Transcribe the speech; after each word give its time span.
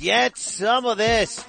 Get 0.00 0.36
some 0.36 0.86
of 0.86 0.96
this. 0.96 1.44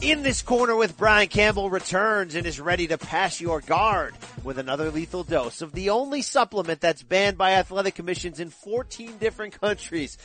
In 0.00 0.22
this 0.22 0.42
corner 0.42 0.76
with 0.76 0.96
Brian 0.96 1.26
Campbell 1.26 1.68
returns 1.68 2.36
and 2.36 2.46
is 2.46 2.60
ready 2.60 2.86
to 2.86 2.96
pass 2.96 3.40
your 3.40 3.60
guard 3.60 4.14
with 4.44 4.56
another 4.58 4.92
lethal 4.92 5.24
dose 5.24 5.62
of 5.62 5.72
the 5.72 5.90
only 5.90 6.22
supplement 6.22 6.80
that's 6.80 7.02
banned 7.02 7.36
by 7.36 7.54
athletic 7.54 7.96
commissions 7.96 8.38
in 8.38 8.50
14 8.50 9.18
different 9.18 9.60
countries. 9.60 10.16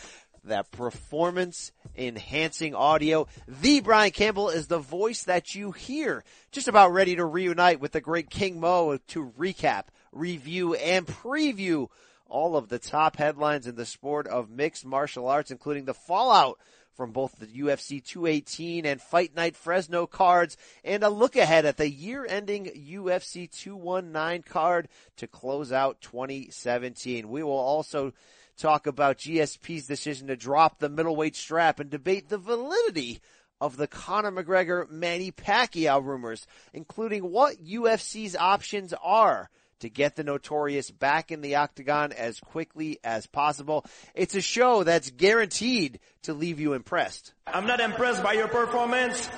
That 0.44 0.70
performance 0.70 1.72
enhancing 1.98 2.76
audio. 2.76 3.28
The 3.48 3.82
Brian 3.82 4.12
Campbell 4.12 4.50
is 4.50 4.68
the 4.68 4.78
voice 4.78 5.24
that 5.24 5.56
you 5.56 5.72
hear. 5.72 6.24
Just 6.52 6.68
about 6.68 6.94
ready 6.94 7.16
to 7.16 7.26
reunite 7.26 7.80
with 7.80 7.94
the 7.94 8.02
great 8.02 8.30
King 8.30 8.60
Mo 8.60 9.00
to 9.08 9.34
recap, 9.36 9.86
review, 10.12 10.76
and 10.76 11.08
preview 11.08 11.88
all 12.28 12.56
of 12.56 12.70
the 12.70 12.80
top 12.80 13.16
headlines 13.16 13.66
in 13.66 13.76
the 13.76 13.86
sport 13.86 14.28
of 14.28 14.52
mixed 14.52 14.86
martial 14.86 15.28
arts, 15.28 15.50
including 15.50 15.86
the 15.86 15.94
fallout 15.96 16.60
from 16.96 17.12
both 17.12 17.38
the 17.38 17.48
UFC 17.48 18.04
218 18.04 18.86
and 18.86 19.02
Fight 19.02 19.36
Night 19.36 19.56
Fresno 19.56 20.06
cards 20.06 20.58
and 20.84 21.04
a 21.04 21.10
look 21.10 21.36
ahead 21.36 21.66
at 21.66 21.78
the 21.78 21.90
year 21.90 22.26
ending 22.28 22.66
UFC 22.66 23.50
219 23.50 24.44
card 24.44 24.88
to 25.18 25.28
close 25.28 25.72
out 25.72 26.02
2017. 26.02 27.30
We 27.30 27.44
will 27.44 27.52
also 27.52 28.14
talk 28.58 28.88
about 28.88 29.18
GSP's 29.18 29.88
decision 29.88 30.28
to 30.28 30.36
drop 30.36 30.80
the 30.80 30.90
middleweight 30.90 31.36
strap 31.36 31.80
and 31.80 31.90
debate 31.90 32.30
the 32.30 32.38
validity 32.38 33.20
of 33.60 33.78
the 33.78 33.88
Conor 33.88 34.32
McGregor 34.32 34.90
Manny 34.90 35.32
Pacquiao 35.32 36.04
rumors, 36.04 36.46
including 36.74 37.32
what 37.32 37.64
UFC's 37.64 38.36
options 38.36 38.94
are 39.02 39.50
to 39.84 39.90
get 39.90 40.16
the 40.16 40.24
notorious 40.24 40.90
back 40.90 41.30
in 41.30 41.42
the 41.42 41.56
octagon 41.56 42.14
as 42.14 42.40
quickly 42.40 43.00
as 43.04 43.28
possible. 43.28 43.86
It's 44.16 44.34
a 44.34 44.42
show 44.42 44.84
that's 44.84 45.12
guaranteed 45.12 46.00
to 46.24 46.34
leave 46.34 46.60
you 46.60 46.72
impressed. 46.72 47.34
I'm 47.46 47.68
not 47.68 47.82
impressed 47.82 48.24
by 48.24 48.34
your 48.34 48.48
performance. 48.48 49.30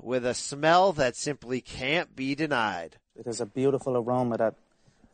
With 0.00 0.24
a 0.24 0.34
smell 0.34 0.92
that 0.94 1.16
simply 1.16 1.60
can't 1.60 2.14
be 2.14 2.36
denied. 2.36 2.96
It 3.16 3.26
is 3.26 3.40
a 3.40 3.46
beautiful 3.46 3.96
aroma 3.96 4.38
that 4.38 4.54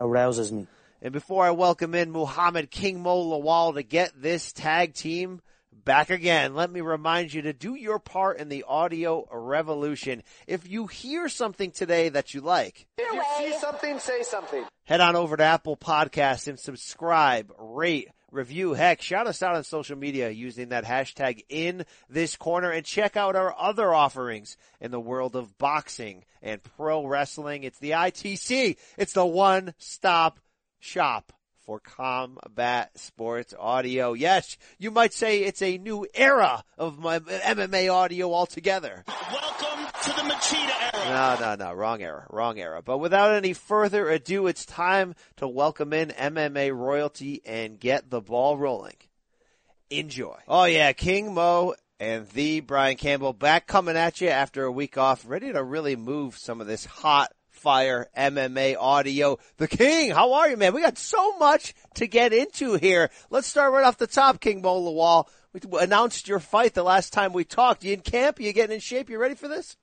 arouses 0.01 0.53
me. 0.53 0.67
And 1.01 1.13
before 1.13 1.47
I 1.47 1.51
welcome 1.53 1.95
in 1.95 2.11
Muhammad 2.11 2.71
King 2.71 3.03
Mo 3.03 3.25
Lawal 3.25 3.75
to 3.75 3.83
get 3.83 4.13
this 4.21 4.53
tag 4.53 4.93
team 4.93 5.41
back 5.85 6.11
again. 6.11 6.55
Let 6.55 6.71
me 6.71 6.81
remind 6.81 7.33
you 7.33 7.43
to 7.43 7.53
do 7.53 7.75
your 7.75 7.99
part 7.99 8.39
in 8.39 8.49
the 8.49 8.65
audio 8.67 9.29
revolution. 9.31 10.23
If 10.47 10.69
you 10.69 10.87
hear 10.87 11.29
something 11.29 11.71
today 11.71 12.09
that 12.11 12.35
you 12.35 12.41
like, 12.41 12.87
if 12.99 13.13
you 13.13 13.23
see 13.39 13.59
something, 13.59 13.99
say 13.99 14.23
something. 14.23 14.65
Head 14.85 15.01
on 15.01 15.17
over 15.17 15.37
to 15.37 15.45
Apple 15.45 15.77
Podcasts 15.77 16.49
and 16.49 16.59
subscribe, 16.59 17.53
rate, 17.59 18.09
review. 18.31 18.75
Heck, 18.75 19.01
shout 19.01 19.27
us 19.27 19.43
out 19.43 19.57
on 19.57 19.65
social 19.65 19.97
media 19.97 20.31
using 20.31 20.71
that 20.71 20.85
hashtag 20.85 21.45
in 21.49 21.87
this 22.11 22.37
corner 22.37 22.71
and 22.71 22.85
check 22.85 23.17
out 23.17 23.37
our 23.37 23.55
other 23.59 23.95
offerings 23.95 24.57
in 24.81 24.91
the 24.91 25.01
world 25.01 25.37
of 25.37 25.57
boxing 25.59 26.25
and 26.43 26.63
pro 26.63 27.07
wrestling. 27.07 27.63
It's 27.63 27.79
the 27.79 27.93
ITC. 27.93 28.77
It's 28.99 29.13
the 29.13 29.25
one 29.27 29.75
stop 29.79 30.41
shop 30.81 31.33
for 31.65 31.81
combat 31.81 32.99
sports 32.99 33.55
audio. 33.59 34.13
Yes, 34.13 34.57
you 34.79 34.91
might 34.91 35.13
say 35.13 35.41
it's 35.41 35.63
a 35.63 35.79
new 35.79 36.07
era 36.15 36.63
of 36.77 36.99
my 36.99 37.19
MMA 37.19 37.93
audio 37.93 38.33
altogether. 38.33 39.05
Welcome 39.07 39.87
to 40.03 40.11
the 40.11 40.23
Machida 40.23 40.95
era. 40.95 41.39
No, 41.41 41.57
no, 41.57 41.67
no, 41.67 41.73
wrong 41.73 42.03
era, 42.03 42.27
wrong 42.31 42.59
era. 42.59 42.83
But 42.83 42.99
without 42.99 43.35
any 43.35 43.53
further 43.55 44.09
ado, 44.11 44.47
it's 44.47 44.67
time 44.67 45.15
to 45.37 45.49
welcome 45.49 45.93
in 45.93 46.09
MMA 46.11 46.77
royalty 46.77 47.41
and 47.47 47.81
get 47.81 48.11
the 48.11 48.21
ball 48.21 48.59
rolling. 48.59 48.97
Enjoy. 49.91 50.37
Oh 50.49 50.65
yeah, 50.65 50.93
King 50.93 51.35
Mo 51.35 51.75
and 51.99 52.29
the 52.31 52.61
Brian 52.61 52.97
Campbell 52.97 53.33
back 53.33 53.67
coming 53.67 53.97
at 53.97 54.21
you 54.21 54.29
after 54.29 54.65
a 54.65 54.73
week 54.73 54.99
off, 54.99 55.25
ready 55.27 55.53
to 55.53 55.63
really 55.63 55.97
move 55.97 56.37
some 56.37 56.61
of 56.61 56.67
this 56.67 56.85
hot 56.85 57.33
Fire 57.55 58.09
MMA 58.17 58.77
audio. 58.79 59.39
The 59.57 59.69
King, 59.69 60.11
how 60.11 60.35
are 60.35 60.51
you, 60.51 60.57
man? 60.57 60.75
We 60.75 60.83
got 60.83 60.99
so 60.99 61.39
much 61.39 61.75
to 61.95 62.07
get 62.07 62.33
into 62.33 62.75
here. 62.75 63.11
Let's 63.31 63.47
start 63.47 63.73
right 63.73 63.85
off 63.85 63.97
the 63.97 64.07
top, 64.07 64.41
King 64.41 64.61
Mo 64.61 64.81
Lawal. 64.81 65.29
We 65.53 65.61
announced 65.79 66.29
your 66.29 66.41
fight 66.41 66.75
the 66.75 66.83
last 66.83 67.13
time 67.13 67.33
we 67.33 67.45
talked. 67.45 67.85
You 67.85 67.93
in 67.93 68.01
camp? 68.01 68.41
You 68.41 68.53
getting 68.53 68.75
in 68.75 68.81
shape? 68.81 69.09
You 69.09 69.19
ready 69.19 69.37
for 69.37 69.49
this? 69.49 69.77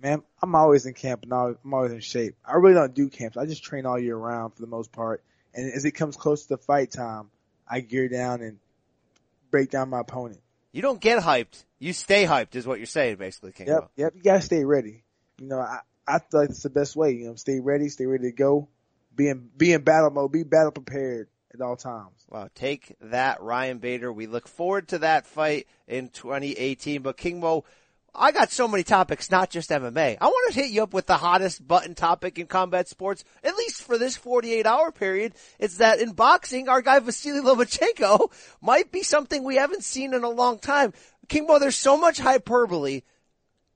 Man, 0.00 0.22
I'm 0.42 0.54
always 0.54 0.86
in 0.86 0.94
camp 0.94 1.22
and 1.22 1.32
I'm 1.32 1.74
always 1.74 1.92
in 1.92 2.00
shape. 2.00 2.34
I 2.44 2.56
really 2.56 2.74
don't 2.74 2.94
do 2.94 3.08
camps. 3.08 3.36
I 3.36 3.46
just 3.46 3.62
train 3.62 3.86
all 3.86 3.98
year 3.98 4.16
round 4.16 4.54
for 4.54 4.62
the 4.62 4.66
most 4.68 4.90
part. 4.90 5.22
And 5.54 5.70
as 5.72 5.84
it 5.84 5.92
comes 5.92 6.16
close 6.16 6.42
to 6.44 6.48
the 6.48 6.56
fight 6.56 6.90
time, 6.90 7.30
I 7.68 7.80
gear 7.80 8.08
down 8.08 8.40
and 8.40 8.58
break 9.50 9.70
down 9.70 9.90
my 9.90 10.00
opponent. 10.00 10.40
You 10.72 10.82
don't 10.82 11.00
get 11.00 11.22
hyped. 11.22 11.64
You 11.78 11.92
stay 11.92 12.24
hyped 12.24 12.56
is 12.56 12.66
what 12.66 12.78
you're 12.78 12.86
saying 12.86 13.16
basically, 13.16 13.52
King. 13.52 13.68
Yep, 13.68 13.80
Mo. 13.80 13.88
yep. 13.96 14.14
You 14.16 14.22
gotta 14.22 14.40
stay 14.40 14.64
ready. 14.64 15.04
You 15.38 15.48
know, 15.48 15.58
I, 15.58 15.80
I 16.06 16.18
feel 16.18 16.40
like 16.40 16.50
it's 16.50 16.62
the 16.62 16.70
best 16.70 16.96
way. 16.96 17.12
You 17.12 17.28
know, 17.28 17.34
stay 17.36 17.60
ready, 17.60 17.88
stay 17.88 18.06
ready 18.06 18.24
to 18.24 18.32
go, 18.32 18.68
be 19.14 19.28
in 19.28 19.50
be 19.56 19.72
in 19.72 19.82
battle 19.82 20.10
mode, 20.10 20.32
be 20.32 20.42
battle 20.42 20.72
prepared 20.72 21.28
at 21.54 21.60
all 21.60 21.76
times. 21.76 22.24
Wow, 22.28 22.48
take 22.54 22.96
that, 23.00 23.42
Ryan 23.42 23.78
Bader. 23.78 24.12
We 24.12 24.26
look 24.26 24.48
forward 24.48 24.88
to 24.88 24.98
that 25.00 25.26
fight 25.26 25.66
in 25.86 26.08
2018. 26.08 27.02
But 27.02 27.16
King 27.16 27.40
Mo, 27.40 27.64
I 28.14 28.32
got 28.32 28.50
so 28.50 28.68
many 28.68 28.82
topics, 28.82 29.30
not 29.30 29.50
just 29.50 29.70
MMA. 29.70 30.18
I 30.20 30.26
want 30.26 30.52
to 30.52 30.60
hit 30.60 30.70
you 30.70 30.82
up 30.82 30.92
with 30.92 31.06
the 31.06 31.16
hottest 31.16 31.66
button 31.66 31.94
topic 31.94 32.38
in 32.38 32.46
combat 32.46 32.88
sports, 32.88 33.24
at 33.42 33.56
least 33.56 33.82
for 33.82 33.96
this 33.96 34.16
48 34.16 34.66
hour 34.66 34.92
period. 34.92 35.34
It's 35.58 35.78
that 35.78 36.00
in 36.00 36.12
boxing, 36.12 36.68
our 36.68 36.82
guy 36.82 36.98
Vasily 36.98 37.40
Lomachenko 37.40 38.30
might 38.60 38.92
be 38.92 39.02
something 39.02 39.44
we 39.44 39.56
haven't 39.56 39.84
seen 39.84 40.14
in 40.14 40.24
a 40.24 40.30
long 40.30 40.58
time. 40.58 40.92
King 41.28 41.46
Mo, 41.46 41.58
there's 41.58 41.76
so 41.76 41.96
much 41.96 42.18
hyperbole 42.18 43.02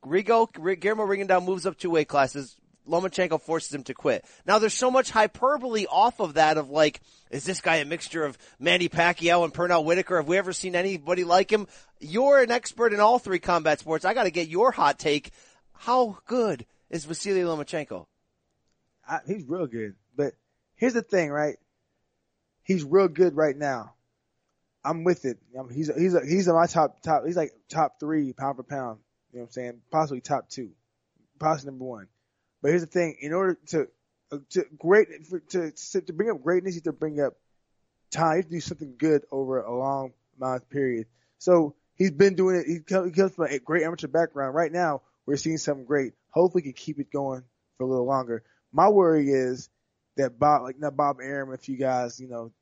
Rigo, 0.06 0.80
Guillermo 0.80 1.04
Rigondeaux 1.04 1.44
moves 1.44 1.66
up 1.66 1.76
two 1.76 1.90
weight 1.90 2.08
classes. 2.08 2.56
Lomachenko 2.88 3.40
forces 3.40 3.74
him 3.74 3.82
to 3.84 3.94
quit. 3.94 4.24
Now 4.46 4.60
there's 4.60 4.74
so 4.74 4.90
much 4.90 5.10
hyperbole 5.10 5.86
off 5.90 6.20
of 6.20 6.34
that 6.34 6.56
of 6.56 6.70
like, 6.70 7.00
is 7.30 7.44
this 7.44 7.60
guy 7.60 7.76
a 7.76 7.84
mixture 7.84 8.24
of 8.24 8.38
Manny 8.60 8.88
Pacquiao 8.88 9.42
and 9.42 9.52
Pernell 9.52 9.84
Whitaker? 9.84 10.18
Have 10.18 10.28
we 10.28 10.38
ever 10.38 10.52
seen 10.52 10.76
anybody 10.76 11.24
like 11.24 11.50
him? 11.50 11.66
You're 11.98 12.40
an 12.40 12.52
expert 12.52 12.92
in 12.92 13.00
all 13.00 13.18
three 13.18 13.40
combat 13.40 13.80
sports. 13.80 14.04
I 14.04 14.14
gotta 14.14 14.30
get 14.30 14.48
your 14.48 14.70
hot 14.70 15.00
take. 15.00 15.32
How 15.72 16.18
good 16.26 16.64
is 16.88 17.04
Vasily 17.04 17.40
Lomachenko? 17.40 18.06
I, 19.08 19.18
he's 19.26 19.44
real 19.44 19.66
good. 19.66 19.94
But 20.14 20.34
here's 20.76 20.94
the 20.94 21.02
thing, 21.02 21.30
right? 21.30 21.56
He's 22.62 22.84
real 22.84 23.08
good 23.08 23.36
right 23.36 23.56
now. 23.56 23.94
I'm 24.84 25.02
with 25.02 25.24
it. 25.24 25.38
I'm, 25.58 25.68
he's 25.68 25.90
he's 25.92 26.16
he's 26.22 26.46
in 26.46 26.54
my 26.54 26.66
top 26.66 27.02
top. 27.02 27.26
He's 27.26 27.36
like 27.36 27.52
top 27.68 27.98
three 27.98 28.32
pound 28.32 28.56
for 28.56 28.62
pound 28.62 29.00
you 29.32 29.38
know 29.38 29.42
what 29.42 29.48
I'm 29.48 29.52
saying? 29.52 29.80
Possibly 29.90 30.20
top 30.20 30.48
two, 30.48 30.70
possibly 31.38 31.72
number 31.72 31.84
one. 31.84 32.08
But 32.62 32.68
here's 32.70 32.82
the 32.82 32.86
thing: 32.86 33.16
in 33.20 33.32
order 33.32 33.58
to 33.68 33.88
uh, 34.32 34.38
to 34.50 34.64
great 34.78 35.26
for, 35.26 35.40
to 35.40 35.72
to 35.72 36.12
bring 36.12 36.30
up 36.30 36.42
greatness, 36.42 36.74
you 36.74 36.78
have 36.78 36.84
to 36.84 36.92
bring 36.92 37.20
up 37.20 37.34
time. 38.10 38.32
You 38.32 38.36
have 38.36 38.44
to 38.46 38.50
do 38.52 38.60
something 38.60 38.94
good 38.98 39.22
over 39.30 39.60
a 39.60 39.76
long 39.76 40.12
amount 40.38 40.62
of 40.62 40.70
period. 40.70 41.06
So 41.38 41.74
he's 41.96 42.10
been 42.10 42.34
doing 42.34 42.56
it. 42.56 42.66
He 42.66 42.80
comes, 42.80 43.06
he 43.08 43.12
comes 43.12 43.34
from 43.34 43.46
a 43.46 43.58
great 43.58 43.82
amateur 43.84 44.08
background. 44.08 44.54
Right 44.54 44.72
now, 44.72 45.02
we're 45.26 45.36
seeing 45.36 45.58
something 45.58 45.84
great. 45.84 46.14
Hopefully, 46.30 46.62
he 46.62 46.72
can 46.72 46.76
keep 46.76 46.98
it 46.98 47.10
going 47.12 47.42
for 47.76 47.84
a 47.84 47.86
little 47.86 48.06
longer. 48.06 48.42
My 48.72 48.88
worry 48.88 49.30
is 49.30 49.68
that 50.16 50.38
Bob, 50.38 50.62
like 50.62 50.78
not 50.78 50.96
Bob 50.96 51.18
Arum, 51.20 51.52
if 51.52 51.68
you 51.68 51.76
guys, 51.76 52.20
you 52.20 52.28
know, 52.28 52.52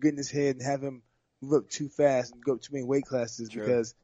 get 0.00 0.12
in 0.12 0.16
his 0.16 0.30
head 0.30 0.56
and 0.56 0.64
have 0.64 0.82
him 0.82 1.02
look 1.40 1.70
too 1.70 1.88
fast 1.88 2.32
and 2.32 2.42
go 2.42 2.56
too 2.56 2.72
many 2.72 2.84
weight 2.84 3.04
classes 3.04 3.50
Sure. 3.52 3.62
because 3.62 3.94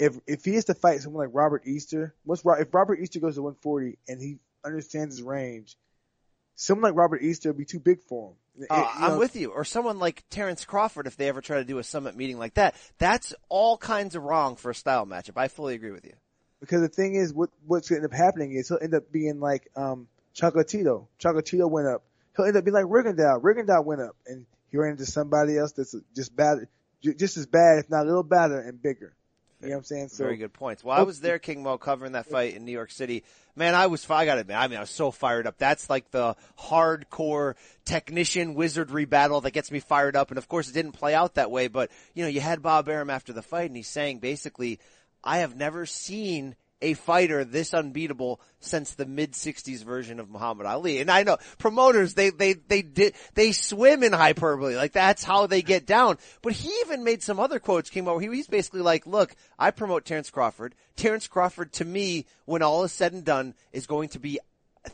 if 0.00 0.18
if 0.26 0.44
he 0.44 0.54
has 0.54 0.64
to 0.64 0.74
fight 0.74 1.00
someone 1.02 1.26
like 1.26 1.34
Robert 1.34 1.62
Easter, 1.66 2.14
once 2.24 2.42
if 2.44 2.74
Robert 2.74 2.98
Easter 3.00 3.20
goes 3.20 3.36
to 3.36 3.42
140 3.42 3.98
and 4.08 4.20
he 4.20 4.38
understands 4.64 5.16
his 5.16 5.22
range, 5.22 5.76
someone 6.54 6.90
like 6.90 6.98
Robert 6.98 7.22
Easter 7.22 7.50
would 7.50 7.58
be 7.58 7.64
too 7.66 7.78
big 7.78 8.00
for 8.02 8.30
him. 8.30 8.66
Uh, 8.68 8.76
you 8.76 9.04
I'm 9.06 9.12
know, 9.12 9.18
with 9.18 9.36
you. 9.36 9.50
Or 9.50 9.64
someone 9.64 9.98
like 9.98 10.24
Terrence 10.30 10.64
Crawford, 10.64 11.06
if 11.06 11.16
they 11.16 11.28
ever 11.28 11.40
try 11.40 11.58
to 11.58 11.64
do 11.64 11.78
a 11.78 11.84
summit 11.84 12.16
meeting 12.16 12.38
like 12.38 12.54
that, 12.54 12.74
that's 12.98 13.32
all 13.48 13.76
kinds 13.78 14.16
of 14.16 14.22
wrong 14.24 14.56
for 14.56 14.70
a 14.70 14.74
style 14.74 15.06
matchup. 15.06 15.36
I 15.36 15.48
fully 15.48 15.74
agree 15.74 15.92
with 15.92 16.04
you. 16.04 16.14
because 16.60 16.80
the 16.80 16.88
thing 16.88 17.14
is, 17.14 17.32
what 17.32 17.50
what's 17.66 17.88
going 17.88 18.00
to 18.00 18.04
end 18.04 18.12
up 18.12 18.18
happening 18.18 18.52
is 18.52 18.68
he'll 18.68 18.78
end 18.82 18.94
up 18.94 19.12
being 19.12 19.38
like 19.38 19.68
um 19.76 20.08
Chocolatito. 20.34 21.06
Chocolatito 21.22 21.70
went 21.70 21.88
up. 21.88 22.02
He'll 22.36 22.46
end 22.46 22.56
up 22.56 22.64
being 22.64 22.74
like 22.74 22.86
Rigondeaux. 22.86 23.42
Rigondeaux 23.42 23.84
went 23.84 24.00
up, 24.00 24.16
and 24.26 24.46
he 24.70 24.78
ran 24.78 24.92
into 24.92 25.06
somebody 25.06 25.58
else 25.58 25.72
that's 25.72 25.94
just 26.16 26.34
bad, 26.34 26.68
just 27.02 27.36
as 27.36 27.46
bad, 27.46 27.78
if 27.80 27.90
not 27.90 28.02
a 28.04 28.06
little 28.06 28.22
better 28.22 28.58
and 28.60 28.80
bigger. 28.80 29.14
You 29.62 29.68
know 29.68 29.74
what 29.74 29.78
I'm 29.78 29.84
saying? 29.84 30.08
So 30.08 30.24
Very 30.24 30.38
good 30.38 30.52
points. 30.54 30.82
Well, 30.82 30.98
I 30.98 31.02
was 31.02 31.20
there, 31.20 31.38
King 31.38 31.62
Mo, 31.62 31.76
covering 31.76 32.12
that 32.12 32.26
fight 32.26 32.54
in 32.54 32.64
New 32.64 32.72
York 32.72 32.90
City. 32.90 33.24
Man, 33.56 33.74
I 33.74 33.88
was, 33.88 34.08
I 34.08 34.24
gotta 34.24 34.40
admit, 34.40 34.56
I 34.56 34.68
mean, 34.68 34.78
I 34.78 34.80
was 34.80 34.90
so 34.90 35.10
fired 35.10 35.46
up. 35.46 35.58
That's 35.58 35.90
like 35.90 36.10
the 36.10 36.34
hardcore 36.58 37.54
technician 37.84 38.54
wizardry 38.54 39.04
battle 39.04 39.42
that 39.42 39.50
gets 39.50 39.70
me 39.70 39.80
fired 39.80 40.16
up. 40.16 40.30
And 40.30 40.38
of 40.38 40.48
course, 40.48 40.68
it 40.68 40.72
didn't 40.72 40.92
play 40.92 41.14
out 41.14 41.34
that 41.34 41.50
way, 41.50 41.68
but, 41.68 41.90
you 42.14 42.22
know, 42.22 42.28
you 42.30 42.40
had 42.40 42.62
Bob 42.62 42.88
Arum 42.88 43.10
after 43.10 43.34
the 43.34 43.42
fight 43.42 43.68
and 43.68 43.76
he's 43.76 43.88
saying 43.88 44.20
basically, 44.20 44.78
I 45.22 45.38
have 45.38 45.54
never 45.56 45.84
seen 45.84 46.56
a 46.82 46.94
fighter 46.94 47.44
this 47.44 47.74
unbeatable 47.74 48.40
since 48.60 48.94
the 48.94 49.06
mid 49.06 49.32
'60s 49.32 49.84
version 49.84 50.20
of 50.20 50.30
Muhammad 50.30 50.66
Ali. 50.66 51.00
And 51.00 51.10
I 51.10 51.22
know 51.22 51.38
promoters 51.58 52.14
they 52.14 52.30
they 52.30 52.54
they 52.54 52.82
did 52.82 53.14
they 53.34 53.52
swim 53.52 54.02
in 54.02 54.12
hyperbole, 54.12 54.76
like 54.76 54.92
that's 54.92 55.24
how 55.24 55.46
they 55.46 55.62
get 55.62 55.86
down. 55.86 56.18
But 56.42 56.52
he 56.52 56.68
even 56.80 57.04
made 57.04 57.22
some 57.22 57.40
other 57.40 57.58
quotes 57.58 57.90
came 57.90 58.08
over. 58.08 58.20
He, 58.20 58.28
he's 58.28 58.48
basically 58.48 58.82
like, 58.82 59.06
"Look, 59.06 59.34
I 59.58 59.70
promote 59.70 60.04
Terrence 60.04 60.30
Crawford. 60.30 60.74
Terrence 60.96 61.28
Crawford, 61.28 61.72
to 61.74 61.84
me, 61.84 62.26
when 62.44 62.62
all 62.62 62.84
is 62.84 62.92
said 62.92 63.12
and 63.12 63.24
done, 63.24 63.54
is 63.72 63.86
going 63.86 64.10
to 64.10 64.18
be 64.18 64.38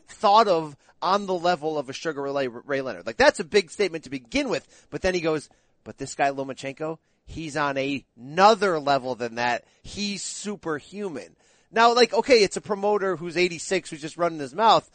thought 0.09 0.49
of 0.49 0.77
on 1.03 1.27
the 1.27 1.35
level 1.35 1.79
of 1.79 1.89
a 1.89 1.93
Sugar 1.93 2.23
Ray, 2.23 2.49
Ray 2.49 2.81
Leonard. 2.81 3.07
Like 3.07 3.17
that's 3.17 3.41
a 3.41 3.45
big 3.45 3.71
statement 3.71 4.05
to 4.05 4.11
begin 4.11 4.49
with. 4.49 4.87
But 4.91 5.03
then 5.03 5.15
he 5.15 5.21
goes, 5.21 5.49
but 5.85 5.99
this 5.99 6.15
guy 6.15 6.31
Lomachenko, 6.31 6.99
he's 7.27 7.57
on 7.57 7.77
another 7.79 8.79
level 8.79 9.15
than 9.15 9.37
that. 9.37 9.65
He's 9.83 10.23
superhuman. 10.23 11.37
Now, 11.71 11.95
like, 11.95 12.13
okay, 12.15 12.43
it's 12.43 12.57
a 12.57 12.61
promoter 12.61 13.17
who's 13.17 13.37
86 13.37 13.91
who's 13.91 14.01
just 14.01 14.17
running 14.17 14.39
his 14.39 14.55
mouth, 14.55 14.89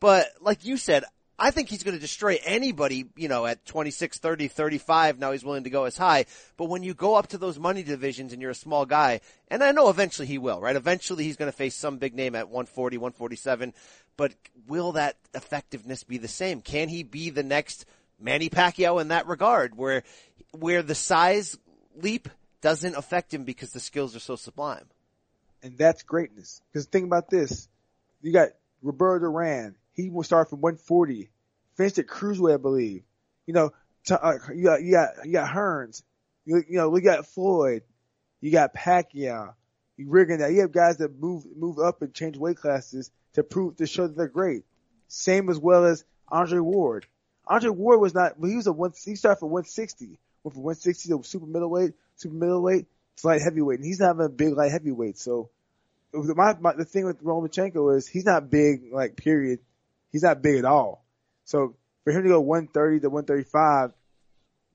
but 0.00 0.28
like 0.40 0.64
you 0.64 0.76
said, 0.76 1.04
I 1.42 1.50
think 1.50 1.70
he's 1.70 1.82
going 1.82 1.96
to 1.96 2.00
destroy 2.00 2.38
anybody, 2.44 3.06
you 3.16 3.26
know, 3.26 3.46
at 3.46 3.64
26, 3.64 4.18
30, 4.18 4.48
35. 4.48 5.18
Now 5.18 5.32
he's 5.32 5.42
willing 5.42 5.64
to 5.64 5.70
go 5.70 5.84
as 5.84 5.96
high. 5.96 6.26
But 6.58 6.66
when 6.66 6.82
you 6.82 6.92
go 6.92 7.14
up 7.14 7.28
to 7.28 7.38
those 7.38 7.58
money 7.58 7.82
divisions 7.82 8.34
and 8.34 8.42
you're 8.42 8.50
a 8.50 8.54
small 8.54 8.84
guy, 8.84 9.22
and 9.48 9.64
I 9.64 9.72
know 9.72 9.88
eventually 9.88 10.28
he 10.28 10.36
will, 10.36 10.60
right? 10.60 10.76
Eventually 10.76 11.24
he's 11.24 11.36
going 11.36 11.50
to 11.50 11.56
face 11.56 11.74
some 11.74 11.96
big 11.96 12.14
name 12.14 12.34
at 12.34 12.50
140, 12.50 12.98
147. 12.98 13.72
But 14.18 14.34
will 14.68 14.92
that 14.92 15.16
effectiveness 15.32 16.04
be 16.04 16.18
the 16.18 16.28
same? 16.28 16.60
Can 16.60 16.90
he 16.90 17.02
be 17.02 17.30
the 17.30 17.42
next 17.42 17.86
Manny 18.20 18.50
Pacquiao 18.50 19.00
in 19.00 19.08
that 19.08 19.26
regard 19.26 19.74
where, 19.74 20.02
where 20.50 20.82
the 20.82 20.94
size 20.94 21.56
leap 21.96 22.28
doesn't 22.60 22.96
affect 22.96 23.32
him 23.32 23.44
because 23.44 23.70
the 23.70 23.80
skills 23.80 24.14
are 24.14 24.20
so 24.20 24.36
sublime? 24.36 24.84
And 25.62 25.76
that's 25.76 26.02
greatness. 26.02 26.62
Cause 26.72 26.86
think 26.86 27.06
about 27.06 27.30
this. 27.30 27.68
You 28.22 28.32
got 28.32 28.50
Roberto 28.82 29.26
Duran 29.26 29.76
he 30.00 30.10
will 30.10 30.22
start 30.22 30.50
from 30.50 30.60
140, 30.60 31.30
finished 31.76 31.98
at 31.98 32.06
cruiserweight, 32.06 32.54
I 32.54 32.56
believe. 32.58 33.02
You 33.46 33.54
know, 33.54 33.72
to, 34.06 34.22
uh, 34.22 34.38
you 34.54 34.64
got 34.64 34.82
you 34.82 34.92
got 34.92 35.08
you 35.24 35.32
got 35.32 35.50
Hearns. 35.50 36.02
You, 36.44 36.62
you 36.68 36.76
know, 36.76 36.88
we 36.88 37.00
got 37.00 37.26
Floyd. 37.26 37.82
You 38.40 38.50
got 38.50 38.74
Pacquiao. 38.74 39.54
You 39.96 40.08
rigging 40.08 40.38
that. 40.38 40.52
You 40.52 40.62
have 40.62 40.72
guys 40.72 40.98
that 40.98 41.20
move 41.20 41.44
move 41.56 41.78
up 41.78 42.02
and 42.02 42.14
change 42.14 42.36
weight 42.36 42.56
classes 42.56 43.10
to 43.34 43.42
prove 43.42 43.76
to 43.76 43.86
show 43.86 44.06
that 44.06 44.16
they're 44.16 44.28
great. 44.28 44.64
Same 45.08 45.50
as 45.50 45.58
well 45.58 45.84
as 45.84 46.04
Andre 46.28 46.60
Ward. 46.60 47.06
Andre 47.46 47.70
Ward 47.70 48.00
was 48.00 48.14
not. 48.14 48.34
He 48.42 48.56
was 48.56 48.66
a 48.66 48.72
one. 48.72 48.92
He 49.04 49.16
started 49.16 49.40
from 49.40 49.50
160. 49.50 50.18
Went 50.42 50.54
from 50.54 50.62
160 50.62 51.08
to 51.10 51.22
super 51.22 51.46
middleweight, 51.46 51.92
super 52.16 52.34
middleweight, 52.34 52.86
to 53.20 53.26
light 53.28 53.42
heavyweight, 53.42 53.78
and 53.78 53.86
he's 53.86 54.00
not 54.00 54.16
even 54.16 54.26
a 54.26 54.28
big 54.28 54.56
light 54.56 54.70
heavyweight. 54.70 55.18
So, 55.18 55.50
my, 56.12 56.56
my 56.60 56.74
the 56.74 56.84
thing 56.84 57.06
with 57.06 57.22
Lomachenko 57.22 57.96
is 57.96 58.08
he's 58.08 58.24
not 58.24 58.50
big, 58.50 58.92
like 58.92 59.16
period. 59.16 59.60
He's 60.10 60.22
not 60.22 60.42
big 60.42 60.58
at 60.58 60.64
all. 60.64 61.04
So 61.44 61.74
for 62.04 62.12
him 62.12 62.22
to 62.22 62.28
go 62.28 62.40
130 62.40 63.00
to 63.00 63.10
135, 63.10 63.92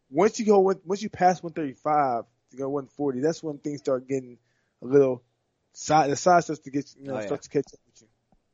once 0.09 0.39
you 0.39 0.45
go, 0.45 0.59
once 0.59 1.01
you 1.01 1.09
pass 1.09 1.41
135 1.41 2.25
to 2.51 2.57
go 2.57 2.69
140, 2.69 3.19
that's 3.19 3.43
when 3.43 3.57
things 3.57 3.79
start 3.79 4.07
getting 4.07 4.37
a 4.81 4.85
little 4.85 5.23
side, 5.73 6.09
the 6.09 6.15
size 6.15 6.45
starts 6.45 6.61
to 6.61 6.71
get, 6.71 6.85
you 6.97 7.07
know, 7.07 7.15
oh, 7.15 7.19
yeah. 7.19 7.25
starts 7.25 7.47
to 7.47 7.53
catch 7.53 7.73
up 7.73 7.79
with 7.85 8.01
you. 8.01 8.07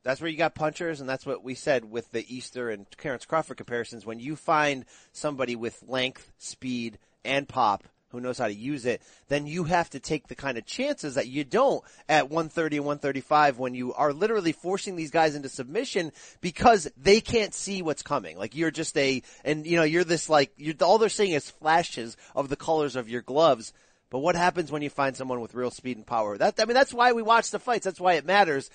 That's 0.03 0.19
where 0.19 0.31
you 0.31 0.37
got 0.37 0.55
punchers, 0.55 0.99
and 0.99 1.07
that's 1.07 1.27
what 1.27 1.43
we 1.43 1.53
said 1.53 1.85
with 1.85 2.11
the 2.11 2.25
Easter 2.33 2.71
and 2.71 2.89
Terrence 2.97 3.25
Crawford 3.25 3.57
comparisons. 3.57 4.03
When 4.03 4.19
you 4.19 4.35
find 4.35 4.85
somebody 5.11 5.55
with 5.55 5.83
length, 5.87 6.31
speed, 6.39 6.97
and 7.23 7.47
pop 7.47 7.83
who 8.11 8.19
knows 8.19 8.37
how 8.37 8.47
to 8.47 8.53
use 8.53 8.85
it, 8.85 9.01
then 9.27 9.47
you 9.47 9.63
have 9.63 9.89
to 9.91 9.99
take 9.99 10.27
the 10.27 10.35
kind 10.35 10.57
of 10.57 10.65
chances 10.65 11.15
that 11.15 11.27
you 11.27 11.43
don't 11.43 11.83
at 12.09 12.29
130 12.29 12.77
and 12.77 12.85
135 12.85 13.59
when 13.59 13.73
you 13.73 13.93
are 13.93 14.13
literally 14.13 14.51
forcing 14.51 14.95
these 14.95 15.11
guys 15.11 15.35
into 15.35 15.49
submission 15.49 16.11
because 16.41 16.89
they 16.97 17.21
can't 17.21 17.53
see 17.53 17.81
what's 17.81 18.03
coming. 18.03 18.37
Like 18.37 18.55
you're 18.55 18.71
just 18.71 18.97
a, 18.97 19.21
and 19.43 19.65
you 19.65 19.77
know, 19.77 19.83
you're 19.83 20.03
this 20.03 20.29
like, 20.29 20.51
you're, 20.57 20.75
all 20.81 20.97
they're 20.97 21.09
seeing 21.09 21.31
is 21.31 21.49
flashes 21.49 22.17
of 22.35 22.49
the 22.49 22.55
colors 22.55 22.95
of 22.95 23.09
your 23.09 23.21
gloves. 23.21 23.73
But 24.09 24.19
what 24.19 24.35
happens 24.35 24.71
when 24.71 24.81
you 24.81 24.89
find 24.89 25.15
someone 25.15 25.39
with 25.39 25.55
real 25.55 25.71
speed 25.71 25.97
and 25.97 26.05
power? 26.05 26.37
That, 26.37 26.55
I 26.59 26.65
mean, 26.65 26.73
that's 26.73 26.93
why 26.93 27.13
we 27.13 27.21
watch 27.21 27.51
the 27.51 27.59
fights. 27.59 27.85
That's 27.85 27.99
why 27.99 28.13
it 28.13 28.25
matters. 28.25 28.69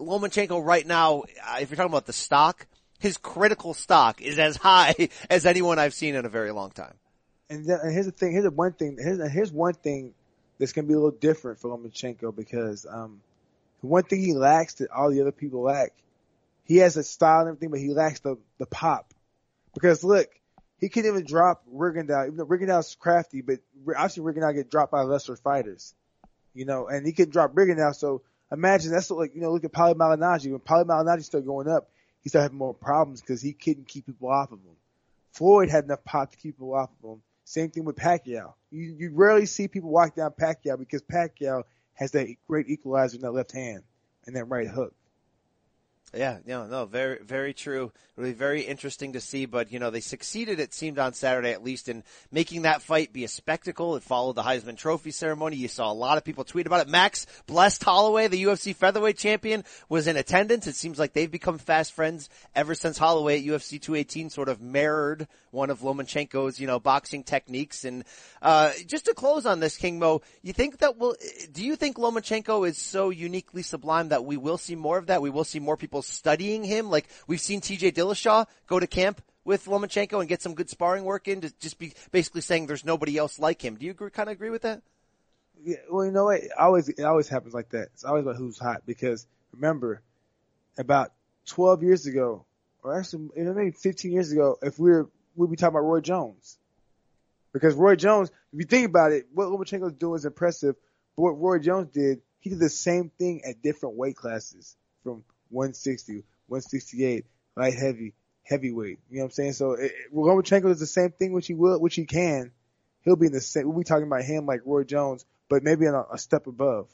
Lomachenko 0.00 0.64
right 0.64 0.86
now, 0.86 1.24
uh, 1.44 1.58
if 1.60 1.70
you're 1.70 1.76
talking 1.76 1.92
about 1.92 2.06
the 2.06 2.12
stock, 2.12 2.66
his 2.98 3.16
critical 3.16 3.74
stock 3.74 4.20
is 4.22 4.38
as 4.38 4.56
high 4.56 4.94
as 5.30 5.44
anyone 5.44 5.78
I've 5.78 5.94
seen 5.94 6.14
in 6.14 6.24
a 6.24 6.30
very 6.30 6.52
long 6.52 6.70
time 6.70 6.94
and, 7.50 7.64
then, 7.64 7.78
and 7.82 7.92
here's 7.92 8.06
the 8.06 8.12
thing. 8.12 8.32
Here's 8.32 8.44
the 8.44 8.50
one 8.50 8.72
thing. 8.72 8.98
Here's 9.00 9.30
here's 9.30 9.52
one 9.52 9.74
thing 9.74 10.14
that's 10.58 10.72
gonna 10.72 10.86
be 10.86 10.94
a 10.94 10.98
little 10.98 11.18
different 11.18 11.60
for 11.60 11.76
Lomachenko 11.76 12.34
because 12.34 12.86
um, 12.88 13.20
one 13.80 14.02
thing 14.02 14.20
he 14.20 14.34
lacks 14.34 14.74
that 14.74 14.90
all 14.90 15.10
the 15.10 15.20
other 15.20 15.32
people 15.32 15.62
lack. 15.62 15.92
He 16.64 16.78
has 16.78 16.96
a 16.96 17.04
style 17.04 17.40
and 17.40 17.48
everything, 17.48 17.70
but 17.70 17.80
he 17.80 17.90
lacks 17.90 18.20
the 18.20 18.36
the 18.58 18.66
pop. 18.66 19.12
Because 19.74 20.02
look, 20.02 20.28
he 20.78 20.88
can 20.88 21.06
even 21.06 21.24
drop 21.24 21.62
Rigondeaux. 21.72 22.26
Even 22.26 22.36
though 22.36 22.46
Rigondeaux's 22.46 22.96
crafty, 22.96 23.42
but 23.42 23.60
I've 23.96 24.12
seen 24.12 24.24
Rigondeaux 24.24 24.54
get 24.54 24.70
dropped 24.70 24.92
by 24.92 25.02
lesser 25.02 25.36
fighters. 25.36 25.94
You 26.54 26.64
know, 26.64 26.88
and 26.88 27.06
he 27.06 27.12
can 27.12 27.30
drop 27.30 27.54
Rigondeaux. 27.54 27.94
So 27.94 28.22
imagine 28.50 28.90
that's 28.90 29.10
like 29.10 29.34
you 29.34 29.40
know 29.40 29.52
look 29.52 29.64
at 29.64 29.72
Paulie 29.72 29.94
Malignaggi. 29.94 30.50
When 30.50 30.60
Paulie 30.60 30.86
Malignaggi 30.86 31.24
started 31.24 31.46
going 31.46 31.68
up, 31.68 31.88
he 32.22 32.28
started 32.28 32.44
having 32.44 32.58
more 32.58 32.74
problems 32.74 33.20
because 33.20 33.40
he 33.40 33.52
couldn't 33.52 33.86
keep 33.86 34.06
people 34.06 34.28
off 34.28 34.50
of 34.50 34.58
him. 34.58 34.76
Floyd 35.32 35.68
had 35.68 35.84
enough 35.84 36.02
pop 36.02 36.30
to 36.30 36.36
keep 36.36 36.56
people 36.56 36.74
off 36.74 36.90
of 37.04 37.10
him. 37.10 37.22
Same 37.46 37.70
thing 37.70 37.84
with 37.84 37.94
Pacquiao. 37.94 38.54
You, 38.72 38.96
you 38.98 39.10
rarely 39.14 39.46
see 39.46 39.68
people 39.68 39.88
walk 39.88 40.16
down 40.16 40.32
Pacquiao 40.32 40.76
because 40.76 41.02
Pacquiao 41.02 41.62
has 41.94 42.10
that 42.10 42.26
great 42.48 42.68
equalizer 42.68 43.14
in 43.14 43.22
that 43.22 43.30
left 43.30 43.52
hand 43.52 43.84
and 44.26 44.34
that 44.34 44.46
right 44.46 44.66
hook. 44.66 44.92
Yeah, 46.16 46.38
no, 46.46 46.66
no, 46.66 46.86
very, 46.86 47.18
very 47.22 47.52
true. 47.52 47.92
Really 48.16 48.32
very 48.32 48.62
interesting 48.62 49.12
to 49.12 49.20
see, 49.20 49.44
but 49.44 49.70
you 49.70 49.78
know, 49.78 49.90
they 49.90 50.00
succeeded, 50.00 50.58
it 50.58 50.72
seemed 50.72 50.98
on 50.98 51.12
Saturday 51.12 51.52
at 51.52 51.62
least 51.62 51.90
in 51.90 52.02
making 52.32 52.62
that 52.62 52.80
fight 52.80 53.12
be 53.12 53.24
a 53.24 53.28
spectacle. 53.28 53.94
It 53.96 54.02
followed 54.02 54.36
the 54.36 54.42
Heisman 54.42 54.78
Trophy 54.78 55.10
ceremony. 55.10 55.56
You 55.56 55.68
saw 55.68 55.92
a 55.92 55.94
lot 55.94 56.16
of 56.16 56.24
people 56.24 56.44
tweet 56.44 56.66
about 56.66 56.80
it. 56.80 56.88
Max 56.88 57.26
Blessed 57.46 57.84
Holloway, 57.84 58.28
the 58.28 58.42
UFC 58.42 58.74
featherweight 58.74 59.18
champion, 59.18 59.64
was 59.90 60.06
in 60.06 60.16
attendance. 60.16 60.66
It 60.66 60.76
seems 60.76 60.98
like 60.98 61.12
they've 61.12 61.30
become 61.30 61.58
fast 61.58 61.92
friends 61.92 62.30
ever 62.54 62.74
since 62.74 62.96
Holloway 62.96 63.38
at 63.38 63.44
UFC 63.44 63.80
218 63.80 64.30
sort 64.30 64.48
of 64.48 64.62
mirrored 64.62 65.28
one 65.50 65.68
of 65.70 65.80
Lomachenko's, 65.80 66.58
you 66.58 66.66
know, 66.66 66.78
boxing 66.78 67.22
techniques. 67.22 67.84
And, 67.84 68.04
uh, 68.40 68.72
just 68.86 69.06
to 69.06 69.14
close 69.14 69.44
on 69.44 69.60
this, 69.60 69.76
King 69.76 69.98
Mo, 69.98 70.22
you 70.42 70.52
think 70.52 70.78
that 70.78 70.96
will, 70.96 71.16
do 71.52 71.64
you 71.64 71.76
think 71.76 71.96
Lomachenko 71.96 72.66
is 72.66 72.78
so 72.78 73.10
uniquely 73.10 73.62
sublime 73.62 74.08
that 74.08 74.24
we 74.24 74.36
will 74.36 74.58
see 74.58 74.74
more 74.74 74.96
of 74.98 75.06
that? 75.06 75.20
We 75.20 75.30
will 75.30 75.44
see 75.44 75.60
more 75.60 75.76
people 75.76 76.02
studying 76.06 76.64
him? 76.64 76.90
Like 76.90 77.06
we've 77.26 77.40
seen 77.40 77.60
TJ 77.60 77.92
Dillashaw 77.92 78.46
go 78.66 78.80
to 78.80 78.86
camp 78.86 79.22
with 79.44 79.66
Lomachenko 79.66 80.20
and 80.20 80.28
get 80.28 80.42
some 80.42 80.54
good 80.54 80.68
sparring 80.68 81.04
work 81.04 81.28
in 81.28 81.40
to 81.42 81.52
just 81.60 81.78
be 81.78 81.92
basically 82.10 82.40
saying 82.40 82.66
there's 82.66 82.84
nobody 82.84 83.16
else 83.16 83.38
like 83.38 83.62
him. 83.64 83.76
Do 83.76 83.86
you 83.86 83.92
agree, 83.92 84.10
kind 84.10 84.28
of 84.28 84.32
agree 84.32 84.50
with 84.50 84.62
that? 84.62 84.82
Yeah, 85.64 85.76
well, 85.90 86.04
you 86.04 86.10
know 86.10 86.24
what? 86.24 86.40
It 86.40 86.50
always, 86.58 86.88
it 86.88 87.02
always 87.02 87.28
happens 87.28 87.54
like 87.54 87.70
that. 87.70 87.88
It's 87.94 88.04
always 88.04 88.22
about 88.22 88.36
who's 88.36 88.58
hot 88.58 88.82
because 88.84 89.26
remember 89.52 90.02
about 90.76 91.12
12 91.46 91.82
years 91.82 92.06
ago, 92.06 92.44
or 92.82 92.98
actually 92.98 93.30
maybe 93.36 93.70
15 93.70 94.12
years 94.12 94.32
ago, 94.32 94.58
if 94.62 94.78
we 94.78 94.90
were, 94.90 95.08
we'd 95.36 95.50
be 95.50 95.56
talking 95.56 95.76
about 95.76 95.86
Roy 95.86 96.00
Jones. 96.00 96.58
Because 97.52 97.74
Roy 97.74 97.96
Jones, 97.96 98.30
if 98.52 98.58
you 98.58 98.66
think 98.66 98.86
about 98.86 99.12
it, 99.12 99.26
what 99.32 99.48
Lomachenko's 99.48 99.94
doing 99.94 100.16
is 100.16 100.24
impressive. 100.24 100.76
But 101.16 101.22
what 101.22 101.40
Roy 101.40 101.58
Jones 101.58 101.88
did, 101.92 102.20
he 102.40 102.50
did 102.50 102.58
the 102.58 102.68
same 102.68 103.10
thing 103.16 103.42
at 103.44 103.62
different 103.62 103.96
weight 103.96 104.16
classes 104.16 104.76
from 105.02 105.24
160, 105.50 106.24
168, 106.48 107.24
light 107.56 107.74
heavy, 107.74 108.14
heavyweight. 108.42 108.98
You 109.10 109.18
know 109.18 109.24
what 109.24 109.26
I'm 109.26 109.30
saying? 109.32 109.52
So 109.54 109.72
it, 109.72 109.92
Lomachenko 110.14 110.70
is 110.70 110.80
the 110.80 110.86
same 110.86 111.10
thing, 111.10 111.32
which 111.32 111.46
he 111.46 111.54
will, 111.54 111.80
which 111.80 111.94
he 111.94 112.04
can. 112.04 112.52
He'll 113.02 113.16
be 113.16 113.26
in 113.26 113.32
the 113.32 113.40
same. 113.40 113.68
We'll 113.68 113.78
be 113.78 113.84
talking 113.84 114.06
about 114.06 114.22
him 114.22 114.46
like 114.46 114.62
Roy 114.64 114.84
Jones, 114.84 115.24
but 115.48 115.62
maybe 115.62 115.86
a, 115.86 116.04
a 116.12 116.18
step 116.18 116.46
above. 116.46 116.88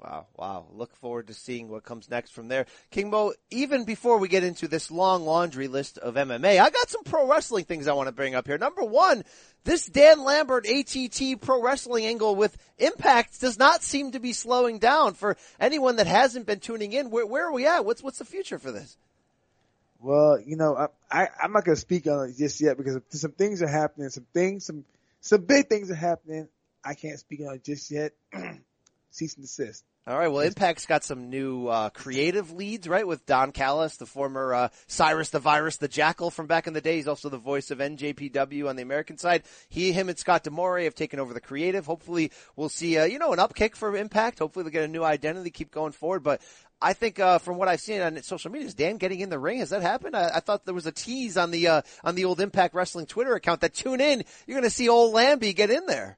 Wow, 0.00 0.26
wow. 0.36 0.66
Look 0.72 0.94
forward 0.94 1.26
to 1.26 1.34
seeing 1.34 1.68
what 1.68 1.82
comes 1.82 2.08
next 2.08 2.30
from 2.30 2.46
there. 2.46 2.66
King 2.90 3.10
Mo, 3.10 3.32
even 3.50 3.84
before 3.84 4.18
we 4.18 4.28
get 4.28 4.44
into 4.44 4.68
this 4.68 4.92
long 4.92 5.24
laundry 5.24 5.66
list 5.66 5.98
of 5.98 6.14
MMA, 6.14 6.60
I 6.60 6.70
got 6.70 6.88
some 6.88 7.02
pro 7.02 7.28
wrestling 7.28 7.64
things 7.64 7.88
I 7.88 7.94
want 7.94 8.06
to 8.06 8.12
bring 8.12 8.36
up 8.36 8.46
here. 8.46 8.58
Number 8.58 8.84
one, 8.84 9.24
this 9.64 9.86
Dan 9.86 10.22
Lambert 10.22 10.68
ATT 10.68 11.40
pro 11.40 11.60
wrestling 11.60 12.06
angle 12.06 12.36
with 12.36 12.56
Impact 12.78 13.40
does 13.40 13.58
not 13.58 13.82
seem 13.82 14.12
to 14.12 14.20
be 14.20 14.32
slowing 14.32 14.78
down 14.78 15.14
for 15.14 15.36
anyone 15.58 15.96
that 15.96 16.06
hasn't 16.06 16.46
been 16.46 16.60
tuning 16.60 16.92
in. 16.92 17.10
Where, 17.10 17.26
where 17.26 17.48
are 17.48 17.52
we 17.52 17.66
at? 17.66 17.84
What's, 17.84 18.02
what's 18.02 18.18
the 18.18 18.24
future 18.24 18.60
for 18.60 18.70
this? 18.70 18.96
Well, 20.00 20.38
you 20.40 20.56
know, 20.56 20.76
I, 20.76 20.86
I 21.10 21.28
I'm 21.42 21.52
not 21.52 21.64
going 21.64 21.74
to 21.74 21.80
speak 21.80 22.06
on 22.06 22.28
it 22.28 22.36
just 22.36 22.60
yet 22.60 22.76
because 22.76 23.00
some 23.08 23.32
things 23.32 23.62
are 23.62 23.68
happening, 23.68 24.10
some 24.10 24.26
things, 24.32 24.64
some, 24.64 24.84
some 25.20 25.40
big 25.40 25.68
things 25.68 25.90
are 25.90 25.96
happening. 25.96 26.46
I 26.84 26.94
can't 26.94 27.18
speak 27.18 27.40
on 27.40 27.56
it 27.56 27.64
just 27.64 27.90
yet. 27.90 28.12
Cease 29.18 29.34
and 29.34 29.44
desist. 29.44 29.82
All 30.06 30.16
right. 30.16 30.28
Well, 30.28 30.46
Impact's 30.46 30.86
got 30.86 31.04
some 31.04 31.28
new 31.28 31.66
uh, 31.66 31.90
creative 31.90 32.52
leads, 32.52 32.88
right? 32.88 33.06
With 33.06 33.26
Don 33.26 33.52
Callis, 33.52 33.96
the 33.96 34.06
former 34.06 34.54
uh, 34.54 34.68
Cyrus 34.86 35.30
the 35.30 35.40
Virus, 35.40 35.76
the 35.76 35.88
Jackal 35.88 36.30
from 36.30 36.46
back 36.46 36.66
in 36.66 36.72
the 36.72 36.80
day. 36.80 36.96
He's 36.96 37.08
also 37.08 37.28
the 37.28 37.36
voice 37.36 37.70
of 37.70 37.78
NJPW 37.78 38.68
on 38.68 38.76
the 38.76 38.82
American 38.82 39.18
side. 39.18 39.42
He, 39.68 39.92
him, 39.92 40.08
and 40.08 40.16
Scott 40.16 40.44
D'Amore 40.44 40.84
have 40.84 40.94
taken 40.94 41.18
over 41.18 41.34
the 41.34 41.40
creative. 41.40 41.84
Hopefully, 41.84 42.30
we'll 42.56 42.70
see, 42.70 42.96
uh, 42.96 43.04
you 43.04 43.18
know, 43.18 43.32
an 43.32 43.38
upkick 43.38 43.74
for 43.74 43.94
Impact. 43.96 44.38
Hopefully, 44.38 44.62
they'll 44.62 44.72
get 44.72 44.84
a 44.84 44.88
new 44.88 45.02
identity, 45.04 45.50
keep 45.50 45.72
going 45.72 45.92
forward. 45.92 46.22
But 46.22 46.40
I 46.80 46.92
think 46.92 47.18
uh, 47.18 47.38
from 47.38 47.58
what 47.58 47.68
I've 47.68 47.80
seen 47.80 48.00
on 48.00 48.22
social 48.22 48.52
media, 48.52 48.68
is 48.68 48.74
Dan 48.74 48.98
getting 48.98 49.20
in 49.20 49.30
the 49.30 49.38
ring? 49.38 49.58
Has 49.58 49.70
that 49.70 49.82
happened? 49.82 50.16
I, 50.16 50.36
I 50.36 50.40
thought 50.40 50.64
there 50.64 50.74
was 50.74 50.86
a 50.86 50.92
tease 50.92 51.36
on 51.36 51.50
the 51.50 51.66
uh, 51.66 51.82
on 52.04 52.14
the 52.14 52.24
old 52.24 52.40
Impact 52.40 52.74
Wrestling 52.74 53.06
Twitter 53.06 53.34
account 53.34 53.60
that 53.62 53.74
tune 53.74 54.00
in. 54.00 54.24
You're 54.46 54.54
going 54.54 54.62
to 54.62 54.70
see 54.70 54.88
old 54.88 55.12
Lambie 55.12 55.52
get 55.52 55.70
in 55.70 55.86
there. 55.86 56.16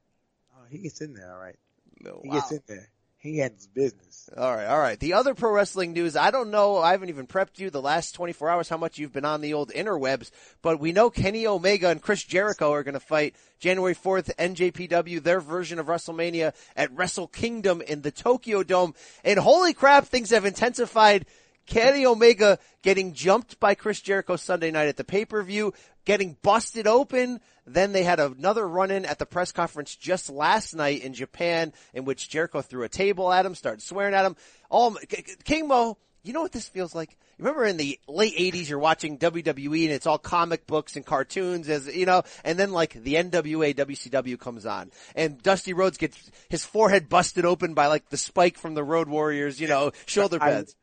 Oh, 0.55 0.65
he 0.69 0.77
gets 0.77 1.01
in 1.01 1.13
there, 1.13 1.33
all 1.33 1.39
right. 1.41 1.57
No, 2.03 2.19
He 2.23 2.29
wow. 2.29 2.35
gets 2.35 2.51
in 2.51 2.61
there. 2.67 2.89
He 3.17 3.37
handles 3.37 3.67
business. 3.67 4.29
All 4.35 4.55
right, 4.55 4.65
all 4.65 4.79
right. 4.79 4.99
The 4.99 5.13
other 5.13 5.35
pro 5.35 5.51
wrestling 5.51 5.93
news, 5.93 6.15
I 6.15 6.31
don't 6.31 6.49
know, 6.49 6.77
I 6.77 6.91
haven't 6.91 7.09
even 7.09 7.27
prepped 7.27 7.59
you 7.59 7.69
the 7.69 7.81
last 7.81 8.15
24 8.15 8.49
hours 8.49 8.67
how 8.69 8.77
much 8.77 8.97
you've 8.97 9.13
been 9.13 9.25
on 9.25 9.41
the 9.41 9.53
old 9.53 9.69
interwebs, 9.69 10.31
but 10.63 10.79
we 10.79 10.91
know 10.91 11.11
Kenny 11.11 11.45
Omega 11.45 11.89
and 11.89 12.01
Chris 12.01 12.23
Jericho 12.23 12.71
are 12.71 12.81
going 12.81 12.95
to 12.95 12.99
fight 12.99 13.35
January 13.59 13.93
4th, 13.93 14.35
NJPW, 14.37 15.21
their 15.21 15.39
version 15.39 15.77
of 15.77 15.85
WrestleMania 15.85 16.53
at 16.75 16.91
Wrestle 16.93 17.27
Kingdom 17.27 17.81
in 17.81 18.01
the 18.01 18.09
Tokyo 18.09 18.63
Dome. 18.63 18.95
And 19.23 19.37
holy 19.37 19.73
crap, 19.75 20.05
things 20.05 20.31
have 20.31 20.45
intensified. 20.45 21.27
Kenny 21.65 22.05
Omega 22.05 22.59
getting 22.81 23.13
jumped 23.13 23.59
by 23.59 23.75
Chris 23.75 24.01
Jericho 24.01 24.35
Sunday 24.35 24.71
night 24.71 24.87
at 24.87 24.97
the 24.97 25.03
pay-per-view, 25.03 25.73
getting 26.05 26.37
busted 26.41 26.87
open. 26.87 27.39
Then 27.65 27.91
they 27.91 28.03
had 28.03 28.19
another 28.19 28.67
run-in 28.67 29.05
at 29.05 29.19
the 29.19 29.25
press 29.25 29.51
conference 29.51 29.95
just 29.95 30.29
last 30.29 30.75
night 30.75 31.03
in 31.03 31.13
Japan 31.13 31.73
in 31.93 32.05
which 32.05 32.29
Jericho 32.29 32.61
threw 32.61 32.83
a 32.83 32.89
table 32.89 33.31
at 33.31 33.45
him, 33.45 33.55
started 33.55 33.81
swearing 33.81 34.13
at 34.13 34.25
him. 34.25 34.35
Oh, 34.69 34.97
King 35.43 35.67
Mo, 35.67 35.97
you 36.23 36.33
know 36.33 36.41
what 36.41 36.51
this 36.51 36.67
feels 36.67 36.93
like? 36.93 37.17
Remember 37.37 37.65
in 37.65 37.77
the 37.77 37.99
late 38.07 38.37
80s 38.37 38.69
you're 38.69 38.77
watching 38.77 39.17
WWE 39.17 39.85
and 39.85 39.91
it's 39.91 40.05
all 40.05 40.19
comic 40.19 40.67
books 40.67 40.95
and 40.95 41.03
cartoons 41.03 41.67
as, 41.69 41.87
you 41.87 42.05
know, 42.05 42.21
and 42.43 42.59
then 42.59 42.71
like 42.71 42.93
the 42.93 43.15
NWA 43.15 43.73
WCW 43.75 44.39
comes 44.39 44.67
on 44.67 44.91
and 45.15 45.41
Dusty 45.41 45.73
Rhodes 45.73 45.97
gets 45.97 46.31
his 46.49 46.63
forehead 46.63 47.09
busted 47.09 47.45
open 47.45 47.73
by 47.73 47.87
like 47.87 48.09
the 48.09 48.17
spike 48.17 48.57
from 48.57 48.75
the 48.75 48.83
Road 48.83 49.07
Warriors, 49.07 49.59
you 49.59 49.67
know, 49.67 49.91
shoulder 50.05 50.37
pads. 50.37 50.75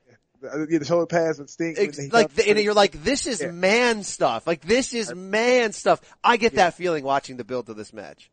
Yeah, 0.42 0.78
the 0.78 0.84
shoulder 0.84 1.06
pads 1.06 1.38
would 1.38 1.50
stink. 1.50 1.78
Ex- 1.78 2.12
like, 2.12 2.32
the, 2.34 2.48
and 2.48 2.58
you're 2.60 2.74
like, 2.74 3.02
this 3.02 3.26
is 3.26 3.40
Yeah. 3.40 3.50
man 3.50 4.04
stuff. 4.04 4.46
Like, 4.46 4.62
this 4.62 4.94
is 4.94 5.12
man 5.14 5.72
stuff. 5.72 6.00
I 6.22 6.36
get 6.36 6.54
that 6.54 6.74
feeling 6.74 7.04
watching 7.04 7.36
the 7.36 7.44
build 7.44 7.68
of 7.70 7.76
this 7.76 7.92
match. 7.92 8.30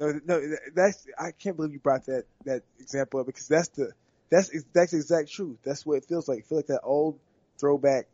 No, 0.00 0.20
no, 0.26 0.40
that's 0.74 1.06
I 1.18 1.32
can't 1.32 1.56
believe 1.56 1.72
you 1.72 1.80
brought 1.80 2.06
that 2.06 2.24
that 2.44 2.62
example 2.78 3.18
up 3.20 3.26
because 3.26 3.48
that's 3.48 3.68
the 3.70 3.92
that's 4.30 4.50
that's 4.72 4.92
the 4.92 4.98
exact 4.98 5.32
truth. 5.32 5.58
That's 5.64 5.84
what 5.84 5.96
it 5.96 6.04
feels 6.04 6.28
like. 6.28 6.38
I 6.38 6.42
feel 6.42 6.58
like 6.58 6.66
that 6.68 6.82
old 6.84 7.18
throwback, 7.58 8.06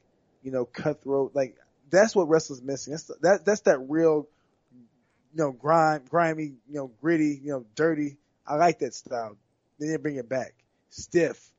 you 0.43 0.50
know, 0.50 0.64
cutthroat. 0.64 1.33
Like 1.35 1.57
that's 1.91 2.17
what 2.17 2.29
wrestling's 2.29 2.62
missing. 2.62 2.93
That's 2.93 3.11
that 3.21 3.45
that's 3.45 3.61
that 3.62 3.79
real, 3.81 4.26
you 4.73 4.81
know, 5.35 5.53
grime, 5.53 6.05
grimy, 6.09 6.55
you 6.69 6.75
know, 6.75 6.91
gritty, 7.03 7.38
you 7.43 7.50
know, 7.53 7.67
dirty. 7.75 8.17
I 8.47 8.55
like 8.57 8.79
that 8.79 8.95
style. 8.95 9.37
They 9.79 9.88
didn't 9.88 10.03
bring 10.03 10.17
it 10.17 10.29
back. 10.29 10.55
Stiff. 10.88 11.50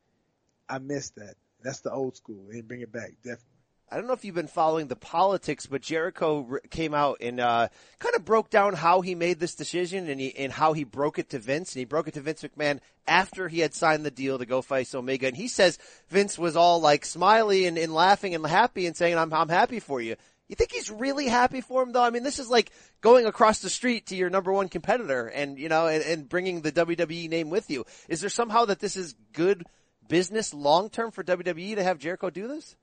I 0.67 0.79
miss 0.79 1.11
that. 1.11 1.35
That's 1.65 1.81
the 1.81 1.91
old 1.91 2.15
school. 2.15 2.45
They 2.51 2.61
bring 2.61 2.81
it 2.81 2.91
back. 2.91 3.11
Definitely. 3.23 3.49
I 3.91 3.97
don't 3.97 4.07
know 4.07 4.13
if 4.13 4.23
you've 4.23 4.35
been 4.35 4.47
following 4.47 4.87
the 4.87 4.95
politics, 4.95 5.67
but 5.67 5.81
Jericho 5.81 6.57
came 6.69 6.93
out 6.93 7.17
and 7.21 7.39
uh, 7.39 7.67
kind 7.99 8.15
of 8.15 8.25
broke 8.25 8.49
down 8.49 8.73
how 8.73 9.01
he 9.01 9.15
made 9.15 9.39
this 9.39 9.55
decision 9.55 10.09
and, 10.09 10.19
he, 10.19 10.35
and 10.35 10.51
how 10.51 10.73
he 10.73 10.83
broke 10.83 11.19
it 11.19 11.29
to 11.29 11.39
Vince. 11.39 11.73
And 11.73 11.79
he 11.79 11.85
broke 11.85 12.07
it 12.07 12.15
to 12.15 12.21
Vince 12.21 12.43
McMahon 12.43 12.79
after 13.07 13.47
he 13.47 13.59
had 13.59 13.73
signed 13.73 14.05
the 14.05 14.11
deal 14.11 14.37
to 14.37 14.45
go 14.45 14.61
face 14.61 14.93
Omega. 14.93 15.27
And 15.27 15.37
he 15.37 15.47
says 15.47 15.79
Vince 16.09 16.37
was 16.37 16.55
all 16.55 16.81
like 16.81 17.05
smiley 17.05 17.65
and, 17.65 17.77
and 17.77 17.93
laughing 17.93 18.33
and 18.33 18.45
happy 18.45 18.85
and 18.85 18.95
saying, 18.95 19.17
"I'm 19.17 19.33
I'm 19.33 19.49
happy 19.49 19.79
for 19.79 20.01
you." 20.01 20.15
You 20.47 20.55
think 20.55 20.71
he's 20.71 20.91
really 20.91 21.27
happy 21.27 21.61
for 21.61 21.81
him 21.81 21.91
though? 21.91 22.03
I 22.03 22.11
mean, 22.11 22.23
this 22.23 22.39
is 22.39 22.49
like 22.49 22.71
going 23.01 23.25
across 23.25 23.59
the 23.59 23.69
street 23.69 24.07
to 24.07 24.15
your 24.15 24.29
number 24.29 24.51
one 24.51 24.69
competitor 24.69 25.27
and, 25.27 25.57
you 25.57 25.69
know, 25.69 25.87
and, 25.87 26.03
and 26.03 26.29
bringing 26.29 26.61
the 26.61 26.71
WWE 26.71 27.29
name 27.29 27.49
with 27.49 27.69
you. 27.71 27.85
Is 28.09 28.21
there 28.21 28.29
somehow 28.29 28.65
that 28.65 28.79
this 28.79 28.95
is 28.95 29.15
good 29.33 29.65
business 30.07 30.53
long 30.53 30.89
term 30.89 31.11
for 31.11 31.23
WWE 31.23 31.75
to 31.75 31.83
have 31.83 31.97
Jericho 31.97 32.29
do 32.29 32.47
this? 32.47 32.75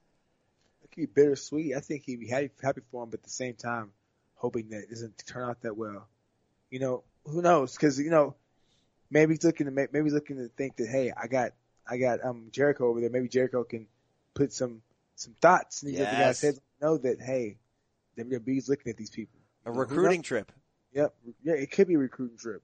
It 0.84 0.90
could 0.90 1.00
be 1.00 1.06
bittersweet. 1.06 1.74
I 1.76 1.80
think 1.80 2.04
he'd 2.04 2.20
be 2.20 2.28
happy, 2.28 2.50
happy 2.62 2.82
for 2.90 3.02
him, 3.02 3.10
but 3.10 3.20
at 3.20 3.24
the 3.24 3.30
same 3.30 3.54
time, 3.54 3.92
hoping 4.34 4.70
that 4.70 4.84
it 4.84 4.90
doesn't 4.90 5.22
turn 5.26 5.48
out 5.48 5.62
that 5.62 5.76
well. 5.76 6.08
You 6.70 6.80
know, 6.80 7.04
who 7.24 7.42
knows? 7.42 7.74
Because 7.74 7.98
you 7.98 8.10
know, 8.10 8.34
maybe 9.10 9.34
he's 9.34 9.44
looking 9.44 9.66
to 9.66 9.72
maybe 9.72 10.02
he's 10.02 10.12
looking 10.12 10.36
to 10.36 10.48
think 10.48 10.76
that 10.76 10.88
hey, 10.88 11.12
I 11.16 11.26
got 11.26 11.52
I 11.88 11.98
got 11.98 12.24
um 12.24 12.48
Jericho 12.50 12.88
over 12.88 13.00
there. 13.00 13.10
Maybe 13.10 13.28
Jericho 13.28 13.64
can 13.64 13.86
put 14.34 14.52
some 14.52 14.82
some 15.14 15.34
thoughts 15.40 15.82
in 15.82 15.90
these 15.90 16.00
other 16.00 16.10
guys' 16.10 16.40
heads. 16.40 16.60
Know 16.80 16.98
that 16.98 17.20
hey, 17.20 17.58
WWE's 18.18 18.68
looking 18.68 18.90
at 18.90 18.96
these 18.96 19.10
people. 19.10 19.38
A 19.64 19.70
You 19.70 19.74
know, 19.74 19.80
recruiting 19.80 20.22
trip. 20.22 20.50
Yep. 20.94 21.14
Yeah, 21.44 21.54
it 21.54 21.70
could 21.70 21.88
be 21.88 21.94
a 21.94 21.98
recruiting 21.98 22.36
trip. 22.36 22.62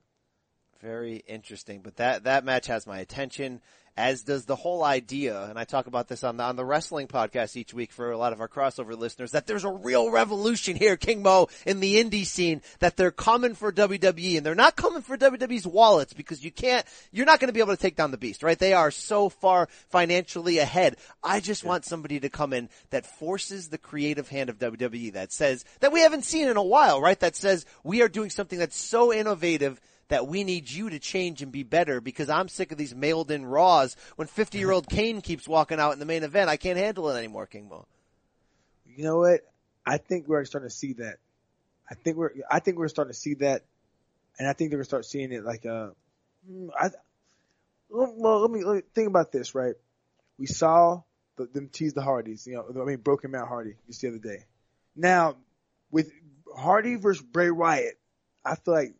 Very 0.81 1.23
interesting, 1.27 1.81
but 1.81 1.97
that 1.97 2.23
that 2.23 2.45
match 2.45 2.67
has 2.67 2.87
my 2.87 2.99
attention, 2.99 3.59
as 3.97 4.23
does 4.23 4.45
the 4.45 4.55
whole 4.55 4.81
idea. 4.81 5.43
And 5.43 5.59
I 5.59 5.65
talk 5.65 5.87
about 5.87 6.07
this 6.07 6.23
on 6.23 6.37
the 6.37 6.43
on 6.43 6.55
the 6.55 6.63
wrestling 6.63 7.07
podcast 7.07 7.57
each 7.57 7.73
week 7.73 7.91
for 7.91 8.11
a 8.11 8.17
lot 8.17 8.31
of 8.31 8.39
our 8.39 8.47
crossover 8.47 8.97
listeners. 8.97 9.31
That 9.31 9.45
there's 9.45 9.65
a 9.65 9.71
real 9.71 10.09
revolution 10.09 10.77
here, 10.77 10.95
King 10.95 11.21
Mo, 11.21 11.49
in 11.65 11.81
the 11.81 12.01
indie 12.01 12.25
scene. 12.25 12.61
That 12.79 12.95
they're 12.95 13.11
coming 13.11 13.55
for 13.55 13.73
WWE, 13.73 14.37
and 14.37 14.45
they're 14.45 14.55
not 14.55 14.77
coming 14.77 15.01
for 15.01 15.17
WWE's 15.17 15.67
wallets 15.67 16.13
because 16.13 16.45
you 16.45 16.51
can't. 16.51 16.85
You're 17.11 17.25
not 17.25 17.41
going 17.41 17.49
to 17.49 17.53
be 17.53 17.59
able 17.59 17.75
to 17.75 17.81
take 17.81 17.97
down 17.97 18.11
the 18.11 18.17
beast, 18.17 18.41
right? 18.41 18.57
They 18.57 18.71
are 18.71 18.89
so 18.89 19.27
far 19.27 19.67
financially 19.89 20.59
ahead. 20.59 20.95
I 21.21 21.41
just 21.41 21.65
want 21.65 21.83
somebody 21.83 22.21
to 22.21 22.29
come 22.29 22.53
in 22.53 22.69
that 22.91 23.05
forces 23.05 23.67
the 23.67 23.77
creative 23.77 24.29
hand 24.29 24.49
of 24.49 24.59
WWE. 24.59 25.11
That 25.11 25.33
says 25.33 25.65
that 25.81 25.91
we 25.91 25.99
haven't 25.99 26.23
seen 26.23 26.47
in 26.47 26.55
a 26.55 26.63
while, 26.63 27.01
right? 27.01 27.19
That 27.19 27.35
says 27.35 27.65
we 27.83 28.01
are 28.01 28.07
doing 28.07 28.29
something 28.29 28.59
that's 28.59 28.77
so 28.77 29.11
innovative 29.11 29.81
that 30.09 30.27
we 30.27 30.43
need 30.43 30.69
you 30.69 30.89
to 30.89 30.99
change 30.99 31.41
and 31.41 31.51
be 31.51 31.63
better 31.63 32.01
because 32.01 32.29
I'm 32.29 32.49
sick 32.49 32.71
of 32.71 32.77
these 32.77 32.93
mailed 32.93 33.31
in 33.31 33.45
Raws 33.45 33.95
when 34.15 34.27
50 34.27 34.57
year 34.57 34.71
old 34.71 34.89
Kane 34.89 35.21
keeps 35.23 35.47
walking 35.47 35.79
out 35.79 35.93
in 35.93 35.99
the 35.99 36.05
main 36.05 36.23
event. 36.23 36.49
I 36.49 36.57
can't 36.57 36.77
handle 36.77 37.09
it 37.09 37.17
anymore, 37.17 37.45
King 37.47 37.69
Mo. 37.69 37.85
You 38.85 39.03
know 39.03 39.19
what? 39.19 39.41
I 39.85 39.97
think 39.97 40.27
we're 40.27 40.43
starting 40.45 40.69
to 40.69 40.75
see 40.75 40.93
that. 40.93 41.17
I 41.89 41.95
think 41.95 42.17
we're 42.17 42.31
I 42.49 42.59
think 42.59 42.77
we're 42.77 42.87
starting 42.87 43.13
to 43.13 43.19
see 43.19 43.35
that, 43.35 43.63
and 44.37 44.47
I 44.47 44.53
think 44.53 44.69
they're 44.69 44.77
gonna 44.77 44.85
start 44.85 45.05
seeing 45.05 45.31
it 45.31 45.43
like 45.43 45.65
uh, 45.65 45.89
mm, 46.49 46.69
I. 46.77 46.89
Well, 47.89 48.41
let 48.41 48.51
me, 48.51 48.63
let 48.63 48.75
me 48.75 48.81
think 48.93 49.07
about 49.07 49.31
this. 49.31 49.55
Right, 49.55 49.73
we 50.37 50.45
saw 50.45 51.01
the, 51.37 51.45
them 51.45 51.69
tease 51.69 51.93
the 51.93 52.03
Hardys. 52.03 52.45
You 52.45 52.55
know, 52.55 52.81
I 52.81 52.85
mean, 52.85 52.97
Broken 52.97 53.31
Matt 53.31 53.47
Hardy 53.47 53.75
just 53.87 54.01
the 54.01 54.09
other 54.09 54.19
day. 54.19 54.45
Now, 54.95 55.37
with 55.89 56.11
Hardy 56.55 56.95
versus 56.95 57.23
Bray 57.23 57.49
Wyatt, 57.49 57.97
I 58.45 58.55
feel 58.55 58.73
like 58.75 58.93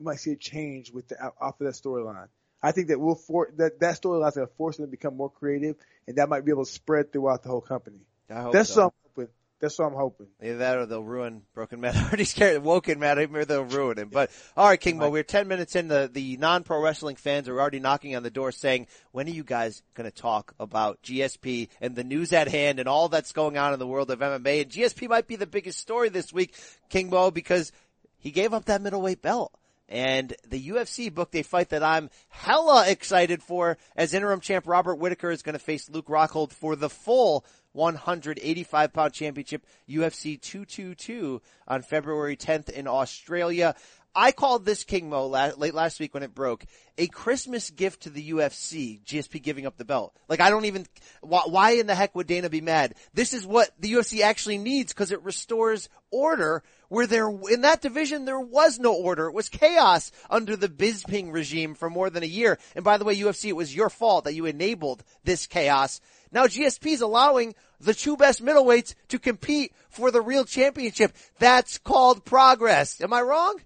we 0.00 0.04
might 0.04 0.18
see 0.18 0.32
a 0.32 0.36
change 0.36 0.90
with 0.90 1.08
the 1.08 1.16
off 1.40 1.60
of 1.60 1.66
that 1.66 1.74
storyline. 1.74 2.28
I 2.62 2.72
think 2.72 2.88
that 2.88 2.98
we'll 2.98 3.14
for 3.14 3.50
that 3.58 3.80
that 3.80 4.00
storyline's 4.00 4.34
gonna 4.34 4.46
force 4.46 4.78
them 4.78 4.86
to 4.86 4.90
become 4.90 5.16
more 5.16 5.30
creative, 5.30 5.76
and 6.08 6.16
that 6.16 6.28
might 6.28 6.44
be 6.44 6.50
able 6.50 6.64
to 6.64 6.70
spread 6.70 7.12
throughout 7.12 7.42
the 7.42 7.50
whole 7.50 7.60
company. 7.60 7.98
I 8.30 8.42
hope 8.42 8.52
That's 8.52 8.70
so. 8.72 8.84
what 8.84 8.86
I'm 8.86 9.10
hoping. 9.10 9.34
That's 9.60 9.78
what 9.78 9.86
I'm 9.86 9.94
hoping. 9.94 10.26
Either 10.42 10.56
that 10.56 10.78
or 10.78 10.86
they'll 10.86 11.04
ruin 11.04 11.42
Broken 11.52 11.80
Matt 11.80 11.94
Hardy's 11.94 12.32
character, 12.32 12.60
Woken 12.60 12.98
Matt, 12.98 13.18
or 13.18 13.44
they'll 13.44 13.64
ruin 13.64 13.98
him. 13.98 14.08
But, 14.08 14.30
alright, 14.56 14.80
King 14.80 14.96
Mo, 14.96 15.10
we're 15.10 15.22
10 15.22 15.48
minutes 15.48 15.76
in. 15.76 15.88
The, 15.88 16.08
the 16.10 16.38
non-pro 16.38 16.80
wrestling 16.80 17.16
fans 17.16 17.46
are 17.46 17.60
already 17.60 17.78
knocking 17.78 18.16
on 18.16 18.22
the 18.22 18.30
door 18.30 18.52
saying, 18.52 18.86
when 19.12 19.26
are 19.26 19.32
you 19.32 19.44
guys 19.44 19.82
gonna 19.94 20.10
talk 20.10 20.54
about 20.58 21.02
GSP 21.02 21.68
and 21.80 21.94
the 21.94 22.04
news 22.04 22.32
at 22.32 22.48
hand 22.48 22.78
and 22.78 22.88
all 22.88 23.10
that's 23.10 23.32
going 23.32 23.58
on 23.58 23.74
in 23.74 23.78
the 23.78 23.86
world 23.86 24.10
of 24.10 24.20
MMA? 24.20 24.62
And 24.62 24.70
GSP 24.70 25.08
might 25.08 25.26
be 25.26 25.36
the 25.36 25.46
biggest 25.46 25.78
story 25.78 26.08
this 26.08 26.32
week, 26.32 26.54
King 26.88 27.10
Mo, 27.10 27.30
because 27.30 27.70
he 28.16 28.30
gave 28.30 28.54
up 28.54 28.66
that 28.66 28.80
middleweight 28.80 29.20
belt. 29.20 29.52
And 29.90 30.32
the 30.48 30.68
UFC 30.68 31.12
booked 31.12 31.34
a 31.34 31.42
fight 31.42 31.70
that 31.70 31.82
I'm 31.82 32.10
hella 32.28 32.88
excited 32.88 33.42
for 33.42 33.76
as 33.96 34.14
interim 34.14 34.40
champ 34.40 34.68
Robert 34.68 34.94
Whitaker 34.94 35.32
is 35.32 35.42
going 35.42 35.54
to 35.54 35.58
face 35.58 35.90
Luke 35.90 36.06
Rockhold 36.06 36.52
for 36.52 36.76
the 36.76 36.88
full 36.88 37.44
185 37.72 38.92
pound 38.92 39.12
championship 39.12 39.66
UFC 39.88 40.40
222 40.40 41.42
on 41.66 41.82
February 41.82 42.36
10th 42.36 42.68
in 42.70 42.86
Australia. 42.86 43.74
I 44.14 44.32
called 44.32 44.64
this 44.64 44.82
King 44.84 45.08
Mo 45.08 45.26
la- 45.26 45.52
late 45.56 45.74
last 45.74 46.00
week 46.00 46.14
when 46.14 46.24
it 46.24 46.34
broke 46.34 46.64
a 46.98 47.06
Christmas 47.06 47.70
gift 47.70 48.02
to 48.02 48.10
the 48.10 48.30
UFC, 48.30 49.02
GSP 49.04 49.40
giving 49.42 49.66
up 49.66 49.76
the 49.76 49.84
belt. 49.84 50.14
Like 50.28 50.40
I 50.40 50.50
don't 50.50 50.64
even, 50.64 50.86
why, 51.20 51.42
why 51.46 51.70
in 51.72 51.86
the 51.86 51.94
heck 51.94 52.14
would 52.14 52.26
Dana 52.26 52.48
be 52.48 52.60
mad? 52.60 52.94
This 53.14 53.32
is 53.32 53.46
what 53.46 53.70
the 53.78 53.92
UFC 53.92 54.20
actually 54.20 54.58
needs 54.58 54.92
because 54.92 55.12
it 55.12 55.22
restores 55.22 55.88
order 56.10 56.62
where 56.90 57.06
there, 57.06 57.30
in 57.50 57.62
that 57.62 57.80
division 57.80 58.26
there 58.26 58.38
was 58.38 58.78
no 58.78 58.92
order. 58.92 59.28
It 59.28 59.32
was 59.32 59.48
chaos 59.48 60.12
under 60.28 60.56
the 60.56 60.68
Bisping 60.68 61.32
regime 61.32 61.74
for 61.74 61.88
more 61.88 62.10
than 62.10 62.24
a 62.24 62.26
year. 62.26 62.58
And 62.74 62.84
by 62.84 62.98
the 62.98 63.04
way, 63.04 63.16
UFC, 63.16 63.48
it 63.48 63.56
was 63.56 63.74
your 63.74 63.88
fault 63.88 64.24
that 64.24 64.34
you 64.34 64.44
enabled 64.44 65.04
this 65.24 65.46
chaos. 65.46 66.00
Now 66.32 66.46
GSP 66.46 66.88
is 66.88 67.00
allowing 67.00 67.54
the 67.80 67.94
two 67.94 68.16
best 68.16 68.44
middleweights 68.44 68.94
to 69.08 69.18
compete 69.20 69.72
for 69.88 70.10
the 70.10 70.20
real 70.20 70.44
championship. 70.44 71.16
That's 71.38 71.78
called 71.78 72.24
progress. 72.24 73.00
Am 73.00 73.12
I 73.12 73.22
wrong? 73.22 73.60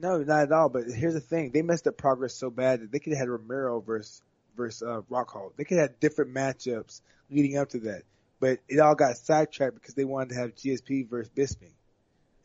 No, 0.00 0.18
not 0.18 0.44
at 0.44 0.52
all. 0.52 0.68
But 0.68 0.84
here's 0.84 1.14
the 1.14 1.20
thing: 1.20 1.50
they 1.50 1.62
messed 1.62 1.88
up 1.88 1.96
progress 1.96 2.34
so 2.34 2.50
bad 2.50 2.80
that 2.80 2.92
they 2.92 3.00
could 3.00 3.12
have 3.12 3.20
had 3.20 3.28
Romero 3.28 3.80
versus 3.80 4.22
versus 4.56 4.82
uh, 4.82 5.00
Rockhold. 5.10 5.56
They 5.56 5.64
could 5.64 5.78
have 5.78 5.90
had 5.90 6.00
different 6.00 6.32
matchups 6.32 7.00
leading 7.30 7.58
up 7.58 7.70
to 7.70 7.80
that, 7.80 8.02
but 8.38 8.60
it 8.68 8.78
all 8.78 8.94
got 8.94 9.16
sidetracked 9.16 9.74
because 9.74 9.94
they 9.94 10.04
wanted 10.04 10.30
to 10.30 10.34
have 10.36 10.54
GSP 10.54 11.08
versus 11.08 11.32
Bisping. 11.36 11.72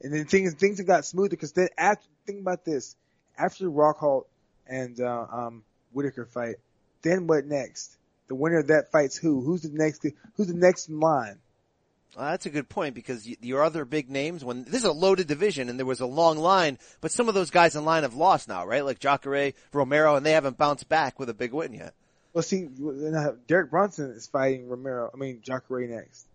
And 0.03 0.13
then 0.13 0.25
things 0.25 0.53
things 0.55 0.77
have 0.79 0.87
got 0.87 1.05
smoother 1.05 1.29
because 1.29 1.53
then 1.53 1.69
after 1.77 2.05
think 2.25 2.39
about 2.41 2.65
this, 2.65 2.95
after 3.37 3.63
the 3.63 3.71
Rockhold 3.71 4.25
and 4.67 4.99
uh, 4.99 5.25
um, 5.31 5.63
Whitaker 5.93 6.25
fight, 6.25 6.55
then 7.01 7.27
what 7.27 7.45
next? 7.45 7.95
The 8.27 8.35
winner 8.35 8.59
of 8.59 8.67
that 8.67 8.91
fights 8.91 9.17
who? 9.17 9.41
Who's 9.41 9.61
the 9.61 9.69
next? 9.71 10.05
Who's 10.35 10.47
the 10.47 10.53
next 10.53 10.89
in 10.89 10.99
line? 10.99 11.39
Well, 12.15 12.29
that's 12.29 12.45
a 12.45 12.51
good 12.51 12.69
point 12.69 12.93
because 12.93 13.27
your 13.27 13.63
other 13.63 13.85
big 13.85 14.09
names, 14.09 14.45
when 14.45 14.65
this 14.65 14.75
is 14.75 14.83
a 14.83 14.91
loaded 14.91 15.25
division 15.27 15.67
and 15.67 15.79
there 15.79 15.85
was 15.85 15.99
a 15.99 16.05
long 16.05 16.37
line, 16.37 16.77
but 17.01 17.11
some 17.11 17.27
of 17.27 17.33
those 17.33 17.49
guys 17.49 17.75
in 17.75 17.85
line 17.85 18.03
have 18.03 18.13
lost 18.13 18.47
now, 18.47 18.67
right? 18.67 18.85
Like 18.85 18.99
Jacare, 18.99 19.53
Romero, 19.71 20.15
and 20.15 20.23
they 20.25 20.33
haven't 20.33 20.57
bounced 20.57 20.87
back 20.87 21.19
with 21.19 21.29
a 21.29 21.33
big 21.33 21.53
win 21.53 21.73
yet. 21.73 21.93
Well, 22.33 22.43
see, 22.43 22.67
Derek 23.47 23.71
Brunson 23.71 24.11
is 24.11 24.27
fighting 24.27 24.69
Romero. 24.69 25.09
I 25.11 25.17
mean, 25.17 25.41
Jacare 25.41 25.87
next. 25.87 26.27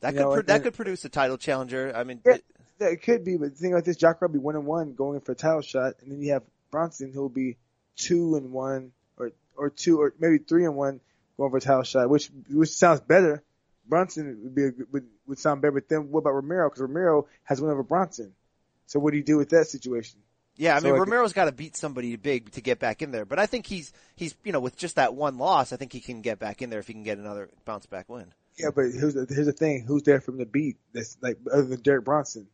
That 0.00 0.14
You 0.14 0.18
could 0.20 0.24
know, 0.24 0.32
pro- 0.34 0.42
that 0.42 0.62
could 0.62 0.74
produce 0.74 1.04
a 1.04 1.08
title 1.08 1.36
challenger. 1.36 1.92
I 1.94 2.04
mean, 2.04 2.20
Yeah, 2.24 2.34
it- 2.34 2.44
yeah, 2.80 2.88
it 2.88 3.02
could 3.02 3.24
be, 3.24 3.36
but 3.36 3.50
the 3.54 3.56
thing 3.58 3.72
like 3.72 3.84
this, 3.84 3.96
Jacare 3.96 4.28
will 4.28 4.32
be 4.34 4.38
one 4.38 4.54
and 4.56 4.66
one 4.66 4.94
going 4.94 5.16
in 5.16 5.20
for 5.20 5.32
a 5.32 5.36
title 5.36 5.62
shot, 5.62 5.94
and 6.00 6.10
then 6.12 6.20
you 6.22 6.32
have 6.32 6.42
Brunson 6.70 7.12
who'll 7.12 7.28
be 7.28 7.56
two 7.96 8.36
and 8.36 8.52
one, 8.52 8.92
or 9.16 9.32
or 9.56 9.70
two, 9.70 10.00
or 10.00 10.14
maybe 10.18 10.38
three 10.38 10.64
and 10.64 10.76
one 10.76 11.00
going 11.36 11.50
for 11.50 11.56
a 11.56 11.60
title 11.60 11.82
shot, 11.82 12.08
which 12.10 12.30
which 12.50 12.70
sounds 12.70 13.00
better. 13.00 13.42
Brunson 13.88 14.40
would 14.44 14.54
be 14.54 14.64
a, 14.66 14.72
would 14.92 15.06
would 15.26 15.38
sound 15.38 15.62
better, 15.62 15.72
but 15.72 15.88
then 15.88 16.10
what 16.10 16.20
about 16.20 16.34
Romero? 16.34 16.68
Because 16.68 16.82
Romero 16.82 17.26
has 17.44 17.60
one 17.60 17.70
over 17.70 17.82
Brunson. 17.82 18.34
So 18.86 18.98
what 19.00 19.10
do 19.12 19.16
you 19.16 19.22
do 19.24 19.36
with 19.38 19.50
that 19.50 19.66
situation? 19.66 20.20
yeah, 20.56 20.74
I 20.76 20.78
So, 20.80 20.84
mean, 20.84 20.92
like- 20.94 21.00
Romero's 21.00 21.32
got 21.32 21.44
to 21.46 21.52
beat 21.52 21.76
somebody 21.76 22.14
big 22.16 22.50
to 22.52 22.60
get 22.60 22.78
back 22.78 23.00
in 23.02 23.10
there, 23.12 23.24
but 23.24 23.38
I 23.38 23.46
think 23.46 23.66
he's 23.66 23.92
he's 24.16 24.34
you 24.44 24.52
know 24.52 24.60
with 24.60 24.76
just 24.76 24.96
that 24.96 25.14
one 25.14 25.38
loss, 25.38 25.72
I 25.72 25.76
think 25.76 25.92
he 25.92 26.00
can 26.00 26.20
get 26.20 26.38
back 26.38 26.62
in 26.62 26.68
there 26.70 26.80
if 26.80 26.86
he 26.86 26.92
can 26.92 27.02
get 27.04 27.18
another 27.18 27.48
bounce 27.64 27.86
back 27.86 28.08
win. 28.08 28.26
Yeah, 28.58 28.70
but 28.74 28.86
here's 28.92 29.14
the, 29.14 29.24
here's 29.28 29.46
the 29.46 29.52
thing: 29.52 29.84
who's 29.86 30.02
there 30.02 30.20
from 30.20 30.36
the 30.36 30.46
beat? 30.46 30.76
That's 30.92 31.16
like 31.22 31.38
other 31.50 31.62
than 31.62 31.80
Derek 31.80 32.04
Brunson. 32.04 32.48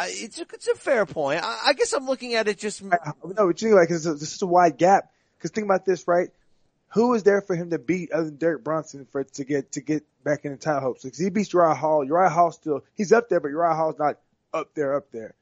I, 0.00 0.06
it's 0.10 0.38
a, 0.38 0.46
it's 0.54 0.68
a 0.68 0.74
fair 0.74 1.04
point. 1.04 1.42
I, 1.44 1.58
I 1.68 1.72
guess 1.74 1.92
I'm 1.92 2.06
looking 2.06 2.34
at 2.34 2.48
it 2.48 2.58
just 2.58 2.82
I- 2.82 3.12
No, 3.36 3.46
but 3.46 3.60
you 3.60 3.74
like, 3.74 3.90
it's 3.90 4.04
just 4.04 4.42
a 4.42 4.46
wide 4.46 4.78
gap. 4.78 5.12
Cause 5.40 5.50
think 5.50 5.64
about 5.66 5.84
this, 5.86 6.06
right? 6.06 6.28
Who 6.94 7.14
is 7.14 7.22
there 7.22 7.40
for 7.40 7.54
him 7.54 7.70
to 7.70 7.78
beat 7.78 8.12
other 8.12 8.24
than 8.24 8.36
Derek 8.36 8.64
Brunson 8.64 9.06
for 9.10 9.24
to 9.24 9.44
get 9.44 9.72
to 9.72 9.80
get 9.80 10.02
back 10.24 10.44
in 10.44 10.52
the 10.52 10.58
title 10.58 10.80
hopes? 10.80 11.02
Because 11.02 11.18
he 11.18 11.30
beats 11.30 11.52
Uriah 11.52 11.74
Hall. 11.74 12.04
Uriah 12.04 12.28
Hall 12.28 12.50
still 12.52 12.82
he's 12.94 13.12
up 13.12 13.28
there, 13.28 13.40
but 13.40 13.48
Uriah 13.48 13.74
Hall's 13.74 13.98
not 13.98 14.18
up 14.52 14.74
there, 14.74 14.94
up 14.96 15.10
there. 15.12 15.34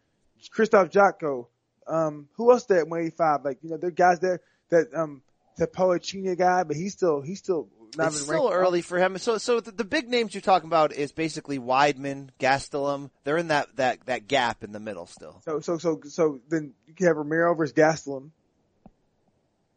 Krzysztof 0.55 0.91
Jotko. 0.93 1.47
Um, 1.87 2.29
who 2.37 2.53
else 2.53 2.65
there 2.65 2.79
at 2.81 2.89
185? 2.89 3.45
Like 3.45 3.59
you 3.63 3.71
know, 3.71 3.77
there 3.77 3.89
are 3.89 3.93
guys 3.93 4.21
there 4.21 4.41
that 4.71 4.95
um 4.95 5.23
the 5.57 5.67
Poachina 5.67 6.37
guy, 6.37 6.63
but 6.65 6.77
he's 6.77 6.93
still 6.93 7.21
he's 7.21 7.39
still 7.39 7.69
not 7.97 8.09
it's 8.09 8.23
still 8.23 8.51
early 8.53 8.83
for 8.83 8.99
him. 8.99 9.19
So, 9.19 9.39
so 9.39 9.61
the, 9.61 9.71
the 9.71 9.85
big 9.85 10.09
names 10.09 10.35
you're 10.35 10.41
talking 10.41 10.69
about 10.69 10.93
is 10.93 11.13
basically 11.13 11.59
Weidman, 11.59 12.31
Gastelum. 12.39 13.11
They're 13.25 13.37
in 13.37 13.49
that, 13.49 13.75
that, 13.77 14.07
that 14.07 14.29
gap 14.29 14.65
in 14.65 14.73
the 14.73 14.81
middle 14.81 15.07
still. 15.07 15.41
So 15.45 15.61
so 15.61 15.79
so 15.79 16.01
so 16.05 16.41
then 16.49 16.75
you 16.87 16.95
can 16.95 17.07
have 17.07 17.17
Romero 17.17 17.55
versus 17.55 17.75
Gastelum. 17.75 18.31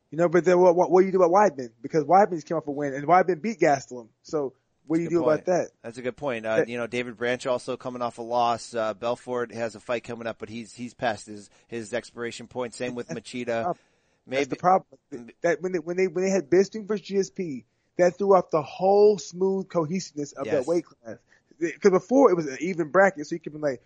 You 0.09 0.17
know, 0.17 0.27
but 0.27 0.43
then 0.43 0.59
what, 0.59 0.75
what, 0.75 0.91
what 0.91 1.01
do 1.01 1.05
you 1.05 1.11
do 1.11 1.21
about 1.21 1.31
Weidman? 1.31 1.69
Because 1.81 2.03
Weidman's 2.03 2.43
came 2.43 2.57
off 2.57 2.67
a 2.67 2.71
win 2.71 2.93
and 2.93 3.07
Weidman 3.07 3.41
beat 3.41 3.59
Gastelum. 3.59 4.09
So 4.23 4.53
what 4.85 4.97
do 4.97 5.03
you 5.03 5.09
do 5.09 5.21
point. 5.21 5.33
about 5.33 5.45
that? 5.45 5.69
That's 5.83 5.97
a 5.97 6.01
good 6.01 6.17
point. 6.17 6.45
Uh, 6.45 6.57
Yeah. 6.59 6.65
you 6.67 6.77
know, 6.77 6.87
David 6.87 7.15
Branch 7.17 7.45
also 7.47 7.77
coming 7.77 8.01
off 8.01 8.17
a 8.17 8.21
loss. 8.21 8.73
Uh, 8.73 8.93
Belfort 8.93 9.53
has 9.53 9.75
a 9.75 9.79
fight 9.79 10.03
coming 10.03 10.27
up, 10.27 10.37
but 10.37 10.49
he's, 10.49 10.73
he's 10.73 10.93
past 10.93 11.27
his, 11.27 11.49
his 11.67 11.93
expiration 11.93 12.47
point. 12.47 12.73
Same 12.73 12.93
with 12.93 13.07
Machida. 13.07 13.63
That's 13.65 13.79
Maybe, 14.27 14.45
the 14.45 14.55
problem. 14.55 14.99
That 15.41 15.61
when 15.61 15.71
they 15.71 15.79
when 15.79 15.97
they 15.97 16.07
when 16.07 16.23
they 16.23 16.29
had 16.29 16.49
Bisping 16.49 16.87
versus 16.87 17.07
GSP, 17.07 17.63
that 17.97 18.17
threw 18.17 18.35
off 18.35 18.49
the 18.51 18.61
whole 18.61 19.17
smooth 19.17 19.69
cohesiveness 19.69 20.31
of 20.33 20.45
Yes. 20.45 20.55
that 20.55 20.67
weight 20.67 20.85
class. 20.85 21.17
Because 21.59 21.91
before 21.91 22.31
it 22.31 22.35
was 22.35 22.47
an 22.47 22.57
even 22.59 22.89
bracket, 22.89 23.27
so 23.27 23.35
you 23.35 23.39
could 23.39 23.53
be 23.53 23.59
like 23.59 23.81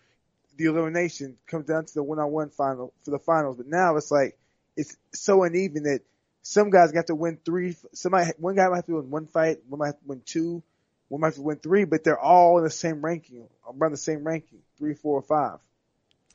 the 0.57 0.65
elimination 0.65 1.37
comes 1.47 1.65
down 1.65 1.85
to 1.85 1.93
the 1.93 2.03
one 2.03 2.19
on 2.19 2.31
one 2.31 2.49
final 2.49 2.93
for 3.03 3.11
the 3.11 3.19
finals. 3.19 3.57
But 3.57 3.67
now 3.67 3.95
it's 3.97 4.11
like 4.11 4.37
it's 4.77 4.95
so 5.13 5.43
uneven 5.43 5.83
that 5.83 6.01
some 6.41 6.69
guys 6.69 6.91
got 6.91 7.07
to 7.07 7.15
win 7.15 7.37
three. 7.43 7.75
Somebody 7.93 8.31
one 8.37 8.55
guy 8.55 8.69
might 8.69 8.77
have 8.77 8.85
to 8.85 8.95
win 8.95 9.09
one 9.09 9.27
fight, 9.27 9.59
one 9.67 9.79
might 9.79 9.87
have 9.87 9.99
to 9.99 10.07
win 10.07 10.21
two, 10.25 10.63
one 11.09 11.21
might 11.21 11.27
have 11.27 11.35
to 11.35 11.41
win 11.41 11.57
three, 11.57 11.83
but 11.83 12.03
they're 12.03 12.19
all 12.19 12.57
in 12.57 12.63
the 12.63 12.69
same 12.69 13.03
ranking, 13.03 13.47
around 13.67 13.91
the 13.91 13.97
same 13.97 14.23
ranking, 14.23 14.59
three, 14.77 14.93
four, 14.93 15.17
or 15.19 15.21
five. 15.21 15.59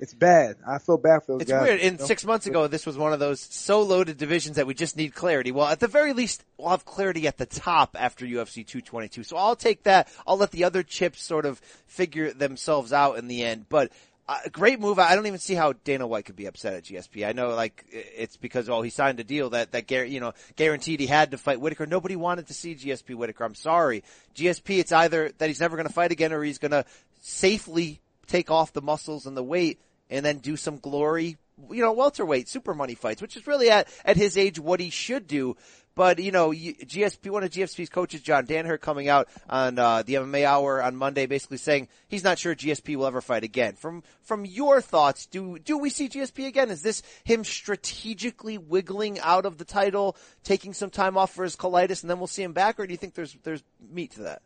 It's 0.00 0.14
bad. 0.14 0.56
I 0.66 0.78
feel 0.78 0.96
bad 0.96 1.22
for 1.22 1.32
those 1.32 1.42
It's 1.42 1.50
guys. 1.50 1.62
weird. 1.62 1.80
In 1.80 1.92
you 1.92 1.98
know? 1.98 2.06
six 2.06 2.24
months 2.24 2.46
ago, 2.46 2.66
this 2.66 2.86
was 2.86 2.96
one 2.96 3.12
of 3.12 3.20
those 3.20 3.40
so 3.40 3.82
loaded 3.82 4.16
divisions 4.16 4.56
that 4.56 4.66
we 4.66 4.72
just 4.72 4.96
need 4.96 5.14
clarity. 5.14 5.52
Well, 5.52 5.66
at 5.66 5.78
the 5.78 5.88
very 5.88 6.14
least, 6.14 6.42
we'll 6.56 6.70
have 6.70 6.86
clarity 6.86 7.26
at 7.26 7.36
the 7.36 7.46
top 7.46 7.94
after 7.98 8.24
UFC 8.24 8.66
222. 8.66 9.22
So 9.24 9.36
I'll 9.36 9.56
take 9.56 9.82
that. 9.82 10.08
I'll 10.26 10.38
let 10.38 10.52
the 10.52 10.64
other 10.64 10.82
chips 10.82 11.22
sort 11.22 11.44
of 11.44 11.58
figure 11.86 12.32
themselves 12.32 12.94
out 12.94 13.18
in 13.18 13.28
the 13.28 13.44
end. 13.44 13.66
But 13.68 13.92
uh, 14.26 14.38
a 14.46 14.48
great 14.50 14.80
move. 14.80 14.98
I 14.98 15.14
don't 15.14 15.26
even 15.26 15.38
see 15.38 15.54
how 15.54 15.74
Dana 15.84 16.06
White 16.06 16.24
could 16.24 16.36
be 16.36 16.46
upset 16.46 16.74
at 16.74 16.84
GSP. 16.84 17.28
I 17.28 17.32
know, 17.32 17.50
like, 17.50 17.84
it's 17.90 18.38
because, 18.38 18.70
oh, 18.70 18.80
he 18.80 18.88
signed 18.88 19.20
a 19.20 19.24
deal 19.24 19.50
that, 19.50 19.72
that, 19.72 19.90
you 20.08 20.20
know, 20.20 20.32
guaranteed 20.56 21.00
he 21.00 21.06
had 21.06 21.32
to 21.32 21.38
fight 21.38 21.60
Whitaker. 21.60 21.84
Nobody 21.84 22.16
wanted 22.16 22.46
to 22.46 22.54
see 22.54 22.74
GSP 22.74 23.16
Whitaker. 23.16 23.44
I'm 23.44 23.54
sorry. 23.54 24.02
GSP, 24.34 24.78
it's 24.78 24.92
either 24.92 25.30
that 25.36 25.48
he's 25.48 25.60
never 25.60 25.76
going 25.76 25.88
to 25.88 25.92
fight 25.92 26.10
again 26.10 26.32
or 26.32 26.42
he's 26.42 26.58
going 26.58 26.70
to 26.70 26.86
safely 27.20 28.00
take 28.26 28.50
off 28.50 28.72
the 28.72 28.80
muscles 28.80 29.26
and 29.26 29.36
the 29.36 29.42
weight 29.42 29.78
and 30.10 30.24
then 30.24 30.38
do 30.38 30.56
some 30.56 30.78
glory, 30.78 31.38
you 31.70 31.82
know, 31.82 31.92
welterweight 31.92 32.48
super 32.48 32.74
money 32.74 32.94
fights, 32.94 33.22
which 33.22 33.36
is 33.36 33.46
really 33.46 33.70
at, 33.70 33.88
at 34.04 34.16
his 34.16 34.36
age 34.36 34.58
what 34.58 34.80
he 34.80 34.90
should 34.90 35.26
do. 35.26 35.56
But, 35.96 36.20
you 36.20 36.30
know, 36.30 36.50
GSP, 36.50 37.30
one 37.30 37.42
of 37.42 37.50
GSP's 37.50 37.88
coaches, 37.88 38.22
John 38.22 38.46
Danaher, 38.46 38.80
coming 38.80 39.08
out 39.08 39.28
on, 39.48 39.78
uh, 39.78 40.02
the 40.02 40.14
MMA 40.14 40.44
hour 40.44 40.82
on 40.82 40.96
Monday 40.96 41.26
basically 41.26 41.58
saying 41.58 41.88
he's 42.08 42.22
not 42.24 42.38
sure 42.38 42.54
GSP 42.54 42.96
will 42.96 43.06
ever 43.06 43.20
fight 43.20 43.42
again. 43.42 43.74
From, 43.74 44.02
from 44.22 44.44
your 44.44 44.80
thoughts, 44.80 45.26
do, 45.26 45.58
do 45.58 45.76
we 45.76 45.90
see 45.90 46.08
GSP 46.08 46.46
again? 46.46 46.70
Is 46.70 46.82
this 46.82 47.02
him 47.24 47.44
strategically 47.44 48.56
wiggling 48.56 49.18
out 49.20 49.44
of 49.44 49.58
the 49.58 49.64
title, 49.64 50.16
taking 50.44 50.72
some 50.74 50.90
time 50.90 51.18
off 51.18 51.34
for 51.34 51.42
his 51.42 51.56
colitis 51.56 52.02
and 52.02 52.10
then 52.10 52.18
we'll 52.18 52.28
see 52.28 52.44
him 52.44 52.52
back 52.52 52.78
or 52.78 52.86
do 52.86 52.92
you 52.92 52.98
think 52.98 53.14
there's, 53.14 53.36
there's 53.42 53.62
meat 53.92 54.12
to 54.12 54.22
that? 54.22 54.42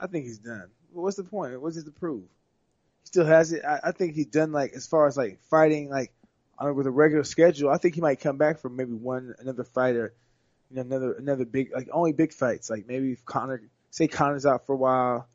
I 0.00 0.08
think 0.08 0.24
he's 0.24 0.38
done. 0.38 0.68
What's 0.92 1.16
the 1.16 1.24
point? 1.24 1.60
What's 1.60 1.76
it 1.76 1.84
to 1.84 1.90
prove? 1.92 2.24
He 3.04 3.08
still 3.08 3.26
has 3.26 3.52
it. 3.52 3.64
I, 3.64 3.80
I 3.84 3.92
think 3.92 4.14
he's 4.14 4.26
done. 4.26 4.52
Like 4.52 4.72
as 4.72 4.86
far 4.86 5.06
as 5.06 5.16
like 5.16 5.38
fighting, 5.50 5.90
like 5.90 6.12
on, 6.58 6.74
with 6.74 6.86
a 6.86 6.90
regular 6.90 7.24
schedule. 7.24 7.70
I 7.70 7.78
think 7.78 7.94
he 7.94 8.00
might 8.00 8.20
come 8.20 8.36
back 8.36 8.58
for 8.58 8.68
maybe 8.68 8.92
one 8.92 9.34
another 9.38 9.64
fighter, 9.64 10.14
you 10.70 10.76
know, 10.76 10.82
another 10.82 11.12
another 11.12 11.44
big 11.44 11.72
like 11.72 11.88
only 11.92 12.12
big 12.12 12.32
fights. 12.32 12.70
Like 12.70 12.86
maybe 12.86 13.12
if 13.12 13.24
Conor, 13.24 13.62
say 13.90 14.08
Conor's 14.08 14.46
out 14.46 14.66
for 14.66 14.72
a 14.72 14.76
while, 14.76 15.28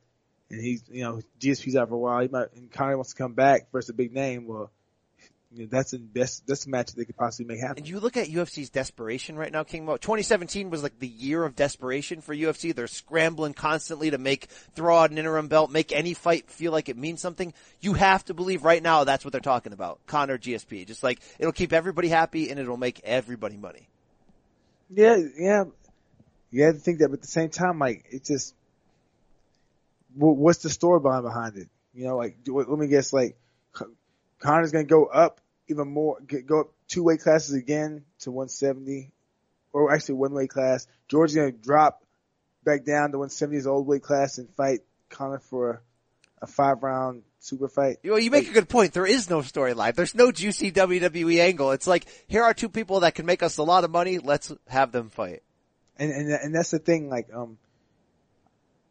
and 0.49 0.61
he's 0.61 0.83
you 0.89 1.03
know 1.03 1.21
GSP's 1.39 1.75
out 1.75 1.89
for 1.89 1.95
a 1.95 1.99
while. 1.99 2.21
He 2.21 2.27
might 2.27 2.53
and 2.53 2.71
Conor 2.71 2.97
wants 2.97 3.11
to 3.11 3.17
come 3.17 3.33
back 3.33 3.71
versus 3.71 3.89
a 3.89 3.93
big 3.93 4.13
name. 4.13 4.47
Well, 4.47 4.71
you 5.51 5.63
know, 5.63 5.67
that's 5.71 5.93
a 5.93 5.99
best 5.99 6.45
that's 6.45 6.67
a 6.67 6.69
match 6.69 6.87
that 6.87 6.97
they 6.97 7.05
could 7.05 7.17
possibly 7.17 7.45
make 7.45 7.59
happen. 7.59 7.79
And 7.79 7.89
you 7.89 7.99
look 7.99 8.17
at 8.17 8.27
UFC's 8.27 8.69
desperation 8.69 9.35
right 9.35 9.51
now, 9.51 9.63
King 9.63 9.85
Mo. 9.85 9.97
2017 9.97 10.69
was 10.69 10.83
like 10.83 10.99
the 10.99 11.07
year 11.07 11.43
of 11.43 11.55
desperation 11.55 12.21
for 12.21 12.35
UFC. 12.35 12.73
They're 12.73 12.87
scrambling 12.87 13.53
constantly 13.53 14.11
to 14.11 14.19
make, 14.19 14.45
throw 14.75 14.97
out 14.97 15.09
an 15.09 15.17
interim 15.17 15.47
belt, 15.47 15.71
make 15.71 15.91
any 15.91 16.13
fight 16.13 16.51
feel 16.51 16.71
like 16.71 16.87
it 16.87 16.97
means 16.97 17.19
something. 17.19 17.53
You 17.81 17.93
have 17.93 18.23
to 18.25 18.35
believe 18.35 18.63
right 18.63 18.81
now 18.81 19.05
that's 19.05 19.25
what 19.25 19.31
they're 19.31 19.41
talking 19.41 19.73
about. 19.73 20.05
Conor 20.05 20.37
GSP. 20.37 20.85
Just 20.85 21.01
like, 21.01 21.19
it'll 21.39 21.51
keep 21.51 21.73
everybody 21.73 22.09
happy 22.09 22.51
and 22.51 22.59
it'll 22.59 22.77
make 22.77 23.01
everybody 23.03 23.57
money. 23.57 23.87
Yeah, 24.91 25.17
yeah. 25.37 25.63
You 26.51 26.63
have 26.65 26.75
to 26.75 26.81
think 26.81 26.99
that, 26.99 27.09
but 27.09 27.15
at 27.15 27.21
the 27.21 27.27
same 27.27 27.49
time, 27.49 27.79
like 27.79 28.05
it 28.11 28.23
just, 28.23 28.53
what's 30.15 30.59
the 30.59 30.69
storyline 30.69 31.23
behind 31.23 31.57
it? 31.57 31.69
You 31.93 32.05
know, 32.05 32.17
like 32.17 32.37
let 32.47 32.69
me 32.69 32.87
guess, 32.87 33.13
like 33.13 33.35
Con- 34.39 34.53
Conor's 34.53 34.71
gonna 34.71 34.85
go 34.85 35.05
up 35.05 35.41
even 35.67 35.87
more, 35.87 36.19
get, 36.21 36.45
go 36.47 36.61
up 36.61 36.71
two 36.87 37.03
weight 37.03 37.21
classes 37.21 37.53
again 37.53 38.03
to 38.21 38.31
170, 38.31 39.11
or 39.71 39.93
actually 39.93 40.15
one 40.15 40.33
weight 40.33 40.49
class. 40.49 40.87
George's 41.07 41.35
gonna 41.35 41.51
drop 41.51 42.03
back 42.63 42.83
down 42.85 43.11
to 43.11 43.17
170 43.19 43.55
his 43.55 43.67
old 43.67 43.87
weight 43.87 44.01
class 44.01 44.37
and 44.37 44.49
fight 44.55 44.79
Conor 45.09 45.39
for 45.39 45.81
a 46.41 46.47
five 46.47 46.81
round 46.83 47.23
super 47.39 47.67
fight. 47.67 47.97
Well, 48.03 48.19
you 48.19 48.31
make 48.31 48.49
a 48.49 48.53
good 48.53 48.69
point. 48.69 48.93
There 48.93 49.05
is 49.05 49.29
no 49.29 49.39
storyline. 49.39 49.95
There's 49.95 50.15
no 50.15 50.31
juicy 50.31 50.71
WWE 50.71 51.39
angle. 51.39 51.71
It's 51.71 51.87
like, 51.87 52.05
here 52.27 52.43
are 52.43 52.53
two 52.53 52.69
people 52.69 53.01
that 53.01 53.15
can 53.15 53.25
make 53.25 53.43
us 53.43 53.57
a 53.57 53.63
lot 53.63 53.83
of 53.83 53.91
money. 53.91 54.19
Let's 54.19 54.51
have 54.67 54.91
them 54.91 55.09
fight. 55.09 55.43
and 55.97 56.11
and 56.11 56.31
and 56.31 56.55
that's 56.55 56.71
the 56.71 56.79
thing. 56.79 57.09
Like, 57.09 57.29
um, 57.33 57.57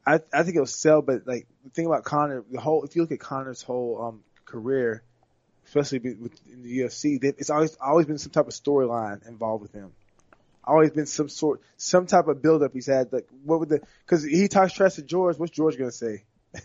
I 0.07 0.21
I 0.33 0.43
think 0.43 0.57
it'll 0.57 0.67
sell, 0.67 1.03
but 1.03 1.27
like 1.27 1.47
the 1.65 1.71
thing 1.71 1.87
about 1.87 2.05
Conor, 2.05 2.45
the 2.51 2.61
whole 2.61 2.85
if 2.85 2.97
you 2.97 3.03
look 3.03 3.13
at 3.13 3.21
Conor's 3.21 3.63
whole 3.63 4.03
um 4.03 4.21
career, 4.45 5.03
especially 5.69 6.15
with 6.15 6.33
in 6.51 6.63
the 6.63 6.79
UFC, 6.81 7.23
it's 7.23 7.51
always 7.51 7.77
always 7.81 8.07
been 8.07 8.19
some 8.19 8.33
type 8.33 8.47
of 8.47 8.53
storyline 8.53 9.27
involved 9.29 9.63
with 9.63 9.73
him. 9.73 9.93
Always 10.65 10.91
been 10.91 11.07
some 11.07 11.29
sort, 11.29 11.63
some 11.77 12.07
type 12.07 12.27
of 12.27 12.43
build 12.43 12.63
up 12.63 12.73
he's 12.73 12.87
had. 12.87 13.13
Like, 13.13 13.27
what 13.45 13.61
would 13.61 13.69
the? 13.69 13.81
Because 14.05 14.25
he 14.25 14.49
talks 14.49 14.73
trash 14.73 14.95
to 14.95 15.03
George. 15.03 15.39
What's 15.39 15.53
George 15.53 15.79
gonna 15.79 15.91
say? 15.91 16.25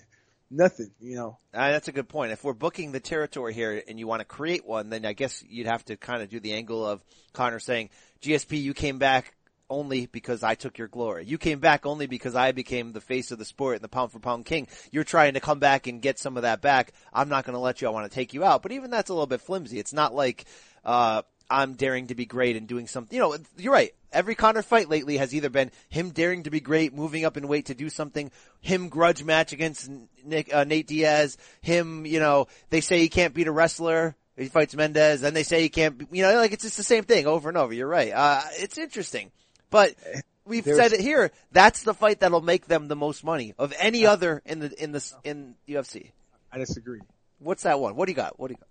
Nothing. 0.52 0.92
You 1.00 1.16
know. 1.16 1.38
Uh, 1.54 1.72
that's 1.72 1.88
a 1.88 1.92
good 1.92 2.10
point. 2.10 2.32
If 2.32 2.44
we're 2.44 2.54
booking 2.54 2.92
the 2.92 3.00
territory 3.00 3.54
here 3.54 3.82
and 3.88 4.00
you 4.00 4.08
want 4.08 4.22
to 4.22 4.26
create 4.26 4.66
one, 4.66 4.90
then 4.90 5.06
I 5.06 5.14
guess 5.14 5.44
you'd 5.48 5.68
have 5.68 5.86
to 5.86 5.98
kind 5.98 6.22
of 6.22 6.30
do 6.30 6.40
the 6.40 6.54
angle 6.54 6.86
of 6.86 7.02
Conor 7.34 7.60
saying, 7.60 7.90
GSP, 8.22 8.62
you 8.62 8.74
came 8.74 9.00
back 9.00 9.36
only 9.74 10.06
because 10.06 10.44
I 10.44 10.56
took 10.56 10.78
your 10.78 10.88
glory. 10.88 11.26
You 11.26 11.38
came 11.38 11.60
back 11.60 11.86
only 11.86 12.08
because 12.08 12.36
I 12.36 12.52
became 12.52 12.94
the 12.94 13.02
face 13.02 13.32
of 13.32 13.40
the 13.40 13.46
sport 13.46 13.76
and 13.76 13.84
the 13.84 13.90
pound 13.90 14.12
for 14.12 14.20
pound 14.20 14.46
king. 14.46 14.68
You're 14.92 15.04
trying 15.04 15.34
to 15.34 15.40
come 15.40 15.60
back 15.60 15.88
and 15.88 16.02
get 16.02 16.20
some 16.20 16.38
of 16.38 16.44
that 16.44 16.62
back. 16.62 16.94
I'm 17.12 17.30
not 17.30 17.46
going 17.46 17.56
to 17.56 17.60
let 17.60 17.82
you. 17.82 17.88
I 17.88 17.92
want 17.92 18.10
to 18.10 18.16
take 18.16 18.34
you 18.34 18.44
out. 18.44 18.62
But 18.62 18.72
even 18.72 18.92
that's 18.92 19.10
a 19.10 19.14
little 19.14 19.28
bit 19.28 19.42
flimsy. 19.42 19.80
It's 19.80 19.94
not 19.94 20.14
like, 20.14 20.46
uh, 20.86 21.24
I'm 21.50 21.74
daring 21.74 22.08
to 22.08 22.16
be 22.16 22.26
great 22.26 22.56
and 22.56 22.68
doing 22.68 22.88
something. 22.88 23.16
You 23.16 23.22
know, 23.22 23.38
you're 23.58 23.74
right. 23.74 23.94
Every 24.12 24.36
Conor 24.36 24.62
fight 24.62 24.90
lately 24.90 25.18
has 25.18 25.34
either 25.34 25.50
been 25.50 25.72
him 25.90 26.12
daring 26.12 26.44
to 26.44 26.52
be 26.52 26.60
great, 26.60 26.94
moving 26.94 27.26
up 27.26 27.36
in 27.36 27.48
weight 27.48 27.66
to 27.68 27.74
do 27.74 27.90
something, 27.90 28.32
him 28.62 28.90
grudge 28.90 29.24
match 29.24 29.54
against 29.54 29.90
Nick, 30.24 30.54
uh, 30.54 30.64
Nate 30.64 30.88
Diaz, 30.88 31.38
him, 31.62 32.06
you 32.06 32.20
know, 32.20 32.48
they 32.70 32.82
say 32.82 33.00
he 33.00 33.10
can't 33.10 33.34
beat 33.34 33.48
a 33.48 33.52
wrestler. 33.52 34.16
He 34.36 34.48
fights 34.48 34.76
Mendes, 34.76 35.22
then 35.22 35.36
they 35.36 35.44
say 35.44 35.62
he 35.62 35.70
can't, 35.70 36.08
you 36.12 36.24
know, 36.24 36.36
like 36.36 36.54
it's 36.54 36.64
just 36.64 36.78
the 36.78 36.84
same 36.84 37.04
thing 37.04 37.28
over 37.28 37.50
and 37.50 37.58
over. 37.58 37.72
You're 37.72 37.88
right. 37.88 38.12
Uh, 38.12 38.42
it's 38.54 38.80
interesting, 38.80 39.32
but 39.74 39.96
eh, 40.06 40.22
we've 40.46 40.64
There's- 40.64 40.80
said 40.80 40.94
it 40.94 41.02
here. 41.02 41.32
That's 41.52 41.84
the 41.84 41.94
fight 41.94 42.22
that'll 42.22 42.40
make 42.42 42.68
them 42.68 42.88
the 42.88 42.96
most 42.96 43.24
money 43.26 43.54
of 43.60 43.74
any 43.80 44.06
other 44.06 44.42
in 44.46 44.60
the, 44.60 44.82
in 44.84 44.94
the, 44.94 45.14
in 45.26 45.56
UFC. 45.68 46.12
I 46.52 46.60
disagree. 46.60 47.02
What's 47.40 47.64
that 47.64 47.80
one? 47.80 47.96
What 47.98 48.06
do 48.06 48.12
you 48.14 48.16
got? 48.16 48.40
What 48.40 48.48
do 48.48 48.54
you 48.54 48.60
got? 48.60 48.70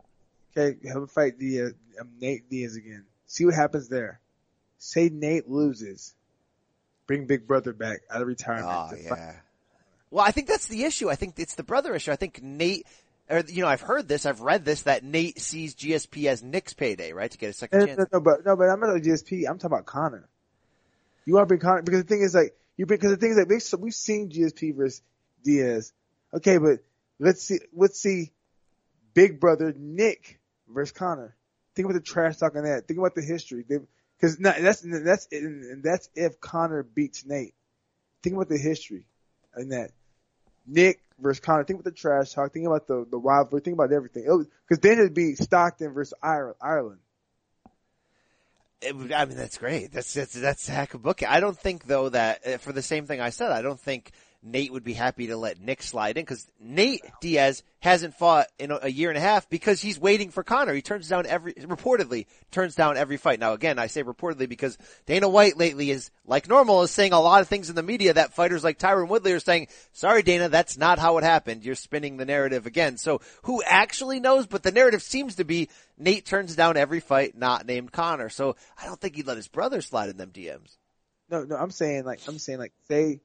Okay, 0.71 0.89
have 0.89 0.97
him 0.99 1.07
fight 1.09 1.39
Diaz, 1.39 1.73
uh, 1.99 2.03
um, 2.03 2.11
Nate 2.21 2.49
Diaz 2.49 2.77
again. 2.77 3.05
See 3.27 3.45
what 3.45 3.55
happens 3.55 3.89
there. 3.89 4.21
Say 4.79 5.09
Nate 5.13 5.49
loses. 5.51 6.15
Bring 7.07 7.27
Big 7.27 7.47
Brother 7.47 7.73
back 7.73 8.01
out 8.11 8.23
of 8.23 8.29
retirement. 8.29 8.69
Oh, 8.71 8.95
to 8.97 9.09
fight. 9.09 9.19
yeah. 9.19 9.35
Well, 10.11 10.25
I 10.25 10.31
think 10.31 10.47
that's 10.47 10.69
the 10.69 10.85
issue. 10.85 11.09
I 11.11 11.15
think 11.17 11.39
it's 11.39 11.55
the 11.55 11.63
brother 11.63 11.95
issue. 11.95 12.13
I 12.13 12.17
think 12.17 12.43
Nate, 12.43 12.87
or, 13.31 13.41
you 13.49 13.63
know, 13.63 13.69
I've 13.69 13.81
heard 13.81 14.07
this, 14.09 14.27
I've 14.27 14.41
read 14.43 14.65
this, 14.65 14.83
that 14.83 15.03
Nate 15.03 15.41
sees 15.41 15.75
GSP 15.75 16.27
as 16.27 16.43
Nick's 16.43 16.75
payday, 16.75 17.13
right? 17.13 17.31
To 17.31 17.39
get 17.39 17.51
a 17.51 17.53
second 17.55 17.81
No, 17.81 17.87
chance. 17.87 17.99
no, 17.99 18.07
no, 18.13 18.21
but 18.21 18.45
no, 18.45 18.55
but 18.57 18.69
I'm 18.69 18.79
not 18.79 18.91
on 18.91 19.01
GSP. 19.01 19.49
I'm 19.49 19.57
talking 19.59 19.67
about 19.75 19.87
Conor. 19.87 20.29
You 21.25 21.35
want 21.35 21.45
to 21.45 21.49
bring 21.49 21.61
Conor 21.61 21.83
because 21.83 22.03
the 22.03 22.09
thing 22.09 22.23
is 22.23 22.35
like 22.35 22.55
you 22.77 22.87
because 22.87 23.11
the 23.11 23.17
thing 23.17 23.33
is 23.33 23.37
like 23.37 23.49
we've, 23.49 23.81
we've 23.81 23.95
seen 23.95 24.31
GSP 24.31 24.75
versus 24.77 25.03
Diaz. 25.45 25.93
Okay, 26.35 26.59
but 26.59 26.81
let's 27.19 27.43
see 27.43 27.61
let's 27.75 28.01
see 28.01 28.33
Big 29.15 29.41
Brother 29.41 29.75
Nick 29.77 30.41
versus 30.69 30.93
Conor. 30.93 31.37
Think 31.75 31.87
about 31.87 31.95
the 31.95 32.01
trash 32.01 32.37
talk 32.37 32.57
on 32.57 32.65
that. 32.65 32.87
Think 32.87 32.99
about 32.99 33.15
the 33.15 33.23
history. 33.23 33.65
Because 33.67 34.37
that's 34.37 34.81
that's 34.81 35.29
and 35.31 35.83
that's 35.83 36.09
if 36.15 36.41
Conor 36.41 36.83
beats 36.83 37.25
Nate. 37.25 37.55
Think 38.23 38.37
about 38.37 38.49
the 38.49 38.59
history 38.59 39.07
in 39.57 39.71
that. 39.71 39.91
Nick 40.67 41.01
versus 41.19 41.41
Conor. 41.41 41.65
Think 41.65 41.81
about 41.81 41.93
the 41.93 41.99
trash 41.99 42.33
talk. 42.33 42.53
Think 42.53 42.67
about 42.67 42.87
the 42.87 43.07
the 43.11 43.19
rivalry. 43.19 43.61
Think 43.61 43.75
about 43.75 43.93
everything. 43.93 44.25
Because 44.69 44.81
then 44.81 44.99
it'd 44.99 45.15
be 45.15 45.35
Stockton 45.35 45.93
versus 45.93 46.15
Ireland. 46.23 47.01
I 48.85 48.93
mean, 48.93 49.37
that's 49.37 49.59
great. 49.59 49.93
That's, 49.93 50.13
that's, 50.15 50.35
that's 50.35 50.69
a 50.69 50.73
heck 50.73 50.95
of 50.95 51.01
a 51.01 51.03
book. 51.03 51.23
I 51.23 51.41
don't 51.41 51.59
think 51.59 51.87
though 51.87 52.09
that, 52.09 52.47
uh, 52.47 52.59
for 52.59 52.73
the 52.73 52.83
same 52.83 53.07
thing 53.07 53.21
I 53.21 53.31
said, 53.31 53.53
I 53.53 53.63
don't 53.63 53.81
think 53.81 54.13
Nate 54.43 54.73
would 54.73 54.83
be 54.83 54.93
happy 54.93 55.29
to 55.29 55.37
let 55.37 55.61
Nick 55.61 55.83
slide 55.83 56.17
in 56.17 56.25
because 56.25 56.49
Nate 56.59 57.03
Diaz 57.21 57.63
hasn't 57.79 58.15
fought 58.15 58.49
in 58.59 58.73
a, 58.73 58.89
year 58.89 59.09
and 59.09 59.17
a 59.17 59.21
half 59.21 59.49
because 59.49 59.81
he's 59.81 60.01
waiting 60.01 60.31
for 60.31 60.43
Conor. 60.43 60.75
He 60.75 60.83
turns 60.83 61.09
down 61.09 61.27
every, 61.27 61.55
reportedly 61.55 62.27
turns 62.51 62.75
down 62.75 62.97
every 62.97 63.17
fight. 63.17 63.39
Now 63.39 63.53
again, 63.53 63.79
I 63.79 63.87
say 63.87 64.03
reportedly 64.03 64.49
because 64.49 64.77
Dana 65.07 65.29
White 65.29 65.57
lately 65.57 65.91
is, 65.91 66.11
like 66.27 66.49
normal, 66.49 66.83
is 66.83 66.91
saying 66.91 67.13
a 67.13 67.21
lot 67.21 67.41
of 67.41 67.49
things 67.49 67.71
in 67.71 67.77
the 67.77 67.83
media 67.85 68.15
that 68.15 68.35
fighters 68.35 68.65
like 68.65 68.79
Tyron 68.79 69.09
Woodley 69.09 69.33
are 69.33 69.41
saying, 69.41 69.69
sorry 69.93 70.23
Dana, 70.23 70.49
that's 70.49 70.77
not 70.77 70.99
how 70.99 71.19
it 71.19 71.25
happened. 71.25 71.65
You're 71.65 71.77
spinning 71.77 72.17
the 72.17 72.25
narrative 72.25 72.67
again. 72.67 72.97
So 72.97 73.21
who 73.43 73.63
actually 73.63 74.19
knows? 74.19 74.47
But 74.47 74.65
the 74.65 74.73
narrative 74.73 75.03
seems 75.03 75.37
to 75.37 75.45
be 75.45 75.69
Nate 75.99 76.27
turns 76.27 76.57
down 76.57 76.77
every 76.77 77.01
fight 77.01 77.37
not 77.37 77.65
named 77.65 77.93
Conor. 77.93 78.29
So 78.29 78.57
I 78.77 78.87
don't 78.87 79.01
think 79.01 79.15
he'd 79.15 79.27
let 79.27 79.37
his 79.37 79.49
brother 79.49 79.81
slide 79.83 80.11
in 80.11 80.17
them 80.17 80.31
DMs. 80.31 80.77
No, 81.31 81.45
no, 81.45 81.57
I'm 81.57 81.71
saying 81.71 82.05
like 82.05 82.21
I'm 82.27 82.39
saying 82.39 82.59
like 82.59 82.73
say 82.89 83.21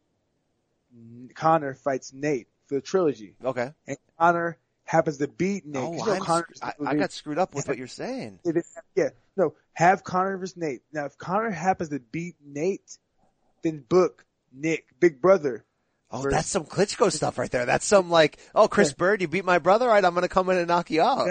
Conor 1.35 1.73
fights 1.73 2.13
Nate 2.13 2.47
for 2.67 2.75
the 2.75 2.81
trilogy, 2.81 3.35
Okay. 3.43 3.71
and 3.87 3.97
Conor 4.19 4.57
happens 4.83 5.17
to 5.17 5.27
beat 5.27 5.65
Nate. 5.65 5.83
Oh, 5.83 5.91
you 5.93 6.05
know 6.05 6.19
Conor's- 6.19 6.59
I, 6.61 6.73
I 6.85 6.95
got 6.95 7.11
screwed 7.11 7.37
up 7.37 7.53
with 7.53 7.67
what 7.67 7.77
you're 7.77 7.87
saying. 7.87 8.39
It 8.45 8.57
is- 8.57 8.77
yeah, 8.95 9.09
no, 9.35 9.53
have 9.73 10.03
Conor 10.03 10.37
versus 10.37 10.57
Nate. 10.57 10.81
Now, 10.91 11.05
if 11.05 11.17
Conor 11.17 11.49
happens 11.51 11.89
to 11.89 11.99
beat 11.99 12.35
Nate, 12.45 12.97
then 13.63 13.83
book 13.87 14.25
Nick, 14.53 14.85
Big 14.99 15.21
Brother. 15.21 15.63
Oh, 16.09 16.21
versus- 16.21 16.33
that's 16.37 16.47
some 16.49 16.65
Klitschko 16.65 17.11
stuff 17.11 17.37
right 17.37 17.51
there. 17.51 17.65
That's 17.65 17.85
some 17.85 18.09
like, 18.09 18.37
oh, 18.55 18.67
Chris 18.69 18.93
Byrd, 18.93 19.21
you 19.21 19.27
beat 19.27 19.43
my 19.45 19.59
brother, 19.59 19.85
all 19.87 19.91
right? 19.91 20.03
I'm 20.05 20.13
gonna 20.13 20.27
come 20.29 20.49
in 20.49 20.57
and 20.57 20.67
knock 20.67 20.89
you 20.89 21.01
out. 21.01 21.27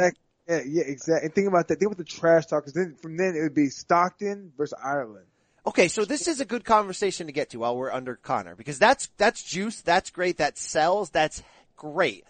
Yeah, 0.48 0.60
yeah, 0.64 0.84
exactly. 0.84 1.24
And 1.26 1.34
think 1.34 1.48
about 1.48 1.66
that. 1.68 1.80
Think 1.80 1.90
about 1.90 1.98
the 1.98 2.04
trash 2.04 2.46
talk. 2.46 2.62
Because 2.62 2.74
then 2.74 2.94
from 3.02 3.16
then 3.16 3.34
it 3.34 3.40
would 3.42 3.54
be 3.54 3.68
Stockton 3.68 4.52
versus 4.56 4.78
Ireland. 4.80 5.26
Okay, 5.66 5.88
so 5.88 6.04
this 6.04 6.28
is 6.28 6.40
a 6.40 6.44
good 6.44 6.64
conversation 6.64 7.26
to 7.26 7.32
get 7.32 7.50
to 7.50 7.58
while 7.58 7.76
we're 7.76 7.92
under 7.92 8.14
Conor 8.14 8.54
because 8.54 8.78
that's 8.78 9.08
that's 9.16 9.42
juice, 9.42 9.80
that's 9.80 10.10
great, 10.10 10.38
that 10.38 10.56
sells, 10.56 11.10
that's 11.10 11.42
great. 11.76 12.24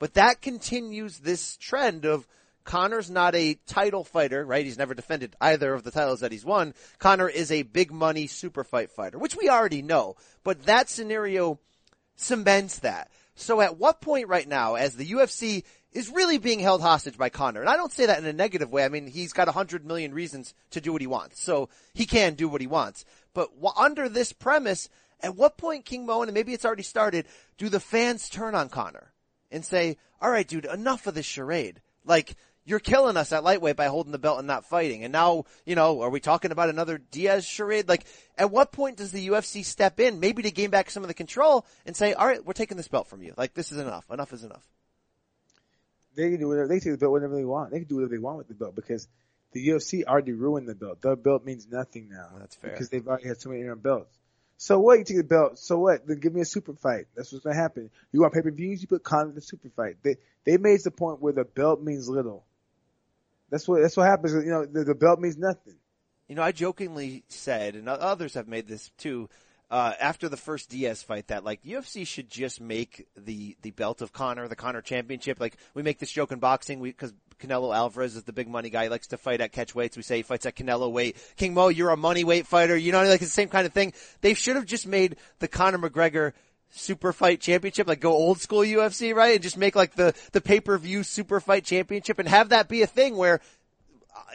But 0.00 0.14
that 0.14 0.42
continues 0.42 1.18
this 1.18 1.56
trend 1.56 2.04
of 2.04 2.26
Conor's 2.64 3.08
not 3.08 3.36
a 3.36 3.54
title 3.66 4.02
fighter, 4.02 4.44
right? 4.44 4.64
He's 4.64 4.78
never 4.78 4.94
defended 4.94 5.36
either 5.40 5.72
of 5.72 5.84
the 5.84 5.92
titles 5.92 6.20
that 6.20 6.32
he's 6.32 6.44
won. 6.44 6.74
Conor 6.98 7.28
is 7.28 7.52
a 7.52 7.62
big 7.62 7.92
money 7.92 8.26
super 8.26 8.64
fight 8.64 8.90
fighter, 8.90 9.18
which 9.18 9.36
we 9.36 9.48
already 9.48 9.82
know. 9.82 10.16
But 10.42 10.64
that 10.64 10.88
scenario 10.88 11.60
cements 12.16 12.80
that. 12.80 13.08
So 13.36 13.60
at 13.60 13.78
what 13.78 14.00
point 14.00 14.26
right 14.26 14.46
now, 14.46 14.74
as 14.74 14.96
the 14.96 15.12
UFC 15.12 15.62
is 15.92 16.10
really 16.10 16.38
being 16.38 16.60
held 16.60 16.80
hostage 16.82 17.18
by 17.18 17.28
Conor, 17.28 17.60
and 17.60 17.68
I 17.68 17.76
don't 17.76 17.92
say 17.92 18.06
that 18.06 18.18
in 18.18 18.26
a 18.26 18.32
negative 18.32 18.70
way. 18.70 18.84
I 18.84 18.88
mean, 18.88 19.06
he's 19.06 19.32
got 19.32 19.48
a 19.48 19.52
hundred 19.52 19.84
million 19.84 20.14
reasons 20.14 20.54
to 20.70 20.80
do 20.80 20.92
what 20.92 21.00
he 21.00 21.06
wants, 21.06 21.42
so 21.42 21.68
he 21.94 22.06
can 22.06 22.34
do 22.34 22.48
what 22.48 22.60
he 22.60 22.66
wants. 22.66 23.04
But 23.34 23.54
w- 23.60 23.74
under 23.76 24.08
this 24.08 24.32
premise, 24.32 24.88
at 25.20 25.36
what 25.36 25.58
point, 25.58 25.84
King 25.84 26.06
Mo, 26.06 26.22
and 26.22 26.32
maybe 26.32 26.52
it's 26.52 26.64
already 26.64 26.82
started, 26.82 27.26
do 27.58 27.68
the 27.68 27.80
fans 27.80 28.28
turn 28.28 28.54
on 28.54 28.68
Conor 28.68 29.12
and 29.50 29.64
say, 29.64 29.96
all 30.20 30.30
right, 30.30 30.46
dude, 30.46 30.64
enough 30.64 31.06
of 31.06 31.14
this 31.14 31.26
charade. 31.26 31.80
Like, 32.04 32.36
you're 32.64 32.78
killing 32.78 33.16
us 33.16 33.32
at 33.32 33.42
lightweight 33.42 33.76
by 33.76 33.86
holding 33.86 34.12
the 34.12 34.18
belt 34.18 34.38
and 34.38 34.46
not 34.46 34.66
fighting. 34.66 35.02
And 35.02 35.12
now, 35.12 35.44
you 35.64 35.74
know, 35.74 36.02
are 36.02 36.10
we 36.10 36.20
talking 36.20 36.52
about 36.52 36.68
another 36.68 36.98
Diaz 36.98 37.44
charade? 37.44 37.88
Like, 37.88 38.04
at 38.38 38.50
what 38.50 38.70
point 38.70 38.98
does 38.98 39.12
the 39.12 39.28
UFC 39.28 39.64
step 39.64 39.98
in, 39.98 40.20
maybe 40.20 40.42
to 40.42 40.50
gain 40.50 40.70
back 40.70 40.90
some 40.90 41.02
of 41.02 41.08
the 41.08 41.14
control 41.14 41.66
and 41.84 41.96
say, 41.96 42.12
all 42.12 42.26
right, 42.26 42.44
we're 42.44 42.52
taking 42.52 42.76
this 42.76 42.88
belt 42.88 43.08
from 43.08 43.22
you. 43.22 43.34
Like, 43.36 43.54
this 43.54 43.72
is 43.72 43.78
enough. 43.78 44.04
Enough 44.10 44.32
is 44.32 44.44
enough. 44.44 44.66
They 46.14 46.30
can 46.30 46.40
do 46.40 46.48
whatever. 46.48 46.68
They 46.68 46.80
take 46.80 46.92
the 46.92 46.98
belt 46.98 47.12
whenever 47.12 47.36
they 47.36 47.44
want. 47.44 47.70
They 47.70 47.78
can 47.78 47.88
do 47.88 47.96
whatever 47.96 48.14
they 48.14 48.18
want 48.18 48.38
with 48.38 48.48
the 48.48 48.54
belt 48.54 48.74
because 48.74 49.06
the 49.52 49.68
UFC 49.68 50.04
already 50.04 50.32
ruined 50.32 50.68
the 50.68 50.74
belt. 50.74 51.00
The 51.00 51.16
belt 51.16 51.44
means 51.44 51.66
nothing 51.70 52.08
now. 52.10 52.28
That's 52.38 52.56
fair. 52.56 52.70
Because 52.70 52.88
they've 52.88 53.06
already 53.06 53.28
had 53.28 53.40
so 53.40 53.50
many 53.50 53.62
interim 53.62 53.80
belts. 53.80 54.16
So 54.56 54.78
what? 54.78 54.98
You 54.98 55.04
take 55.04 55.16
the 55.16 55.24
belt. 55.24 55.58
So 55.58 55.78
what? 55.78 56.06
Then 56.06 56.18
give 56.18 56.34
me 56.34 56.42
a 56.42 56.44
super 56.44 56.74
fight. 56.74 57.06
That's 57.16 57.32
what's 57.32 57.44
gonna 57.44 57.56
happen. 57.56 57.90
You 58.12 58.20
want 58.20 58.34
pay 58.34 58.42
per 58.42 58.50
views? 58.50 58.82
You 58.82 58.88
put 58.88 59.02
Conor 59.02 59.30
in 59.30 59.34
the 59.34 59.40
super 59.40 59.70
fight. 59.70 59.96
They 60.02 60.16
they 60.44 60.58
made 60.58 60.80
the 60.84 60.90
point 60.90 61.20
where 61.20 61.32
the 61.32 61.44
belt 61.44 61.82
means 61.82 62.08
little. 62.08 62.44
That's 63.50 63.66
what 63.66 63.80
that's 63.80 63.96
what 63.96 64.06
happens. 64.06 64.34
You 64.34 64.50
know, 64.50 64.66
the, 64.66 64.84
the 64.84 64.94
belt 64.94 65.18
means 65.18 65.38
nothing. 65.38 65.76
You 66.28 66.36
know, 66.36 66.42
I 66.42 66.52
jokingly 66.52 67.24
said, 67.28 67.74
and 67.74 67.88
others 67.88 68.34
have 68.34 68.46
made 68.46 68.68
this 68.68 68.90
too, 68.98 69.28
uh, 69.70 69.92
after 70.00 70.28
the 70.28 70.36
first 70.36 70.68
Diaz 70.68 71.02
fight 71.02 71.28
that 71.28 71.44
like 71.44 71.62
UFC 71.62 72.06
should 72.06 72.28
just 72.28 72.60
make 72.60 73.06
the, 73.16 73.56
the 73.62 73.70
belt 73.70 74.02
of 74.02 74.12
Conor, 74.12 74.48
the 74.48 74.56
Conor 74.56 74.82
championship. 74.82 75.38
Like 75.38 75.56
we 75.74 75.82
make 75.82 75.98
this 75.98 76.10
joke 76.10 76.32
in 76.32 76.38
boxing 76.38 76.80
we, 76.80 76.92
cause 76.92 77.12
Canelo 77.40 77.74
Alvarez 77.74 78.16
is 78.16 78.24
the 78.24 78.32
big 78.32 78.48
money 78.48 78.68
guy. 78.68 78.84
He 78.84 78.88
likes 78.88 79.06
to 79.08 79.16
fight 79.16 79.40
at 79.40 79.52
catch 79.52 79.74
weights. 79.74 79.96
We 79.96 80.02
say 80.02 80.18
he 80.18 80.22
fights 80.22 80.44
at 80.44 80.56
Canelo 80.56 80.90
weight. 80.90 81.16
King 81.36 81.54
Mo, 81.54 81.68
you're 81.68 81.90
a 81.90 81.96
money 81.96 82.24
weight 82.24 82.46
fighter. 82.46 82.76
You 82.76 82.92
know, 82.92 83.02
like 83.02 83.22
it's 83.22 83.30
the 83.30 83.34
same 83.34 83.48
kind 83.48 83.66
of 83.66 83.72
thing. 83.72 83.92
They 84.20 84.34
should 84.34 84.56
have 84.56 84.66
just 84.66 84.86
made 84.86 85.16
the 85.38 85.48
Conor 85.48 85.78
McGregor 85.78 86.32
super 86.70 87.12
fight 87.12 87.40
championship, 87.40 87.88
like 87.88 88.00
go 88.00 88.12
old 88.12 88.40
school 88.40 88.60
UFC, 88.60 89.14
right? 89.14 89.34
And 89.34 89.42
just 89.42 89.56
make 89.56 89.74
like 89.74 89.94
the, 89.94 90.14
the 90.32 90.40
pay-per-view 90.40 91.02
super 91.02 91.40
fight 91.40 91.64
championship 91.64 92.18
and 92.18 92.28
have 92.28 92.50
that 92.50 92.68
be 92.68 92.82
a 92.82 92.86
thing 92.86 93.16
where 93.16 93.40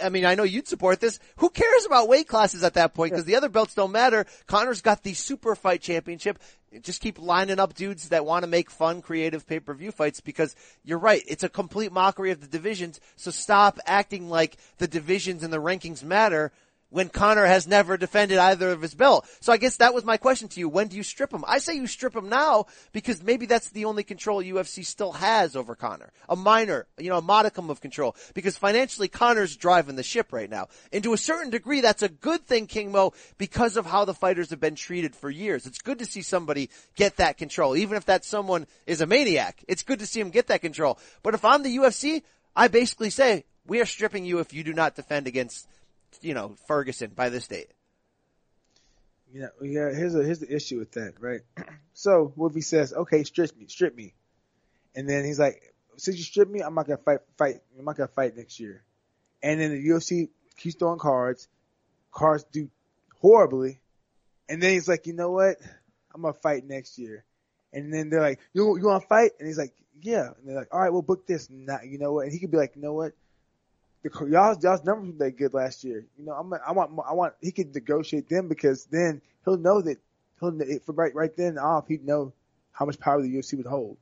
I 0.04 0.10
mean, 0.10 0.26
I 0.26 0.36
know 0.36 0.44
you'd 0.44 0.68
support 0.68 1.00
this. 1.00 1.20
Who 1.38 1.50
cares 1.50 1.86
about 1.86 2.08
weight 2.08 2.28
classes 2.28 2.64
at 2.64 2.76
that 2.76 2.94
point? 2.94 3.12
Because 3.12 3.26
the 3.26 3.36
other 3.36 3.50
belts 3.50 3.74
don't 3.74 3.92
matter. 3.92 4.26
Conor's 4.48 4.82
got 4.82 5.04
the 5.04 5.14
super 5.14 5.56
fight 5.56 5.82
championship. 5.82 6.40
Just 6.82 7.02
keep 7.02 7.20
lining 7.20 7.60
up 7.60 7.74
dudes 7.74 8.10
that 8.10 8.26
want 8.26 8.44
to 8.44 8.48
make 8.48 8.70
fun, 8.70 9.02
creative 9.02 9.48
pay-per-view 9.48 9.92
fights 9.92 10.20
because 10.20 10.56
you're 10.84 11.00
right. 11.00 11.22
It's 11.28 11.44
a 11.44 11.50
complete 11.50 11.92
mockery 11.92 12.32
of 12.32 12.42
the 12.42 12.48
divisions. 12.48 13.00
So 13.16 13.32
stop 13.32 13.80
acting 13.86 14.30
like 14.30 14.58
the 14.78 14.88
divisions 14.88 15.44
and 15.44 15.54
the 15.54 15.62
rankings 15.62 16.04
matter 16.04 16.52
when 16.96 17.10
Conor 17.10 17.46
has 17.46 17.68
never 17.68 17.98
defended 17.98 18.38
either 18.38 18.70
of 18.70 18.82
his 18.82 18.96
belt. 18.96 19.28
So 19.42 19.52
I 19.52 19.58
guess 19.58 19.76
that 19.78 19.94
was 19.94 20.06
my 20.06 20.16
question 20.16 20.48
to 20.48 20.62
you. 20.62 20.70
When 20.70 20.88
do 20.88 20.96
you 20.96 21.04
strip 21.04 21.34
him? 21.34 21.44
I 21.46 21.58
say 21.58 21.76
you 21.76 21.88
strip 21.88 22.16
him 22.16 22.30
now 22.30 22.68
because 22.94 23.22
maybe 23.22 23.48
that's 23.48 23.70
the 23.72 23.84
only 23.84 24.06
control 24.06 24.42
UFC 24.42 24.86
still 24.86 25.12
has 25.12 25.58
over 25.58 25.76
Conor. 25.76 26.14
A 26.30 26.38
minor, 26.38 26.88
you 26.98 27.10
know, 27.10 27.18
a 27.18 27.22
modicum 27.22 27.70
of 27.70 27.82
control 27.82 28.16
because 28.34 28.56
financially 28.56 29.10
Conor's 29.10 29.58
driving 29.58 29.98
the 29.98 30.04
ship 30.04 30.32
right 30.32 30.50
now. 30.50 30.70
And 30.94 31.04
to 31.04 31.12
a 31.12 31.18
certain 31.18 31.50
degree, 31.50 31.82
that's 31.82 32.02
a 32.02 32.08
good 32.08 32.48
thing, 32.48 32.66
King 32.66 32.94
Mo, 32.94 33.12
because 33.38 33.76
of 33.76 33.86
how 33.86 34.06
the 34.06 34.14
fighters 34.14 34.52
have 34.52 34.62
been 34.62 34.76
treated 34.76 35.18
for 35.18 35.30
years. 35.30 35.66
It's 35.66 35.82
good 35.82 36.00
to 36.00 36.06
see 36.06 36.22
somebody 36.22 36.70
get 36.96 37.18
that 37.18 37.38
control, 37.38 37.76
even 37.76 37.98
if 37.98 38.06
that 38.06 38.24
someone 38.24 38.68
is 38.88 39.02
a 39.02 39.06
maniac. 39.06 39.62
It's 39.68 39.84
good 39.84 40.00
to 40.00 40.08
see 40.08 40.22
him 40.22 40.30
get 40.30 40.48
that 40.48 40.62
control. 40.62 40.98
But 41.24 41.34
if 41.34 41.44
I'm 41.44 41.62
the 41.62 41.76
UFC, 41.76 42.24
I 42.56 42.70
basically 42.70 43.10
say, 43.10 43.44
we 43.68 43.82
are 43.82 43.86
stripping 43.86 44.24
you 44.24 44.40
if 44.40 44.54
you 44.54 44.64
do 44.64 44.74
not 44.74 44.96
defend 44.96 45.28
against 45.28 45.68
you 46.22 46.34
know, 46.34 46.56
Ferguson 46.68 47.12
by 47.16 47.30
this 47.30 47.48
date. 47.48 47.70
You 49.34 49.42
know, 49.42 49.50
yeah. 49.62 49.94
Here's 49.94 50.16
a 50.16 50.24
here's 50.24 50.40
the 50.40 50.54
issue 50.54 50.80
with 50.80 50.92
that, 50.94 51.16
right? 51.20 51.42
so 51.94 52.34
he 52.54 52.62
says, 52.62 52.94
"Okay, 52.94 53.24
strip 53.24 53.58
me, 53.58 53.66
strip 53.68 53.96
me," 53.96 54.14
and 54.96 55.10
then 55.10 55.26
he's 55.26 55.40
like, 55.40 55.74
"Since 55.98 56.18
you 56.18 56.24
strip 56.24 56.50
me, 56.50 56.62
I'm 56.62 56.74
not 56.74 56.88
gonna 56.88 57.02
fight. 57.04 57.20
Fight. 57.38 57.56
I'm 57.78 57.86
not 57.86 57.98
gonna 57.98 58.08
fight 58.08 58.38
next 58.38 58.60
year." 58.60 58.84
And 59.44 59.60
then 59.60 59.72
the 59.72 59.90
UFC 59.90 60.30
keeps 60.58 60.76
throwing 60.76 61.00
cards. 61.00 61.48
Cards 62.12 62.46
do 62.52 62.70
horribly, 63.20 63.80
and 64.48 64.64
then 64.64 64.72
he's 64.72 64.88
like, 64.88 65.06
"You 65.08 65.14
know 65.14 65.32
what? 65.32 65.58
I'm 66.14 66.22
gonna 66.22 66.34
fight 66.34 66.66
next 66.66 66.98
year." 66.98 67.26
And 67.74 67.94
then 67.94 68.10
they're 68.10 68.22
like, 68.22 68.40
"You 68.54 68.78
you 68.78 68.86
want 68.86 69.04
to 69.04 69.08
fight?" 69.08 69.32
And 69.38 69.48
he's 69.48 69.58
like, 69.58 69.74
"Yeah." 70.02 70.30
And 70.38 70.48
they're 70.48 70.56
like, 70.56 70.74
"All 70.74 70.80
right, 70.80 70.94
we'll 70.94 71.02
book 71.02 71.28
this." 71.28 71.50
Not, 71.50 71.86
you 71.86 71.98
know 71.98 72.14
what? 72.14 72.24
And 72.24 72.32
he 72.32 72.40
could 72.40 72.52
be 72.52 72.58
like, 72.58 72.78
"You 72.78 72.82
know 72.82 72.94
what? 72.94 73.12
The 74.06 74.28
y'all's 74.28 74.64
y'all's 74.64 74.84
numbers 74.84 75.14
were 75.14 75.26
that 75.26 75.36
good 75.36 75.56
last 75.56 75.84
year. 75.84 76.06
You 76.16 76.26
know, 76.26 76.34
I'm 76.34 76.54
I 76.54 76.74
want 76.74 76.92
I 77.10 77.14
want 77.14 77.34
he 77.42 77.52
could 77.52 77.74
negotiate 77.74 78.30
them 78.30 78.48
because 78.48 78.86
then 78.86 79.20
he'll 79.44 79.58
know 79.58 79.82
that 79.82 79.98
he'll 80.40 80.56
for 80.86 80.92
right 80.92 81.16
right 81.16 81.36
then 81.36 81.58
off 81.58 81.88
he'd 81.88 82.06
know 82.06 82.32
how 82.72 82.86
much 82.86 83.00
power 83.00 83.20
the 83.20 83.28
UFC 83.28 83.58
would 83.58 83.66
hold. 83.66 83.98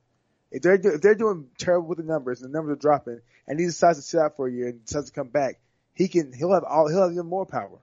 If 0.50 0.60
they're 0.60 0.76
do, 0.76 0.90
if 0.90 1.00
they're 1.00 1.14
doing 1.14 1.46
terrible 1.56 1.88
with 1.88 1.96
the 1.96 2.04
numbers 2.04 2.42
and 2.42 2.52
the 2.52 2.54
numbers 2.58 2.74
are 2.74 2.80
dropping, 2.80 3.20
and 3.48 3.58
he 3.58 3.64
decides 3.64 3.98
to 3.98 4.02
sit 4.02 4.20
out 4.20 4.36
for 4.36 4.46
a 4.46 4.52
year 4.52 4.68
and 4.68 4.84
decides 4.84 5.08
to 5.08 5.14
come 5.14 5.28
back, 5.28 5.58
he 5.94 6.08
can 6.08 6.34
he'll 6.34 6.52
have 6.52 6.64
all 6.64 6.86
he'll 6.86 7.04
have 7.04 7.12
even 7.12 7.24
more 7.24 7.46
power. 7.46 7.78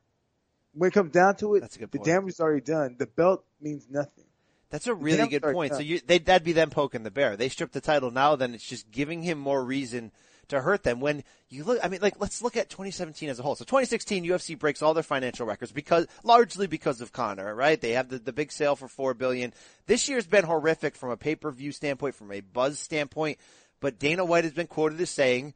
When 0.75 0.89
it 0.89 0.93
comes 0.93 1.11
down 1.11 1.37
to 1.37 1.55
it, 1.55 1.61
That's 1.61 1.75
a 1.75 1.79
good 1.79 1.91
the 1.91 1.99
damage 1.99 2.33
is 2.33 2.39
already 2.39 2.61
done. 2.61 2.97
The 2.99 3.07
belt 3.07 3.43
means 3.59 3.87
nothing. 3.89 4.25
That's 4.69 4.85
a 4.85 4.93
really 4.93 5.27
good 5.27 5.41
point. 5.41 5.71
yeah. 5.71 5.77
So 5.77 5.83
you, 5.83 5.99
they, 6.05 6.19
that'd 6.19 6.45
be 6.45 6.53
them 6.53 6.69
poking 6.69 7.03
the 7.03 7.11
bear. 7.11 7.35
They 7.35 7.49
strip 7.49 7.73
the 7.73 7.81
title 7.81 8.09
now, 8.09 8.37
then 8.37 8.53
it's 8.53 8.63
just 8.63 8.89
giving 8.89 9.21
him 9.21 9.37
more 9.37 9.61
reason 9.61 10.13
to 10.51 10.61
hurt 10.61 10.83
them. 10.83 10.99
When 10.99 11.23
you 11.49 11.63
look, 11.63 11.79
I 11.83 11.87
mean, 11.89 11.99
like, 12.01 12.19
let's 12.19 12.41
look 12.41 12.55
at 12.55 12.69
2017 12.69 13.29
as 13.29 13.39
a 13.39 13.43
whole. 13.43 13.55
So 13.55 13.65
2016, 13.65 14.23
UFC 14.23 14.57
breaks 14.57 14.81
all 14.81 14.93
their 14.93 15.03
financial 15.03 15.45
records 15.45 15.71
because, 15.71 16.07
largely 16.23 16.67
because 16.67 17.01
of 17.01 17.11
Conor, 17.11 17.53
right? 17.53 17.79
They 17.79 17.91
have 17.91 18.09
the, 18.09 18.19
the 18.19 18.33
big 18.33 18.51
sale 18.51 18.75
for 18.75 18.87
four 18.87 19.13
billion. 19.13 19.53
This 19.87 20.07
year's 20.07 20.27
been 20.27 20.45
horrific 20.45 20.95
from 20.95 21.09
a 21.09 21.17
pay-per-view 21.17 21.71
standpoint, 21.71 22.15
from 22.15 22.31
a 22.31 22.41
buzz 22.41 22.79
standpoint, 22.79 23.39
but 23.79 23.99
Dana 23.99 24.23
White 24.23 24.43
has 24.43 24.53
been 24.53 24.67
quoted 24.67 25.01
as 25.01 25.09
saying, 25.09 25.53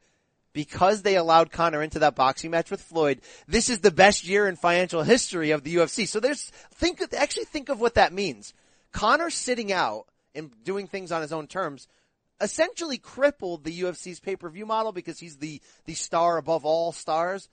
because 0.52 1.02
they 1.02 1.16
allowed 1.16 1.52
Conor 1.52 1.82
into 1.82 1.98
that 1.98 2.16
boxing 2.16 2.50
match 2.50 2.70
with 2.70 2.80
Floyd, 2.80 3.20
this 3.46 3.68
is 3.68 3.80
the 3.80 3.90
best 3.90 4.26
year 4.26 4.48
in 4.48 4.56
financial 4.56 5.02
history 5.02 5.50
of 5.50 5.62
the 5.62 5.76
UFC. 5.76 6.08
So 6.08 6.18
there's, 6.18 6.50
think, 6.74 7.02
actually 7.14 7.44
think 7.44 7.68
of 7.68 7.80
what 7.80 7.94
that 7.94 8.12
means. 8.12 8.54
Conor 8.92 9.28
sitting 9.28 9.70
out 9.70 10.06
and 10.34 10.50
doing 10.64 10.86
things 10.86 11.12
on 11.12 11.20
his 11.20 11.32
own 11.32 11.46
terms 11.46 11.86
essentially 12.40 12.98
crippled 12.98 13.64
the 13.64 13.80
UFC's 13.80 14.20
pay-per-view 14.20 14.66
model 14.66 14.92
because 14.92 15.18
he's 15.18 15.36
the, 15.36 15.60
the 15.84 15.94
star 15.94 16.36
above 16.36 16.64
all 16.64 16.92
stars. 16.92 17.48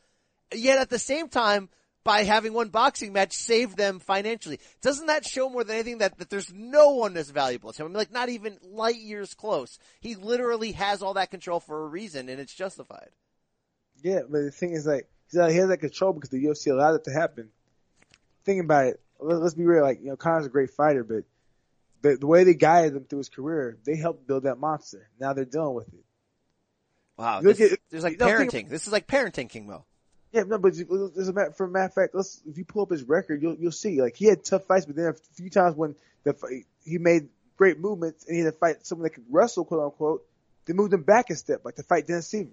Yet 0.53 0.77
at 0.77 0.89
the 0.89 0.99
same 0.99 1.29
time, 1.29 1.69
by 2.03 2.23
having 2.23 2.53
one 2.53 2.69
boxing 2.69 3.13
match 3.13 3.33
saved 3.33 3.77
them 3.77 3.99
financially. 3.99 4.59
Doesn't 4.81 5.07
that 5.07 5.25
show 5.25 5.49
more 5.49 5.63
than 5.63 5.75
anything 5.75 5.99
that, 5.99 6.17
that 6.17 6.29
there's 6.29 6.53
no 6.53 6.91
one 6.95 7.15
as 7.15 7.29
valuable 7.29 7.69
as 7.69 7.77
him? 7.77 7.85
I 7.85 7.87
mean, 7.87 7.97
like 7.97 8.11
not 8.11 8.29
even 8.29 8.57
light 8.61 8.97
years 8.97 9.33
close. 9.33 9.79
He 10.01 10.15
literally 10.15 10.73
has 10.73 11.01
all 11.01 11.13
that 11.13 11.31
control 11.31 11.59
for 11.59 11.83
a 11.83 11.87
reason 11.87 12.29
and 12.29 12.39
it's 12.41 12.53
justified. 12.53 13.09
Yeah, 14.01 14.21
but 14.29 14.41
the 14.41 14.51
thing 14.51 14.73
is 14.73 14.85
like 14.85 15.07
he 15.31 15.37
has 15.37 15.69
that 15.69 15.77
control 15.77 16.13
because 16.13 16.29
the 16.29 16.43
UFC 16.43 16.71
allowed 16.71 16.95
it 16.95 17.05
to 17.05 17.11
happen. 17.11 17.49
Think 18.43 18.61
about 18.63 18.87
it. 18.87 18.99
Let- 19.19 19.39
Let's 19.41 19.55
be 19.55 19.65
real. 19.65 19.83
Like 19.83 20.01
you 20.01 20.07
know, 20.07 20.17
Conor's 20.17 20.45
a 20.45 20.49
great 20.49 20.71
fighter, 20.71 21.03
but 21.05 21.23
the, 22.03 22.17
the 22.17 22.27
way 22.27 22.43
they 22.43 22.53
guided 22.53 22.95
him 22.95 23.05
through 23.05 23.19
his 23.19 23.29
career, 23.29 23.77
they 23.85 23.95
helped 23.95 24.27
build 24.27 24.43
that 24.43 24.59
monster. 24.59 25.09
Now 25.19 25.33
they're 25.33 25.45
dealing 25.45 25.73
with 25.73 25.87
it. 25.87 26.05
Wow. 27.17 27.41
This, 27.41 27.59
at- 27.59 27.79
there's 27.89 28.03
like 28.03 28.17
parenting. 28.17 28.69
This 28.69 28.85
is 28.85 28.93
like 28.93 29.07
parenting, 29.07 29.49
King 29.49 29.65
Mo. 29.65 29.85
Yeah, 30.31 30.43
no, 30.43 30.57
but 30.57 30.73
as 30.73 31.29
a 31.29 31.33
matter, 31.33 31.51
for 31.51 31.65
a 31.65 31.69
matter 31.69 31.85
of 31.85 31.93
fact, 31.93 32.15
let's 32.15 32.41
if 32.47 32.57
you 32.57 32.65
pull 32.65 32.81
up 32.81 32.89
his 32.89 33.03
record, 33.03 33.41
you'll 33.41 33.55
you'll 33.55 33.71
see 33.71 34.01
like 34.01 34.15
he 34.15 34.25
had 34.25 34.43
tough 34.43 34.65
fights, 34.65 34.85
but 34.85 34.95
then 34.95 35.05
a 35.05 35.13
few 35.35 35.49
times 35.51 35.75
when 35.75 35.95
the 36.23 36.33
fight, 36.33 36.65
he 36.83 36.97
made 36.97 37.29
great 37.55 37.79
movements 37.79 38.25
and 38.25 38.35
he 38.35 38.43
had 38.43 38.51
to 38.51 38.57
fight 38.57 38.85
someone 38.85 39.03
that 39.03 39.11
could 39.11 39.25
wrestle, 39.29 39.63
quote 39.63 39.83
unquote, 39.83 40.25
they 40.65 40.73
moved 40.73 40.91
him 40.91 41.03
back 41.03 41.29
a 41.29 41.35
step, 41.35 41.61
like 41.63 41.75
to 41.75 41.83
fight 41.83 42.07
Dennis 42.07 42.31
Siver. 42.31 42.49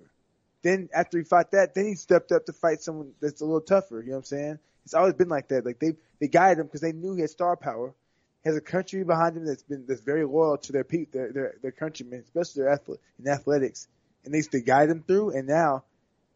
Then 0.62 0.90
after 0.94 1.16
he 1.16 1.24
fought 1.24 1.52
that, 1.52 1.74
then 1.74 1.86
he 1.86 1.94
stepped 1.94 2.32
up 2.32 2.44
to 2.46 2.52
fight 2.52 2.82
someone 2.82 3.12
that's 3.18 3.40
a 3.40 3.46
little 3.46 3.62
tougher. 3.62 4.00
You 4.02 4.10
know 4.10 4.16
what 4.16 4.18
I'm 4.18 4.24
saying? 4.24 4.58
It's 4.84 4.92
always 4.92 5.14
been 5.14 5.30
like 5.30 5.48
that. 5.48 5.64
Like 5.64 5.78
they 5.78 5.96
they 6.20 6.28
guided 6.28 6.58
him 6.58 6.66
because 6.66 6.82
they 6.82 6.92
knew 6.92 7.14
he 7.14 7.22
had 7.22 7.30
star 7.30 7.56
power. 7.56 7.94
Has 8.44 8.56
a 8.56 8.60
country 8.60 9.04
behind 9.04 9.36
him 9.36 9.44
that's 9.44 9.62
been 9.62 9.84
that's 9.86 10.00
very 10.00 10.24
loyal 10.24 10.56
to 10.58 10.72
their 10.72 10.84
people, 10.84 11.20
their 11.20 11.32
their, 11.32 11.54
their 11.62 11.72
countrymen, 11.72 12.20
especially 12.20 12.62
their 12.62 12.72
athlete 12.72 13.00
in 13.18 13.28
athletics, 13.28 13.86
and 14.24 14.32
they 14.32 14.38
used 14.38 14.52
to 14.52 14.60
guide 14.60 14.88
him 14.88 15.02
through. 15.06 15.30
And 15.30 15.46
now 15.46 15.84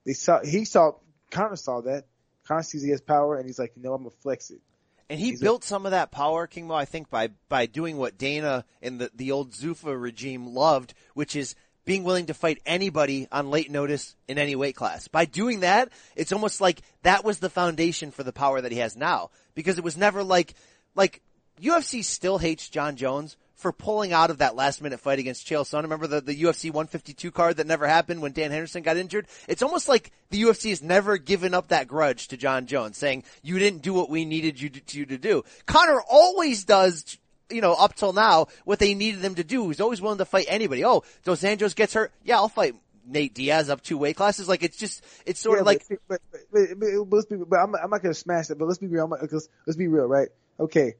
they 0.04 0.12
saw 0.12 0.44
he 0.44 0.64
saw 0.64 0.92
Conor 1.30 1.56
saw 1.56 1.80
that. 1.82 2.04
Conor 2.46 2.62
sees 2.62 2.82
he 2.82 2.90
has 2.90 3.00
power, 3.00 3.36
and 3.36 3.46
he's 3.46 3.58
like, 3.58 3.72
you 3.76 3.82
know, 3.82 3.94
I'm 3.94 4.02
gonna 4.02 4.14
flex 4.22 4.50
it. 4.50 4.60
And 5.08 5.20
he 5.20 5.30
He's 5.30 5.40
built 5.40 5.64
some 5.64 5.84
of 5.86 5.92
that 5.92 6.10
power, 6.10 6.46
King 6.46 6.66
Mo, 6.66 6.74
I 6.74 6.86
think, 6.86 7.10
by, 7.10 7.28
by 7.48 7.66
doing 7.66 7.96
what 7.96 8.16
Dana 8.16 8.64
and 8.82 9.00
the, 9.00 9.10
the 9.14 9.32
old 9.32 9.52
Zuffa 9.52 10.00
regime 10.00 10.54
loved, 10.54 10.94
which 11.12 11.36
is 11.36 11.54
being 11.84 12.04
willing 12.04 12.26
to 12.26 12.34
fight 12.34 12.62
anybody 12.64 13.28
on 13.30 13.50
late 13.50 13.70
notice 13.70 14.16
in 14.28 14.38
any 14.38 14.56
weight 14.56 14.74
class. 14.74 15.08
By 15.08 15.26
doing 15.26 15.60
that, 15.60 15.90
it's 16.16 16.32
almost 16.32 16.60
like 16.60 16.80
that 17.02 17.24
was 17.24 17.38
the 17.38 17.50
foundation 17.50 18.10
for 18.10 18.22
the 18.22 18.32
power 18.32 18.60
that 18.60 18.72
he 18.72 18.78
has 18.78 18.96
now. 18.96 19.30
Because 19.54 19.76
it 19.76 19.84
was 19.84 19.96
never 19.96 20.24
like, 20.24 20.54
like, 20.94 21.20
UFC 21.60 22.04
still 22.04 22.38
hates 22.38 22.68
Jon 22.68 22.96
Jones 22.96 23.36
for 23.54 23.72
pulling 23.72 24.12
out 24.12 24.30
of 24.30 24.38
that 24.38 24.56
last 24.56 24.82
minute 24.82 25.00
fight 25.00 25.18
against 25.18 25.46
Chael 25.46 25.62
Sonnen. 25.62 25.84
Remember 25.84 26.06
the, 26.06 26.20
the 26.20 26.34
UFC 26.42 26.64
152 26.64 27.30
card 27.30 27.56
that 27.56 27.66
never 27.66 27.86
happened 27.86 28.20
when 28.20 28.32
Dan 28.32 28.50
Henderson 28.50 28.82
got 28.82 28.96
injured? 28.96 29.26
It's 29.48 29.62
almost 29.62 29.88
like 29.88 30.12
the 30.30 30.42
UFC 30.42 30.70
has 30.70 30.82
never 30.82 31.16
given 31.16 31.54
up 31.54 31.68
that 31.68 31.88
grudge 31.88 32.28
to 32.28 32.36
Jon 32.36 32.66
Jones 32.66 32.98
saying, 32.98 33.24
you 33.42 33.58
didn't 33.58 33.82
do 33.82 33.94
what 33.94 34.10
we 34.10 34.24
needed 34.24 34.60
you 34.60 34.68
to, 34.70 34.98
you 34.98 35.06
to 35.06 35.18
do. 35.18 35.44
Conor 35.66 36.02
always 36.10 36.64
does 36.64 37.18
you 37.50 37.60
know, 37.60 37.74
up 37.74 37.94
till 37.94 38.12
now, 38.12 38.46
what 38.64 38.78
they 38.78 38.94
needed 38.94 39.20
him 39.20 39.34
to 39.36 39.44
do. 39.44 39.68
He's 39.68 39.80
always 39.80 40.00
willing 40.00 40.18
to 40.18 40.24
fight 40.24 40.46
anybody. 40.48 40.84
Oh, 40.84 41.04
Dos 41.24 41.42
Anjos 41.42 41.76
gets 41.76 41.94
hurt. 41.94 42.12
Yeah, 42.24 42.36
I'll 42.36 42.48
fight 42.48 42.74
Nate 43.06 43.34
Diaz 43.34 43.68
up 43.70 43.82
two 43.82 43.98
weight 43.98 44.16
classes. 44.16 44.48
Like 44.48 44.62
it's 44.62 44.76
just, 44.76 45.04
it's 45.26 45.40
sort 45.40 45.58
Yeah, 45.58 45.60
of 45.60 45.66
like, 45.66 45.84
but, 46.08 46.20
but, 46.30 46.42
but, 46.52 46.80
but, 46.80 46.88
let's 47.10 47.26
be, 47.26 47.36
but 47.36 47.58
I'm, 47.58 47.74
I'm 47.76 47.90
not 47.90 48.02
gonna 48.02 48.14
smash 48.14 48.50
it. 48.50 48.58
But 48.58 48.66
let's 48.66 48.78
be 48.78 48.86
real. 48.86 49.08
Not, 49.08 49.20
let's, 49.20 49.48
let's 49.66 49.76
be 49.76 49.88
real, 49.88 50.06
right? 50.06 50.28
Okay, 50.58 50.94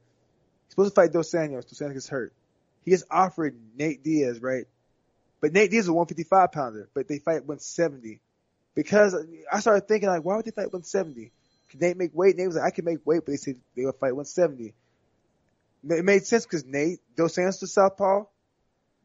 supposed 0.74 0.94
to 0.94 1.00
fight 1.00 1.12
Dos 1.12 1.30
Anjos. 1.32 1.68
Dos 1.68 1.78
Anjos 1.78 1.94
gets 1.94 2.08
hurt. 2.08 2.32
He 2.84 2.90
gets 2.90 3.04
offered 3.10 3.56
Nate 3.76 4.02
Diaz, 4.02 4.40
right? 4.40 4.66
But 5.40 5.52
Nate 5.52 5.70
Diaz 5.70 5.84
is 5.84 5.88
a 5.88 5.92
155 5.92 6.52
pounder, 6.52 6.88
but 6.94 7.08
they 7.08 7.18
fight 7.18 7.46
170 7.46 8.20
because 8.74 9.16
I 9.50 9.60
started 9.60 9.86
thinking 9.86 10.08
like, 10.08 10.24
why 10.24 10.36
would 10.36 10.44
they 10.44 10.50
fight 10.50 10.72
170? 10.72 11.30
Can 11.70 11.80
Nate 11.80 11.96
make 11.96 12.14
weight? 12.14 12.36
Nate 12.36 12.46
was 12.46 12.56
like, 12.56 12.64
I 12.64 12.70
can 12.70 12.84
make 12.84 13.06
weight, 13.06 13.22
but 13.24 13.32
they 13.32 13.36
said 13.36 13.56
they 13.76 13.84
would 13.84 13.94
fight 13.96 14.14
170. 14.14 14.74
It 15.90 16.04
made 16.04 16.26
sense 16.26 16.44
because 16.44 16.64
Nate, 16.64 17.00
Dos 17.16 17.36
Anjos 17.36 17.62
is 17.62 17.72
southpaw, 17.72 18.24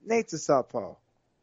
Nate's 0.06 0.34
a 0.34 0.40
southpaw. 0.40 0.80
You 0.80 0.84
know 0.84 0.98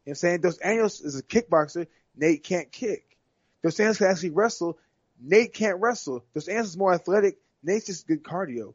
what 0.04 0.10
I'm 0.10 0.14
saying? 0.14 0.40
Dos 0.40 0.58
Anjos 0.58 1.04
is 1.04 1.18
a 1.18 1.22
kickboxer. 1.22 1.86
Nate 2.16 2.42
can't 2.42 2.72
kick. 2.72 3.16
Dos 3.62 3.76
Anjos 3.76 3.98
can 3.98 4.06
actually 4.08 4.30
wrestle. 4.30 4.78
Nate 5.20 5.52
can't 5.52 5.80
wrestle. 5.80 6.24
Dos 6.34 6.46
Anjos 6.48 6.64
is 6.64 6.76
more 6.76 6.94
athletic. 6.94 7.38
Nate's 7.62 7.86
just 7.86 8.06
good 8.06 8.22
cardio. 8.22 8.74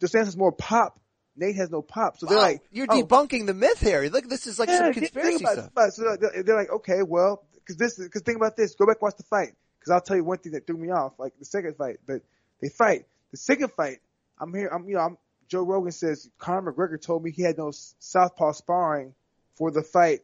Dos 0.00 0.12
Anjos 0.12 0.28
is 0.28 0.36
more 0.36 0.52
pop. 0.52 1.00
Nate 1.36 1.56
has 1.56 1.70
no 1.70 1.82
pop. 1.82 2.18
So 2.18 2.26
they're 2.26 2.38
like, 2.38 2.62
you're 2.70 2.86
oh, 2.88 3.02
debunking 3.02 3.46
the 3.46 3.54
myth 3.54 3.80
here. 3.80 4.08
Look, 4.08 4.28
this 4.28 4.46
is 4.46 4.58
like 4.58 4.68
yeah, 4.68 4.78
some 4.78 4.92
conspiracy 4.92 5.44
stuff. 5.44 5.70
it. 5.76 5.92
So 5.94 6.16
they're, 6.20 6.42
they're 6.42 6.56
like, 6.56 6.70
okay, 6.70 7.02
well, 7.02 7.44
because 7.54 7.76
this, 7.76 7.98
because 7.98 8.22
think 8.22 8.36
about 8.36 8.56
this. 8.56 8.74
Go 8.74 8.86
back 8.86 8.96
and 8.96 9.02
watch 9.02 9.16
the 9.16 9.24
fight. 9.24 9.54
Because 9.78 9.90
I'll 9.90 10.00
tell 10.00 10.16
you 10.16 10.24
one 10.24 10.38
thing 10.38 10.52
that 10.52 10.66
threw 10.66 10.76
me 10.76 10.90
off, 10.90 11.18
like 11.18 11.32
the 11.38 11.44
second 11.44 11.76
fight. 11.76 11.98
But 12.06 12.22
they 12.60 12.68
fight. 12.68 13.06
The 13.32 13.36
second 13.36 13.72
fight, 13.72 13.98
I'm 14.38 14.54
here. 14.54 14.68
I'm, 14.72 14.88
you 14.88 14.94
know, 14.94 15.00
I'm. 15.00 15.18
Joe 15.48 15.62
Rogan 15.62 15.92
says 15.92 16.30
Conor 16.38 16.72
McGregor 16.72 17.00
told 17.00 17.22
me 17.22 17.30
he 17.30 17.42
had 17.42 17.58
no 17.58 17.70
southpaw 17.98 18.52
sparring 18.52 19.14
for 19.56 19.70
the 19.70 19.82
fight, 19.82 20.20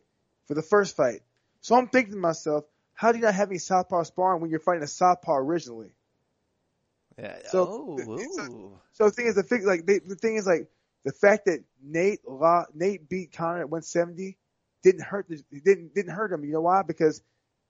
for 0.46 0.54
the 0.54 0.62
first 0.62 0.96
fight. 0.96 1.20
So 1.60 1.74
I'm 1.74 1.88
thinking 1.88 2.14
to 2.14 2.18
myself, 2.18 2.64
how 2.94 3.12
do 3.12 3.18
you 3.18 3.24
not 3.24 3.34
have 3.34 3.50
any 3.50 3.58
southpaw 3.58 4.04
sparring 4.04 4.40
when 4.40 4.50
you're 4.50 4.60
fighting 4.60 4.82
a 4.82 4.88
southpaw 4.88 5.36
originally? 5.36 5.90
So- 7.50 7.66
oh, 7.68 7.96
so- 8.36 8.42
So 8.92 9.04
the 9.06 9.10
thing 9.12 9.26
is, 9.26 9.34
the 9.34 9.42
thing 9.42 9.64
like 9.64 9.86
they, 9.86 9.98
the 10.00 10.14
thing 10.16 10.36
is 10.36 10.46
like 10.46 10.68
the 11.04 11.12
fact 11.12 11.46
that 11.46 11.64
Nate 11.82 12.20
lo- 12.26 12.66
Nate 12.74 13.08
beat 13.08 13.32
Conor 13.32 13.60
at 13.60 13.70
170 13.70 14.36
didn't 14.82 15.02
hurt 15.02 15.28
the, 15.28 15.42
didn't 15.64 15.94
didn't 15.94 16.12
hurt 16.12 16.32
him. 16.32 16.44
You 16.44 16.52
know 16.52 16.60
why? 16.62 16.82
Because 16.82 17.22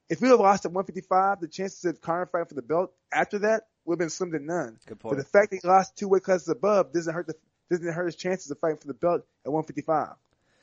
if 0.08 0.20
we 0.20 0.28
would 0.28 0.32
have 0.34 0.40
lost 0.40 0.64
at 0.64 0.72
155, 0.72 1.40
the 1.40 1.48
chances 1.48 1.84
of 1.84 2.00
Conor 2.00 2.26
fighting 2.26 2.46
for 2.48 2.54
the 2.54 2.62
belt 2.62 2.92
after 3.12 3.38
that 3.40 3.68
would 3.84 3.94
have 3.94 3.98
been 4.00 4.10
slim 4.10 4.32
to 4.32 4.38
none. 4.40 4.78
Good 4.86 4.98
point. 4.98 5.16
But 5.16 5.22
the 5.22 5.28
fact 5.28 5.50
that 5.50 5.60
he 5.62 5.68
lost 5.68 5.96
two 5.96 6.08
weight 6.08 6.22
classes 6.24 6.48
above 6.48 6.92
doesn't 6.92 7.12
hurt 7.14 7.26
the 7.28 7.34
doesn't 7.70 7.92
hurt 7.92 8.06
his 8.06 8.16
chances 8.16 8.50
of 8.50 8.58
fighting 8.58 8.78
for 8.78 8.88
the 8.88 8.94
belt 8.94 9.22
at 9.46 9.52
155. 9.52 10.14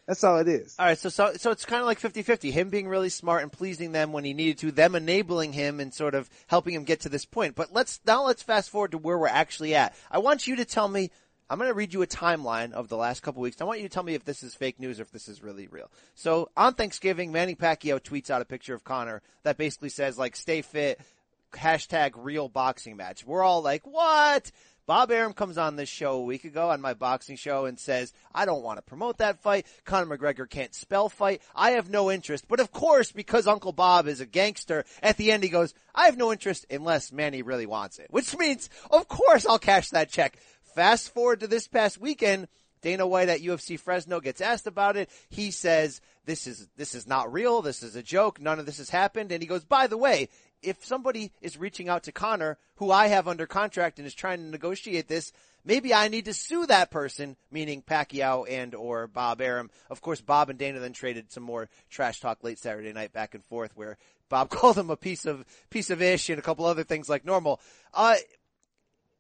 That's 0.07 0.23
all 0.23 0.37
it 0.37 0.47
is. 0.47 0.75
All 0.79 0.85
right, 0.85 0.97
so 0.97 1.09
so 1.09 1.33
so 1.35 1.51
it's 1.51 1.65
kind 1.65 1.81
of 1.81 1.85
like 1.85 1.99
50-50. 1.99 2.51
Him 2.51 2.69
being 2.69 2.87
really 2.87 3.09
smart 3.09 3.43
and 3.43 3.51
pleasing 3.51 3.91
them 3.91 4.13
when 4.13 4.23
he 4.23 4.33
needed 4.33 4.57
to, 4.59 4.71
them 4.71 4.95
enabling 4.95 5.51
him 5.51 5.81
and 5.81 5.93
sort 5.93 6.15
of 6.15 6.29
helping 6.47 6.73
him 6.73 6.85
get 6.85 7.01
to 7.01 7.09
this 7.09 7.25
point. 7.25 7.55
But 7.55 7.73
let's 7.73 7.99
now 8.05 8.25
let's 8.25 8.41
fast 8.41 8.69
forward 8.69 8.91
to 8.91 8.97
where 8.97 9.17
we're 9.17 9.27
actually 9.27 9.75
at. 9.75 9.93
I 10.09 10.19
want 10.19 10.47
you 10.47 10.55
to 10.55 10.65
tell 10.65 10.87
me. 10.87 11.11
I'm 11.49 11.59
going 11.59 11.69
to 11.69 11.73
read 11.73 11.93
you 11.93 12.01
a 12.01 12.07
timeline 12.07 12.73
of 12.73 12.89
the 12.89 12.97
last 12.97 13.23
couple 13.23 13.41
weeks. 13.41 13.61
I 13.61 13.63
want 13.63 13.79
you 13.79 13.87
to 13.87 13.93
tell 13.93 14.03
me 14.03 14.15
if 14.15 14.25
this 14.25 14.43
is 14.43 14.53
fake 14.53 14.81
news 14.81 14.99
or 14.99 15.03
if 15.03 15.11
this 15.11 15.29
is 15.29 15.41
really 15.41 15.67
real. 15.67 15.89
So 16.13 16.49
on 16.57 16.73
Thanksgiving, 16.73 17.31
Manny 17.31 17.55
Pacquiao 17.55 18.01
tweets 18.01 18.29
out 18.29 18.41
a 18.41 18.45
picture 18.45 18.73
of 18.73 18.83
Conor 18.83 19.21
that 19.43 19.57
basically 19.57 19.87
says 19.87 20.17
like 20.17 20.35
"Stay 20.35 20.61
fit." 20.61 20.99
Hashtag 21.53 22.11
real 22.17 22.49
boxing 22.49 22.97
match. 22.97 23.25
We're 23.25 23.43
all 23.43 23.61
like, 23.61 23.87
what? 23.87 24.51
Bob 24.87 25.11
Arum 25.11 25.33
comes 25.33 25.57
on 25.57 25.75
this 25.75 25.89
show 25.89 26.13
a 26.13 26.23
week 26.23 26.45
ago 26.45 26.69
on 26.69 26.79
my 26.79 26.93
boxing 26.93 27.35
show 27.35 27.65
and 27.65 27.77
says, 27.77 28.13
I 28.33 28.45
don't 28.45 28.63
want 28.63 28.77
to 28.77 28.81
promote 28.81 29.17
that 29.17 29.41
fight. 29.41 29.67
Conor 29.83 30.17
McGregor 30.17 30.49
can't 30.49 30.73
spell 30.73 31.09
fight. 31.09 31.41
I 31.53 31.71
have 31.71 31.89
no 31.89 32.09
interest. 32.09 32.47
But 32.47 32.61
of 32.61 32.71
course, 32.71 33.11
because 33.11 33.47
Uncle 33.47 33.73
Bob 33.73 34.07
is 34.07 34.21
a 34.21 34.25
gangster, 34.25 34.85
at 35.03 35.17
the 35.17 35.33
end 35.33 35.43
he 35.43 35.49
goes, 35.49 35.73
I 35.93 36.05
have 36.05 36.15
no 36.15 36.31
interest 36.31 36.65
unless 36.71 37.11
Manny 37.11 37.41
really 37.41 37.65
wants 37.65 37.99
it. 37.99 38.07
Which 38.11 38.37
means, 38.37 38.69
of 38.89 39.09
course 39.09 39.45
I'll 39.45 39.59
cash 39.59 39.89
that 39.89 40.09
check. 40.09 40.37
Fast 40.73 41.13
forward 41.13 41.41
to 41.41 41.47
this 41.47 41.67
past 41.67 41.99
weekend, 41.99 42.47
Dana 42.81 43.05
White 43.05 43.27
at 43.27 43.41
UFC 43.41 43.77
Fresno 43.77 44.21
gets 44.21 44.39
asked 44.39 44.67
about 44.67 44.95
it. 44.95 45.09
He 45.27 45.51
says, 45.51 45.99
this 46.25 46.47
is, 46.47 46.69
this 46.77 46.95
is 46.95 47.07
not 47.07 47.33
real. 47.33 47.61
This 47.61 47.83
is 47.83 47.97
a 47.97 48.03
joke. 48.03 48.39
None 48.39 48.59
of 48.59 48.65
this 48.65 48.77
has 48.77 48.89
happened. 48.89 49.33
And 49.33 49.41
he 49.41 49.47
goes, 49.47 49.65
by 49.65 49.87
the 49.87 49.97
way, 49.97 50.29
if 50.61 50.83
somebody 50.85 51.31
is 51.41 51.57
reaching 51.57 51.89
out 51.89 52.03
to 52.03 52.11
Conor, 52.11 52.57
who 52.75 52.91
I 52.91 53.07
have 53.07 53.27
under 53.27 53.45
contract 53.45 53.99
and 53.99 54.07
is 54.07 54.13
trying 54.13 54.39
to 54.39 54.45
negotiate 54.45 55.07
this, 55.07 55.31
maybe 55.65 55.93
I 55.93 56.07
need 56.07 56.25
to 56.25 56.33
sue 56.33 56.65
that 56.67 56.91
person, 56.91 57.35
meaning 57.51 57.81
Pacquiao 57.81 58.49
and 58.49 58.73
or 58.73 59.07
Bob 59.07 59.41
Arum. 59.41 59.69
Of 59.89 60.01
course, 60.01 60.21
Bob 60.21 60.49
and 60.49 60.57
Dana 60.57 60.79
then 60.79 60.93
traded 60.93 61.31
some 61.31 61.43
more 61.43 61.69
trash 61.89 62.19
talk 62.19 62.43
late 62.43 62.59
Saturday 62.59 62.93
night 62.93 63.13
back 63.13 63.35
and 63.35 63.43
forth 63.45 63.75
where 63.75 63.97
Bob 64.29 64.49
called 64.51 64.77
him 64.77 64.89
a 64.89 64.97
piece 64.97 65.25
of, 65.25 65.45
piece 65.69 65.89
of 65.89 66.01
ish 66.01 66.29
and 66.29 66.39
a 66.39 66.43
couple 66.43 66.65
other 66.65 66.83
things 66.83 67.09
like 67.09 67.25
normal. 67.25 67.59
Uh, 67.93 68.15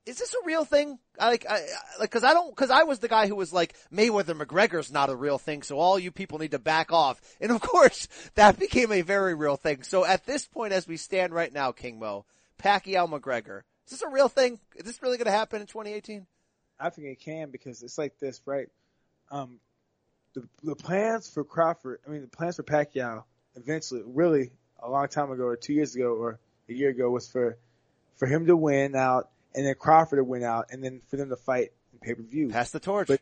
is 0.07 0.17
this 0.17 0.33
a 0.33 0.45
real 0.45 0.63
thing? 0.63 0.99
Like, 1.19 1.45
I, 1.49 1.65
like, 1.99 2.09
cause 2.09 2.23
I 2.23 2.33
don't, 2.33 2.55
cause 2.55 2.69
I 2.69 2.83
was 2.83 2.99
the 2.99 3.09
guy 3.09 3.27
who 3.27 3.35
was 3.35 3.51
like, 3.51 3.75
Mayweather 3.93 4.39
McGregor's 4.39 4.91
not 4.91 5.09
a 5.09 5.15
real 5.15 5.37
thing, 5.37 5.63
so 5.63 5.77
all 5.77 5.99
you 5.99 6.11
people 6.11 6.39
need 6.39 6.51
to 6.51 6.59
back 6.59 6.93
off. 6.93 7.19
And 7.41 7.51
of 7.51 7.59
course, 7.61 8.07
that 8.35 8.57
became 8.57 8.91
a 8.91 9.01
very 9.01 9.35
real 9.35 9.57
thing. 9.57 9.83
So 9.83 10.05
at 10.05 10.25
this 10.25 10.47
point, 10.47 10.71
as 10.71 10.87
we 10.87 10.95
stand 10.95 11.33
right 11.33 11.51
now, 11.51 11.73
King 11.73 11.99
Mo, 11.99 12.25
Pacquiao 12.57 13.09
McGregor, 13.09 13.63
is 13.85 13.91
this 13.91 14.01
a 14.01 14.09
real 14.09 14.29
thing? 14.29 14.59
Is 14.75 14.85
this 14.85 15.01
really 15.01 15.17
gonna 15.17 15.31
happen 15.31 15.59
in 15.59 15.67
2018? 15.67 16.25
I 16.79 16.89
think 16.89 17.07
it 17.07 17.19
can 17.19 17.49
because 17.49 17.83
it's 17.83 17.97
like 17.97 18.17
this, 18.19 18.41
right? 18.45 18.69
Um, 19.29 19.59
the 20.33 20.47
the 20.63 20.75
plans 20.75 21.29
for 21.29 21.43
Crawford, 21.43 21.99
I 22.07 22.11
mean, 22.11 22.21
the 22.21 22.27
plans 22.27 22.55
for 22.55 22.63
Pacquiao, 22.63 23.23
eventually, 23.55 24.03
really 24.05 24.51
a 24.79 24.89
long 24.89 25.07
time 25.09 25.31
ago, 25.31 25.43
or 25.43 25.57
two 25.57 25.73
years 25.73 25.95
ago, 25.95 26.15
or 26.15 26.39
a 26.69 26.73
year 26.73 26.89
ago, 26.89 27.09
was 27.09 27.27
for 27.27 27.57
for 28.15 28.25
him 28.25 28.45
to 28.45 28.55
win 28.55 28.95
out 28.95 29.29
and 29.55 29.65
then 29.65 29.75
Crawford 29.75 30.25
went 30.25 30.43
out, 30.43 30.67
and 30.71 30.83
then 30.83 31.01
for 31.07 31.17
them 31.17 31.29
to 31.29 31.35
fight 31.35 31.71
in 31.93 31.99
pay 31.99 32.13
per 32.13 32.23
view. 32.23 32.49
Pass 32.49 32.71
the 32.71 32.79
torch. 32.79 33.07
But 33.07 33.21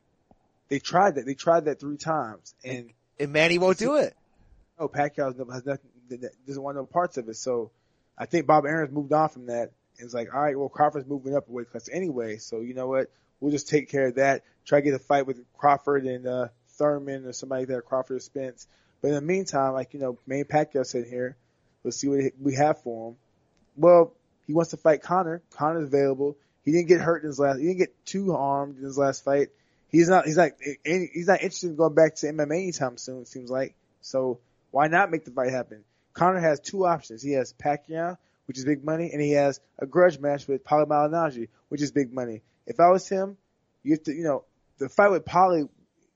they 0.69 0.79
tried 0.79 1.15
that. 1.15 1.25
They 1.25 1.35
tried 1.35 1.65
that 1.65 1.79
three 1.79 1.97
times, 1.97 2.53
and 2.63 2.91
and 3.19 3.31
Manny 3.31 3.57
won't 3.57 3.77
do 3.77 3.95
it. 3.95 4.15
No, 4.79 4.88
Pacquiao 4.88 5.51
has 5.51 5.65
nothing. 5.65 5.89
Doesn't 6.45 6.61
want 6.61 6.77
no 6.77 6.85
parts 6.85 7.17
of 7.17 7.29
it. 7.29 7.35
So 7.35 7.71
I 8.17 8.25
think 8.25 8.45
Bob 8.45 8.65
Arum's 8.65 8.93
moved 8.93 9.13
on 9.13 9.29
from 9.29 9.47
that. 9.47 9.71
And 9.97 10.05
it's 10.05 10.13
like, 10.13 10.33
all 10.33 10.41
right, 10.41 10.57
well 10.57 10.69
Crawford's 10.69 11.07
moving 11.07 11.35
up 11.35 11.47
a 11.47 11.51
weight 11.51 11.71
class 11.71 11.89
anyway, 11.91 12.38
so 12.38 12.59
you 12.59 12.73
know 12.73 12.88
what? 12.88 13.09
We'll 13.39 13.51
just 13.51 13.69
take 13.69 13.89
care 13.89 14.07
of 14.07 14.15
that. 14.15 14.43
Try 14.65 14.79
to 14.79 14.83
get 14.83 14.93
a 14.93 14.99
fight 14.99 15.25
with 15.25 15.43
Crawford 15.57 16.05
and 16.05 16.27
uh, 16.27 16.47
Thurman 16.69 17.25
or 17.25 17.33
somebody 17.33 17.65
there, 17.65 17.81
Crawford 17.81 18.17
or 18.17 18.19
Spence. 18.19 18.67
But 19.01 19.09
in 19.09 19.13
the 19.15 19.21
meantime, 19.21 19.73
like 19.73 19.93
you 19.93 19.99
know, 19.99 20.17
Manny 20.25 20.43
Pacquiao 20.43 20.85
said 20.85 21.05
here, 21.05 21.38
let's 21.83 21.97
see 21.97 22.07
what 22.07 22.33
we 22.41 22.55
have 22.55 22.81
for 22.81 23.11
him. 23.11 23.17
Well, 23.77 24.13
he 24.47 24.53
wants 24.53 24.71
to 24.71 24.77
fight 24.77 25.01
Conor. 25.01 25.41
Conor's 25.51 25.86
available. 25.86 26.38
He 26.63 26.71
didn't 26.71 26.88
get 26.88 27.01
hurt 27.01 27.21
in 27.21 27.27
his 27.27 27.39
last. 27.39 27.60
He 27.60 27.65
didn't 27.65 27.79
get 27.79 28.05
too 28.05 28.34
harmed 28.34 28.77
in 28.77 28.84
his 28.84 28.97
last 28.97 29.23
fight. 29.23 29.49
He's 29.89 30.10
not. 30.10 30.25
He's 30.25 30.38
not. 30.38 30.51
He's 30.84 31.27
not 31.27 31.41
interested 31.41 31.69
in 31.69 31.75
going 31.75 31.93
back 31.93 32.15
to 32.15 32.27
MMA 32.27 32.63
anytime 32.63 32.97
soon. 32.97 33.21
It 33.21 33.27
seems 33.27 33.49
like. 33.49 33.75
So 34.01 34.39
why 34.71 34.88
not 34.88 35.12
make 35.12 35.25
the 35.25 35.31
fight 35.31 35.51
happen? 35.51 35.84
Conor 36.13 36.39
has 36.39 36.60
two 36.60 36.86
options. 36.86 37.21
He 37.21 37.34
has 37.34 37.53
Pacquiao, 37.53 38.17
which 38.45 38.58
is 38.58 38.65
big 38.65 38.84
money, 38.84 39.12
and 39.12 39.21
he 39.21 39.31
has 39.31 39.60
a 39.79 39.86
grudge 39.86 40.19
match 40.19 40.47
with 40.47 40.63
Paulie 40.63 40.88
Malignaggi, 40.88 41.49
which 41.69 41.81
is 41.81 41.91
big 41.91 42.13
money. 42.13 42.41
If 42.65 42.79
I 42.79 42.89
was 42.89 43.08
him, 43.08 43.38
you 43.84 43.93
have 43.93 44.03
to, 44.03 44.13
you 44.13 44.23
know, 44.23 44.43
the 44.77 44.89
fight 44.89 45.12
with 45.12 45.25
Paulie 45.25 45.69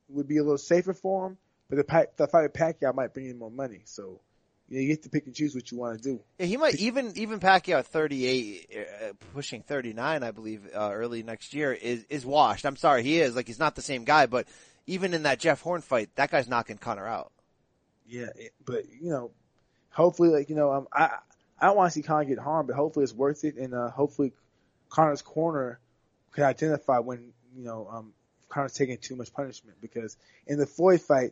would 0.09 0.27
be 0.27 0.37
a 0.37 0.43
little 0.43 0.57
safer 0.57 0.93
for 0.93 1.27
him, 1.27 1.37
but 1.69 1.75
the, 1.75 2.07
the 2.17 2.27
fight 2.27 2.43
with 2.43 2.53
Pacquiao 2.53 2.95
might 2.95 3.13
bring 3.13 3.27
in 3.27 3.37
more 3.37 3.51
money. 3.51 3.81
So 3.85 4.19
you, 4.69 4.77
know, 4.77 4.81
you 4.81 4.87
get 4.87 5.03
to 5.03 5.09
pick 5.09 5.25
and 5.25 5.35
choose 5.35 5.55
what 5.55 5.71
you 5.71 5.77
want 5.77 6.01
to 6.01 6.03
do. 6.03 6.19
Yeah, 6.37 6.45
he 6.45 6.57
might 6.57 6.75
even 6.75 7.13
even 7.15 7.39
Pacquiao 7.39 7.79
at 7.79 7.87
38, 7.87 8.69
uh, 8.77 9.13
pushing 9.33 9.63
39, 9.63 10.23
I 10.23 10.31
believe, 10.31 10.69
uh, 10.73 10.91
early 10.93 11.23
next 11.23 11.53
year 11.53 11.73
is 11.73 12.05
is 12.09 12.25
washed. 12.25 12.65
I'm 12.65 12.75
sorry, 12.75 13.03
he 13.03 13.19
is 13.19 13.35
like 13.35 13.47
he's 13.47 13.59
not 13.59 13.75
the 13.75 13.81
same 13.81 14.03
guy, 14.03 14.25
but 14.27 14.47
even 14.87 15.13
in 15.13 15.23
that 15.23 15.39
Jeff 15.39 15.61
Horn 15.61 15.81
fight, 15.81 16.09
that 16.15 16.31
guy's 16.31 16.47
knocking 16.47 16.77
Conor 16.77 17.07
out. 17.07 17.31
Yeah, 18.07 18.27
but 18.65 18.85
you 18.89 19.09
know, 19.09 19.31
hopefully, 19.91 20.29
like 20.29 20.49
you 20.49 20.55
know, 20.55 20.71
um, 20.71 20.87
I 20.93 21.17
I 21.59 21.65
don't 21.67 21.77
want 21.77 21.91
to 21.91 21.99
see 21.99 22.03
Conor 22.03 22.25
get 22.25 22.39
harmed, 22.39 22.67
but 22.67 22.75
hopefully 22.75 23.03
it's 23.03 23.13
worth 23.13 23.43
it, 23.43 23.55
and 23.55 23.73
uh, 23.73 23.89
hopefully 23.89 24.33
Conor's 24.89 25.21
corner 25.21 25.79
can 26.31 26.43
identify 26.43 26.99
when 26.99 27.33
you 27.55 27.63
know 27.63 27.87
um, 27.91 28.13
Conor's 28.49 28.73
taking 28.73 28.97
too 28.97 29.15
much 29.15 29.33
punishment 29.33 29.77
because 29.81 30.17
in 30.47 30.57
the 30.57 30.65
Floyd 30.65 31.01
fight, 31.01 31.31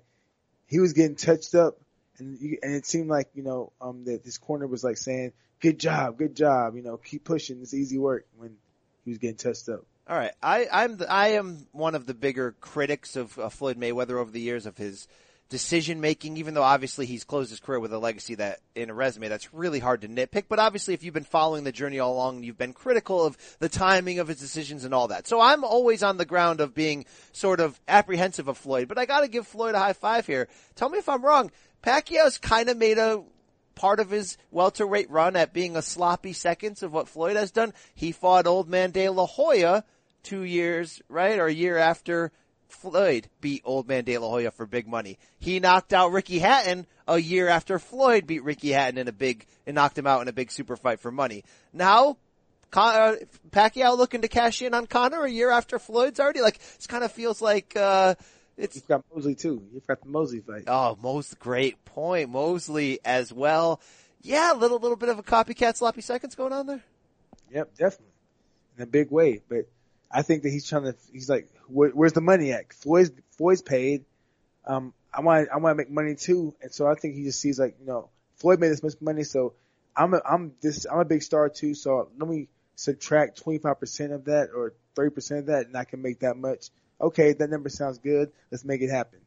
he 0.67 0.79
was 0.79 0.93
getting 0.93 1.15
touched 1.15 1.55
up 1.55 1.77
and 2.19 2.39
you, 2.39 2.57
and 2.61 2.73
it 2.73 2.85
seemed 2.85 3.09
like 3.09 3.29
you 3.33 3.43
know 3.43 3.71
um 3.81 4.05
that 4.05 4.23
this 4.23 4.37
corner 4.37 4.67
was 4.67 4.83
like 4.83 4.97
saying, 4.97 5.33
"Good 5.59 5.79
job, 5.79 6.17
good 6.17 6.35
job," 6.35 6.75
you 6.75 6.83
know, 6.83 6.97
keep 6.97 7.23
pushing. 7.23 7.61
It's 7.61 7.73
easy 7.73 7.97
work 7.97 8.25
when 8.37 8.57
he 9.05 9.11
was 9.11 9.17
getting 9.17 9.37
touched 9.37 9.69
up. 9.69 9.85
All 10.09 10.17
right, 10.17 10.31
I 10.41 10.67
I'm 10.71 10.97
the, 10.97 11.11
I 11.11 11.29
am 11.29 11.67
one 11.71 11.95
of 11.95 12.05
the 12.05 12.13
bigger 12.13 12.55
critics 12.59 13.15
of 13.15 13.37
uh, 13.37 13.49
Floyd 13.49 13.77
Mayweather 13.77 14.19
over 14.19 14.31
the 14.31 14.39
years 14.39 14.65
of 14.65 14.77
his 14.77 15.07
decision 15.49 16.01
making, 16.01 16.37
even 16.37 16.53
though 16.53 16.63
obviously 16.63 17.05
he's 17.05 17.23
closed 17.23 17.49
his 17.49 17.59
career 17.59 17.79
with 17.79 17.93
a 17.93 17.97
legacy 17.97 18.35
that 18.35 18.59
in 18.75 18.89
a 18.89 18.93
resume 18.93 19.29
that's 19.29 19.53
really 19.53 19.79
hard 19.79 20.01
to 20.01 20.07
nitpick. 20.07 20.45
But 20.49 20.59
obviously, 20.59 20.93
if 20.93 21.03
you've 21.03 21.13
been 21.13 21.23
following 21.23 21.63
the 21.63 21.71
journey 21.71 21.99
all 21.99 22.13
along, 22.13 22.43
you've 22.43 22.57
been 22.57 22.73
critical 22.73 23.25
of 23.25 23.37
the 23.59 23.69
timing 23.69 24.19
of 24.19 24.27
his 24.27 24.39
decisions 24.39 24.83
and 24.83 24.93
all 24.93 25.07
that. 25.09 25.27
So 25.27 25.39
I'm 25.39 25.63
always 25.63 26.03
on 26.03 26.17
the 26.17 26.25
ground 26.25 26.59
of 26.59 26.73
being 26.73 27.05
sort 27.31 27.59
of 27.59 27.79
apprehensive 27.87 28.47
of 28.47 28.57
Floyd. 28.57 28.87
But 28.87 28.97
I 28.97 29.05
got 29.05 29.21
to 29.21 29.27
give 29.27 29.47
Floyd 29.47 29.75
a 29.75 29.79
high 29.79 29.93
five 29.93 30.27
here. 30.27 30.47
Tell 30.75 30.89
me 30.89 30.97
if 30.97 31.07
I'm 31.07 31.23
wrong. 31.23 31.51
Pacquiao's 31.83 32.37
kind 32.37 32.69
of 32.69 32.77
made 32.77 32.97
a 32.97 33.23
part 33.75 33.99
of 33.99 34.09
his 34.09 34.37
welterweight 34.51 35.09
run 35.09 35.35
at 35.35 35.53
being 35.53 35.75
a 35.77 35.81
sloppy 35.81 36.33
seconds 36.33 36.81
of 36.83 36.91
what 36.91 37.07
Floyd 37.07 37.35
has 37.35 37.51
done. 37.51 37.73
He 37.93 38.11
fought 38.11 38.47
old 38.47 38.67
man 38.67 38.91
De 38.91 39.07
La 39.09 39.25
Hoya 39.25 39.83
two 40.23 40.43
years, 40.43 41.01
right, 41.07 41.37
or 41.39 41.45
a 41.45 41.53
year 41.53 41.77
after 41.77 42.31
Floyd 42.67 43.29
beat 43.39 43.61
old 43.63 43.87
man 43.87 44.03
De 44.03 44.17
La 44.17 44.27
Hoya 44.27 44.51
for 44.51 44.65
big 44.65 44.87
money. 44.87 45.19
He 45.39 45.59
knocked 45.59 45.93
out 45.93 46.11
Ricky 46.11 46.39
Hatton 46.39 46.85
a 47.07 47.17
year 47.17 47.47
after 47.47 47.79
Floyd 47.79 48.27
beat 48.27 48.43
Ricky 48.43 48.71
Hatton 48.71 48.97
in 48.97 49.07
a 49.07 49.13
big, 49.13 49.45
and 49.65 49.75
knocked 49.75 49.97
him 49.97 50.07
out 50.07 50.21
in 50.21 50.27
a 50.27 50.33
big 50.33 50.51
super 50.51 50.75
fight 50.75 50.99
for 50.99 51.11
money. 51.11 51.43
Now, 51.71 52.17
Con- 52.69 52.95
uh, 52.95 53.15
Pacquiao 53.51 53.97
looking 53.97 54.21
to 54.23 54.27
cash 54.27 54.61
in 54.61 54.73
on 54.73 54.87
Conor 54.87 55.23
a 55.23 55.31
year 55.31 55.49
after 55.49 55.79
Floyd's 55.79 56.19
already 56.19 56.41
like, 56.41 56.59
this 56.59 56.87
kind 56.87 57.03
of 57.03 57.11
feels 57.13 57.41
like, 57.41 57.73
uh, 57.77 58.15
it's 58.57 58.75
You've 58.75 58.87
got 58.87 59.03
Mosley 59.13 59.35
too. 59.35 59.63
You've 59.73 59.85
got 59.85 60.01
the 60.01 60.09
Mosley 60.09 60.39
fight. 60.39 60.63
Oh, 60.67 60.97
most 61.01 61.39
great 61.39 61.83
point. 61.85 62.29
Mosley 62.29 62.99
as 63.05 63.31
well. 63.31 63.79
Yeah, 64.21 64.53
a 64.53 64.55
little 64.55 64.79
little 64.79 64.97
bit 64.97 65.09
of 65.09 65.19
a 65.19 65.23
copycat 65.23 65.75
sloppy 65.75 66.01
seconds 66.01 66.35
going 66.35 66.53
on 66.53 66.67
there. 66.67 66.83
Yep, 67.51 67.77
definitely 67.77 68.13
in 68.77 68.83
a 68.83 68.87
big 68.87 69.11
way. 69.11 69.41
But 69.47 69.67
I 70.11 70.21
think 70.21 70.43
that 70.43 70.49
he's 70.49 70.67
trying 70.67 70.83
to. 70.83 70.95
He's 71.11 71.29
like, 71.29 71.47
Where, 71.67 71.89
where's 71.89 72.13
the 72.13 72.21
money 72.21 72.51
at? 72.51 72.73
Floyd's 72.73 73.11
Floyd's 73.31 73.61
paid. 73.61 74.05
Um, 74.65 74.93
I 75.13 75.21
want 75.21 75.49
I 75.53 75.57
want 75.57 75.73
to 75.73 75.77
make 75.77 75.91
money 75.91 76.15
too, 76.15 76.53
and 76.61 76.73
so 76.73 76.87
I 76.87 76.95
think 76.95 77.15
he 77.15 77.23
just 77.23 77.39
sees 77.39 77.59
like 77.59 77.75
you 77.79 77.85
know 77.85 78.09
Floyd 78.35 78.59
made 78.59 78.69
this 78.69 78.83
much 78.83 78.95
money, 79.01 79.23
so 79.23 79.53
I'm 79.95 80.13
a, 80.13 80.21
I'm 80.25 80.53
this 80.61 80.85
I'm 80.91 80.99
a 80.99 81.05
big 81.05 81.23
star 81.23 81.49
too. 81.49 81.73
So 81.73 82.09
let 82.17 82.29
me 82.29 82.47
subtract 82.75 83.41
25 83.41 83.79
percent 83.79 84.13
of 84.13 84.25
that 84.25 84.49
or 84.55 84.73
30 84.95 85.15
percent 85.15 85.39
of 85.41 85.45
that, 85.47 85.67
and 85.67 85.77
I 85.77 85.85
can 85.85 86.01
make 86.01 86.19
that 86.19 86.37
much 86.37 86.69
okay, 86.99 87.33
that 87.33 87.49
number 87.49 87.69
sounds 87.69 87.97
good. 87.97 88.31
Let's 88.51 88.65
make 88.65 88.81
it 88.81 88.89
happen. 88.89 89.19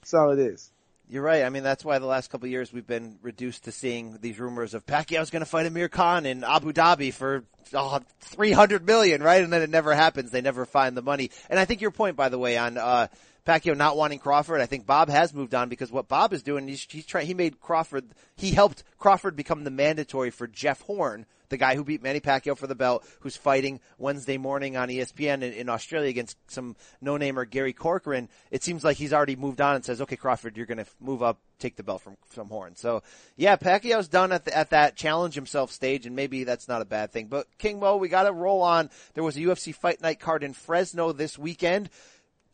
That's 0.00 0.14
all 0.14 0.30
it 0.30 0.38
is. 0.38 0.70
You're 1.08 1.22
right. 1.22 1.44
I 1.44 1.50
mean, 1.50 1.62
that's 1.62 1.84
why 1.84 1.98
the 1.98 2.06
last 2.06 2.30
couple 2.30 2.46
of 2.46 2.50
years 2.50 2.72
we've 2.72 2.86
been 2.86 3.18
reduced 3.20 3.64
to 3.64 3.72
seeing 3.72 4.18
these 4.22 4.40
rumors 4.40 4.72
of 4.72 4.86
Pacquiao's 4.86 5.30
going 5.30 5.40
to 5.40 5.46
fight 5.46 5.66
Amir 5.66 5.88
Khan 5.88 6.24
in 6.24 6.44
Abu 6.44 6.72
Dhabi 6.72 7.12
for 7.12 7.44
oh, 7.74 8.00
300 8.20 8.86
million, 8.86 9.22
right? 9.22 9.44
And 9.44 9.52
then 9.52 9.60
it 9.60 9.68
never 9.68 9.94
happens. 9.94 10.30
They 10.30 10.40
never 10.40 10.64
find 10.64 10.96
the 10.96 11.02
money. 11.02 11.30
And 11.50 11.58
I 11.58 11.66
think 11.66 11.82
your 11.82 11.90
point, 11.90 12.16
by 12.16 12.30
the 12.30 12.38
way, 12.38 12.56
on, 12.56 12.78
uh, 12.78 13.08
Pacquiao 13.46 13.76
not 13.76 13.96
wanting 13.96 14.18
Crawford. 14.18 14.62
I 14.62 14.66
think 14.66 14.86
Bob 14.86 15.10
has 15.10 15.34
moved 15.34 15.54
on 15.54 15.68
because 15.68 15.92
what 15.92 16.08
Bob 16.08 16.32
is 16.32 16.42
doing, 16.42 16.66
he's, 16.66 16.86
he's 16.88 17.04
trying, 17.04 17.26
he 17.26 17.34
made 17.34 17.60
Crawford, 17.60 18.06
he 18.36 18.52
helped 18.52 18.82
Crawford 18.98 19.36
become 19.36 19.64
the 19.64 19.70
mandatory 19.70 20.30
for 20.30 20.46
Jeff 20.46 20.80
Horn, 20.82 21.26
the 21.54 21.58
guy 21.58 21.76
who 21.76 21.84
beat 21.84 22.02
Manny 22.02 22.18
Pacquiao 22.18 22.58
for 22.58 22.66
the 22.66 22.74
belt, 22.74 23.06
who's 23.20 23.36
fighting 23.36 23.78
Wednesday 23.96 24.38
morning 24.38 24.76
on 24.76 24.88
ESPN 24.88 25.34
in, 25.34 25.52
in 25.52 25.68
Australia 25.68 26.08
against 26.08 26.36
some 26.50 26.74
no-namer 27.00 27.44
Gary 27.44 27.72
Corcoran. 27.72 28.28
It 28.50 28.64
seems 28.64 28.82
like 28.82 28.96
he's 28.96 29.12
already 29.12 29.36
moved 29.36 29.60
on 29.60 29.76
and 29.76 29.84
says, 29.84 30.00
okay, 30.00 30.16
Crawford, 30.16 30.56
you're 30.56 30.66
going 30.66 30.78
to 30.78 30.86
move 30.98 31.22
up, 31.22 31.38
take 31.60 31.76
the 31.76 31.84
belt 31.84 32.02
from, 32.02 32.16
from 32.26 32.48
Horn. 32.48 32.74
So 32.74 33.04
yeah, 33.36 33.54
Pacquiao's 33.54 34.08
done 34.08 34.32
at 34.32 34.46
the, 34.46 34.56
at 34.56 34.70
that 34.70 34.96
challenge 34.96 35.36
himself 35.36 35.70
stage 35.70 36.06
and 36.06 36.16
maybe 36.16 36.42
that's 36.42 36.66
not 36.66 36.82
a 36.82 36.84
bad 36.84 37.12
thing. 37.12 37.28
But 37.28 37.46
King 37.58 37.78
Mo, 37.78 37.98
we 37.98 38.08
gotta 38.08 38.32
roll 38.32 38.62
on. 38.62 38.90
There 39.14 39.22
was 39.22 39.36
a 39.36 39.40
UFC 39.40 39.72
fight 39.72 40.02
night 40.02 40.18
card 40.18 40.42
in 40.42 40.54
Fresno 40.54 41.12
this 41.12 41.38
weekend. 41.38 41.88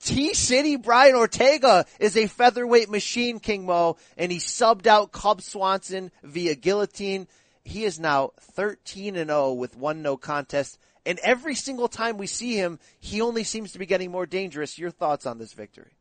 T 0.03 0.35
City 0.35 0.77
Brian 0.77 1.15
Ortega 1.15 1.87
is 1.99 2.19
a 2.19 2.27
featherweight 2.27 2.91
machine, 2.91 3.39
King 3.39 3.65
Mo, 3.65 3.97
and 4.19 4.31
he 4.31 4.39
subbed 4.39 4.87
out 4.87 5.13
Cub 5.13 5.41
Swanson 5.41 6.11
via 6.23 6.55
guillotine. 6.55 7.27
He 7.71 7.85
is 7.85 8.01
now 8.01 8.33
13 8.41 9.15
and 9.15 9.31
0 9.31 9.53
with 9.53 9.77
one 9.77 10.03
no 10.03 10.17
contest 10.17 10.77
And 11.07 11.21
every 11.23 11.55
single 11.55 11.87
time 11.87 12.19
we 12.19 12.27
see 12.27 12.57
him, 12.57 12.81
he 12.99 13.21
only 13.21 13.45
seems 13.45 13.73
to 13.73 13.79
be 13.79 13.87
getting 13.87 14.11
more 14.11 14.27
dangerous. 14.27 14.77
Your 14.77 14.91
thoughts 14.91 15.25
on 15.25 15.39
this 15.39 15.53
victory? 15.53 15.93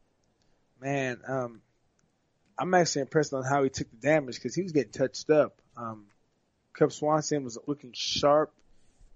Man, 0.82 1.22
um, 1.28 1.62
I'm 2.58 2.74
actually 2.74 3.02
impressed 3.02 3.36
on 3.36 3.44
how 3.44 3.62
he 3.62 3.70
took 3.70 3.90
the 3.92 3.98
damage 3.98 4.36
because 4.36 4.56
he 4.56 4.64
was 4.64 4.72
getting 4.72 4.92
touched 4.92 5.30
up. 5.30 5.62
Um, 5.78 6.06
Cub 6.74 6.92
Swanson 6.92 7.44
was 7.44 7.60
looking 7.68 7.92
sharp, 7.94 8.52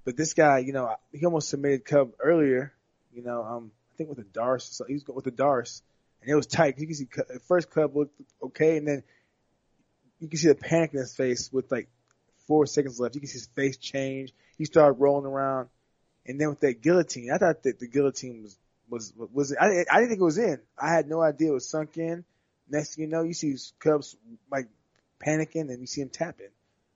but 0.05 0.15
this 0.15 0.35
guy, 0.35 0.59
you 0.59 0.73
know, 0.73 0.95
he 1.11 1.25
almost 1.25 1.49
submitted 1.49 1.83
Cub 1.85 2.11
earlier. 2.19 2.71
You 3.11 3.23
know, 3.23 3.43
um, 3.43 3.71
I 3.93 3.97
think 3.97 4.09
with 4.09 4.19
a 4.19 4.29
D'Arce. 4.29 4.69
So 4.71 4.85
he 4.85 4.93
was 4.93 5.07
with 5.07 5.25
a 5.25 5.31
D'Arce, 5.31 5.81
and 6.21 6.29
it 6.29 6.35
was 6.35 6.45
tight. 6.45 6.77
You 6.77 6.85
can 6.85 6.95
see 6.95 7.07
at 7.17 7.41
first 7.47 7.71
Cub 7.71 7.95
looked 7.95 8.13
okay, 8.43 8.77
and 8.77 8.87
then 8.87 9.03
you 10.19 10.27
can 10.27 10.37
see 10.37 10.49
the 10.49 10.55
panic 10.55 10.93
in 10.93 10.99
his 10.99 11.15
face 11.15 11.51
with 11.51 11.71
like 11.71 11.89
four 12.47 12.65
seconds 12.65 12.99
left. 12.99 13.15
You 13.15 13.21
can 13.21 13.29
see 13.29 13.39
his 13.39 13.47
face 13.47 13.77
change. 13.77 14.33
He 14.57 14.65
started 14.65 14.99
rolling 14.99 15.25
around, 15.25 15.69
and 16.25 16.39
then 16.39 16.49
with 16.49 16.59
that 16.61 16.81
guillotine, 16.81 17.31
I 17.31 17.37
thought 17.37 17.63
that 17.63 17.79
the 17.79 17.87
guillotine 17.87 18.43
was 18.43 18.57
was 18.89 19.13
was 19.33 19.55
I 19.59 19.85
I 19.91 19.99
didn't 19.99 20.09
think 20.09 20.21
it 20.21 20.23
was 20.23 20.37
in. 20.37 20.59
I 20.77 20.91
had 20.91 21.07
no 21.07 21.21
idea 21.21 21.49
it 21.49 21.53
was 21.53 21.69
sunk 21.69 21.97
in. 21.97 22.23
Next 22.69 22.95
thing 22.95 23.05
you 23.05 23.09
know, 23.09 23.23
you 23.23 23.33
see 23.33 23.57
Cubs 23.79 24.15
like 24.51 24.67
panicking, 25.25 25.69
and 25.69 25.79
you 25.79 25.87
see 25.87 26.01
him 26.01 26.09
tapping. 26.09 26.49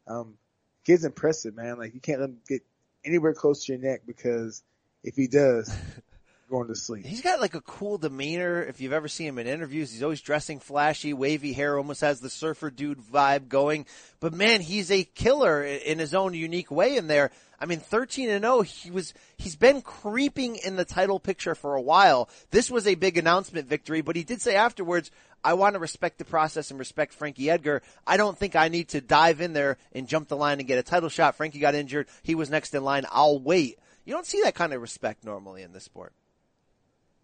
Um, 0.07 0.37
kid's 0.85 1.05
impressive, 1.05 1.55
man. 1.55 1.77
Like 1.77 1.93
you 1.93 1.99
can't 1.99 2.19
let 2.19 2.29
him 2.29 2.37
get 2.47 2.61
anywhere 3.03 3.33
close 3.33 3.65
to 3.65 3.73
your 3.73 3.81
neck 3.81 4.01
because 4.05 4.63
if 5.03 5.15
he 5.15 5.27
does, 5.27 5.75
going 6.49 6.67
to 6.67 6.75
sleep. 6.75 7.05
He's 7.05 7.21
got 7.21 7.41
like 7.41 7.55
a 7.55 7.61
cool 7.61 7.97
demeanor. 7.97 8.63
If 8.63 8.81
you've 8.81 8.93
ever 8.93 9.07
seen 9.07 9.27
him 9.27 9.39
in 9.39 9.47
interviews, 9.47 9.91
he's 9.91 10.03
always 10.03 10.21
dressing 10.21 10.59
flashy, 10.59 11.13
wavy 11.13 11.53
hair, 11.53 11.77
almost 11.77 12.01
has 12.01 12.19
the 12.19 12.29
surfer 12.29 12.69
dude 12.69 12.99
vibe 12.99 13.47
going. 13.47 13.85
But 14.19 14.33
man, 14.33 14.61
he's 14.61 14.91
a 14.91 15.03
killer 15.03 15.63
in 15.63 15.99
his 15.99 16.13
own 16.13 16.33
unique 16.33 16.71
way 16.71 16.97
in 16.97 17.07
there. 17.07 17.31
I 17.59 17.65
mean, 17.65 17.79
13 17.79 18.29
and 18.29 18.43
0, 18.43 18.61
he 18.61 18.91
was, 18.91 19.13
he's 19.37 19.55
been 19.55 19.81
creeping 19.81 20.57
in 20.57 20.75
the 20.75 20.85
title 20.85 21.19
picture 21.19 21.55
for 21.55 21.75
a 21.75 21.81
while. 21.81 22.29
This 22.51 22.69
was 22.69 22.85
a 22.85 22.95
big 22.95 23.17
announcement 23.17 23.67
victory, 23.67 24.01
but 24.01 24.15
he 24.15 24.23
did 24.23 24.41
say 24.41 24.55
afterwards, 24.55 25.09
I 25.43 25.53
want 25.53 25.73
to 25.73 25.79
respect 25.79 26.17
the 26.17 26.25
process 26.25 26.69
and 26.69 26.79
respect 26.79 27.13
Frankie 27.13 27.49
Edgar. 27.49 27.81
I 28.05 28.17
don't 28.17 28.37
think 28.37 28.55
I 28.55 28.67
need 28.67 28.89
to 28.89 29.01
dive 29.01 29.41
in 29.41 29.53
there 29.53 29.77
and 29.91 30.07
jump 30.07 30.27
the 30.27 30.37
line 30.37 30.59
and 30.59 30.67
get 30.67 30.77
a 30.77 30.83
title 30.83 31.09
shot. 31.09 31.35
Frankie 31.35 31.59
got 31.59 31.75
injured. 31.75 32.07
He 32.21 32.35
was 32.35 32.49
next 32.49 32.75
in 32.75 32.83
line. 32.83 33.05
I'll 33.11 33.39
wait. 33.39 33.79
You 34.05 34.13
don't 34.13 34.25
see 34.25 34.41
that 34.43 34.55
kind 34.55 34.73
of 34.73 34.81
respect 34.81 35.23
normally 35.25 35.63
in 35.63 35.73
this 35.73 35.83
sport. 35.83 36.13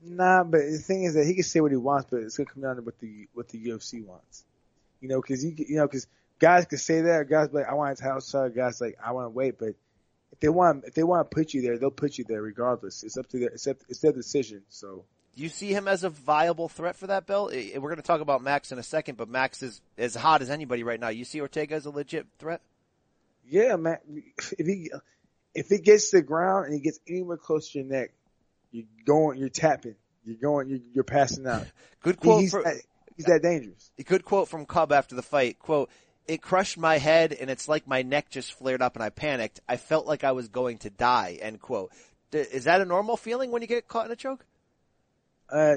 Nah, 0.06 0.44
but 0.44 0.60
the 0.60 0.78
thing 0.78 1.04
is 1.04 1.14
that 1.14 1.26
he 1.26 1.34
can 1.34 1.44
say 1.44 1.62
what 1.62 1.72
he 1.72 1.78
wants, 1.78 2.08
but 2.10 2.22
it's 2.22 2.38
gonna 2.38 2.50
come 2.50 2.64
down 2.64 2.76
to 2.76 2.82
what 2.82 3.00
the 3.00 3.28
what 3.34 3.50
the 3.50 3.66
UFC 3.66 4.06
wants. 4.06 4.44
You 5.00 5.10
know, 5.10 5.22
because 5.22 5.44
you 5.44 5.54
you 5.58 5.78
know 5.78 5.88
because 5.88 6.08
guys 6.40 6.66
can 6.66 6.78
say 6.78 7.02
that. 7.02 7.30
Guys 7.30 7.50
be 7.50 7.58
like, 7.58 7.70
I 7.70 7.74
want 7.74 7.98
a 7.98 8.02
title 8.02 8.20
shot. 8.20 8.54
Guys 8.56 8.82
like, 8.82 8.98
I 9.04 9.12
want 9.14 9.26
to 9.26 9.30
wait, 9.30 9.58
but 9.58 9.76
if 10.34 10.40
they 10.40 10.50
want 10.50 10.84
if 10.86 10.94
they 10.94 11.04
want 11.04 11.30
to 11.30 11.36
put 11.36 11.54
you 11.54 11.62
there, 11.62 11.78
they'll 11.78 11.92
put 11.92 12.18
you 12.18 12.26
there 12.26 12.42
regardless. 12.42 13.04
It's 13.04 13.18
up 13.18 13.28
to 13.30 13.40
their 13.40 13.50
it's, 13.50 13.68
up, 13.68 13.78
it's 13.88 14.00
their 14.00 14.12
decision. 14.12 14.64
So. 14.70 15.06
Do 15.36 15.42
you 15.42 15.50
see 15.50 15.74
him 15.74 15.88
as 15.88 16.04
a 16.04 16.12
viable 16.12 16.70
threat 16.70 16.96
for 16.96 17.08
that 17.08 17.26
belt? 17.26 17.54
Eh, 17.56 17.80
we're 17.80 17.90
going 17.90 17.96
to 17.96 18.04
talk 18.04 18.22
about 18.22 18.44
Max 18.44 18.72
in 18.72 18.78
a 18.78 18.84
second, 18.84 19.18
but 19.18 19.28
Max 19.28 19.64
is 19.64 19.82
as 19.98 20.14
hot 20.14 20.44
as 20.44 20.52
anybody 20.52 20.84
right 20.84 21.00
now. 21.00 21.10
You 21.10 21.26
see 21.26 21.42
Ortega 21.42 21.74
as 21.74 21.88
a 21.88 21.90
legit 21.90 22.28
threat? 22.38 22.62
Yeah, 23.50 23.78
man. 23.78 23.98
If 24.60 24.68
he 24.68 24.92
if 25.56 25.70
he 25.70 25.80
gets 25.80 26.12
to 26.12 26.18
the 26.18 26.24
ground 26.24 26.66
and 26.66 26.74
he 26.76 26.82
gets 26.82 27.00
anywhere 27.08 27.38
close 27.38 27.72
to 27.72 27.80
your 27.80 27.88
neck, 27.88 28.12
you're 28.74 28.86
going, 29.06 29.38
you're 29.38 29.50
tapping, 29.50 29.96
you're 30.26 30.38
going, 30.38 30.68
you're, 30.68 30.80
you're 30.94 31.04
passing 31.06 31.48
out. 31.48 31.66
Good 32.02 32.20
quote. 32.20 32.42
He's, 32.42 32.52
for, 32.52 32.64
that, 32.64 32.76
he's 33.16 33.26
that 33.28 33.42
dangerous. 33.42 33.92
A 33.98 34.04
good 34.04 34.26
quote 34.26 34.50
from 34.50 34.66
Cub 34.66 34.92
after 34.92 35.16
the 35.16 35.22
fight. 35.22 35.58
Quote, 35.58 35.90
it 36.28 36.42
crushed 36.42 36.78
my 36.78 36.98
head 36.98 37.32
and 37.32 37.50
it's 37.50 37.70
like 37.70 37.88
my 37.88 38.02
neck 38.02 38.30
just 38.30 38.54
flared 38.54 38.82
up 38.82 38.96
and 38.96 39.04
I 39.04 39.10
panicked. 39.10 39.62
I 39.70 39.78
felt 39.78 40.06
like 40.06 40.26
I 40.26 40.34
was 40.34 40.50
going 40.50 40.80
to 40.80 40.90
die, 40.90 41.38
end 41.42 41.62
quote. 41.62 41.92
Is 42.34 42.66
that 42.66 42.82
a 42.82 42.86
normal 42.86 43.16
feeling 43.16 43.52
when 43.52 43.62
you 43.62 43.70
get 43.70 43.88
caught 43.88 44.08
in 44.08 44.12
a 44.12 44.18
choke? 44.18 44.46
Uh, 45.50 45.76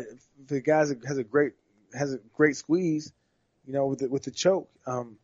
the 0.48 0.60
guy 0.60 0.78
has 0.78 0.90
a 0.90 1.24
great, 1.24 1.52
has 1.96 2.14
a 2.14 2.18
great 2.34 2.56
squeeze, 2.56 3.12
you 3.66 3.72
know, 3.72 3.86
with 3.86 4.00
the, 4.00 4.08
with 4.08 4.22
the 4.22 4.30
choke. 4.30 4.68
Um, 4.86 5.18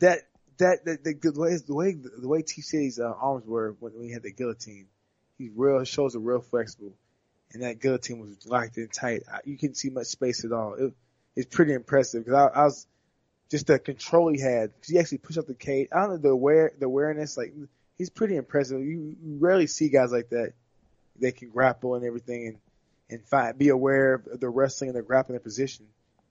that, 0.00 0.20
that, 0.58 0.84
the, 0.84 0.98
the, 1.02 1.30
the 1.30 1.40
way, 1.40 1.56
the 1.56 1.74
way, 1.74 1.92
the 1.94 2.28
way 2.28 2.42
T 2.42 2.60
City's 2.60 2.98
uh, 2.98 3.12
arms 3.20 3.46
were 3.46 3.74
when, 3.80 3.98
we 3.98 4.10
had 4.10 4.22
the 4.22 4.32
guillotine, 4.32 4.86
he's 5.40 5.50
real, 5.56 5.78
his 5.78 5.88
shoulders 5.88 6.14
are 6.14 6.20
real 6.20 6.40
flexible. 6.40 6.92
And 7.52 7.62
that 7.62 7.80
guillotine 7.80 8.20
was 8.20 8.46
locked 8.46 8.76
in 8.76 8.88
tight. 8.88 9.22
You 9.44 9.56
couldn't 9.56 9.74
see 9.74 9.90
much 9.90 10.06
space 10.06 10.44
at 10.44 10.52
all. 10.52 10.74
It, 10.74 10.92
it's 11.34 11.54
pretty 11.54 11.72
impressive 11.72 12.24
because 12.24 12.50
I, 12.54 12.60
I 12.60 12.64
was, 12.64 12.86
just 13.50 13.66
the 13.66 13.78
control 13.78 14.32
he 14.32 14.40
had. 14.40 14.70
Cause 14.80 14.88
he 14.88 14.98
actually 14.98 15.18
pushed 15.18 15.38
up 15.38 15.46
the 15.46 15.54
cage. 15.54 15.88
I 15.92 16.02
don't 16.02 16.10
know 16.10 16.16
the 16.18 16.28
aware, 16.28 16.72
the 16.78 16.86
awareness. 16.86 17.36
Like 17.36 17.52
he's 17.98 18.08
pretty 18.08 18.36
impressive. 18.36 18.80
You, 18.80 19.16
you 19.20 19.38
rarely 19.40 19.66
see 19.66 19.88
guys 19.88 20.12
like 20.12 20.28
that. 20.30 20.52
They 21.18 21.32
can 21.32 21.50
grapple 21.50 21.96
and 21.96 22.04
everything 22.04 22.46
and 22.46 22.56
and 23.10 23.26
fight, 23.26 23.58
be 23.58 23.70
aware 23.70 24.14
of 24.14 24.38
the 24.38 24.48
wrestling 24.48 24.90
and 24.90 24.96
the 24.96 25.02
grappling 25.02 25.40
position. 25.40 25.86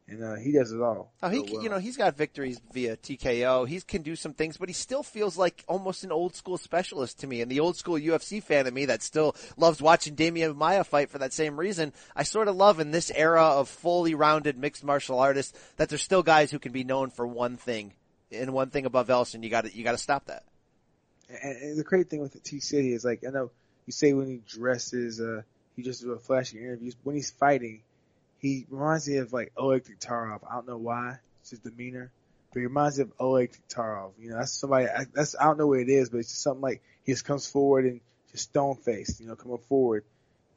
And 0.10 0.24
uh, 0.24 0.36
he 0.36 0.52
does 0.52 0.72
it 0.72 0.82
all. 0.82 1.12
Oh, 1.22 1.30
he, 1.30 1.38
so 1.38 1.54
well. 1.54 1.64
you 1.64 1.70
know, 1.70 1.78
he's 1.78 1.98
got 1.98 2.18
victories 2.18 2.60
via 2.74 2.98
TKO. 2.98 3.68
He 3.68 3.80
can 3.82 4.02
do 4.02 4.16
some 4.16 4.34
things, 4.34 4.58
but 4.58 4.70
he 4.70 4.74
still 4.74 5.04
feels 5.04 5.38
like 5.38 5.64
almost 5.68 6.04
an 6.04 6.12
old 6.12 6.36
school 6.36 6.58
specialist 6.58 7.20
to 7.20 7.28
me. 7.28 7.42
And 7.42 7.52
the 7.52 7.60
old 7.60 7.78
school 7.78 7.96
UFC 7.96 8.42
fan 8.42 8.66
of 8.66 8.74
me 8.74 8.86
that 8.86 9.04
still 9.04 9.36
loves 9.58 9.82
watching 9.82 10.16
Demian 10.16 10.56
Maia 10.56 10.84
fight 10.84 11.10
for 11.10 11.20
that 11.20 11.34
same 11.34 11.60
reason. 11.60 11.94
I 12.16 12.24
sort 12.24 12.48
of 12.48 12.56
love 12.56 12.80
in 12.80 12.92
this 12.92 13.12
era 13.14 13.44
of 13.44 13.70
fully 13.70 14.16
rounded 14.16 14.58
mixed 14.58 14.84
martial 14.84 15.20
artists 15.20 15.58
that 15.78 15.90
there's 15.90 16.04
still 16.04 16.24
guys 16.24 16.50
who 16.50 16.60
can 16.60 16.72
be 16.72 16.84
known 16.84 17.12
for 17.12 17.28
one 17.28 17.58
thing 17.58 17.94
and 18.32 18.54
one 18.54 18.70
thing 18.70 18.86
above 18.86 19.10
else, 19.10 19.34
and 19.34 19.44
you 19.44 19.50
got 19.50 19.66
to 19.66 19.76
you 19.76 19.84
got 19.84 19.94
to 19.94 19.98
stop 19.98 20.26
that. 20.26 20.44
And, 21.30 21.58
and 21.58 21.80
the 21.80 21.84
great 21.84 22.10
thing 22.10 22.22
with 22.22 22.34
the 22.34 22.40
T 22.40 22.60
City 22.60 22.94
is 22.94 23.06
like 23.06 23.24
I 23.28 23.32
know 23.32 23.52
you 23.86 23.94
say 23.94 24.14
when 24.14 24.28
he 24.28 24.42
dresses, 24.48 25.20
uh, 25.20 25.42
he 25.76 25.84
just 25.84 26.02
does 26.02 26.10
a 26.10 26.20
flashy 26.20 26.60
interviews. 26.60 26.96
When 27.04 27.16
he's 27.16 27.32
fighting, 27.32 27.82
he 28.40 28.66
reminds 28.70 29.08
me 29.08 29.18
of 29.18 29.34
like 29.34 29.52
Oleg 29.56 29.84
Taktarov. 29.84 30.40
I 30.50 30.56
don't 30.56 30.68
know 30.68 30.78
why. 30.78 31.18
It's 31.42 31.52
his 31.52 31.60
demeanor. 31.60 32.12
But 32.52 32.60
he 32.60 32.66
reminds 32.66 32.98
me 32.98 33.04
of 33.04 33.12
Oleg 33.20 33.52
Taktarov. 33.52 34.14
You 34.20 34.32
know, 34.32 34.38
that's 34.38 34.54
somebody, 34.54 34.88
I, 34.88 35.06
that's, 35.14 35.36
I 35.40 35.46
don't 35.46 35.58
know 35.58 35.68
what 35.68 35.80
it 35.80 35.90
is, 35.90 36.10
but 36.10 36.20
it's 36.20 36.30
just 36.30 36.42
something 36.42 36.62
like 36.62 36.82
he 37.04 37.12
just 37.12 37.26
comes 37.26 37.48
forward 37.48 37.86
and 37.86 38.02
just 38.32 38.46
stone 38.46 38.76
faced, 38.76 39.20
you 39.20 39.28
know, 39.28 39.36
coming 39.36 39.58
forward. 39.70 40.04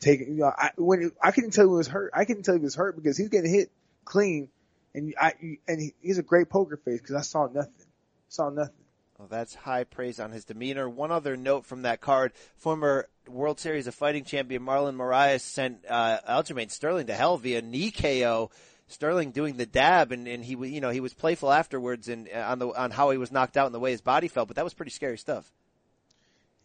Taking, 0.00 0.28
you 0.28 0.40
know, 0.40 0.52
I, 0.56 0.70
when, 0.76 1.12
I 1.22 1.30
couldn't 1.30 1.52
tell 1.52 1.66
he 1.66 1.70
was 1.70 1.86
hurt. 1.86 2.12
I 2.14 2.24
couldn't 2.24 2.44
tell 2.44 2.54
he 2.54 2.60
was 2.60 2.74
hurt 2.74 2.96
because 2.96 3.16
he's 3.16 3.28
getting 3.28 3.52
hit 3.52 3.70
clean 4.04 4.48
and 4.94 5.14
I, 5.20 5.34
and 5.66 5.80
he, 5.80 5.94
he's 6.00 6.18
a 6.18 6.22
great 6.22 6.48
poker 6.48 6.76
face 6.76 7.00
because 7.00 7.16
I 7.16 7.22
saw 7.22 7.46
nothing. 7.46 7.86
Saw 8.28 8.50
nothing. 8.50 8.81
Well, 9.22 9.28
that's 9.28 9.54
high 9.54 9.84
praise 9.84 10.18
on 10.18 10.32
his 10.32 10.44
demeanor. 10.44 10.88
One 10.88 11.12
other 11.12 11.36
note 11.36 11.64
from 11.64 11.82
that 11.82 12.00
card, 12.00 12.32
former 12.56 13.06
World 13.28 13.60
Series 13.60 13.86
of 13.86 13.94
Fighting 13.94 14.24
champion 14.24 14.64
Marlon 14.64 14.96
Moraes 14.96 15.42
sent 15.42 15.84
uh, 15.88 16.18
Aljamain 16.28 16.72
Sterling 16.72 17.06
to 17.06 17.14
hell 17.14 17.38
via 17.38 17.62
knee 17.62 17.92
KO. 17.92 18.50
Sterling 18.88 19.30
doing 19.30 19.58
the 19.58 19.64
dab, 19.64 20.10
and, 20.10 20.26
and 20.26 20.44
he 20.44 20.54
you 20.54 20.80
know 20.80 20.90
he 20.90 20.98
was 20.98 21.14
playful 21.14 21.52
afterwards 21.52 22.08
and 22.08 22.28
uh, 22.34 22.40
on 22.48 22.58
the 22.58 22.66
on 22.70 22.90
how 22.90 23.10
he 23.10 23.16
was 23.16 23.30
knocked 23.30 23.56
out 23.56 23.66
and 23.66 23.74
the 23.74 23.78
way 23.78 23.92
his 23.92 24.00
body 24.00 24.26
felt, 24.26 24.48
but 24.48 24.56
that 24.56 24.64
was 24.64 24.74
pretty 24.74 24.90
scary 24.90 25.16
stuff. 25.16 25.48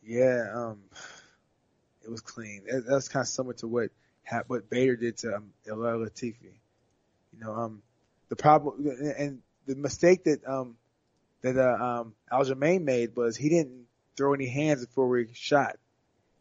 Yeah, 0.03 0.47
um, 0.51 0.79
it 2.03 2.09
was 2.09 2.21
clean. 2.21 2.63
That, 2.65 2.87
that 2.87 2.95
was 2.95 3.07
kind 3.07 3.21
of 3.21 3.27
similar 3.27 3.53
to 3.57 3.67
what 3.67 3.91
what 4.47 4.67
Bader 4.67 4.95
did 4.95 5.17
to 5.17 5.35
um, 5.35 5.51
Latifi. 5.67 6.37
You 6.41 7.39
know, 7.39 7.53
um, 7.53 7.83
the 8.29 8.35
problem 8.35 8.89
and 9.15 9.43
the 9.67 9.75
mistake 9.75 10.23
that 10.23 10.41
um, 10.47 10.75
that 11.51 11.81
uh, 11.81 12.01
um, 12.01 12.13
Aljamain 12.31 12.83
made 12.83 13.15
was 13.15 13.35
he 13.35 13.49
didn't 13.49 13.85
throw 14.15 14.33
any 14.33 14.47
hands 14.47 14.85
before 14.85 15.17
he 15.17 15.25
shot. 15.33 15.77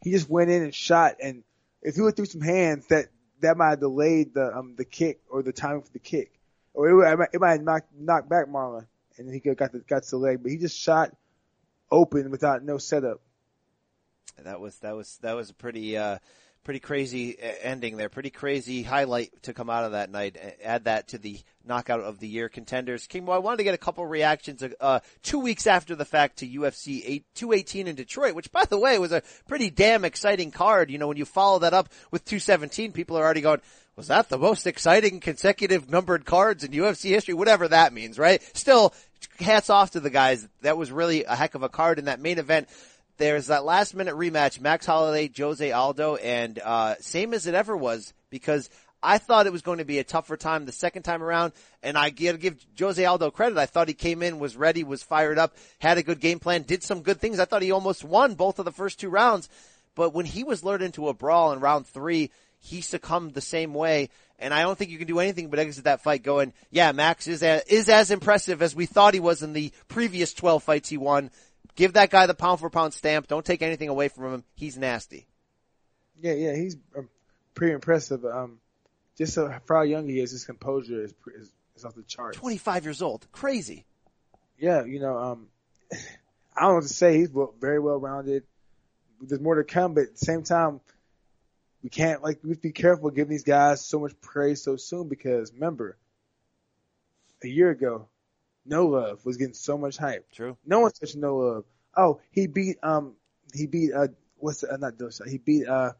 He 0.02 0.10
just 0.10 0.28
went 0.28 0.50
in 0.50 0.62
and 0.62 0.74
shot, 0.74 1.16
and 1.22 1.42
if 1.82 1.94
he 1.94 2.00
would 2.00 2.16
threw 2.16 2.26
some 2.26 2.40
hands, 2.40 2.86
that 2.88 3.06
that 3.40 3.56
might 3.56 3.70
have 3.70 3.80
delayed 3.80 4.34
the 4.34 4.56
um 4.56 4.74
the 4.76 4.84
kick 4.84 5.20
or 5.28 5.42
the 5.42 5.52
timing 5.52 5.82
for 5.82 5.92
the 5.92 5.98
kick, 5.98 6.32
or 6.74 7.04
it, 7.04 7.28
it 7.32 7.40
might 7.40 7.52
have 7.52 7.62
knocked 7.62 7.92
knocked 7.94 8.28
back 8.28 8.46
Marlon, 8.46 8.86
and 9.18 9.32
he 9.32 9.40
got 9.40 9.72
the 9.72 9.80
got 9.80 10.02
to 10.04 10.10
the 10.10 10.16
leg. 10.16 10.42
But 10.42 10.52
he 10.52 10.58
just 10.58 10.78
shot 10.78 11.14
open 11.90 12.30
without 12.30 12.62
no 12.62 12.78
setup. 12.78 13.20
That 14.42 14.60
was 14.60 14.78
that 14.78 14.94
was 14.94 15.18
that 15.22 15.34
was 15.34 15.50
a 15.50 15.54
pretty 15.54 15.96
uh 15.96 16.18
pretty 16.66 16.80
crazy 16.80 17.36
ending 17.62 17.96
there. 17.96 18.08
Pretty 18.08 18.28
crazy 18.28 18.82
highlight 18.82 19.30
to 19.44 19.54
come 19.54 19.70
out 19.70 19.84
of 19.84 19.92
that 19.92 20.10
night. 20.10 20.36
Add 20.64 20.86
that 20.86 21.06
to 21.08 21.18
the 21.18 21.38
knockout 21.64 22.00
of 22.00 22.18
the 22.18 22.26
year 22.26 22.48
contenders. 22.48 23.06
King, 23.06 23.24
well, 23.24 23.36
I 23.36 23.38
wanted 23.38 23.58
to 23.58 23.64
get 23.64 23.74
a 23.74 23.78
couple 23.78 24.04
reactions, 24.04 24.64
uh, 24.80 24.98
two 25.22 25.38
weeks 25.38 25.68
after 25.68 25.94
the 25.94 26.04
fact 26.04 26.38
to 26.38 26.48
UFC 26.48 27.02
8, 27.06 27.24
218 27.36 27.86
in 27.86 27.94
Detroit, 27.94 28.34
which 28.34 28.50
by 28.50 28.64
the 28.64 28.80
way 28.80 28.98
was 28.98 29.12
a 29.12 29.22
pretty 29.46 29.70
damn 29.70 30.04
exciting 30.04 30.50
card. 30.50 30.90
You 30.90 30.98
know, 30.98 31.06
when 31.06 31.16
you 31.16 31.24
follow 31.24 31.60
that 31.60 31.72
up 31.72 31.88
with 32.10 32.24
217, 32.24 32.90
people 32.90 33.16
are 33.16 33.22
already 33.22 33.42
going, 33.42 33.60
was 33.94 34.08
that 34.08 34.28
the 34.28 34.36
most 34.36 34.66
exciting 34.66 35.20
consecutive 35.20 35.88
numbered 35.88 36.24
cards 36.24 36.64
in 36.64 36.72
UFC 36.72 37.10
history? 37.10 37.34
Whatever 37.34 37.68
that 37.68 37.92
means, 37.92 38.18
right? 38.18 38.42
Still, 38.56 38.92
hats 39.38 39.70
off 39.70 39.92
to 39.92 40.00
the 40.00 40.10
guys. 40.10 40.48
That 40.62 40.76
was 40.76 40.90
really 40.90 41.22
a 41.22 41.36
heck 41.36 41.54
of 41.54 41.62
a 41.62 41.68
card 41.68 42.00
in 42.00 42.06
that 42.06 42.18
main 42.18 42.38
event 42.38 42.68
there's 43.18 43.46
that 43.46 43.64
last 43.64 43.94
minute 43.94 44.14
rematch, 44.14 44.60
Max 44.60 44.86
Holloway, 44.86 45.30
Jose 45.36 45.72
Aldo, 45.72 46.16
and 46.16 46.58
uh, 46.58 46.94
same 47.00 47.34
as 47.34 47.46
it 47.46 47.54
ever 47.54 47.76
was 47.76 48.12
because 48.30 48.68
I 49.02 49.18
thought 49.18 49.46
it 49.46 49.52
was 49.52 49.62
going 49.62 49.78
to 49.78 49.84
be 49.84 49.98
a 49.98 50.04
tougher 50.04 50.36
time 50.36 50.64
the 50.64 50.72
second 50.72 51.02
time 51.02 51.22
around, 51.22 51.52
and 51.82 51.96
I 51.96 52.10
gotta 52.10 52.38
give 52.38 52.64
Jose 52.78 53.04
Aldo 53.04 53.30
credit. 53.30 53.58
I 53.58 53.66
thought 53.66 53.88
he 53.88 53.94
came 53.94 54.22
in, 54.22 54.38
was 54.38 54.56
ready, 54.56 54.84
was 54.84 55.02
fired 55.02 55.38
up, 55.38 55.56
had 55.78 55.98
a 55.98 56.02
good 56.02 56.20
game 56.20 56.38
plan, 56.38 56.62
did 56.62 56.82
some 56.82 57.02
good 57.02 57.20
things. 57.20 57.38
I 57.38 57.44
thought 57.44 57.62
he 57.62 57.72
almost 57.72 58.04
won 58.04 58.34
both 58.34 58.58
of 58.58 58.64
the 58.64 58.72
first 58.72 58.98
two 58.98 59.08
rounds, 59.08 59.48
but 59.94 60.12
when 60.12 60.26
he 60.26 60.44
was 60.44 60.64
lured 60.64 60.82
into 60.82 61.08
a 61.08 61.14
brawl 61.14 61.52
in 61.52 61.60
round 61.60 61.86
three, 61.86 62.30
he 62.58 62.80
succumbed 62.80 63.34
the 63.34 63.40
same 63.40 63.74
way. 63.74 64.10
And 64.38 64.52
I 64.52 64.62
don't 64.62 64.76
think 64.76 64.90
you 64.90 64.98
can 64.98 65.06
do 65.06 65.20
anything 65.20 65.48
but 65.48 65.58
exit 65.58 65.84
that 65.84 66.02
fight 66.02 66.22
going, 66.22 66.52
yeah, 66.70 66.92
Max 66.92 67.26
is 67.26 67.42
is 67.42 67.88
as 67.88 68.10
impressive 68.10 68.60
as 68.60 68.74
we 68.74 68.84
thought 68.84 69.14
he 69.14 69.20
was 69.20 69.42
in 69.42 69.54
the 69.54 69.72
previous 69.88 70.34
12 70.34 70.62
fights 70.62 70.88
he 70.90 70.98
won. 70.98 71.30
Give 71.76 71.92
that 71.92 72.10
guy 72.10 72.26
the 72.26 72.34
pound 72.34 72.60
for 72.60 72.70
pound 72.70 72.94
stamp. 72.94 73.28
Don't 73.28 73.44
take 73.44 73.62
anything 73.62 73.90
away 73.90 74.08
from 74.08 74.32
him. 74.32 74.44
He's 74.54 74.76
nasty. 74.76 75.26
Yeah, 76.20 76.32
yeah, 76.32 76.56
he's 76.56 76.76
um, 76.96 77.08
pretty 77.54 77.74
impressive. 77.74 78.24
Um, 78.24 78.58
just 79.16 79.34
so, 79.34 79.54
for 79.66 79.76
how 79.76 79.82
young 79.82 80.08
he 80.08 80.18
is, 80.18 80.30
his 80.30 80.44
composure 80.44 81.04
is, 81.04 81.14
is, 81.38 81.52
is 81.76 81.84
off 81.84 81.94
the 81.94 82.02
charts. 82.02 82.38
25 82.38 82.84
years 82.84 83.02
old. 83.02 83.26
Crazy. 83.30 83.84
Yeah, 84.58 84.84
you 84.84 85.00
know, 85.00 85.18
um, 85.18 85.48
I 86.56 86.62
don't 86.62 86.74
want 86.74 86.86
to 86.86 86.94
say. 86.94 87.18
He's 87.18 87.30
well, 87.30 87.54
very 87.60 87.78
well 87.78 87.98
rounded. 87.98 88.44
There's 89.20 89.40
more 89.40 89.56
to 89.56 89.64
come, 89.64 89.92
but 89.92 90.04
at 90.04 90.12
the 90.12 90.24
same 90.24 90.42
time, 90.42 90.80
we 91.82 91.90
can't 91.90 92.22
like 92.22 92.40
we 92.42 92.50
have 92.50 92.58
to 92.58 92.68
be 92.68 92.72
careful 92.72 93.10
giving 93.10 93.30
these 93.30 93.44
guys 93.44 93.84
so 93.84 94.00
much 94.00 94.18
praise 94.22 94.62
so 94.62 94.76
soon 94.76 95.08
because 95.08 95.52
remember, 95.52 95.98
a 97.44 97.48
year 97.48 97.70
ago, 97.70 98.08
No 98.66 98.86
Love 98.86 99.24
was 99.24 99.36
getting 99.36 99.54
so 99.54 99.78
much 99.78 99.96
hype. 99.96 100.30
True. 100.32 100.56
No 100.66 100.80
one 100.80 100.90
touched 100.92 101.16
No 101.16 101.36
Love. 101.36 101.64
Oh, 101.96 102.20
he 102.30 102.46
beat 102.46 102.76
um 102.82 103.14
he 103.54 103.66
beat 103.66 103.92
uh 103.92 104.08
what's 104.36 104.60
the, 104.60 104.72
uh, 104.72 104.76
not 104.76 104.94
Dillashaw. 104.94 105.28
He 105.28 105.38
beat 105.38 105.66
uh 105.66 105.92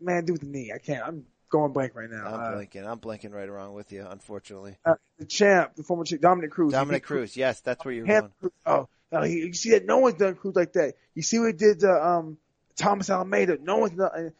man 0.00 0.24
do 0.24 0.32
with 0.32 0.42
the 0.42 0.48
knee. 0.48 0.72
I 0.74 0.78
can't. 0.78 1.06
I'm 1.06 1.24
going 1.50 1.72
blank 1.72 1.94
right 1.94 2.10
now. 2.10 2.26
I'm 2.26 2.40
uh, 2.40 2.54
blinking. 2.54 2.86
I'm 2.86 2.98
blinking 2.98 3.32
right 3.32 3.48
along 3.48 3.74
with 3.74 3.92
you, 3.92 4.06
unfortunately. 4.08 4.76
uh, 4.84 4.94
the 5.18 5.24
champ, 5.26 5.74
the 5.76 5.82
former 5.82 6.04
champ, 6.04 6.22
Dominick 6.22 6.50
Cruz. 6.50 6.72
Dominick 6.72 7.02
beat 7.02 7.06
Cruz. 7.06 7.36
Yes, 7.36 7.60
that's 7.60 7.84
where 7.84 7.94
you're 7.94 8.06
going. 8.06 8.32
Cruz. 8.40 8.52
Oh, 8.66 8.88
no, 9.10 9.22
he, 9.22 9.38
you 9.38 9.52
see 9.54 9.70
that? 9.70 9.86
No 9.86 9.98
one's 9.98 10.16
done 10.16 10.34
Cruz 10.34 10.54
like 10.54 10.74
that. 10.74 10.94
You 11.14 11.22
see 11.22 11.38
what 11.38 11.46
he 11.46 11.52
did 11.54 11.80
to 11.80 11.90
um 11.90 12.38
Thomas 12.76 13.10
Almeida? 13.10 13.58
No 13.60 13.78
one's 13.78 13.96
done. 13.96 14.32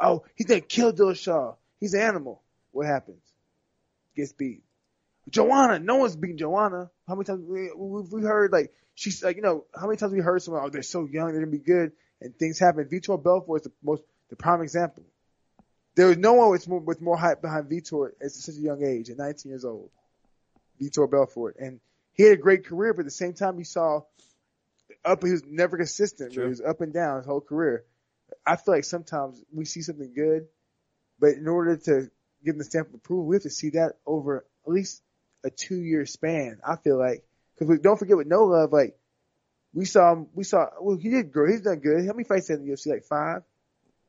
Oh, 0.00 0.24
he's 0.34 0.46
gonna 0.46 0.60
kill 0.60 0.92
Dillashaw. 0.92 1.56
He's 1.78 1.94
an 1.94 2.00
animal. 2.00 2.42
What 2.72 2.86
happens? 2.86 3.22
Gets 4.16 4.32
beat. 4.32 4.63
Joanna, 5.30 5.78
no 5.78 5.96
one's 5.96 6.16
beating 6.16 6.38
Joanna. 6.38 6.90
How 7.08 7.14
many 7.14 7.24
times 7.24 7.44
we 7.46 7.70
we, 7.74 8.22
heard 8.22 8.52
like 8.52 8.72
she's 8.94 9.22
like 9.22 9.36
you 9.36 9.42
know 9.42 9.64
how 9.74 9.86
many 9.86 9.96
times 9.96 10.12
we 10.12 10.20
heard 10.20 10.42
someone 10.42 10.62
oh 10.64 10.68
they're 10.68 10.82
so 10.82 11.06
young 11.06 11.32
they're 11.32 11.40
gonna 11.40 11.50
be 11.50 11.58
good 11.58 11.92
and 12.20 12.36
things 12.36 12.58
happen. 12.58 12.84
Vitor 12.84 13.22
Belfort 13.22 13.60
is 13.60 13.64
the 13.64 13.72
most 13.82 14.02
the 14.30 14.36
prime 14.36 14.62
example. 14.62 15.04
There 15.94 16.08
was 16.08 16.16
no 16.16 16.32
one 16.34 16.50
with 16.50 16.66
more, 16.66 16.80
with 16.80 17.00
more 17.00 17.16
hype 17.16 17.40
behind 17.40 17.70
Vitor 17.70 18.10
at 18.20 18.30
such 18.32 18.56
a 18.56 18.60
young 18.60 18.82
age, 18.82 19.10
at 19.10 19.18
19 19.18 19.50
years 19.50 19.64
old. 19.64 19.90
Vitor 20.80 21.08
Belfort, 21.08 21.56
and 21.58 21.80
he 22.14 22.24
had 22.24 22.32
a 22.32 22.40
great 22.40 22.66
career, 22.66 22.92
but 22.92 23.00
at 23.00 23.06
the 23.06 23.10
same 23.10 23.34
time, 23.34 23.58
you 23.58 23.64
saw 23.64 24.00
up. 25.04 25.22
He 25.22 25.30
was 25.30 25.44
never 25.46 25.76
consistent. 25.76 26.32
He 26.32 26.40
was 26.40 26.60
up 26.60 26.80
and 26.80 26.92
down 26.92 27.18
his 27.18 27.26
whole 27.26 27.40
career. 27.40 27.84
I 28.44 28.56
feel 28.56 28.74
like 28.74 28.84
sometimes 28.84 29.40
we 29.52 29.64
see 29.64 29.82
something 29.82 30.12
good, 30.14 30.46
but 31.20 31.34
in 31.34 31.46
order 31.46 31.76
to 31.76 32.10
give 32.44 32.54
him 32.54 32.58
the 32.58 32.64
stamp 32.64 32.88
of 32.88 32.94
approval, 32.94 33.26
we 33.26 33.36
have 33.36 33.42
to 33.44 33.50
see 33.50 33.70
that 33.70 33.96
over 34.06 34.44
at 34.66 34.72
least 34.72 35.02
a 35.44 35.50
two 35.50 35.76
year 35.76 36.06
span. 36.06 36.58
I 36.66 36.76
feel 36.76 36.98
like 36.98 37.24
because 37.54 37.68
we 37.68 37.78
don't 37.78 37.98
forget 37.98 38.16
with 38.16 38.26
No 38.26 38.44
Love, 38.44 38.72
like 38.72 38.96
we 39.72 39.84
saw 39.84 40.12
him, 40.12 40.28
we 40.34 40.44
saw 40.44 40.68
well 40.80 40.96
he 40.96 41.10
did 41.10 41.32
great. 41.32 41.52
He's 41.52 41.60
done 41.60 41.78
good. 41.78 42.06
How 42.06 42.12
many 42.12 42.24
fights 42.24 42.50
in 42.50 42.64
the 42.64 42.72
UFC? 42.72 42.88
Like 42.88 43.04
five. 43.04 43.42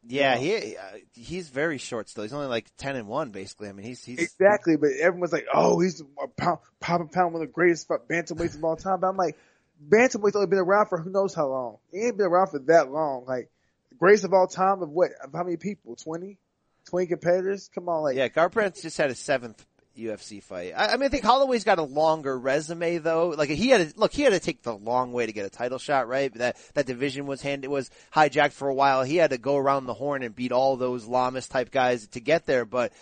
Yeah, 0.07 0.37
he 0.37 0.77
uh, 0.77 0.81
he's 1.13 1.49
very 1.49 1.79
short 1.79 2.09
still. 2.09 2.23
He's 2.23 2.33
only 2.33 2.47
like 2.47 2.71
ten 2.77 2.95
and 2.95 3.07
one 3.07 3.31
basically. 3.31 3.69
I 3.69 3.71
mean, 3.71 3.85
he's 3.85 4.03
he's 4.03 4.19
Exactly, 4.19 4.77
but 4.77 4.91
everyone's 5.01 5.33
like, 5.33 5.47
"Oh, 5.51 5.79
he's 5.79 6.01
a 6.01 6.27
pound, 6.27 6.59
pop 6.79 7.01
and 7.01 7.11
pound, 7.11 7.33
one 7.33 7.41
of 7.41 7.47
the 7.47 7.53
greatest 7.53 7.87
bantamweights 7.87 8.55
of 8.55 8.63
all 8.63 8.75
time." 8.75 8.99
But 8.99 9.07
I'm 9.07 9.17
like, 9.17 9.35
bantamweight's 9.83 10.35
only 10.35 10.47
been 10.47 10.59
around 10.59 10.87
for 10.87 10.99
who 10.99 11.09
knows 11.09 11.33
how 11.33 11.47
long. 11.47 11.77
He 11.91 12.01
ain't 12.05 12.17
been 12.17 12.27
around 12.27 12.49
for 12.49 12.59
that 12.59 12.91
long. 12.91 13.25
Like, 13.25 13.49
greatest 13.97 14.25
of 14.25 14.33
all 14.33 14.45
time 14.45 14.83
of 14.83 14.89
what? 14.89 15.09
Of 15.23 15.33
how 15.33 15.43
many 15.43 15.57
people? 15.57 15.95
20? 15.95 16.37
20 16.85 17.07
competitors? 17.07 17.69
Come 17.73 17.89
on, 17.89 18.03
like, 18.03 18.15
yeah. 18.15 18.27
Garbrandt 18.27 18.79
just 18.81 18.97
had 18.97 19.09
his 19.09 19.17
seventh 19.17 19.65
UFC 19.97 20.41
fight. 20.41 20.73
I, 20.75 20.87
I 20.87 20.97
mean, 20.97 21.03
I 21.03 21.07
think 21.09 21.23
Holloway's 21.23 21.63
got 21.63 21.79
a 21.79 21.83
longer 21.83 22.37
resume 22.37 22.97
though. 22.97 23.29
Like 23.29 23.49
he 23.49 23.69
had 23.69 23.89
to 23.89 23.99
look, 23.99 24.13
he 24.13 24.23
had 24.23 24.33
to 24.33 24.39
take 24.39 24.61
the 24.61 24.75
long 24.75 25.13
way 25.13 25.25
to 25.25 25.31
get 25.31 25.45
a 25.45 25.49
title 25.49 25.79
shot, 25.79 26.07
right? 26.07 26.33
That 26.35 26.57
that 26.73 26.85
division 26.85 27.25
was 27.25 27.41
hand 27.41 27.63
it 27.63 27.71
was 27.71 27.89
hijacked 28.13 28.53
for 28.53 28.67
a 28.67 28.73
while. 28.73 29.03
He 29.03 29.17
had 29.17 29.31
to 29.31 29.37
go 29.37 29.57
around 29.57 29.85
the 29.85 29.93
horn 29.93 30.23
and 30.23 30.35
beat 30.35 30.51
all 30.51 30.77
those 30.77 31.05
Lamas 31.05 31.47
type 31.47 31.71
guys 31.71 32.07
to 32.09 32.19
get 32.19 32.45
there, 32.45 32.65
but 32.65 32.93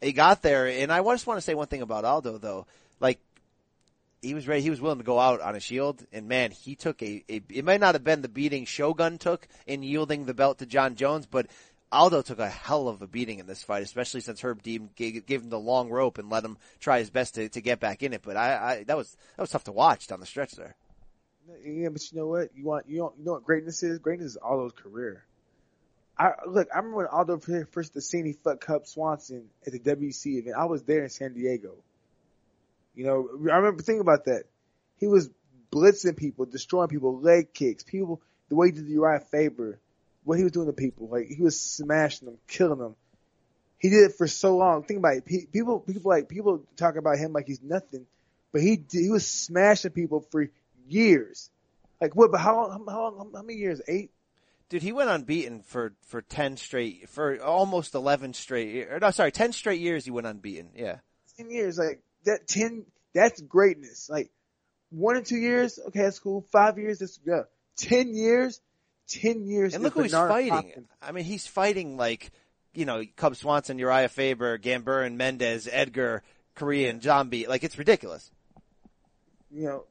he 0.00 0.12
got 0.12 0.42
there. 0.42 0.66
And 0.66 0.92
I 0.92 1.02
just 1.02 1.26
want 1.26 1.38
to 1.38 1.42
say 1.42 1.54
one 1.54 1.68
thing 1.68 1.82
about 1.82 2.04
Aldo 2.04 2.38
though, 2.38 2.66
like. 3.00 3.20
He 4.22 4.32
was 4.32 4.48
ready. 4.48 4.62
He 4.62 4.70
was 4.70 4.80
willing 4.80 4.96
to 4.96 5.04
go 5.04 5.20
out 5.20 5.42
on 5.42 5.54
a 5.54 5.60
shield, 5.60 6.02
and 6.10 6.26
man, 6.26 6.50
he 6.50 6.76
took 6.76 7.02
a, 7.02 7.22
a. 7.28 7.42
It 7.50 7.62
might 7.62 7.78
not 7.78 7.94
have 7.94 8.04
been 8.04 8.22
the 8.22 8.28
beating 8.30 8.64
Shogun 8.64 9.18
took 9.18 9.46
in 9.66 9.82
yielding 9.82 10.24
the 10.24 10.32
belt 10.32 10.60
to 10.60 10.66
Jon 10.66 10.94
Jones, 10.94 11.26
but 11.26 11.46
Aldo 11.92 12.22
took 12.22 12.38
a 12.38 12.48
hell 12.48 12.88
of 12.88 13.02
a 13.02 13.06
beating 13.06 13.38
in 13.38 13.46
this 13.46 13.62
fight, 13.62 13.82
especially 13.82 14.20
since 14.20 14.40
Herb 14.40 14.62
Dean 14.62 14.90
gave, 14.96 15.26
gave 15.26 15.42
him 15.42 15.50
the 15.50 15.58
long 15.60 15.90
rope 15.90 16.18
and 16.18 16.28
let 16.28 16.44
him 16.44 16.58
try 16.80 16.98
his 16.98 17.10
best 17.10 17.36
to, 17.36 17.48
to 17.50 17.60
get 17.60 17.80
back 17.80 18.02
in 18.02 18.12
it. 18.12 18.22
But 18.22 18.36
I, 18.36 18.54
I 18.54 18.84
that 18.84 18.96
was 18.96 19.16
that 19.36 19.42
was 19.42 19.50
tough 19.50 19.64
to 19.64 19.72
watch 19.72 20.08
down 20.08 20.20
the 20.20 20.26
stretch 20.26 20.52
there. 20.52 20.74
yeah, 21.64 21.88
but 21.90 22.10
you 22.10 22.18
know 22.18 22.26
what? 22.26 22.48
You 22.56 22.64
want, 22.64 22.88
you 22.88 22.98
don't, 22.98 23.14
you 23.18 23.24
know 23.24 23.32
what 23.32 23.44
greatness 23.44 23.82
is? 23.82 23.98
Greatness 23.98 24.32
is 24.32 24.36
Aldo's 24.36 24.72
career. 24.72 25.24
I 26.18 26.32
look. 26.46 26.68
I 26.72 26.78
remember 26.78 26.98
when 26.98 27.06
Aldo 27.06 27.40
first 27.70 28.00
seen 28.02 28.26
he 28.26 28.32
fucked 28.32 28.60
Cub 28.60 28.86
Swanson 28.86 29.48
at 29.66 29.72
the 29.72 29.80
WEC 29.80 30.26
event. 30.38 30.56
I 30.56 30.64
was 30.66 30.82
there 30.84 31.02
in 31.02 31.10
San 31.10 31.34
Diego. 31.34 31.76
You 32.94 33.04
know, 33.04 33.28
I 33.52 33.56
remember 33.56 33.82
thinking 33.82 34.00
about 34.00 34.26
that. 34.26 34.44
He 34.98 35.08
was 35.08 35.28
blitzing 35.72 36.16
people, 36.16 36.46
destroying 36.46 36.88
people, 36.88 37.20
leg 37.20 37.52
kicks, 37.52 37.82
people. 37.82 38.22
The 38.48 38.54
way 38.54 38.68
he 38.68 38.72
did 38.72 38.86
the 38.86 38.92
Uriah 38.92 39.20
Faber, 39.20 39.80
what 40.24 40.38
he 40.38 40.44
was 40.44 40.52
doing 40.52 40.66
to 40.66 40.72
people, 40.72 41.08
like 41.08 41.26
he 41.26 41.42
was 41.42 41.60
smashing 41.60 42.26
them, 42.26 42.38
killing 42.48 42.78
them. 42.78 42.96
He 43.78 43.90
did 43.90 44.10
it 44.10 44.14
for 44.16 44.26
so 44.26 44.56
long. 44.56 44.82
Think 44.82 44.98
about 44.98 45.16
it. 45.16 45.24
Pe- 45.26 45.46
People, 45.46 45.80
people 45.80 46.10
like 46.10 46.28
people 46.28 46.64
talk 46.76 46.96
about 46.96 47.18
him 47.18 47.32
like 47.32 47.46
he's 47.46 47.62
nothing, 47.62 48.06
but 48.52 48.62
he 48.62 48.76
did, 48.76 49.02
he 49.02 49.10
was 49.10 49.26
smashing 49.26 49.90
people 49.92 50.20
for 50.32 50.48
years. 50.88 51.50
Like 52.00 52.16
what? 52.16 52.32
But 52.32 52.40
how 52.40 52.56
long? 52.56 52.84
How 52.88 53.02
long? 53.02 53.32
How 53.34 53.42
many 53.42 53.58
years? 53.58 53.80
Eight. 53.86 54.10
Dude, 54.70 54.82
he 54.82 54.92
went 54.92 55.10
unbeaten 55.10 55.62
for 55.62 55.92
for 56.06 56.22
ten 56.22 56.56
straight, 56.56 57.08
for 57.10 57.40
almost 57.42 57.94
eleven 57.94 58.32
straight. 58.32 58.88
Or 58.88 58.98
no, 58.98 59.10
sorry, 59.10 59.30
ten 59.32 59.52
straight 59.52 59.80
years 59.80 60.04
he 60.04 60.10
went 60.10 60.26
unbeaten. 60.26 60.70
Yeah, 60.74 60.96
ten 61.36 61.50
years, 61.50 61.78
like 61.78 62.00
that 62.24 62.46
ten, 62.48 62.86
that's 63.14 63.40
greatness. 63.42 64.08
Like 64.08 64.30
one 64.90 65.16
or 65.16 65.22
two 65.22 65.36
years, 65.36 65.78
okay, 65.88 66.02
that's 66.02 66.18
cool. 66.18 66.46
Five 66.50 66.78
years, 66.78 67.00
that's 67.00 67.18
good. 67.18 67.44
Ten 67.76 68.14
years, 68.14 68.60
ten 69.08 69.46
years. 69.46 69.74
and 69.74 69.82
look 69.82 69.94
who 69.94 70.02
he's 70.02 70.12
fighting. 70.12 70.52
Hopkins. 70.52 70.88
I 71.02 71.12
mean, 71.12 71.24
he's 71.24 71.46
fighting 71.46 71.96
like 71.96 72.30
you 72.74 72.84
know 72.84 73.02
Cub 73.16 73.36
Swanson, 73.36 73.78
Uriah 73.78 74.08
Faber, 74.08 74.58
Gamburyan, 74.58 75.16
Mendes, 75.16 75.68
Edgar, 75.70 76.22
Korean, 76.54 77.00
Zombie. 77.00 77.46
Like 77.46 77.64
it's 77.64 77.78
ridiculous. 77.78 78.30
You 79.50 79.64
know, 79.64 79.84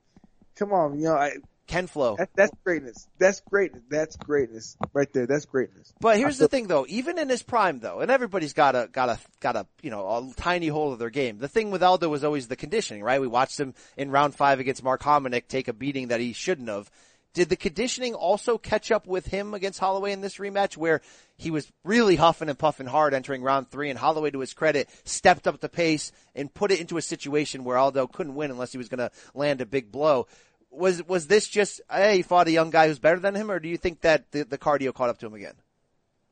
come 0.56 0.72
on, 0.72 0.98
you 0.98 1.04
know, 1.04 1.14
I, 1.14 1.32
Ken 1.66 1.86
Flo. 1.86 2.16
that, 2.16 2.30
that's 2.34 2.52
greatness. 2.64 3.08
That's 3.18 3.40
greatness. 3.40 3.82
That's 3.88 4.16
greatness 4.16 4.76
right 4.92 5.12
there. 5.12 5.26
That's 5.26 5.46
greatness. 5.46 5.92
But 6.00 6.18
here's 6.18 6.38
the 6.38 6.48
thing 6.48 6.68
though, 6.68 6.86
even 6.88 7.18
in 7.18 7.28
his 7.28 7.42
prime 7.42 7.80
though, 7.80 8.00
and 8.00 8.10
everybody's 8.10 8.52
got 8.52 8.74
a, 8.76 8.88
got 8.90 9.08
a, 9.08 9.18
got 9.40 9.56
a, 9.56 9.66
you 9.82 9.90
know, 9.90 10.06
a 10.06 10.32
tiny 10.36 10.68
hole 10.68 10.92
of 10.92 10.98
their 10.98 11.10
game. 11.10 11.38
The 11.38 11.48
thing 11.48 11.70
with 11.70 11.82
Aldo 11.82 12.08
was 12.08 12.24
always 12.24 12.48
the 12.48 12.56
conditioning, 12.56 13.02
right? 13.02 13.20
We 13.20 13.26
watched 13.26 13.58
him 13.58 13.74
in 13.96 14.10
round 14.10 14.34
five 14.34 14.60
against 14.60 14.84
Mark 14.84 15.02
Hominick 15.02 15.48
take 15.48 15.68
a 15.68 15.72
beating 15.72 16.08
that 16.08 16.20
he 16.20 16.32
shouldn't 16.32 16.68
have. 16.68 16.90
Did 17.36 17.50
the 17.50 17.56
conditioning 17.56 18.14
also 18.14 18.56
catch 18.56 18.90
up 18.90 19.06
with 19.06 19.26
him 19.26 19.52
against 19.52 19.78
Holloway 19.78 20.12
in 20.12 20.22
this 20.22 20.38
rematch 20.38 20.74
where 20.74 21.02
he 21.36 21.50
was 21.50 21.70
really 21.84 22.16
huffing 22.16 22.48
and 22.48 22.58
puffing 22.58 22.86
hard 22.86 23.12
entering 23.12 23.42
round 23.42 23.70
three 23.70 23.90
and 23.90 23.98
Holloway 23.98 24.30
to 24.30 24.40
his 24.40 24.54
credit 24.54 24.88
stepped 25.04 25.46
up 25.46 25.60
the 25.60 25.68
pace 25.68 26.12
and 26.34 26.54
put 26.54 26.72
it 26.72 26.80
into 26.80 26.96
a 26.96 27.02
situation 27.02 27.62
where 27.62 27.76
Aldo 27.76 28.06
couldn't 28.06 28.36
win 28.36 28.50
unless 28.50 28.72
he 28.72 28.78
was 28.78 28.88
going 28.88 29.00
to 29.00 29.10
land 29.34 29.60
a 29.60 29.66
big 29.66 29.92
blow. 29.92 30.26
Was, 30.70 31.06
was 31.06 31.26
this 31.26 31.46
just, 31.46 31.82
hey, 31.90 32.16
he 32.16 32.22
fought 32.22 32.48
a 32.48 32.52
young 32.52 32.70
guy 32.70 32.88
who's 32.88 32.98
better 32.98 33.20
than 33.20 33.34
him 33.34 33.50
or 33.50 33.60
do 33.60 33.68
you 33.68 33.76
think 33.76 34.00
that 34.00 34.30
the, 34.30 34.44
the 34.44 34.56
cardio 34.56 34.94
caught 34.94 35.10
up 35.10 35.18
to 35.18 35.26
him 35.26 35.34
again? 35.34 35.56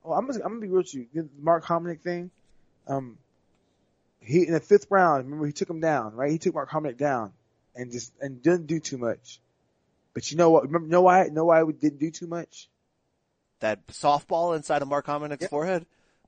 Oh, 0.06 0.14
I'm 0.14 0.26
gonna, 0.26 0.42
I'm 0.42 0.52
gonna 0.52 0.60
be 0.62 0.68
real 0.68 0.78
with 0.78 0.94
you. 0.94 1.06
The 1.12 1.28
Mark 1.38 1.66
Hominick 1.66 2.00
thing, 2.00 2.30
um, 2.88 3.18
he 4.20 4.46
in 4.46 4.54
the 4.54 4.60
fifth 4.60 4.86
round. 4.88 5.26
Remember, 5.26 5.46
he 5.46 5.52
took 5.52 5.68
him 5.68 5.80
down, 5.80 6.14
right? 6.14 6.30
He 6.30 6.38
took 6.38 6.54
Mark 6.54 6.70
Hominick 6.70 6.96
down, 6.96 7.34
and 7.74 7.92
just 7.92 8.10
and 8.22 8.42
didn't 8.42 8.68
do 8.68 8.80
too 8.80 8.96
much. 8.96 9.38
But 10.14 10.30
you 10.30 10.36
know 10.36 10.50
what? 10.50 10.64
Remember, 10.64 10.88
know 10.88 11.02
why? 11.02 11.24
Know 11.24 11.44
why 11.44 11.62
we 11.64 11.72
didn't 11.72 11.98
do 11.98 12.10
too 12.10 12.26
much? 12.26 12.68
that 13.60 13.86
softball 13.88 14.54
inside 14.56 14.82
of 14.82 14.88
Mark 14.88 15.06
Hominick's 15.06 15.42
Yep. 15.42 15.50
forehead. 15.50 15.86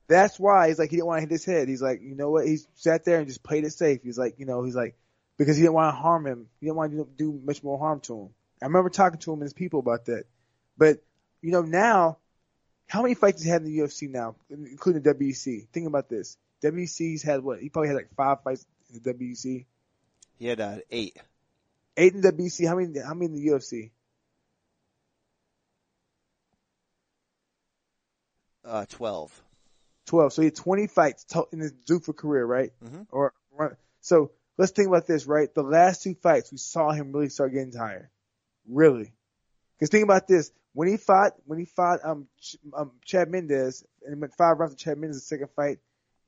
That's 0.08 0.38
why 0.38 0.68
he's 0.68 0.78
like 0.78 0.90
he 0.90 0.96
didn't 0.96 1.08
want 1.08 1.18
to 1.18 1.20
hit 1.22 1.30
his 1.30 1.44
head. 1.44 1.68
He's 1.68 1.82
like, 1.82 2.00
you 2.00 2.14
know 2.14 2.30
what? 2.30 2.46
He 2.46 2.58
sat 2.76 3.04
there 3.04 3.18
and 3.18 3.26
just 3.26 3.42
played 3.42 3.64
it 3.64 3.72
safe. 3.72 4.00
He's 4.02 4.16
like, 4.16 4.38
you 4.38 4.46
know, 4.46 4.62
he's 4.64 4.76
like 4.76 4.96
because 5.36 5.56
he 5.56 5.62
didn't 5.62 5.74
want 5.74 5.94
to 5.94 6.00
harm 6.00 6.26
him. 6.26 6.46
He 6.60 6.66
didn't 6.66 6.76
want 6.76 6.92
to 6.92 7.06
do, 7.16 7.38
much 7.44 7.62
more 7.62 7.78
harm 7.78 8.00
to 8.00 8.22
him. 8.22 8.28
I 8.62 8.66
remember 8.66 8.88
talking 8.88 9.18
to 9.20 9.32
him 9.32 9.40
and 9.40 9.42
his 9.42 9.52
people 9.52 9.80
about 9.80 10.06
that. 10.06 10.24
But 10.78 11.02
you 11.42 11.50
know 11.50 11.62
now, 11.62 12.18
how 12.86 13.02
many 13.02 13.14
fights 13.14 13.38
has 13.38 13.44
he 13.44 13.50
had 13.50 13.62
in 13.62 13.68
the 13.68 13.78
UFC 13.78 14.08
now, 14.08 14.36
including 14.48 15.02
the 15.02 15.12
WEC? 15.14 15.68
Think 15.72 15.86
about 15.86 16.08
this. 16.08 16.38
WEC's 16.62 17.22
had 17.22 17.42
what? 17.42 17.60
He 17.60 17.68
probably 17.68 17.88
had 17.88 17.96
like 17.96 18.14
five 18.16 18.42
fights 18.42 18.64
in 18.88 19.02
the 19.02 19.12
WEC. 19.12 19.66
He 20.38 20.46
had 20.46 20.60
uh, 20.60 20.78
eight. 20.90 21.18
Eight 21.96 22.14
in 22.14 22.22
WEC. 22.22 22.66
How 22.68 22.76
many? 22.76 22.98
How 23.00 23.14
many 23.14 23.26
in 23.26 23.34
the 23.34 23.46
UFC? 23.50 23.90
Uh, 28.64 28.84
twelve. 28.88 29.32
Twelve. 30.06 30.32
So 30.32 30.42
he 30.42 30.46
had 30.46 30.56
twenty 30.56 30.86
fights 30.86 31.24
in 31.52 31.60
his 31.60 31.72
Zuffa 31.88 32.14
career, 32.14 32.44
right? 32.44 32.72
Mhm. 32.84 33.06
Or 33.10 33.32
so 34.00 34.30
let's 34.58 34.72
think 34.72 34.88
about 34.88 35.06
this, 35.06 35.26
right? 35.26 35.52
The 35.52 35.62
last 35.62 36.02
two 36.02 36.14
fights, 36.14 36.52
we 36.52 36.58
saw 36.58 36.90
him 36.92 37.12
really 37.12 37.28
start 37.28 37.52
getting 37.52 37.72
tired. 37.72 38.08
Really. 38.68 39.12
Because 39.78 39.90
think 39.90 40.04
about 40.04 40.26
this: 40.26 40.50
when 40.74 40.88
he 40.88 40.96
fought, 40.96 41.32
when 41.46 41.58
he 41.58 41.64
fought 41.64 42.00
um, 42.04 42.28
Ch- 42.40 42.56
um 42.74 42.92
Chad 43.04 43.30
Mendes 43.30 43.84
and 44.04 44.20
went 44.20 44.34
five 44.34 44.58
rounds 44.58 44.74
of 44.74 44.78
Chad 44.78 44.98
Mendes, 44.98 45.16
the 45.16 45.20
second 45.26 45.48
fight, 45.56 45.78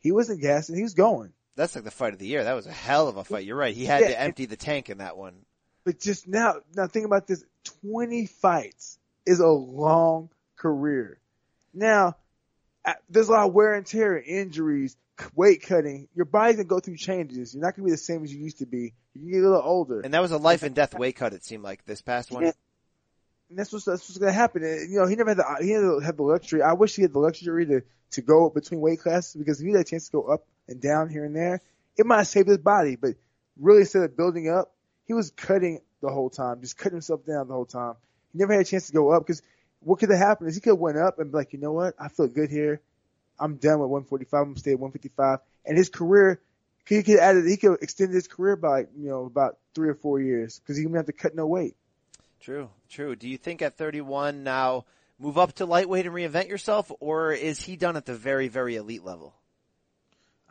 he 0.00 0.12
wasn't 0.12 0.40
gassing. 0.40 0.76
He 0.76 0.82
was 0.82 0.94
going. 0.94 1.32
That's 1.56 1.74
like 1.74 1.84
the 1.84 1.90
fight 1.90 2.12
of 2.12 2.20
the 2.20 2.26
year. 2.26 2.44
That 2.44 2.54
was 2.54 2.66
a 2.68 2.72
hell 2.72 3.08
of 3.08 3.16
a 3.16 3.24
fight. 3.24 3.44
You're 3.44 3.56
right. 3.56 3.74
He 3.74 3.84
had 3.84 4.02
Yeah, 4.02 4.08
to 4.08 4.20
empty 4.20 4.46
the 4.46 4.56
tank 4.56 4.90
in 4.90 4.98
that 4.98 5.16
one. 5.16 5.44
But 5.88 6.00
just 6.00 6.28
now, 6.28 6.56
now 6.76 6.86
think 6.86 7.06
about 7.06 7.26
this: 7.26 7.42
twenty 7.64 8.26
fights 8.26 8.98
is 9.24 9.40
a 9.40 9.48
long 9.48 10.28
career. 10.54 11.18
Now, 11.72 12.16
uh, 12.84 12.92
there's 13.08 13.30
a 13.30 13.32
lot 13.32 13.46
of 13.46 13.54
wear 13.54 13.72
and 13.72 13.86
tear, 13.86 14.20
injuries, 14.20 14.98
weight 15.34 15.62
cutting. 15.62 16.08
Your 16.14 16.26
body's 16.26 16.56
gonna 16.56 16.68
go 16.68 16.78
through 16.78 16.96
changes. 16.96 17.54
You're 17.54 17.62
not 17.62 17.74
gonna 17.74 17.86
be 17.86 17.92
the 17.92 17.96
same 17.96 18.22
as 18.22 18.34
you 18.34 18.38
used 18.38 18.58
to 18.58 18.66
be. 18.66 18.92
You 19.14 19.32
get 19.32 19.38
a 19.38 19.48
little 19.48 19.62
older. 19.64 20.02
And 20.02 20.12
that 20.12 20.20
was 20.20 20.30
a 20.30 20.36
life 20.36 20.62
and 20.62 20.74
death 20.74 20.92
weight 20.92 21.16
cut. 21.16 21.32
It 21.32 21.42
seemed 21.42 21.62
like 21.62 21.86
this 21.86 22.02
past 22.02 22.30
one. 22.30 22.42
Yeah. 22.42 22.52
And 23.48 23.58
that's 23.58 23.72
what's 23.72 23.86
that's 23.86 24.06
what's 24.06 24.18
gonna 24.18 24.30
happen. 24.30 24.62
And, 24.64 24.92
you 24.92 24.98
know, 24.98 25.06
he 25.06 25.16
never 25.16 25.30
had 25.30 25.38
the 25.38 25.56
he 25.62 25.72
never 25.72 26.02
had 26.02 26.18
the 26.18 26.22
luxury. 26.22 26.60
I 26.60 26.74
wish 26.74 26.96
he 26.96 27.00
had 27.00 27.14
the 27.14 27.18
luxury 27.18 27.64
to 27.64 27.80
to 28.10 28.20
go 28.20 28.50
between 28.50 28.82
weight 28.82 29.00
classes 29.00 29.36
because 29.36 29.58
if 29.58 29.66
he 29.66 29.72
had 29.72 29.80
a 29.80 29.84
chance 29.84 30.04
to 30.08 30.12
go 30.12 30.24
up 30.24 30.46
and 30.68 30.82
down 30.82 31.08
here 31.08 31.24
and 31.24 31.34
there, 31.34 31.62
it 31.96 32.04
might 32.04 32.24
saved 32.24 32.48
his 32.48 32.58
body. 32.58 32.96
But 32.96 33.14
really, 33.58 33.80
instead 33.80 34.02
of 34.02 34.14
building 34.14 34.50
up, 34.50 34.74
he 35.08 35.14
was 35.14 35.30
cutting 35.30 35.80
the 36.00 36.10
whole 36.10 36.30
time, 36.30 36.60
just 36.60 36.76
cutting 36.76 36.96
himself 36.96 37.24
down 37.24 37.48
the 37.48 37.54
whole 37.54 37.64
time. 37.64 37.94
He 38.32 38.38
never 38.38 38.52
had 38.52 38.62
a 38.62 38.64
chance 38.64 38.86
to 38.88 38.92
go 38.92 39.10
up 39.10 39.26
because 39.26 39.42
what 39.80 39.98
could 39.98 40.10
have 40.10 40.18
happened 40.18 40.50
is 40.50 40.54
he 40.54 40.60
could 40.60 40.70
have 40.70 40.78
went 40.78 40.98
up 40.98 41.18
and 41.18 41.32
be 41.32 41.38
like, 41.38 41.52
you 41.52 41.58
know 41.58 41.72
what, 41.72 41.94
I 41.98 42.08
feel 42.08 42.28
good 42.28 42.50
here. 42.50 42.80
I'm 43.40 43.56
done 43.56 43.80
with 43.80 43.88
145. 43.88 44.38
I'm 44.38 44.44
gonna 44.48 44.58
stay 44.58 44.72
at 44.72 44.78
155. 44.78 45.38
And 45.64 45.78
his 45.78 45.88
career, 45.88 46.40
he 46.86 47.02
could 47.02 47.18
add 47.18 47.36
he 47.46 47.56
could 47.56 47.82
extend 47.82 48.12
his 48.12 48.28
career 48.28 48.56
by 48.56 48.80
you 48.80 49.08
know 49.08 49.24
about 49.24 49.58
three 49.74 49.88
or 49.88 49.94
four 49.94 50.20
years 50.20 50.58
because 50.58 50.76
he 50.76 50.84
wouldn't 50.84 51.06
have 51.06 51.06
to 51.06 51.12
cut 51.12 51.34
no 51.34 51.46
weight. 51.46 51.74
True, 52.40 52.68
true. 52.88 53.16
Do 53.16 53.28
you 53.28 53.38
think 53.38 53.62
at 53.62 53.76
31 53.76 54.44
now 54.44 54.84
move 55.18 55.38
up 55.38 55.52
to 55.54 55.66
lightweight 55.66 56.06
and 56.06 56.14
reinvent 56.14 56.48
yourself, 56.48 56.90
or 57.00 57.32
is 57.32 57.60
he 57.60 57.76
done 57.76 57.96
at 57.96 58.06
the 58.06 58.14
very, 58.14 58.48
very 58.48 58.76
elite 58.76 59.04
level? 59.04 59.34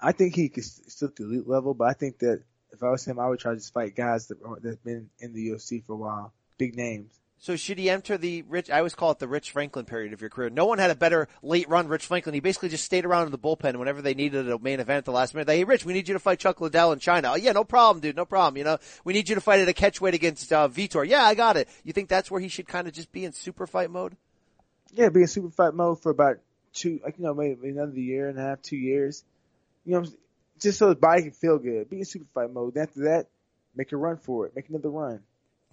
I 0.01 0.11
think 0.11 0.35
he 0.35 0.49
could 0.49 0.65
still 0.65 1.09
at 1.09 1.15
the 1.15 1.23
elite 1.23 1.47
level, 1.47 1.73
but 1.73 1.89
I 1.89 1.93
think 1.93 2.19
that 2.19 2.43
if 2.71 2.83
I 2.83 2.89
was 2.89 3.05
him, 3.05 3.19
I 3.19 3.27
would 3.27 3.39
try 3.39 3.51
to 3.51 3.57
just 3.57 3.73
fight 3.73 3.95
guys 3.95 4.27
that 4.27 4.37
that've 4.61 4.83
been 4.83 5.09
in 5.19 5.33
the 5.33 5.49
UFC 5.49 5.83
for 5.85 5.93
a 5.93 5.97
while, 5.97 6.33
big 6.57 6.75
names. 6.75 7.11
So 7.39 7.55
should 7.55 7.77
he 7.77 7.89
enter 7.89 8.17
the 8.17 8.41
Rich? 8.43 8.71
I 8.71 8.79
always 8.79 8.95
call 8.95 9.11
it 9.11 9.19
the 9.19 9.27
Rich 9.27 9.51
Franklin 9.51 9.85
period 9.85 10.11
of 10.11 10.21
your 10.21 10.29
career. 10.29 10.49
No 10.49 10.65
one 10.65 10.79
had 10.79 10.89
a 10.89 10.95
better 10.95 11.27
late 11.43 11.69
run. 11.69 11.87
Rich 11.87 12.07
Franklin. 12.07 12.33
He 12.33 12.39
basically 12.39 12.69
just 12.69 12.83
stayed 12.83 13.05
around 13.05 13.27
in 13.27 13.31
the 13.31 13.37
bullpen 13.37 13.77
whenever 13.77 14.01
they 14.01 14.15
needed 14.15 14.49
a 14.49 14.57
main 14.57 14.79
event 14.79 14.97
at 14.97 15.05
the 15.05 15.11
last 15.11 15.35
minute. 15.35 15.45
They, 15.45 15.57
hey, 15.57 15.63
Rich, 15.63 15.85
we 15.85 15.93
need 15.93 16.07
you 16.07 16.13
to 16.15 16.19
fight 16.19 16.39
Chuck 16.39 16.59
Liddell 16.59 16.93
in 16.93 16.99
China. 16.99 17.33
Oh, 17.33 17.35
yeah, 17.35 17.51
no 17.51 17.63
problem, 17.63 18.01
dude, 18.01 18.15
no 18.15 18.25
problem. 18.25 18.57
You 18.57 18.63
know, 18.63 18.79
we 19.03 19.13
need 19.13 19.29
you 19.29 19.35
to 19.35 19.41
fight 19.41 19.59
at 19.59 19.69
a 19.69 19.73
catchweight 19.73 20.13
against 20.13 20.51
uh, 20.51 20.67
Vitor. 20.67 21.07
Yeah, 21.07 21.23
I 21.23 21.35
got 21.35 21.57
it. 21.57 21.69
You 21.83 21.93
think 21.93 22.09
that's 22.09 22.31
where 22.31 22.41
he 22.41 22.47
should 22.47 22.67
kind 22.67 22.87
of 22.87 22.93
just 22.93 23.11
be 23.11 23.23
in 23.23 23.33
super 23.33 23.67
fight 23.67 23.91
mode? 23.91 24.17
Yeah, 24.93 25.09
be 25.09 25.21
in 25.21 25.27
super 25.27 25.51
fight 25.51 25.75
mode 25.75 26.01
for 26.01 26.09
about 26.09 26.37
two, 26.73 26.99
like 27.03 27.19
you 27.19 27.23
know, 27.23 27.35
maybe 27.35 27.69
another 27.69 27.99
year 27.99 28.29
and 28.29 28.39
a 28.39 28.41
half, 28.41 28.63
two 28.63 28.77
years. 28.77 29.23
You 29.85 30.01
know, 30.01 30.07
just 30.59 30.79
so 30.79 30.87
his 30.87 30.97
body 30.97 31.23
can 31.23 31.31
feel 31.31 31.57
good. 31.57 31.89
Be 31.89 31.99
in 31.99 32.05
super 32.05 32.25
fight 32.33 32.51
mode. 32.51 32.77
After 32.77 33.01
that, 33.05 33.27
make 33.75 33.91
a 33.91 33.97
run 33.97 34.17
for 34.17 34.45
it. 34.45 34.55
Make 34.55 34.69
another 34.69 34.89
run. 34.89 35.21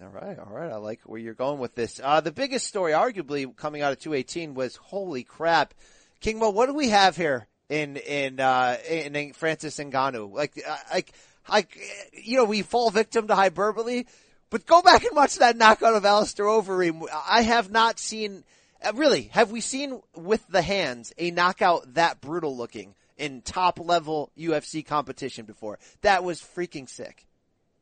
All 0.01 0.09
right, 0.09 0.37
all 0.37 0.51
right. 0.51 0.71
I 0.71 0.75
like 0.75 1.01
where 1.05 1.19
you're 1.19 1.33
going 1.33 1.59
with 1.59 1.73
this. 1.73 2.01
Uh, 2.03 2.19
the 2.19 2.31
biggest 2.31 2.67
story, 2.67 2.91
arguably, 2.91 3.55
coming 3.55 3.81
out 3.81 3.93
of 3.93 3.99
218 3.99 4.53
was 4.53 4.75
holy 4.75 5.23
crap, 5.23 5.73
King 6.19 6.39
Mo. 6.39 6.49
What 6.49 6.65
do 6.65 6.73
we 6.73 6.89
have 6.89 7.15
here 7.15 7.47
in 7.69 7.95
in 7.95 8.41
uh, 8.41 8.77
in, 8.89 9.15
in 9.15 9.33
Francis 9.33 9.77
Ngannou? 9.77 10.33
Like, 10.33 10.61
uh, 10.67 10.77
like, 10.91 11.13
like, 11.49 11.79
you 12.11 12.37
know, 12.37 12.43
we 12.43 12.61
fall 12.61 12.89
victim 12.89 13.27
to 13.27 13.35
hyperbole, 13.35 14.03
but 14.49 14.65
go 14.65 14.81
back 14.81 15.05
and 15.05 15.15
watch 15.15 15.37
that 15.37 15.55
knockout 15.55 15.95
of 15.95 16.03
Alistair 16.03 16.45
Overeem. 16.45 17.07
I 17.29 17.43
have 17.43 17.71
not 17.71 17.97
seen. 17.97 18.43
Uh, 18.85 18.91
really, 18.95 19.29
have 19.31 19.51
we 19.51 19.61
seen 19.61 20.01
with 20.13 20.45
the 20.49 20.61
hands 20.61 21.13
a 21.17 21.31
knockout 21.31 21.93
that 21.93 22.19
brutal 22.19 22.57
looking 22.57 22.95
in 23.17 23.41
top 23.41 23.79
level 23.79 24.31
UFC 24.37 24.85
competition 24.85 25.45
before? 25.45 25.79
That 26.01 26.23
was 26.23 26.41
freaking 26.41 26.89
sick. 26.89 27.25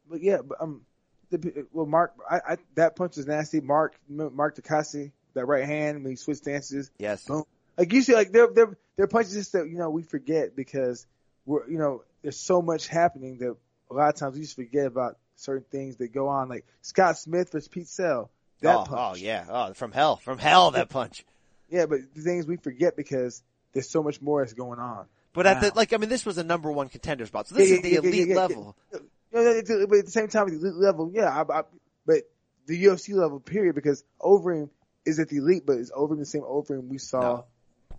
But 0.09 0.21
yeah, 0.21 0.39
but 0.43 0.61
um, 0.61 0.81
the, 1.29 1.65
well, 1.71 1.85
Mark, 1.85 2.13
I, 2.29 2.39
I 2.47 2.57
that 2.75 2.95
punch 2.95 3.17
is 3.17 3.25
nasty. 3.25 3.61
Mark, 3.61 3.95
Mark 4.07 4.55
Takasi, 4.55 5.11
that 5.33 5.45
right 5.45 5.65
hand 5.65 6.03
when 6.03 6.11
he 6.11 6.15
switched 6.15 6.41
stances. 6.41 6.91
Yes. 6.97 7.25
Boom. 7.25 7.43
Like 7.77 7.91
you 7.91 8.01
see, 8.01 8.13
like 8.13 8.31
they're 8.31 8.49
they're 8.53 8.77
they're 8.95 9.07
punches 9.07 9.33
just 9.33 9.53
that 9.53 9.67
you 9.67 9.77
know 9.77 9.89
we 9.89 10.03
forget 10.03 10.55
because 10.55 11.07
we're 11.45 11.67
you 11.69 11.77
know 11.77 12.03
there's 12.21 12.37
so 12.37 12.61
much 12.61 12.87
happening 12.87 13.37
that 13.39 13.55
a 13.89 13.93
lot 13.93 14.09
of 14.09 14.15
times 14.15 14.35
we 14.35 14.41
just 14.41 14.55
forget 14.55 14.85
about 14.85 15.17
certain 15.35 15.65
things 15.71 15.97
that 15.97 16.13
go 16.13 16.27
on. 16.27 16.49
Like 16.49 16.65
Scott 16.81 17.17
Smith 17.17 17.51
versus 17.51 17.67
Pete 17.67 17.87
Sell. 17.87 18.29
That 18.61 18.75
oh, 18.75 18.83
punch. 18.83 19.01
oh 19.01 19.15
yeah, 19.15 19.45
oh 19.49 19.73
from 19.73 19.91
hell, 19.91 20.17
from 20.17 20.37
hell 20.37 20.71
that 20.71 20.89
punch. 20.89 21.25
Yeah, 21.69 21.87
but 21.87 21.99
the 22.13 22.21
things 22.21 22.45
we 22.45 22.57
forget 22.57 22.95
because 22.95 23.41
there's 23.73 23.89
so 23.89 24.03
much 24.03 24.21
more 24.21 24.41
that's 24.41 24.53
going 24.53 24.79
on. 24.79 25.07
But 25.33 25.47
at 25.47 25.61
the 25.61 25.71
like, 25.75 25.93
I 25.93 25.97
mean, 25.97 26.09
this 26.09 26.25
was 26.25 26.37
a 26.37 26.43
number 26.43 26.71
one 26.71 26.89
contender 26.89 27.25
spot, 27.25 27.47
so 27.47 27.55
this 27.55 27.69
Yeah, 27.69 27.75
is 27.77 27.81
the 27.81 27.95
elite 27.95 28.29
level. 28.35 28.75
You 28.91 28.99
know, 29.33 29.41
it's- 29.41 29.85
but 29.89 29.97
at 29.99 30.05
the 30.05 30.11
same 30.11 30.27
time, 30.27 30.47
the 30.47 30.55
elite 30.55 30.75
level, 30.75 31.11
yeah, 31.13 31.29
I, 31.29 31.59
I, 31.59 31.63
but 32.05 32.23
the 32.67 32.83
UFC 32.83 33.15
level, 33.15 33.39
period, 33.39 33.73
because 33.75 34.03
Overeem 34.21 34.69
is 35.05 35.19
at 35.19 35.29
the 35.29 35.37
elite, 35.37 35.63
but 35.65 35.77
is 35.77 35.91
Overeem 35.91 36.19
the 36.19 36.25
same 36.25 36.43
Overeem 36.43 36.87
we 36.87 36.97
saw? 36.99 37.43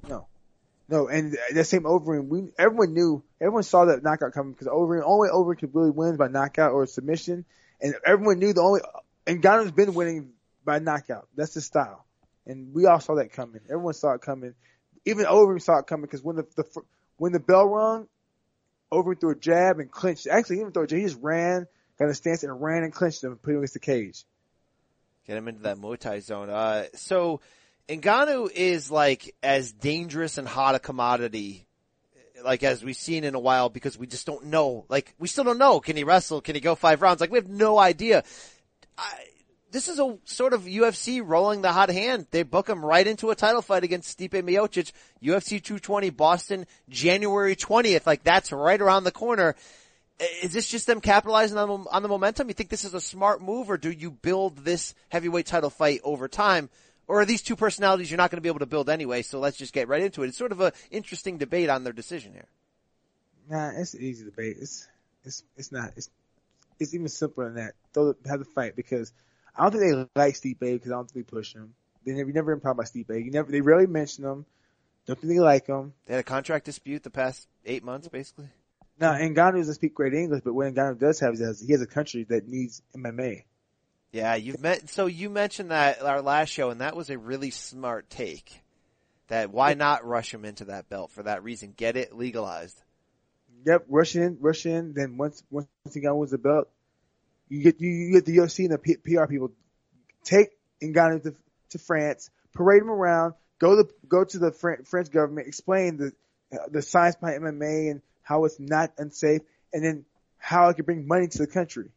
No. 0.09 0.26
No, 0.89 1.09
and 1.09 1.37
that 1.55 1.64
same 1.64 1.85
Overeem, 1.85 2.28
we 2.28 2.51
everyone 2.59 2.93
knew, 2.93 3.22
everyone 3.41 3.62
saw 3.62 3.87
that 3.87 4.03
knockout 4.03 4.32
coming 4.32 4.53
because 4.53 4.68
Overeem, 4.68 5.03
only 5.05 5.28
Overeem 5.30 5.59
could 5.59 5.74
really 5.74 5.91
win 5.91 6.16
by 6.16 6.28
knockout 6.28 6.72
or 6.72 6.87
submission, 6.87 7.45
and 7.80 7.95
everyone 8.07 8.39
knew 8.39 8.53
the 8.53 8.61
only, 8.61 8.80
and 9.26 9.43
Ngannou's 9.43 9.72
been 9.72 9.95
winning 9.95 10.35
by 10.64 10.78
knockout. 10.80 11.26
That's 11.35 11.55
his 11.55 11.64
style, 11.64 12.05
and 12.47 12.74
we 12.74 12.85
all 12.87 13.01
saw 13.01 13.14
that 13.14 13.32
coming. 13.32 13.62
Everyone 13.64 13.95
saw 13.95 14.12
it 14.12 14.20
coming. 14.20 14.55
Even 15.07 15.24
Overeem 15.24 15.61
saw 15.62 15.78
it 15.78 15.87
coming 15.87 16.03
because 16.05 16.22
when 16.22 16.37
the, 16.37 16.47
the 16.55 16.64
when 17.17 17.33
the 17.33 17.41
bell 17.41 17.69
rung, 17.69 18.09
Overeem 18.93 19.21
threw 19.21 19.31
a 19.31 19.37
jab 19.37 19.81
and 19.81 19.91
clinched. 19.91 20.27
Actually, 20.27 20.61
a 20.61 20.71
jab. 20.71 20.91
He 20.91 21.03
just 21.03 21.19
ran, 21.21 21.67
got 21.99 22.09
a 22.09 22.15
stance 22.15 22.43
and 22.43 22.61
ran 22.61 22.85
and 22.85 22.93
clinched 22.93 23.25
him 23.25 23.33
and 23.33 23.43
put 23.43 23.53
him 23.53 23.59
against 23.59 23.75
the 23.75 23.81
cage. 23.81 24.25
Get 25.27 25.37
him 25.37 25.49
into 25.49 25.62
that 25.62 25.79
Muay 25.79 25.99
Thai 25.99 26.21
zone. 26.21 26.51
Uh, 26.51 26.85
so 26.95 27.41
Ngannou 27.89 28.51
is 28.53 28.91
like 28.91 29.35
as 29.43 29.73
dangerous 29.73 30.39
and 30.39 30.47
hot 30.47 30.75
a 30.75 30.79
commodity, 30.79 31.67
like 32.45 32.62
as 32.62 32.85
we've 32.85 32.97
seen 32.97 33.25
in 33.25 33.35
a 33.35 33.41
while 33.41 33.69
because 33.69 33.97
we 33.99 34.07
just 34.07 34.27
don't 34.27 34.47
know. 34.47 34.85
Like 34.89 35.15
we 35.19 35.29
still 35.29 35.45
don't 35.45 35.59
know. 35.59 35.81
Can 35.81 35.97
he 35.97 36.05
wrestle? 36.05 36.41
Can 36.41 36.55
he 36.55 36.61
go 36.61 36.75
five 36.75 37.01
rounds? 37.01 37.21
Like 37.21 37.31
we 37.31 37.39
have 37.39 37.49
no 37.49 37.79
idea. 37.79 38.23
I, 38.99 39.12
this 39.75 39.89
is 39.89 39.99
a 39.99 40.16
sort 40.25 40.53
of 40.53 40.62
UFC 40.62 41.20
rolling 41.22 41.61
the 41.61 41.72
hot 41.72 41.89
hand. 41.91 42.29
They 42.31 42.45
book 42.45 42.68
him 42.68 42.85
right 42.85 43.05
into 43.05 43.31
a 43.31 43.35
title 43.35 43.61
fight 43.61 43.83
against 43.83 44.16
Stipe 44.16 44.31
Miocic, 44.31 44.93
UFC 45.20 45.61
220 45.61 46.11
Boston, 46.11 46.66
January 46.89 47.57
20th. 47.57 48.07
Like 48.07 48.22
that's 48.22 48.53
right 48.53 48.81
around 48.81 49.03
the 49.03 49.11
corner. 49.11 49.57
Is 50.45 50.53
this 50.53 50.68
just 50.68 50.87
them 50.87 51.01
capitalizing 51.01 51.59
on, 51.59 51.66
the- 51.68 51.91
on 51.91 52.03
the 52.05 52.09
momentum? 52.09 52.47
You 52.47 52.55
think 52.55 52.70
this 52.70 52.85
is 52.85 52.95
a 52.95 53.01
smart 53.01 53.43
move 53.43 53.68
or 53.68 53.77
do 53.77 53.91
you 53.91 54.12
build 54.12 54.59
this 54.59 54.95
heavyweight 55.09 55.47
title 55.47 55.70
fight 55.70 56.01
over 56.05 56.29
time? 56.29 56.70
Or 57.09 57.22
are 57.22 57.25
these 57.27 57.43
two 57.43 57.57
personalities 57.57 58.09
you're 58.09 58.16
not 58.16 58.31
going 58.31 58.39
to 58.39 58.43
be 58.43 58.49
able 58.49 58.61
to 58.61 58.66
build 58.66 58.89
anyway? 58.89 59.22
So 59.22 59.41
let's 59.41 59.57
just 59.57 59.72
get 59.72 59.89
right 59.89 60.03
into 60.03 60.22
it. 60.22 60.29
It's 60.29 60.39
sort 60.39 60.53
of 60.53 60.61
an 60.61 60.70
interesting 60.93 61.37
debate 61.37 61.68
on 61.68 61.83
their 61.83 61.93
decision 61.93 62.33
here. 62.33 62.47
Nah, 63.51 63.72
it's 63.75 63.95
an 63.95 64.03
easy 64.03 64.25
debate. 64.25 64.57
It's 64.61 64.87
it's 65.25 65.43
it's 65.57 65.72
not. 65.72 65.91
It's 65.97 66.09
it's 66.79 66.95
even 66.95 67.09
simpler 67.09 67.47
than 67.47 67.57
that. 67.57 67.72
Throw 67.93 68.14
have 68.27 68.39
the 68.39 68.47
fight 68.47 68.77
because 68.77 69.12
I 69.57 69.62
don't 69.62 69.72
think 69.80 70.09
they 70.14 70.20
like 70.20 70.34
Stipe 70.34 70.59
because 70.59 70.90
I 70.90 70.94
don't 70.94 71.11
think 71.11 71.26
they 71.26 71.36
push 71.36 71.55
him. 71.55 71.74
They 72.05 72.12
never, 72.12 72.28
you 72.28 72.34
never 72.34 72.57
talk 72.57 72.72
about 72.72 72.86
Stipe. 72.86 73.09
You 73.24 73.30
never, 73.30 73.50
they 73.50 73.61
rarely 73.61 73.86
mention 73.86 74.24
him. 74.24 74.46
Don't 75.07 75.18
think 75.18 75.32
they 75.32 75.38
like 75.40 75.66
him. 75.66 75.92
They 76.07 76.14
had 76.14 76.20
a 76.20 76.24
contract 76.24 76.64
dispute 76.64 77.02
the 77.02 77.11
past 77.11 77.46
eight 77.64 77.84
months, 77.84 78.09
basically. 78.09 78.48
Now, 78.98 79.14
Ngannou 79.14 79.57
doesn't 79.59 79.74
speak 79.74 79.94
great 79.94 80.14
English, 80.14 80.42
but 80.44 80.55
what 80.55 80.72
Ngannou 80.72 80.98
does 80.98 81.20
have 81.20 81.34
is 81.34 81.40
he 81.40 81.44
has- 81.44 81.61
he 81.61 81.72
has 81.72 81.82
a 81.82 81.86
country 81.86 82.24
that 82.24 82.48
needs 82.48 82.82
MMA. 82.96 83.44
Yeah, 84.12 84.36
you've 84.36 84.61
met, 84.61 84.88
so 84.88 85.07
you 85.07 85.28
mentioned 85.28 85.72
that 85.72 86.00
our 86.00 86.22
last 86.22 86.50
show 86.50 86.70
and 86.70 86.80
that 86.80 86.94
was 86.94 87.11
a 87.11 87.18
really 87.18 87.50
smart 87.50 88.09
take. 88.09 88.61
That 89.28 89.50
why 89.50 89.74
not 89.74 90.05
rush 90.05 90.32
him 90.32 90.44
into 90.44 90.66
that 90.66 90.88
belt 90.88 91.11
for 91.11 91.24
that 91.24 91.42
reason? 91.42 91.74
Get 91.76 91.96
it 91.96 92.14
legalized. 92.14 92.80
Yep, 93.66 93.86
rush 93.88 94.14
in, 94.14 94.36
rush 94.40 94.66
in. 94.66 94.92
Then 94.92 95.16
once 95.16 95.42
once 95.50 95.66
Ngannou 95.88 96.18
wins 96.18 96.30
the 96.30 96.38
belt, 96.38 96.68
you 97.49 97.62
get 97.62 97.80
you, 97.80 97.90
you 97.90 98.12
get 98.12 98.24
the 98.24 98.36
UFC 98.36 98.61
and 98.61 98.72
the 98.72 98.78
P, 98.78 98.97
PR 98.97 99.26
people 99.26 99.53
take 100.24 100.49
Ngannou 100.82 101.22
to, 101.22 101.34
to 101.70 101.78
France, 101.78 102.30
parade 102.53 102.82
him 102.82 102.90
around, 102.90 103.34
go 103.59 103.82
to 103.82 103.88
go 104.09 104.24
to 104.24 104.38
the 104.38 104.53
Fran- 104.53 104.84
French 104.84 105.11
government, 105.11 105.47
explain 105.47 105.97
the 105.97 106.12
uh, 106.53 106.68
the 106.70 106.82
science 106.82 107.16
behind 107.16 107.42
MMA 107.42 107.90
and 107.90 108.03
how 108.22 108.45
it's 108.45 108.59
not 108.59 108.92
unsafe, 108.99 109.42
and 109.72 109.84
then 109.84 110.05
how 110.38 110.68
it 110.68 110.74
can 110.74 110.84
bring 110.84 111.07
money 111.07 111.28
to 111.28 111.38
the 111.38 111.47
country. 111.47 111.90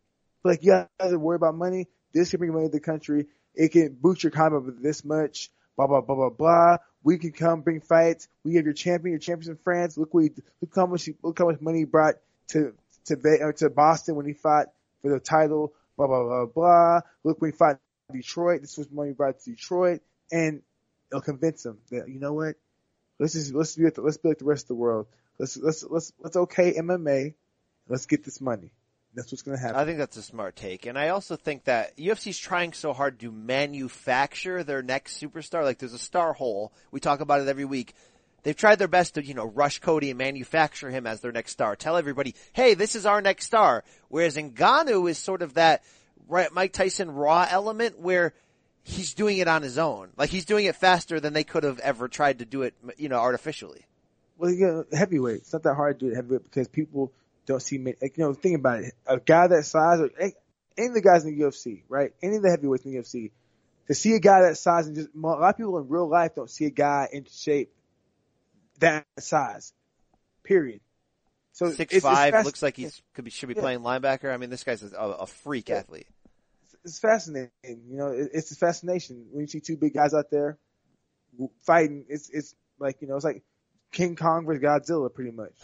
Like 0.43 0.63
you 0.63 0.71
guys 0.71 1.11
are 1.11 1.19
worried 1.19 1.37
about 1.37 1.55
money. 1.55 1.87
This 2.13 2.31
can 2.31 2.39
bring 2.39 2.53
money 2.53 2.67
to 2.67 2.71
the 2.71 2.79
country. 2.79 3.27
It 3.55 3.71
can 3.71 3.97
boost 3.99 4.23
your 4.23 4.31
with 4.61 4.81
this 4.81 5.03
much. 5.03 5.49
Blah 5.75 5.87
blah 5.87 6.01
blah 6.01 6.15
blah 6.15 6.29
blah. 6.29 6.77
We 7.03 7.17
can 7.17 7.31
come 7.31 7.61
bring 7.61 7.81
fights. 7.81 8.27
We 8.43 8.55
have 8.55 8.65
your 8.65 8.73
champion, 8.73 9.11
your 9.11 9.19
champions 9.19 9.47
in 9.47 9.57
France. 9.57 9.97
Look 9.97 10.13
what 10.13 10.23
he, 10.23 10.31
look 10.61 10.73
how 10.75 10.85
much 10.85 11.09
look 11.23 11.37
how 11.37 11.45
much 11.45 11.61
money 11.61 11.79
he 11.79 11.85
brought 11.85 12.15
to 12.49 12.73
to 13.05 13.53
to 13.57 13.69
Boston 13.69 14.15
when 14.15 14.25
he 14.25 14.33
fought 14.33 14.67
for 15.01 15.11
the 15.11 15.19
title. 15.19 15.73
Blah 15.97 16.07
blah 16.07 16.23
blah 16.23 16.45
blah. 16.45 17.01
Look 17.23 17.41
we 17.41 17.51
fought 17.51 17.79
Detroit. 18.11 18.61
This 18.61 18.77
was 18.77 18.91
money 18.91 19.13
brought 19.13 19.39
to 19.39 19.51
Detroit, 19.51 20.01
and 20.31 20.61
it'll 21.11 21.21
convince 21.21 21.63
them 21.63 21.79
that 21.91 22.07
you 22.07 22.19
know 22.19 22.33
what. 22.33 22.55
Let's 23.19 23.33
just 23.33 23.53
let's 23.53 23.75
be 23.75 23.89
the, 23.89 24.01
let's 24.01 24.17
be 24.17 24.29
like 24.29 24.37
the 24.37 24.45
rest 24.45 24.65
of 24.65 24.69
the 24.69 24.75
world. 24.75 25.07
Let's 25.39 25.57
let's 25.57 25.83
let's 25.83 26.13
let's 26.19 26.35
okay 26.35 26.73
MMA. 26.73 27.33
Let's 27.89 28.05
get 28.05 28.23
this 28.23 28.41
money. 28.41 28.71
That's 29.15 29.31
what's 29.31 29.41
going 29.41 29.57
to 29.57 29.61
happen. 29.63 29.79
I 29.79 29.85
think 29.85 29.97
that's 29.97 30.17
a 30.17 30.21
smart 30.21 30.55
take. 30.55 30.85
And 30.85 30.97
I 30.97 31.09
also 31.09 31.35
think 31.35 31.63
that 31.63 31.97
UFC's 31.97 32.37
trying 32.37 32.73
so 32.73 32.93
hard 32.93 33.19
to 33.21 33.31
manufacture 33.31 34.63
their 34.63 34.83
next 34.83 35.19
superstar. 35.19 35.63
Like 35.63 35.79
there's 35.79 35.93
a 35.93 35.99
star 35.99 36.33
hole. 36.33 36.71
We 36.91 36.99
talk 36.99 37.19
about 37.19 37.41
it 37.41 37.47
every 37.47 37.65
week. 37.65 37.95
They've 38.47 38.55
tried 38.55 38.79
their 38.79 38.87
best 38.87 39.15
to, 39.15 39.25
you 39.25 39.33
know, 39.33 39.43
rush 39.43 39.79
Cody 39.79 40.09
and 40.09 40.17
manufacture 40.17 40.89
him 40.89 41.05
as 41.05 41.19
their 41.19 41.33
next 41.33 41.51
star. 41.51 41.75
Tell 41.75 41.97
everybody, 41.97 42.33
hey, 42.53 42.75
this 42.75 42.95
is 42.95 43.05
our 43.05 43.21
next 43.21 43.45
star. 43.45 43.83
Whereas 44.07 44.37
Ngannou 44.37 45.09
is 45.09 45.17
sort 45.17 45.41
of 45.41 45.55
that 45.55 45.83
right, 46.29 46.49
Mike 46.53 46.71
Tyson 46.71 47.11
raw 47.11 47.45
element 47.49 47.99
where 47.99 48.33
he's 48.83 49.13
doing 49.15 49.39
it 49.39 49.49
on 49.49 49.63
his 49.63 49.77
own. 49.77 50.11
Like 50.15 50.29
he's 50.29 50.45
doing 50.45 50.63
it 50.63 50.77
faster 50.77 51.19
than 51.19 51.33
they 51.33 51.43
could 51.43 51.65
have 51.65 51.79
ever 51.79 52.07
tried 52.07 52.39
to 52.39 52.45
do 52.45 52.61
it, 52.61 52.73
you 52.95 53.09
know, 53.09 53.17
artificially. 53.17 53.85
Well, 54.37 54.51
you 54.51 54.65
know, 54.65 54.85
heavyweight. 54.97 55.41
It's 55.41 55.51
not 55.51 55.63
that 55.63 55.75
hard 55.75 55.99
to 55.99 56.05
do 56.05 56.11
it 56.13 56.15
heavyweight 56.15 56.45
because 56.45 56.69
people 56.69 57.11
don't 57.47 57.61
see. 57.61 57.77
Like, 57.79 58.17
you 58.17 58.23
know, 58.23 58.33
think 58.33 58.55
about 58.55 58.79
it. 58.79 58.93
A 59.05 59.19
guy 59.19 59.47
that 59.47 59.65
size, 59.65 59.99
or 59.99 60.09
any 60.17 60.87
of 60.87 60.93
the 60.93 61.01
guys 61.01 61.25
in 61.25 61.37
the 61.37 61.43
UFC, 61.43 61.81
right? 61.89 62.13
Any 62.23 62.37
of 62.37 62.43
the 62.43 62.49
heavyweights 62.49 62.85
in 62.85 62.93
the 62.93 62.99
UFC, 62.99 63.31
to 63.89 63.93
see 63.93 64.13
a 64.13 64.21
guy 64.21 64.43
that 64.43 64.57
size 64.57 64.87
and 64.87 64.95
just 64.95 65.09
a 65.13 65.19
lot 65.19 65.49
of 65.49 65.57
people 65.57 65.77
in 65.79 65.89
real 65.89 66.07
life 66.07 66.35
don't 66.35 66.49
see 66.49 66.63
a 66.63 66.69
guy 66.69 67.09
in 67.11 67.25
shape 67.29 67.73
that 68.79 69.05
size. 69.19 69.73
Period. 70.43 70.81
So 71.53 71.71
Six 71.71 71.95
it's, 71.95 72.03
five 72.05 72.33
it's 72.35 72.45
looks 72.45 72.61
like 72.61 72.77
he 72.77 72.87
could 73.13 73.25
be 73.25 73.31
should 73.31 73.49
be 73.49 73.55
Yeah. 73.55 73.61
playing 73.61 73.79
linebacker. 73.79 74.31
I 74.33 74.37
mean, 74.37 74.49
this 74.49 74.63
guy's 74.63 74.83
a, 74.83 74.95
a 74.95 75.25
freak 75.27 75.69
Yeah. 75.69 75.77
athlete. 75.77 76.07
it's 76.83 76.99
fascinating. 76.99 77.49
You 77.63 77.97
know, 77.97 78.07
it, 78.09 78.29
it's 78.33 78.51
a 78.51 78.55
fascination 78.55 79.25
when 79.31 79.41
you 79.41 79.47
see 79.47 79.59
two 79.59 79.75
big 79.77 79.93
guys 79.93 80.13
out 80.13 80.29
there 80.31 80.57
fighting. 81.63 82.05
It's 82.09 82.29
it's 82.29 82.55
like 82.79 83.01
you 83.01 83.07
know, 83.07 83.15
it's 83.15 83.25
like 83.25 83.43
King 83.91 84.15
Kong 84.15 84.45
versus 84.45 84.61
Godzilla, 84.63 85.13
pretty 85.13 85.31
much. 85.31 85.53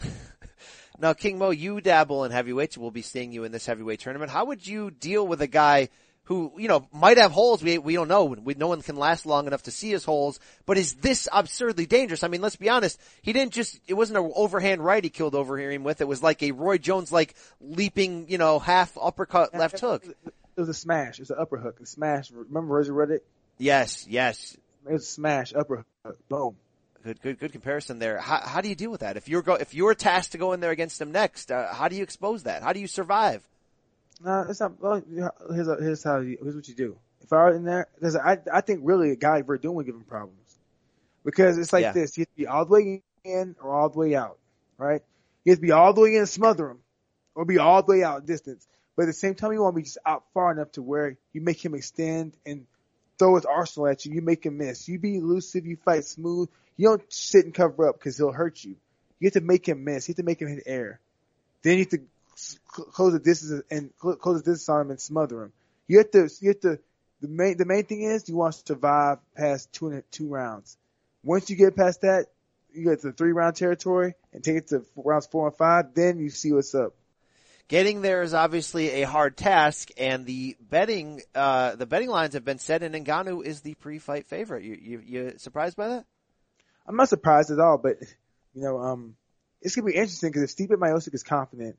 Now, 0.96 1.12
King 1.12 1.38
Mo, 1.38 1.50
you 1.50 1.80
dabble 1.80 2.22
in 2.24 2.30
heavyweights. 2.30 2.78
We'll 2.78 2.92
be 2.92 3.02
seeing 3.02 3.32
you 3.32 3.42
in 3.42 3.50
this 3.50 3.66
heavyweight 3.66 3.98
tournament. 3.98 4.30
How 4.30 4.44
would 4.44 4.64
you 4.64 4.92
deal 4.92 5.26
with 5.26 5.42
a 5.42 5.48
guy 5.48 5.88
who, 6.24 6.52
you 6.56 6.68
know, 6.68 6.86
might 6.92 7.18
have 7.18 7.32
holes? 7.32 7.62
We, 7.62 7.78
we 7.78 7.94
don't 7.94 8.08
know. 8.08 8.24
We, 8.24 8.54
no 8.54 8.68
one 8.68 8.82
can 8.82 8.96
last 8.96 9.26
long 9.26 9.46
enough 9.46 9.64
to 9.64 9.70
see 9.70 9.90
his 9.90 10.04
holes, 10.04 10.40
but 10.66 10.78
is 10.78 10.94
this 10.94 11.28
absurdly 11.32 11.86
dangerous? 11.86 12.22
I 12.24 12.28
mean, 12.28 12.40
let's 12.40 12.56
be 12.56 12.68
honest. 12.68 13.00
He 13.22 13.32
didn't 13.32 13.52
just, 13.52 13.78
it 13.86 13.94
wasn't 13.94 14.18
an 14.18 14.32
overhand 14.34 14.84
right 14.84 15.04
he 15.04 15.10
killed 15.10 15.34
Overeem 15.34 15.82
with. 15.82 16.00
It 16.00 16.08
was 16.08 16.22
like 16.22 16.42
a 16.42 16.52
Roy 16.52 16.78
Jones, 16.78 17.12
like 17.12 17.34
leaping, 17.60 18.28
you 18.28 18.38
know, 18.38 18.58
half 18.58 18.96
uppercut 19.00 19.54
left 19.54 19.80
hook. 19.80 20.04
It 20.06 20.60
was 20.60 20.68
a 20.68 20.74
smash. 20.74 21.18
It 21.18 21.22
was 21.22 21.30
an 21.30 21.38
upper 21.38 21.58
hook. 21.58 21.80
A 21.80 21.86
smash. 21.86 22.30
Remember 22.30 22.74
Rosie 22.74 22.90
Reddit? 22.90 23.20
Yes, 23.58 24.06
yes. 24.08 24.56
It 24.86 24.92
was 24.92 25.02
a 25.02 25.06
smash, 25.06 25.54
upper 25.54 25.84
hook. 26.04 26.18
Boom. 26.28 26.56
Good, 27.04 27.20
good, 27.20 27.38
good 27.38 27.52
comparison 27.52 27.98
there. 27.98 28.16
How, 28.18 28.40
how 28.40 28.60
do 28.62 28.68
you 28.70 28.74
deal 28.74 28.90
with 28.90 29.00
that? 29.00 29.18
If 29.18 29.28
you're 29.28 29.42
go, 29.42 29.54
if 29.54 29.74
you're 29.74 29.94
tasked 29.94 30.32
to 30.32 30.38
go 30.38 30.52
in 30.52 30.60
there 30.60 30.70
against 30.70 30.98
him 31.00 31.12
next, 31.12 31.52
uh, 31.52 31.74
how 31.74 31.88
do 31.88 31.96
you 31.96 32.02
expose 32.02 32.44
that? 32.44 32.62
How 32.62 32.72
do 32.72 32.80
you 32.80 32.86
survive? 32.86 33.46
No, 34.20 34.46
it's 34.48 34.60
not. 34.60 34.80
Well, 34.80 35.02
here's 35.52 35.68
uh, 35.68 35.76
here's 35.80 36.02
how 36.02 36.20
you, 36.20 36.38
here's 36.42 36.54
what 36.54 36.68
you 36.68 36.74
do. 36.74 36.96
If 37.20 37.32
I 37.32 37.36
were 37.36 37.54
in 37.54 37.64
there, 37.64 37.88
because 37.94 38.16
I 38.16 38.38
I 38.52 38.60
think 38.60 38.80
really 38.82 39.10
a 39.10 39.16
guy 39.16 39.42
Werdum 39.42 39.74
would 39.74 39.86
give 39.86 39.94
him 39.94 40.04
problems, 40.04 40.58
because 41.24 41.58
it's 41.58 41.72
like 41.72 41.82
Yeah. 41.82 41.92
this: 41.92 42.16
you 42.16 42.22
have 42.22 42.28
to 42.28 42.36
be 42.36 42.46
all 42.46 42.64
the 42.64 42.72
way 42.72 43.02
in 43.24 43.56
or 43.60 43.74
all 43.74 43.88
the 43.88 43.98
way 43.98 44.14
out, 44.14 44.38
right? 44.78 45.02
You 45.44 45.52
have 45.52 45.58
to 45.58 45.62
be 45.62 45.72
all 45.72 45.92
the 45.92 46.00
way 46.00 46.14
in 46.14 46.20
and 46.20 46.28
smother 46.28 46.70
him, 46.70 46.78
or 47.34 47.44
be 47.44 47.58
all 47.58 47.82
the 47.82 47.92
way 47.92 48.02
out 48.04 48.26
distance. 48.26 48.66
But 48.96 49.02
at 49.04 49.06
the 49.06 49.12
same 49.14 49.34
time, 49.34 49.52
you 49.52 49.62
want 49.62 49.74
to 49.74 49.80
be 49.80 49.84
just 49.84 49.98
out 50.06 50.24
far 50.32 50.52
enough 50.52 50.72
to 50.72 50.82
where 50.82 51.16
you 51.32 51.40
make 51.40 51.64
him 51.64 51.74
extend 51.74 52.36
and 52.46 52.66
throw 53.18 53.34
his 53.34 53.44
arsenal 53.44 53.88
at 53.88 54.04
you. 54.04 54.12
You 54.12 54.22
make 54.22 54.46
him 54.46 54.58
miss. 54.58 54.88
You 54.88 54.98
be 54.98 55.16
elusive. 55.16 55.66
You 55.66 55.76
fight 55.76 56.04
smooth. 56.04 56.48
You 56.76 56.88
don't 56.88 57.12
sit 57.12 57.44
and 57.44 57.54
cover 57.54 57.88
up 57.88 57.98
because 57.98 58.16
he'll 58.16 58.32
hurt 58.32 58.62
you. 58.62 58.76
You 59.18 59.26
have 59.26 59.32
to 59.34 59.40
make 59.40 59.68
him 59.68 59.84
miss. 59.84 60.08
You 60.08 60.12
have 60.12 60.16
to 60.18 60.22
make 60.22 60.40
him 60.40 60.48
hit 60.48 60.62
air. 60.66 61.00
Then 61.62 61.74
you 61.78 61.80
have 61.80 61.88
to 61.90 62.02
close 62.66 63.12
the 63.12 63.18
distance 63.18 63.62
and 63.70 63.90
close 63.98 64.42
the 64.42 64.50
distance 64.50 64.68
on 64.68 64.82
him 64.82 64.90
and 64.90 65.00
smother 65.00 65.44
him. 65.44 65.52
You 65.86 65.98
have 65.98 66.10
to, 66.12 66.30
you 66.40 66.48
have 66.48 66.60
to, 66.60 66.78
the 67.20 67.28
main, 67.28 67.56
the 67.56 67.64
main 67.64 67.84
thing 67.84 68.02
is 68.02 68.28
you 68.28 68.36
want 68.36 68.54
to 68.54 68.62
survive 68.66 69.18
past 69.36 69.72
two 69.72 69.88
and 69.88 70.02
two 70.10 70.28
rounds. 70.28 70.76
Once 71.22 71.48
you 71.50 71.56
get 71.56 71.76
past 71.76 72.02
that, 72.02 72.26
you 72.72 72.84
get 72.84 73.00
to 73.02 73.12
three 73.12 73.32
round 73.32 73.56
territory 73.56 74.14
and 74.32 74.42
take 74.42 74.56
it 74.56 74.68
to 74.68 74.80
four, 74.94 75.04
rounds 75.04 75.26
four 75.26 75.46
and 75.46 75.56
five, 75.56 75.94
then 75.94 76.18
you 76.18 76.30
see 76.30 76.52
what's 76.52 76.74
up. 76.74 76.94
Getting 77.68 78.02
there 78.02 78.22
is 78.22 78.34
obviously 78.34 78.90
a 79.02 79.04
hard 79.04 79.38
task, 79.38 79.88
and 79.96 80.26
the 80.26 80.54
betting, 80.60 81.22
uh, 81.34 81.76
the 81.76 81.86
betting 81.86 82.10
lines 82.10 82.34
have 82.34 82.44
been 82.44 82.58
set, 82.58 82.82
and 82.82 82.94
Ngannou 82.94 83.42
is 83.42 83.62
the 83.62 83.72
pre-fight 83.74 84.26
favorite. 84.26 84.64
You, 84.64 84.74
you, 84.74 85.02
you 85.02 85.34
surprised 85.38 85.74
by 85.74 85.88
that? 85.88 86.04
I'm 86.86 86.96
not 86.96 87.08
surprised 87.08 87.50
at 87.50 87.58
all, 87.58 87.78
but 87.78 87.96
you 88.54 88.62
know, 88.62 88.78
um, 88.80 89.16
it's 89.62 89.74
gonna 89.74 89.86
be 89.86 89.94
interesting 89.94 90.30
because 90.30 90.42
if 90.42 90.54
Stipe 90.54 90.76
Miocic 90.76 91.14
is 91.14 91.22
confident, 91.22 91.78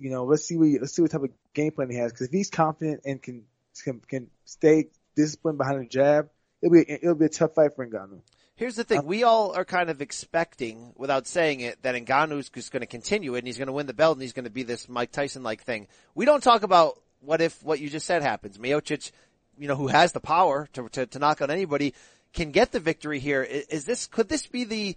you 0.00 0.10
know, 0.10 0.24
let's 0.24 0.44
see 0.44 0.56
what 0.56 0.68
let's 0.80 0.94
see 0.94 1.02
what 1.02 1.10
type 1.10 1.22
of 1.22 1.30
game 1.54 1.72
plan 1.72 1.90
he 1.90 1.98
has. 1.98 2.10
Because 2.10 2.26
if 2.26 2.32
he's 2.32 2.50
confident 2.50 3.02
and 3.04 3.22
can 3.22 3.44
can 3.84 4.00
can 4.00 4.26
stay 4.44 4.88
disciplined 5.14 5.58
behind 5.58 5.82
the 5.82 5.86
jab, 5.86 6.30
it'll 6.62 6.72
be 6.72 6.90
it'll 6.90 7.14
be 7.14 7.26
a 7.26 7.28
tough 7.28 7.54
fight 7.54 7.76
for 7.76 7.86
Ngannou. 7.86 8.20
Here's 8.56 8.76
the 8.76 8.84
thing. 8.84 8.98
Uh, 8.98 9.02
we 9.02 9.22
all 9.22 9.52
are 9.52 9.64
kind 9.64 9.88
of 9.88 10.02
expecting, 10.02 10.92
without 10.94 11.26
saying 11.26 11.60
it, 11.60 11.82
that 11.82 11.94
Ngannou's 11.94 12.50
just 12.50 12.72
going 12.72 12.82
to 12.82 12.86
continue 12.86 13.34
it 13.34 13.38
and 13.38 13.46
he's 13.46 13.56
going 13.56 13.68
to 13.68 13.72
win 13.72 13.86
the 13.86 13.94
belt 13.94 14.16
and 14.16 14.22
he's 14.22 14.34
going 14.34 14.44
to 14.44 14.50
be 14.50 14.64
this 14.64 14.86
Mike 14.86 15.12
Tyson-like 15.12 15.62
thing. 15.62 15.86
We 16.14 16.26
don't 16.26 16.42
talk 16.42 16.62
about 16.62 17.00
what 17.20 17.40
if 17.40 17.62
what 17.62 17.80
you 17.80 17.88
just 17.88 18.04
said 18.04 18.20
happens. 18.20 18.58
Miocic, 18.58 19.12
you 19.56 19.66
know, 19.66 19.76
who 19.76 19.86
has 19.86 20.12
the 20.12 20.20
power 20.20 20.68
to, 20.74 20.90
to, 20.90 21.06
to 21.06 21.18
knock 21.18 21.40
out 21.40 21.48
anybody, 21.48 21.94
can 22.34 22.50
get 22.50 22.70
the 22.70 22.80
victory 22.80 23.18
here. 23.18 23.42
Is, 23.42 23.64
is 23.68 23.84
this, 23.86 24.06
could 24.06 24.28
this 24.28 24.46
be 24.46 24.64
the, 24.64 24.96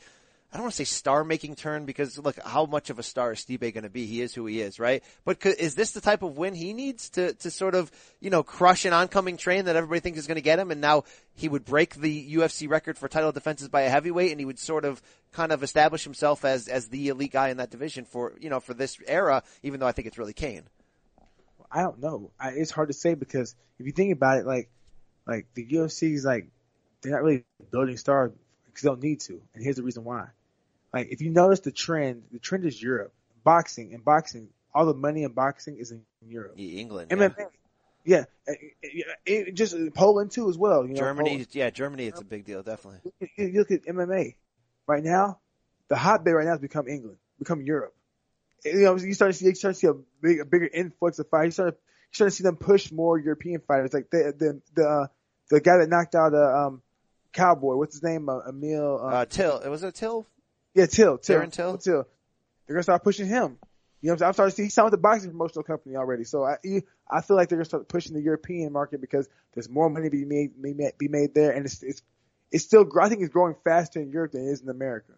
I 0.53 0.57
don't 0.57 0.65
want 0.65 0.73
to 0.73 0.77
say 0.77 0.83
star 0.83 1.23
making 1.23 1.55
turn 1.55 1.85
because 1.85 2.19
look, 2.19 2.37
how 2.39 2.67
much 2.67 2.91
of 2.91 2.99
a 2.99 3.03
star 3.03 3.31
is 3.31 3.39
Stipe 3.39 3.73
going 3.73 3.85
to 3.85 3.89
be? 3.89 4.05
He 4.05 4.21
is 4.21 4.35
who 4.35 4.45
he 4.45 4.61
is, 4.61 4.79
right? 4.79 5.03
But 5.25 5.43
is 5.43 5.73
this 5.73 5.93
the 5.93 6.01
type 6.01 6.21
of 6.21 6.37
win 6.37 6.53
he 6.53 6.73
needs 6.73 7.09
to, 7.11 7.33
to 7.33 7.49
sort 7.49 7.73
of, 7.73 7.91
you 8.19 8.29
know, 8.29 8.43
crush 8.43 8.85
an 8.85 8.93
oncoming 8.93 9.35
train 9.35 9.65
that 9.65 9.75
everybody 9.75 9.99
thinks 9.99 10.19
is 10.19 10.27
going 10.27 10.35
to 10.35 10.41
get 10.41 10.59
him 10.59 10.69
and 10.69 10.79
now 10.79 11.05
he 11.33 11.49
would 11.49 11.65
break 11.65 11.95
the 11.95 12.35
UFC 12.35 12.69
record 12.69 12.99
for 12.99 13.07
title 13.07 13.31
defenses 13.31 13.67
by 13.67 13.81
a 13.81 13.89
heavyweight 13.89 14.29
and 14.29 14.39
he 14.39 14.45
would 14.45 14.59
sort 14.59 14.85
of 14.85 15.01
kind 15.31 15.51
of 15.51 15.63
establish 15.63 16.03
himself 16.03 16.45
as, 16.45 16.67
as 16.67 16.87
the 16.89 17.07
elite 17.07 17.31
guy 17.31 17.49
in 17.49 17.57
that 17.57 17.71
division 17.71 18.05
for, 18.05 18.33
you 18.39 18.51
know, 18.51 18.59
for 18.59 18.75
this 18.75 18.99
era, 19.07 19.41
even 19.63 19.79
though 19.79 19.87
I 19.87 19.91
think 19.91 20.07
it's 20.07 20.19
really 20.19 20.33
Cain. 20.33 20.65
I 21.71 21.81
don't 21.81 21.99
know. 21.99 22.29
I, 22.39 22.49
it's 22.49 22.69
hard 22.69 22.89
to 22.89 22.93
say 22.93 23.15
because 23.15 23.55
if 23.79 23.87
you 23.87 23.91
think 23.91 24.13
about 24.13 24.37
it, 24.37 24.45
like 24.45 24.69
like 25.25 25.47
the 25.55 25.65
UFC 25.65 26.13
is 26.13 26.23
like 26.23 26.47
they're 27.01 27.11
not 27.11 27.23
really 27.23 27.43
building 27.71 27.97
stars 27.97 28.31
because 28.67 28.83
they 28.83 28.89
don't 28.89 29.01
need 29.01 29.21
to. 29.21 29.41
And 29.55 29.63
here's 29.63 29.77
the 29.77 29.83
reason 29.83 30.03
why. 30.03 30.27
Like 30.93 31.07
if 31.11 31.21
you 31.21 31.31
notice 31.31 31.61
the 31.61 31.71
trend, 31.71 32.23
the 32.31 32.39
trend 32.39 32.65
is 32.65 32.81
Europe. 32.81 33.13
Boxing 33.43 33.93
and 33.93 34.05
boxing, 34.05 34.49
all 34.73 34.85
the 34.85 34.93
money 34.93 35.23
in 35.23 35.31
boxing 35.31 35.77
is 35.77 35.91
in 35.91 36.03
Europe. 36.25 36.53
England. 36.57 37.11
yeah. 37.11 37.17
MMA, 37.17 37.45
yeah, 38.05 38.23
it, 38.47 38.59
it, 38.81 39.05
it, 39.25 39.53
just 39.53 39.75
Poland 39.93 40.31
too 40.31 40.49
as 40.49 40.57
well. 40.57 40.85
You 40.85 40.93
know, 40.93 40.99
Germany, 40.99 41.29
Poland. 41.29 41.47
yeah, 41.51 41.69
Germany, 41.69 42.07
it's 42.07 42.21
a 42.21 42.25
big 42.25 42.45
deal, 42.45 42.61
definitely. 42.63 43.11
You, 43.19 43.47
you 43.47 43.59
look 43.59 43.71
at 43.71 43.83
MMA 43.83 44.35
right 44.87 45.03
now. 45.03 45.39
The 45.87 45.95
hotbed 45.95 46.33
right 46.33 46.45
now 46.45 46.51
has 46.51 46.59
become 46.59 46.87
England, 46.87 47.17
become 47.39 47.61
Europe. 47.61 47.93
You 48.63 48.81
know, 48.81 48.97
you 48.97 49.13
start 49.13 49.31
to 49.31 49.37
see, 49.37 49.45
you 49.45 49.55
start 49.55 49.75
to 49.75 49.79
see 49.79 49.87
a 49.87 49.93
big, 50.21 50.39
a 50.39 50.45
bigger 50.45 50.69
influx 50.73 51.19
of 51.19 51.29
fighters. 51.29 51.47
You 51.47 51.51
start, 51.51 51.73
you 51.75 52.15
start 52.15 52.31
to 52.31 52.35
see 52.35 52.43
them 52.43 52.55
push 52.55 52.91
more 52.91 53.17
European 53.17 53.61
fighters. 53.61 53.93
Like 53.93 54.09
the 54.09 54.33
the 54.37 54.61
the 54.75 54.87
uh, 54.87 55.07
the 55.49 55.59
guy 55.61 55.77
that 55.77 55.89
knocked 55.89 56.15
out 56.15 56.33
uh, 56.33 56.67
um 56.67 56.81
Cowboy, 57.33 57.75
what's 57.75 57.95
his 57.95 58.03
name? 58.03 58.29
Uh, 58.29 58.39
Emil. 58.47 58.99
Uh, 59.01 59.07
Uh, 59.07 59.25
Till, 59.25 59.59
was 59.69 59.83
it 59.83 59.95
Till? 59.95 60.25
Yeah, 60.73 60.85
Till. 60.85 61.17
Till. 61.17 61.39
Darren 61.39 61.51
Till? 61.51 61.69
Oh, 61.69 61.77
Till. 61.77 62.07
They're 62.65 62.75
gonna 62.75 62.83
start 62.83 63.03
pushing 63.03 63.27
him. 63.27 63.57
You 64.01 64.09
know, 64.09 64.13
what 64.13 64.13
I'm, 64.13 64.17
saying? 64.17 64.27
I'm 64.27 64.33
starting 64.33 64.51
to 64.51 64.55
see 64.55 64.63
he's 64.63 64.73
signed 64.73 64.85
with 64.85 64.91
the 64.91 64.97
boxing 64.97 65.31
promotional 65.31 65.63
company 65.63 65.95
already. 65.95 66.25
So 66.25 66.43
I, 66.43 66.57
I 67.09 67.21
feel 67.21 67.37
like 67.37 67.49
they're 67.49 67.57
gonna 67.57 67.65
start 67.65 67.87
pushing 67.87 68.13
the 68.13 68.21
European 68.21 68.73
market 68.73 68.99
because 68.99 69.29
there's 69.53 69.69
more 69.69 69.89
money 69.89 70.07
to 70.07 70.11
be 70.11 70.25
made, 70.25 70.61
be 70.61 70.73
made, 70.73 70.97
be 70.97 71.07
made 71.07 71.33
there, 71.33 71.51
and 71.51 71.65
it's 71.65 71.81
it's 71.83 72.01
it's 72.51 72.65
still. 72.65 72.85
I 73.01 73.09
think 73.09 73.21
it's 73.21 73.31
growing 73.31 73.55
faster 73.63 74.01
in 74.01 74.11
Europe 74.11 74.33
than 74.33 74.47
it 74.47 74.51
is 74.51 74.61
in 74.61 74.69
America. 74.69 75.13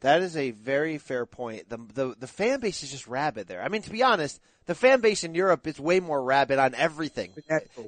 That 0.00 0.20
is 0.22 0.36
a 0.36 0.50
very 0.50 0.98
fair 0.98 1.24
point. 1.24 1.68
The, 1.68 1.78
the 1.94 2.14
the 2.18 2.26
fan 2.26 2.60
base 2.60 2.82
is 2.82 2.90
just 2.90 3.06
rabid 3.06 3.48
there. 3.48 3.62
I 3.62 3.68
mean, 3.68 3.80
to 3.82 3.90
be 3.90 4.02
honest, 4.02 4.40
the 4.66 4.74
fan 4.74 5.00
base 5.00 5.24
in 5.24 5.34
Europe 5.34 5.66
is 5.66 5.80
way 5.80 6.00
more 6.00 6.22
rabid 6.22 6.58
on 6.58 6.74
everything. 6.74 7.32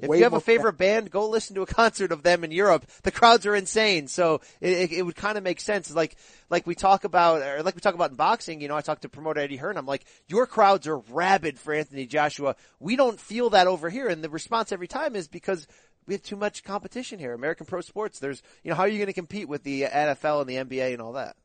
If 0.01 0.09
you 0.17 0.23
have 0.23 0.33
a 0.33 0.39
favorite 0.39 0.77
band, 0.77 1.11
go 1.11 1.29
listen 1.29 1.55
to 1.55 1.61
a 1.61 1.65
concert 1.67 2.11
of 2.11 2.23
them 2.23 2.43
in 2.43 2.51
Europe. 2.51 2.85
The 3.03 3.11
crowds 3.11 3.45
are 3.45 3.53
insane, 3.53 4.07
so 4.07 4.41
it, 4.59 4.71
it, 4.71 4.91
it 4.93 5.01
would 5.03 5.15
kind 5.15 5.37
of 5.37 5.43
make 5.43 5.59
sense. 5.59 5.93
Like 5.93 6.15
like 6.49 6.65
we 6.65 6.73
talk 6.73 7.03
about, 7.03 7.43
or 7.43 7.61
like 7.61 7.75
we 7.75 7.81
talk 7.81 7.93
about 7.93 8.09
in 8.09 8.15
boxing. 8.15 8.59
You 8.59 8.69
know, 8.69 8.75
I 8.75 8.81
talked 8.81 9.03
to 9.03 9.09
promoter 9.09 9.41
Eddie 9.41 9.57
Hearn. 9.57 9.77
I'm 9.77 9.85
like, 9.85 10.05
your 10.27 10.47
crowds 10.47 10.87
are 10.87 10.97
rabid 10.97 11.59
for 11.59 11.75
Anthony 11.75 12.07
Joshua. 12.07 12.55
We 12.79 12.95
don't 12.95 13.19
feel 13.19 13.51
that 13.51 13.67
over 13.67 13.89
here, 13.89 14.07
and 14.07 14.23
the 14.23 14.29
response 14.29 14.71
every 14.71 14.87
time 14.87 15.15
is 15.15 15.27
because 15.27 15.67
we 16.07 16.15
have 16.15 16.23
too 16.23 16.37
much 16.37 16.63
competition 16.63 17.19
here. 17.19 17.33
American 17.33 17.67
pro 17.67 17.81
sports. 17.81 18.17
There's, 18.17 18.41
you 18.63 18.71
know, 18.71 18.75
how 18.75 18.83
are 18.83 18.87
you 18.87 18.97
going 18.97 19.07
to 19.07 19.13
compete 19.13 19.47
with 19.47 19.61
the 19.61 19.83
NFL 19.83 20.41
and 20.41 20.49
the 20.49 20.55
NBA 20.55 20.93
and 20.93 21.01
all 21.03 21.13
that? 21.13 21.35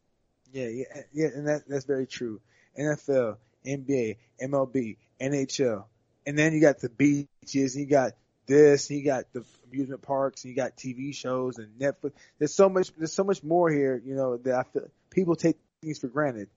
Yeah, 0.55 0.69
yeah, 0.69 0.85
yeah, 1.13 1.27
and 1.35 1.49
that 1.49 1.63
that's 1.69 1.85
very 1.85 2.07
true. 2.07 2.41
NFL, 2.79 3.39
NBA, 3.67 4.19
MLB, 4.41 4.97
NHL, 5.21 5.85
and 6.25 6.39
then 6.39 6.53
you 6.53 6.61
got 6.61 6.79
the 6.79 6.89
beaches, 6.89 7.75
and 7.75 7.85
you 7.85 7.91
got 7.91 8.13
this, 8.47 8.89
and 8.89 9.01
you 9.01 9.05
got 9.05 9.25
the 9.33 9.45
amusement 9.67 10.03
parks, 10.03 10.45
and 10.45 10.51
you 10.53 10.57
got 10.57 10.77
TV 10.77 11.13
shows 11.13 11.59
and 11.59 11.77
Netflix. 11.81 12.13
There's 12.39 12.55
so 12.55 12.69
much, 12.69 12.93
there's 12.97 13.13
so 13.13 13.25
much 13.25 13.43
more 13.43 13.69
here, 13.69 14.01
you 14.07 14.15
know, 14.15 14.37
that 14.37 14.55
I 14.55 14.63
feel 14.63 14.87
people 15.11 15.35
take 15.35 15.57
things 15.83 15.99
for 15.99 16.07
granted. 16.07 16.49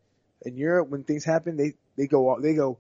In 0.44 0.58
Europe, 0.58 0.90
when 0.90 1.04
things 1.04 1.26
happen, 1.26 1.58
they 1.58 1.74
they 1.96 2.06
go 2.06 2.30
all, 2.30 2.40
they 2.40 2.54
go 2.54 2.78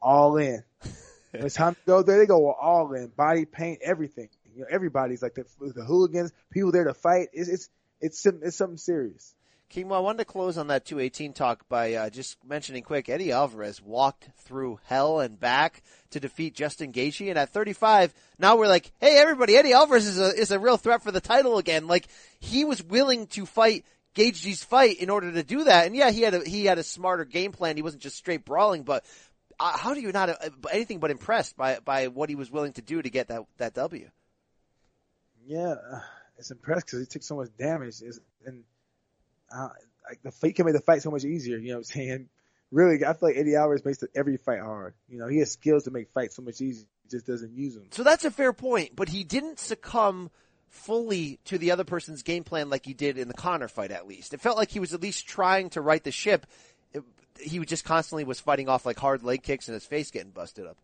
all 0.00 0.38
in. 0.38 0.64
when 1.32 1.44
it's 1.44 1.54
time 1.54 1.74
to 1.74 1.80
go 1.86 2.02
there, 2.02 2.16
they 2.16 2.24
go 2.24 2.50
all 2.50 2.94
in, 2.94 3.08
body 3.08 3.44
paint, 3.44 3.80
everything. 3.82 4.30
You 4.54 4.62
know, 4.62 4.68
everybody's 4.70 5.20
like 5.20 5.34
the, 5.34 5.44
the 5.60 5.84
hooligans, 5.84 6.32
people 6.50 6.72
there 6.72 6.84
to 6.84 6.94
fight. 6.94 7.28
It's 7.34 7.50
it's 7.50 7.68
it's, 8.00 8.24
it's 8.24 8.56
something 8.56 8.78
serious. 8.78 9.34
King 9.68 9.88
Mo, 9.88 9.96
I 9.96 10.00
wanted 10.00 10.18
to 10.18 10.24
close 10.24 10.56
on 10.58 10.68
that 10.68 10.84
218 10.86 11.32
talk 11.32 11.68
by 11.68 11.94
uh, 11.94 12.08
just 12.10 12.36
mentioning 12.44 12.82
quick 12.82 13.08
Eddie 13.08 13.32
Alvarez 13.32 13.82
walked 13.82 14.28
through 14.38 14.78
hell 14.84 15.18
and 15.20 15.38
back 15.40 15.82
to 16.10 16.20
defeat 16.20 16.54
Justin 16.54 16.92
Gaethje, 16.92 17.28
and 17.28 17.38
at 17.38 17.50
35, 17.52 18.14
now 18.38 18.56
we're 18.56 18.68
like, 18.68 18.92
hey, 19.00 19.18
everybody, 19.18 19.56
Eddie 19.56 19.72
Alvarez 19.72 20.06
is 20.06 20.18
a 20.20 20.28
is 20.28 20.50
a 20.52 20.58
real 20.60 20.76
threat 20.76 21.02
for 21.02 21.10
the 21.10 21.20
title 21.20 21.58
again. 21.58 21.88
Like 21.88 22.06
he 22.38 22.64
was 22.64 22.82
willing 22.82 23.26
to 23.28 23.44
fight 23.44 23.84
Gaethje's 24.14 24.62
fight 24.62 24.98
in 24.98 25.10
order 25.10 25.32
to 25.32 25.42
do 25.42 25.64
that, 25.64 25.86
and 25.86 25.96
yeah, 25.96 26.10
he 26.10 26.22
had 26.22 26.34
a 26.34 26.48
he 26.48 26.64
had 26.64 26.78
a 26.78 26.84
smarter 26.84 27.24
game 27.24 27.50
plan. 27.52 27.76
He 27.76 27.82
wasn't 27.82 28.02
just 28.02 28.16
straight 28.16 28.44
brawling, 28.44 28.82
but. 28.84 29.04
Uh, 29.58 29.74
how 29.74 29.94
do 29.94 30.00
you 30.00 30.12
not 30.12 30.28
uh, 30.28 30.50
anything 30.70 30.98
but 31.00 31.10
impressed 31.10 31.56
by 31.56 31.78
by 31.82 32.08
what 32.08 32.28
he 32.28 32.34
was 32.34 32.50
willing 32.50 32.74
to 32.74 32.82
do 32.82 33.00
to 33.00 33.08
get 33.08 33.28
that 33.28 33.40
that 33.56 33.72
W? 33.72 34.06
Yeah, 35.46 35.76
it's 36.36 36.50
impressed 36.50 36.84
because 36.84 37.00
he 37.00 37.06
took 37.06 37.22
so 37.22 37.36
much 37.36 37.48
damage, 37.58 38.02
It's- 38.02 38.20
and 38.44 38.64
uh, 39.54 39.68
like 40.08 40.22
the 40.22 40.30
fight 40.30 40.54
can 40.56 40.66
make 40.66 40.74
the 40.74 40.80
fight 40.80 41.02
so 41.02 41.10
much 41.10 41.24
easier. 41.24 41.56
You 41.58 41.68
know 41.68 41.74
what 41.74 41.78
I'm 41.78 41.84
saying? 41.84 42.28
Really, 42.72 43.04
I 43.04 43.12
feel 43.12 43.28
like 43.28 43.36
Eddie 43.36 43.54
Alvarez 43.54 43.84
makes 43.84 43.98
the, 43.98 44.08
every 44.14 44.36
fight 44.38 44.60
hard. 44.60 44.94
You 45.08 45.18
know, 45.18 45.28
he 45.28 45.38
has 45.38 45.52
skills 45.52 45.84
to 45.84 45.90
make 45.90 46.10
fights 46.12 46.36
so 46.36 46.42
much 46.42 46.60
easier. 46.60 46.86
He 47.04 47.10
just 47.10 47.26
doesn't 47.26 47.54
use 47.56 47.74
them. 47.74 47.84
So 47.90 48.02
that's 48.02 48.24
a 48.24 48.30
fair 48.30 48.52
point, 48.52 48.96
but 48.96 49.08
he 49.08 49.22
didn't 49.24 49.58
succumb 49.60 50.30
fully 50.68 51.38
to 51.44 51.58
the 51.58 51.70
other 51.70 51.84
person's 51.84 52.22
game 52.22 52.44
plan 52.44 52.68
like 52.68 52.84
he 52.84 52.92
did 52.92 53.18
in 53.18 53.28
the 53.28 53.34
Conor 53.34 53.68
fight 53.68 53.92
at 53.92 54.06
least. 54.08 54.34
It 54.34 54.40
felt 54.40 54.56
like 54.56 54.70
he 54.70 54.80
was 54.80 54.92
at 54.92 55.00
least 55.00 55.26
trying 55.28 55.70
to 55.70 55.80
right 55.80 56.02
the 56.02 56.10
ship. 56.12 56.46
It- 56.92 57.04
he 57.38 57.58
just 57.60 57.84
constantly 57.84 58.24
was 58.24 58.40
fighting 58.40 58.68
off 58.68 58.84
like 58.86 58.98
hard 58.98 59.22
leg 59.22 59.42
kicks 59.42 59.68
and 59.68 59.74
his 59.74 59.84
face 59.84 60.10
getting 60.10 60.30
busted 60.30 60.66
up. 60.66 60.76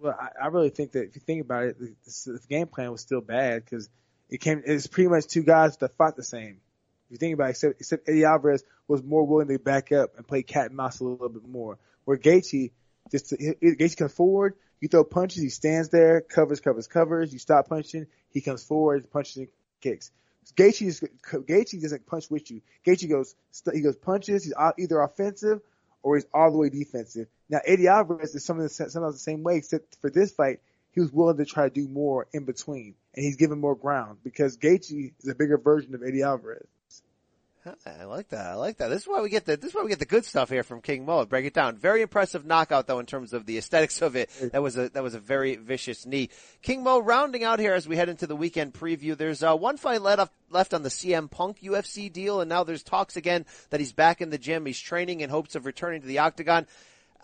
Well, 0.00 0.16
I, 0.18 0.44
I 0.44 0.46
really 0.48 0.70
think 0.70 0.92
that 0.92 1.04
if 1.04 1.14
you 1.16 1.20
think 1.20 1.42
about 1.42 1.64
it, 1.64 1.78
the, 1.78 1.94
the, 2.04 2.32
the 2.38 2.46
game 2.48 2.66
plan 2.66 2.90
was 2.92 3.00
still 3.00 3.20
bad 3.20 3.64
because 3.64 3.88
it 4.30 4.38
came. 4.40 4.62
It's 4.64 4.86
pretty 4.86 5.08
much 5.08 5.26
two 5.26 5.42
guys 5.42 5.76
that 5.78 5.96
fought 5.96 6.16
the 6.16 6.22
same. 6.22 6.60
If 7.08 7.12
you 7.12 7.16
think 7.18 7.34
about 7.34 7.46
it, 7.46 7.50
except, 7.50 7.80
except 7.80 8.08
Eddie 8.08 8.24
Alvarez 8.24 8.62
was 8.86 9.02
more 9.02 9.26
willing 9.26 9.48
to 9.48 9.58
back 9.58 9.92
up 9.92 10.16
and 10.16 10.26
play 10.26 10.42
cat 10.42 10.66
and 10.66 10.76
mouse 10.76 11.00
a 11.00 11.04
little 11.04 11.28
bit 11.30 11.48
more. 11.48 11.78
Where 12.04 12.18
Gaethje 12.18 12.70
just 13.10 13.32
Gaethje 13.32 13.96
comes 13.96 14.12
forward, 14.12 14.54
you 14.80 14.88
throw 14.88 15.04
punches, 15.04 15.42
he 15.42 15.48
stands 15.48 15.88
there, 15.88 16.20
covers, 16.20 16.60
covers, 16.60 16.86
covers. 16.86 17.32
You 17.32 17.38
stop 17.38 17.68
punching, 17.68 18.06
he 18.30 18.42
comes 18.42 18.62
forward, 18.62 19.10
punches 19.10 19.36
and 19.38 19.48
kicks. 19.80 20.10
Gaethje 20.54 20.86
is 20.86 21.00
Gaethje 21.00 21.80
doesn't 21.80 22.06
punch 22.06 22.30
with 22.30 22.50
you. 22.50 22.60
Gaethje 22.86 23.08
goes 23.08 23.34
he 23.72 23.80
goes 23.80 23.96
punches. 23.96 24.44
He's 24.44 24.54
either 24.78 25.00
offensive 25.00 25.60
or 26.02 26.16
he's 26.16 26.26
all 26.34 26.50
the 26.50 26.58
way 26.58 26.68
defensive. 26.68 27.26
Now 27.48 27.60
Eddie 27.64 27.88
Alvarez 27.88 28.34
is 28.34 28.44
some 28.44 28.58
of 28.58 28.64
the 28.64 28.68
sometimes 28.68 29.14
the 29.14 29.18
same 29.18 29.42
way, 29.42 29.56
except 29.56 29.96
for 30.00 30.10
this 30.10 30.32
fight, 30.32 30.60
he 30.92 31.00
was 31.00 31.12
willing 31.12 31.36
to 31.38 31.44
try 31.44 31.68
to 31.68 31.74
do 31.74 31.88
more 31.88 32.26
in 32.32 32.44
between, 32.44 32.94
and 33.14 33.24
he's 33.24 33.36
given 33.36 33.60
more 33.60 33.74
ground 33.74 34.18
because 34.22 34.56
Gaethje 34.58 35.12
is 35.20 35.28
a 35.28 35.34
bigger 35.34 35.58
version 35.58 35.94
of 35.94 36.02
Eddie 36.02 36.22
Alvarez. 36.22 36.66
I 37.86 38.04
like 38.04 38.28
that. 38.28 38.46
I 38.46 38.54
like 38.54 38.78
that. 38.78 38.88
This 38.88 39.02
is 39.02 39.08
why 39.08 39.20
we 39.20 39.28
get 39.28 39.44
the 39.44 39.56
this 39.56 39.70
is 39.70 39.74
why 39.74 39.82
we 39.82 39.88
get 39.88 39.98
the 39.98 40.04
good 40.04 40.24
stuff 40.24 40.48
here 40.50 40.62
from 40.62 40.80
King 40.80 41.04
Mo. 41.04 41.24
Break 41.26 41.46
it 41.46 41.54
down. 41.54 41.76
Very 41.76 42.02
impressive 42.02 42.44
knockout 42.44 42.86
though 42.86 42.98
in 42.98 43.06
terms 43.06 43.32
of 43.32 43.46
the 43.46 43.58
aesthetics 43.58 44.02
of 44.02 44.16
it. 44.16 44.30
That 44.52 44.62
was 44.62 44.76
a 44.76 44.88
that 44.90 45.02
was 45.02 45.14
a 45.14 45.20
very 45.20 45.56
vicious 45.56 46.06
knee. 46.06 46.30
King 46.62 46.82
Mo 46.82 46.98
rounding 47.00 47.44
out 47.44 47.58
here 47.58 47.74
as 47.74 47.88
we 47.88 47.96
head 47.96 48.08
into 48.08 48.26
the 48.26 48.36
weekend 48.36 48.74
preview. 48.74 49.16
There's 49.16 49.42
uh, 49.42 49.56
one 49.56 49.76
fight 49.76 50.02
left 50.02 50.32
left 50.50 50.74
on 50.74 50.82
the 50.82 50.88
CM 50.88 51.30
Punk 51.30 51.60
UFC 51.60 52.12
deal, 52.12 52.40
and 52.40 52.48
now 52.48 52.64
there's 52.64 52.82
talks 52.82 53.16
again 53.16 53.46
that 53.70 53.80
he's 53.80 53.92
back 53.92 54.20
in 54.20 54.30
the 54.30 54.38
gym. 54.38 54.66
He's 54.66 54.80
training 54.80 55.20
in 55.20 55.30
hopes 55.30 55.54
of 55.54 55.66
returning 55.66 56.00
to 56.00 56.06
the 56.06 56.18
octagon. 56.18 56.66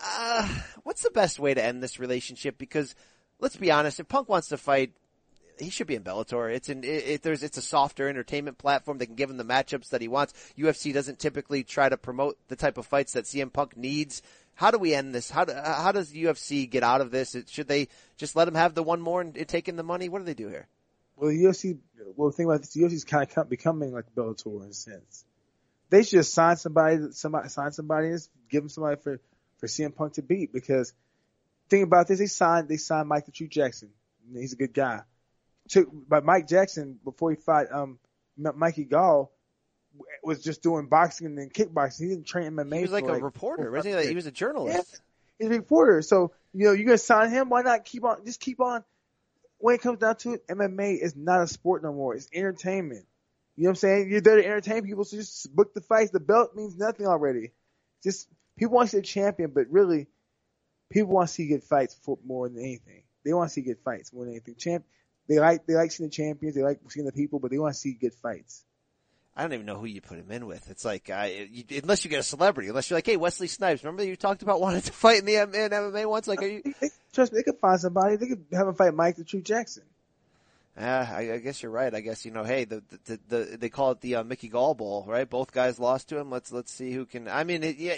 Uh, 0.01 0.47
what's 0.83 1.03
the 1.03 1.11
best 1.11 1.39
way 1.39 1.53
to 1.53 1.63
end 1.63 1.81
this 1.81 1.99
relationship? 1.99 2.57
Because 2.57 2.95
let's 3.39 3.55
be 3.55 3.71
honest, 3.71 3.99
if 3.99 4.07
Punk 4.07 4.29
wants 4.29 4.49
to 4.49 4.57
fight, 4.57 4.93
he 5.59 5.69
should 5.69 5.87
be 5.87 5.95
in 5.95 6.03
Bellator. 6.03 6.53
It's 6.53 6.69
an 6.69 6.83
it, 6.83 6.87
it, 6.87 7.21
there's 7.21 7.43
it's 7.43 7.57
a 7.57 7.61
softer 7.61 8.07
entertainment 8.07 8.57
platform. 8.57 8.97
They 8.97 9.05
can 9.05 9.15
give 9.15 9.29
him 9.29 9.37
the 9.37 9.45
matchups 9.45 9.89
that 9.89 10.01
he 10.01 10.07
wants. 10.07 10.33
UFC 10.57 10.93
doesn't 10.93 11.19
typically 11.19 11.63
try 11.63 11.89
to 11.89 11.97
promote 11.97 12.37
the 12.47 12.55
type 12.55 12.77
of 12.77 12.85
fights 12.85 13.13
that 13.13 13.25
CM 13.25 13.51
Punk 13.51 13.77
needs. 13.77 14.21
How 14.55 14.71
do 14.71 14.77
we 14.77 14.93
end 14.93 15.13
this? 15.13 15.29
How 15.29 15.45
do, 15.45 15.53
how 15.53 15.91
does 15.91 16.13
UFC 16.13 16.69
get 16.69 16.83
out 16.83 17.01
of 17.01 17.11
this? 17.11 17.35
It, 17.35 17.49
should 17.49 17.67
they 17.67 17.89
just 18.17 18.35
let 18.35 18.47
him 18.47 18.55
have 18.55 18.73
the 18.73 18.83
one 18.83 19.01
more 19.01 19.21
and, 19.21 19.35
and 19.35 19.47
take 19.47 19.67
in 19.67 19.75
the 19.75 19.83
money? 19.83 20.07
What 20.07 20.19
do 20.19 20.25
they 20.25 20.33
do 20.33 20.47
here? 20.47 20.67
Well, 21.17 21.29
the 21.29 21.43
UFC. 21.43 21.77
Well, 22.15 22.29
the 22.29 22.35
thing 22.35 22.45
about 22.45 22.61
this, 22.61 22.75
UFC 22.75 22.93
is 22.93 23.03
kind 23.03 23.27
of 23.35 23.49
becoming 23.49 23.93
like 23.93 24.05
Bellator 24.15 24.63
in 24.63 24.69
a 24.69 24.73
sense. 24.73 25.25
They 25.89 26.03
should 26.03 26.19
just 26.19 26.33
sign 26.33 26.57
somebody, 26.57 27.11
somebody 27.11 27.49
sign 27.49 27.71
somebody, 27.71 28.07
and 28.09 28.21
give 28.49 28.63
them 28.63 28.69
somebody 28.69 28.99
for 29.01 29.19
for 29.57 29.67
CM 29.67 29.95
Punk 29.95 30.13
to 30.13 30.21
beat. 30.21 30.51
Because 30.51 30.93
think 31.69 31.83
about 31.83 32.07
this, 32.07 32.19
they 32.19 32.25
signed 32.25 32.69
they 32.69 32.77
signed 32.77 33.07
Mike 33.07 33.25
the 33.25 33.31
Truth 33.31 33.51
Jackson. 33.51 33.89
He's 34.33 34.53
a 34.53 34.57
good 34.57 34.73
guy. 34.73 35.01
Took 35.69 35.89
but 36.07 36.23
Mike 36.23 36.47
Jackson 36.47 36.99
before 37.03 37.31
he 37.31 37.37
fought 37.37 37.71
um 37.71 37.99
Mickey 38.37 38.83
Gall 38.83 39.31
was 40.23 40.43
just 40.43 40.61
doing 40.61 40.87
boxing 40.87 41.27
and 41.27 41.37
then 41.37 41.49
kickboxing. 41.49 42.03
He 42.03 42.09
didn't 42.09 42.25
train 42.25 42.51
MMA. 42.51 42.75
He 42.75 42.81
was 42.81 42.91
like 42.91 43.05
for 43.05 43.15
a 43.15 43.19
reporter, 43.19 43.71
wasn't 43.71 43.93
he? 43.93 43.95
Like, 43.95 44.09
he 44.09 44.15
was 44.15 44.25
a 44.25 44.31
journalist. 44.31 45.01
He's 45.39 45.47
a 45.47 45.51
reporter. 45.51 46.01
So, 46.01 46.31
you 46.53 46.65
know, 46.65 46.71
you're 46.71 46.85
going 46.85 46.97
to 46.97 47.03
sign 47.03 47.29
him. 47.29 47.49
Why 47.49 47.61
not 47.61 47.85
keep 47.85 48.03
on, 48.03 48.25
just 48.25 48.39
keep 48.39 48.59
on. 48.59 48.83
When 49.57 49.75
it 49.75 49.81
comes 49.81 49.99
down 49.99 50.17
to 50.17 50.33
it, 50.33 50.47
MMA 50.47 51.01
is 51.01 51.15
not 51.15 51.41
a 51.41 51.47
sport 51.47 51.83
no 51.83 51.93
more. 51.93 52.15
It's 52.15 52.27
entertainment. 52.33 53.05
You 53.55 53.63
know 53.63 53.69
what 53.69 53.71
I'm 53.71 53.75
saying? 53.75 54.11
You're 54.11 54.21
there 54.21 54.35
to 54.35 54.45
entertain 54.45 54.83
people. 54.83 55.05
So 55.05 55.17
just 55.17 55.53
book 55.55 55.73
the 55.73 55.81
fights. 55.81 56.11
The 56.11 56.19
belt 56.19 56.55
means 56.55 56.77
nothing 56.77 57.07
already. 57.07 57.51
Just 58.03 58.27
people 58.57 58.75
want 58.75 58.89
to 58.89 58.97
see 58.97 58.99
a 58.99 59.01
champion, 59.01 59.51
but 59.51 59.67
really 59.69 60.07
people 60.91 61.13
want 61.13 61.29
to 61.29 61.33
see 61.33 61.47
good 61.47 61.63
fights 61.63 61.97
for 62.03 62.17
more 62.25 62.49
than 62.49 62.59
anything. 62.59 63.03
They 63.23 63.33
want 63.33 63.49
to 63.49 63.53
see 63.53 63.61
good 63.61 63.79
fights 63.83 64.13
more 64.13 64.25
than 64.25 64.33
anything. 64.33 64.55
Champ, 64.55 64.85
they 65.27 65.39
like, 65.39 65.65
they 65.65 65.75
like 65.75 65.91
seeing 65.91 66.09
the 66.09 66.15
champions. 66.15 66.55
They 66.55 66.63
like 66.63 66.79
seeing 66.89 67.05
the 67.05 67.11
people, 67.11 67.39
but 67.39 67.51
they 67.51 67.57
want 67.57 67.73
to 67.73 67.79
see 67.79 67.93
good 67.93 68.13
fights. 68.13 68.63
I 69.37 69.41
don't 69.41 69.53
even 69.53 69.65
know 69.65 69.77
who 69.77 69.85
you 69.85 69.99
put 69.99 70.17
him 70.17 70.31
in 70.31 70.45
with. 70.45 70.69
It's 70.69 70.85
like, 70.85 71.09
uh, 71.09 71.27
you, 71.29 71.65
unless 71.83 72.05
you 72.05 72.09
get 72.09 72.21
a 72.21 72.23
celebrity, 72.23 72.69
unless 72.69 72.89
you're 72.89 72.95
like, 72.97 73.05
hey, 73.05 73.17
Wesley 73.17 73.47
Snipes, 73.47 73.83
remember 73.83 74.03
you 74.05 74.15
talked 74.15 74.43
about 74.43 74.61
wanting 74.61 74.81
to 74.81 74.93
fight 74.93 75.19
in 75.19 75.25
the 75.25 75.37
M- 75.37 75.53
in 75.53 75.71
MMA 75.71 76.09
once? 76.09 76.27
Like, 76.27 76.41
are 76.41 76.47
you? 76.47 76.61
Trust 77.11 77.33
me, 77.33 77.39
they 77.39 77.43
could 77.43 77.59
find 77.59 77.79
somebody. 77.79 78.15
They 78.15 78.27
could 78.27 78.45
have 78.53 78.67
him 78.67 78.75
fight 78.75 78.93
Mike 78.93 79.17
the 79.17 79.25
Truth 79.25 79.43
Jackson. 79.43 79.83
Uh, 80.77 81.07
I, 81.09 81.31
I 81.33 81.37
guess 81.37 81.63
you're 81.63 81.71
right. 81.71 81.93
I 81.93 82.01
guess 82.01 82.25
you 82.25 82.31
know. 82.31 82.43
Hey, 82.43 82.65
the 82.65 82.83
the, 83.05 83.19
the 83.29 83.57
they 83.57 83.69
call 83.69 83.91
it 83.91 84.01
the 84.01 84.15
uh, 84.15 84.23
Mickey 84.25 84.49
Gall 84.49 84.73
Bowl, 84.73 85.05
right? 85.07 85.29
Both 85.29 85.53
guys 85.53 85.79
lost 85.79 86.09
to 86.09 86.17
him. 86.17 86.29
Let's 86.29 86.51
let's 86.51 86.69
see 86.69 86.91
who 86.91 87.05
can. 87.05 87.29
I 87.29 87.45
mean, 87.45 87.63
it, 87.63 87.77
yeah, 87.77 87.95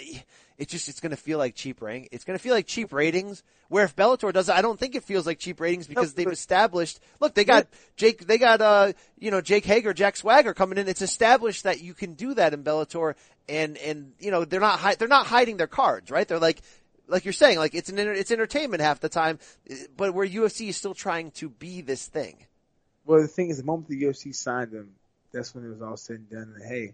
it 0.58 0.68
just 0.68 0.88
it's 0.88 1.00
going 1.00 1.10
to 1.10 1.16
feel 1.16 1.38
like 1.38 1.56
cheap 1.56 1.82
rank. 1.82 2.08
It's 2.12 2.24
going 2.24 2.38
to 2.38 2.42
feel 2.42 2.54
like 2.54 2.68
cheap 2.68 2.92
ratings. 2.92 3.42
Where 3.68 3.84
if 3.84 3.96
Bellator 3.96 4.32
does 4.32 4.48
it, 4.48 4.54
I 4.54 4.62
don't 4.62 4.78
think 4.78 4.94
it 4.94 5.02
feels 5.02 5.26
like 5.26 5.40
cheap 5.40 5.58
ratings 5.58 5.88
because 5.88 6.14
they've 6.14 6.28
established. 6.28 7.00
Look, 7.18 7.34
they 7.34 7.44
got 7.44 7.66
Jake. 7.96 8.24
They 8.26 8.38
got 8.38 8.60
uh 8.60 8.92
you 9.18 9.32
know 9.32 9.40
Jake 9.40 9.64
Hager, 9.64 9.92
Jack 9.92 10.16
Swagger 10.16 10.54
coming 10.54 10.78
in. 10.78 10.86
It's 10.86 11.02
established 11.02 11.64
that 11.64 11.80
you 11.80 11.94
can 11.94 12.14
do 12.14 12.34
that 12.34 12.54
in 12.54 12.62
Bellator, 12.62 13.14
and 13.48 13.76
and 13.78 14.12
you 14.20 14.30
know 14.30 14.44
they're 14.44 14.60
not 14.60 14.78
hi- 14.78 14.94
they're 14.94 15.08
not 15.08 15.26
hiding 15.26 15.56
their 15.56 15.66
cards, 15.66 16.10
right? 16.10 16.26
They're 16.26 16.38
like. 16.38 16.60
Like 17.10 17.24
you're 17.24 17.32
saying, 17.32 17.56
like 17.56 17.74
it's 17.74 17.88
an 17.88 17.98
it's 17.98 18.30
entertainment 18.30 18.82
half 18.82 19.00
the 19.00 19.08
time, 19.08 19.38
but 19.96 20.12
where 20.12 20.26
UFC 20.26 20.68
is 20.68 20.76
still 20.76 20.92
trying 20.92 21.30
to 21.30 21.48
be 21.48 21.80
this 21.80 22.06
thing. 22.06 22.44
Well, 23.08 23.22
the 23.22 23.26
thing 23.26 23.48
is, 23.48 23.56
the 23.56 23.64
moment 23.64 23.88
the 23.88 24.02
UFC 24.02 24.34
signed 24.34 24.74
him, 24.74 24.90
that's 25.32 25.54
when 25.54 25.64
it 25.64 25.68
was 25.68 25.80
all 25.80 25.96
said 25.96 26.16
and 26.16 26.28
done. 26.28 26.54
And 26.56 26.62
hey, 26.62 26.92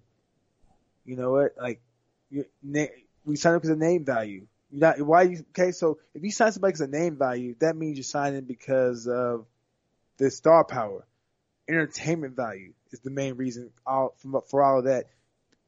you 1.04 1.16
know 1.16 1.32
what? 1.32 1.56
Like, 1.60 1.80
you, 2.30 2.44
na- 2.62 2.86
we 3.24 3.34
signed 3.34 3.54
him 3.56 3.58
because 3.58 3.70
of 3.70 3.78
name 3.78 4.04
value. 4.04 4.46
You're 4.70 4.80
not 4.80 5.00
why 5.00 5.22
you 5.22 5.44
okay? 5.50 5.72
So 5.72 5.98
if 6.14 6.22
you 6.22 6.30
sign 6.30 6.52
somebody 6.52 6.70
because 6.70 6.82
of 6.82 6.90
name 6.90 7.16
value, 7.16 7.56
that 7.58 7.74
means 7.74 7.96
you're 7.96 8.04
signing 8.04 8.42
because 8.42 9.08
of 9.08 9.46
the 10.18 10.30
star 10.30 10.62
power. 10.62 11.04
Entertainment 11.68 12.36
value 12.36 12.74
is 12.92 13.00
the 13.00 13.10
main 13.10 13.34
reason 13.34 13.70
all 13.84 14.14
for, 14.18 14.42
for 14.42 14.62
all 14.62 14.78
of 14.78 14.84
that. 14.84 15.06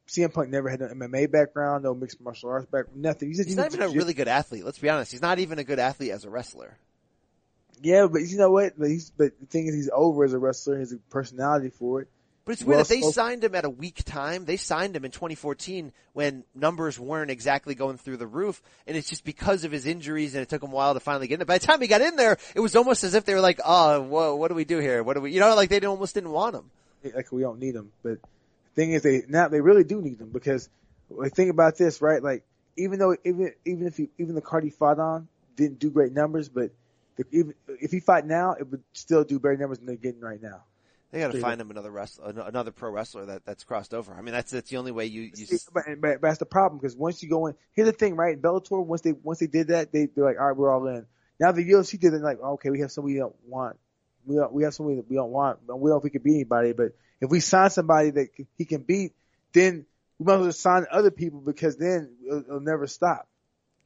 CM 0.07 0.33
Punk 0.33 0.49
never 0.49 0.69
had 0.69 0.81
an 0.81 0.97
MMA 0.97 1.29
background, 1.29 1.83
no 1.83 1.93
mixed 1.93 2.21
martial 2.21 2.51
arts 2.51 2.67
background, 2.67 3.01
nothing. 3.01 3.27
He's, 3.27 3.37
just, 3.39 3.49
He's 3.49 3.57
not 3.57 3.73
even 3.73 3.81
a 3.81 3.89
really 3.89 4.13
good 4.13 4.29
athlete. 4.29 4.63
Let's 4.63 4.79
be 4.79 4.87
honest. 4.87 5.11
He's 5.11 5.21
not 5.21 5.39
even 5.39 5.59
a 5.59 5.65
good 5.65 5.79
athlete 5.79 6.11
as 6.11 6.23
a 6.23 6.29
wrestler. 6.29 6.77
Yeah, 7.81 8.07
but 8.07 8.21
you 8.21 8.37
know 8.37 8.51
what? 8.51 8.73
But 8.77 8.89
he's 8.89 9.09
but 9.11 9.39
the 9.39 9.45
thing 9.45 9.67
is, 9.67 9.75
he's 9.75 9.89
over 9.93 10.23
as 10.23 10.33
a 10.33 10.39
wrestler. 10.39 10.75
He 10.75 10.79
has 10.81 10.93
a 10.93 10.97
personality 11.09 11.69
for 11.69 12.01
it. 12.01 12.07
But 12.45 12.53
it's 12.53 12.63
Well 12.63 12.77
weird 12.77 12.87
that 12.87 12.93
they 12.93 13.01
signed 13.01 13.43
him 13.43 13.55
at 13.55 13.65
a 13.65 13.69
weak 13.69 14.05
time. 14.05 14.45
They 14.45 14.55
signed 14.55 14.95
him 14.95 15.03
in 15.03 15.11
2014 15.11 15.91
when 16.13 16.45
numbers 16.55 16.97
weren't 16.97 17.29
exactly 17.29 17.75
going 17.75 17.97
through 17.97 18.17
the 18.17 18.25
roof, 18.25 18.61
and 18.87 18.95
it's 18.95 19.09
just 19.09 19.25
because 19.25 19.65
of 19.65 19.73
his 19.73 19.85
injuries, 19.85 20.33
and 20.33 20.41
it 20.41 20.47
took 20.47 20.63
him 20.63 20.71
a 20.71 20.73
while 20.73 20.93
to 20.93 21.01
finally 21.01 21.27
get 21.27 21.33
in. 21.33 21.39
there. 21.39 21.45
By 21.45 21.57
the 21.57 21.67
time 21.67 21.81
he 21.81 21.87
got 21.87 21.99
in 21.99 22.15
there, 22.15 22.37
it 22.55 22.61
was 22.61 22.75
almost 22.77 23.03
as 23.03 23.15
if 23.15 23.25
they 23.25 23.33
were 23.33 23.41
like, 23.41 23.59
"Oh, 23.65 24.01
whoa, 24.01 24.35
what 24.35 24.47
do 24.47 24.55
we 24.55 24.63
do 24.63 24.79
here? 24.79 25.03
What 25.03 25.15
do 25.15 25.21
we?" 25.21 25.33
You 25.33 25.41
know, 25.41 25.55
like 25.55 25.69
they 25.69 25.81
almost 25.81 26.13
didn't 26.13 26.31
want 26.31 26.55
him. 26.55 26.71
Like 27.03 27.31
we 27.33 27.41
don't 27.41 27.59
need 27.59 27.75
him, 27.75 27.91
but 28.01 28.21
the 28.21 28.75
thing 28.75 28.91
is, 28.93 29.03
they 29.03 29.23
now 29.27 29.49
they 29.49 29.59
really 29.59 29.83
do 29.83 30.01
need 30.01 30.19
him 30.19 30.29
because 30.29 30.69
like, 31.09 31.33
think 31.33 31.51
about 31.51 31.77
this, 31.77 32.01
right? 32.01 32.23
Like 32.23 32.43
even 32.77 32.99
though 32.99 33.15
even 33.25 33.51
even 33.65 33.87
if 33.87 33.97
he 33.97 34.09
even 34.17 34.35
the 34.35 34.41
card 34.41 34.63
he 34.63 34.69
fought 34.69 34.99
on 34.99 35.27
didn't 35.57 35.79
do 35.79 35.89
great 35.89 36.13
numbers, 36.13 36.47
but 36.47 36.71
the, 37.17 37.25
even 37.31 37.53
if 37.67 37.91
he 37.91 37.99
fought 37.99 38.25
now, 38.25 38.53
it 38.53 38.69
would 38.69 38.83
still 38.93 39.23
do 39.23 39.39
better 39.39 39.57
numbers 39.57 39.79
than 39.79 39.87
they're 39.87 39.95
getting 39.95 40.21
right 40.21 40.41
now. 40.41 40.63
They 41.11 41.19
got 41.19 41.31
to 41.31 41.39
find 41.39 41.59
him 41.59 41.71
another 41.71 41.89
wrestler, 41.89 42.29
another 42.29 42.71
pro 42.71 42.91
wrestler 42.91 43.27
that 43.27 43.45
that's 43.45 43.63
crossed 43.63 43.93
over. 43.93 44.13
I 44.13 44.21
mean, 44.21 44.33
that's 44.33 44.51
that's 44.51 44.69
the 44.69 44.77
only 44.77 44.91
way 44.91 45.05
you. 45.05 45.31
you 45.35 45.45
See, 45.45 45.57
but, 45.73 45.83
but, 45.87 46.01
but 46.01 46.21
that's 46.21 46.39
the 46.39 46.45
problem 46.45 46.79
because 46.79 46.97
once 46.97 47.23
you 47.23 47.29
go 47.29 47.47
in, 47.47 47.55
here's 47.71 47.87
the 47.87 47.93
thing, 47.93 48.15
right? 48.15 48.39
Bellator, 48.39 48.85
once 48.85 49.01
they 49.01 49.13
once 49.13 49.39
they 49.39 49.47
did 49.47 49.69
that, 49.69 49.93
they 49.93 50.07
they're 50.07 50.25
like, 50.25 50.37
all 50.37 50.47
right, 50.47 50.57
we're 50.57 50.71
all 50.71 50.85
in. 50.87 51.05
Now 51.39 51.53
the 51.53 51.67
UFC 51.67 51.97
did 51.99 52.13
it, 52.13 52.21
like, 52.21 52.41
okay, 52.41 52.71
we 52.71 52.81
have 52.81 52.91
somebody 52.91 53.13
we 53.13 53.19
don't 53.19 53.35
want. 53.47 53.77
We 54.25 54.35
don't, 54.35 54.51
we 54.51 54.63
have 54.63 54.73
somebody 54.73 54.97
that 54.97 55.09
we 55.09 55.15
don't 55.15 55.31
want. 55.31 55.65
But 55.65 55.79
we 55.79 55.89
don't 55.89 55.95
know 55.95 55.97
if 55.99 56.03
we 56.03 56.09
can 56.09 56.21
beat 56.21 56.35
anybody, 56.35 56.73
but 56.73 56.91
if 57.21 57.29
we 57.29 57.39
sign 57.39 57.69
somebody 57.69 58.09
that 58.11 58.27
he 58.57 58.65
can 58.65 58.81
beat, 58.81 59.13
then 59.53 59.85
we 60.19 60.25
might 60.25 60.35
as 60.35 60.41
well 60.41 60.51
sign 60.51 60.85
other 60.91 61.11
people 61.11 61.39
because 61.39 61.77
then 61.77 62.15
it'll, 62.25 62.39
it'll 62.41 62.59
never 62.59 62.85
stop. 62.85 63.27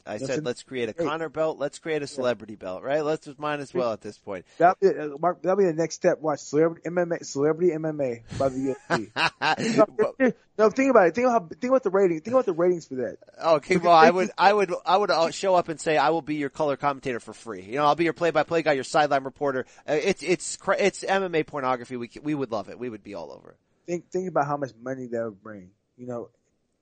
I 0.05 0.17
That's 0.17 0.27
said, 0.27 0.39
a- 0.39 0.41
let's 0.41 0.63
create 0.63 0.89
a 0.89 0.95
Hey. 0.97 1.05
Conor 1.05 1.29
belt. 1.29 1.59
Let's 1.59 1.79
create 1.79 2.01
a 2.01 2.07
celebrity 2.07 2.55
belt, 2.55 2.83
right? 2.83 3.03
Let's 3.03 3.25
just 3.25 3.39
mine 3.39 3.59
as 3.59 3.73
well 3.73 3.93
at 3.93 4.01
this 4.01 4.17
point. 4.17 4.45
That'll 4.57 4.75
be, 4.81 4.87
uh, 4.87 5.17
Mark, 5.19 5.41
that'll 5.41 5.57
be 5.57 5.65
the 5.65 5.73
next 5.73 5.95
step. 5.95 6.19
Watch 6.19 6.39
celebrity 6.39 6.81
MMA, 6.89 7.25
celebrity 7.25 7.71
MMA 7.71 8.21
by 8.37 8.49
the 8.49 8.75
UFC. 8.89 9.77
no, 10.19 10.31
no, 10.57 10.69
think 10.69 10.91
about 10.91 11.07
it. 11.07 11.15
Think 11.15 11.25
about 11.27 11.41
how, 11.41 11.47
think 11.47 11.69
about 11.71 11.83
the 11.83 11.89
rating. 11.89 12.21
Think 12.21 12.33
about 12.33 12.45
the 12.45 12.53
ratings 12.53 12.87
for 12.87 12.95
that. 12.95 13.17
Okay, 13.43 13.77
well, 13.77 13.93
I 13.93 14.09
would, 14.09 14.31
I 14.37 14.53
would, 14.53 14.73
I 14.85 14.97
would 14.97 15.11
uh, 15.11 15.31
show 15.31 15.55
up 15.55 15.69
and 15.69 15.79
say 15.79 15.97
I 15.97 16.09
will 16.09 16.21
be 16.21 16.35
your 16.35 16.49
color 16.49 16.77
commentator 16.77 17.19
for 17.19 17.33
free. 17.33 17.63
You 17.63 17.75
know, 17.75 17.85
I'll 17.85 17.95
be 17.95 18.03
your 18.03 18.13
play-by-play 18.13 18.63
guy, 18.63 18.73
your 18.73 18.83
sideline 18.83 19.23
reporter. 19.23 19.65
Uh, 19.87 19.93
it's, 19.93 20.23
it's, 20.23 20.57
it's 20.77 21.03
MMA 21.03 21.47
pornography. 21.47 21.97
We, 21.97 22.09
we 22.21 22.35
would 22.35 22.51
love 22.51 22.69
it. 22.69 22.77
We 22.77 22.89
would 22.89 23.03
be 23.03 23.13
all 23.15 23.31
over 23.31 23.51
it. 23.51 23.57
think 23.87 24.09
think 24.11 24.29
about 24.29 24.45
how 24.47 24.57
much 24.57 24.71
money 24.81 25.07
that 25.07 25.23
would 25.23 25.41
bring. 25.41 25.71
You 25.97 26.07
know, 26.07 26.29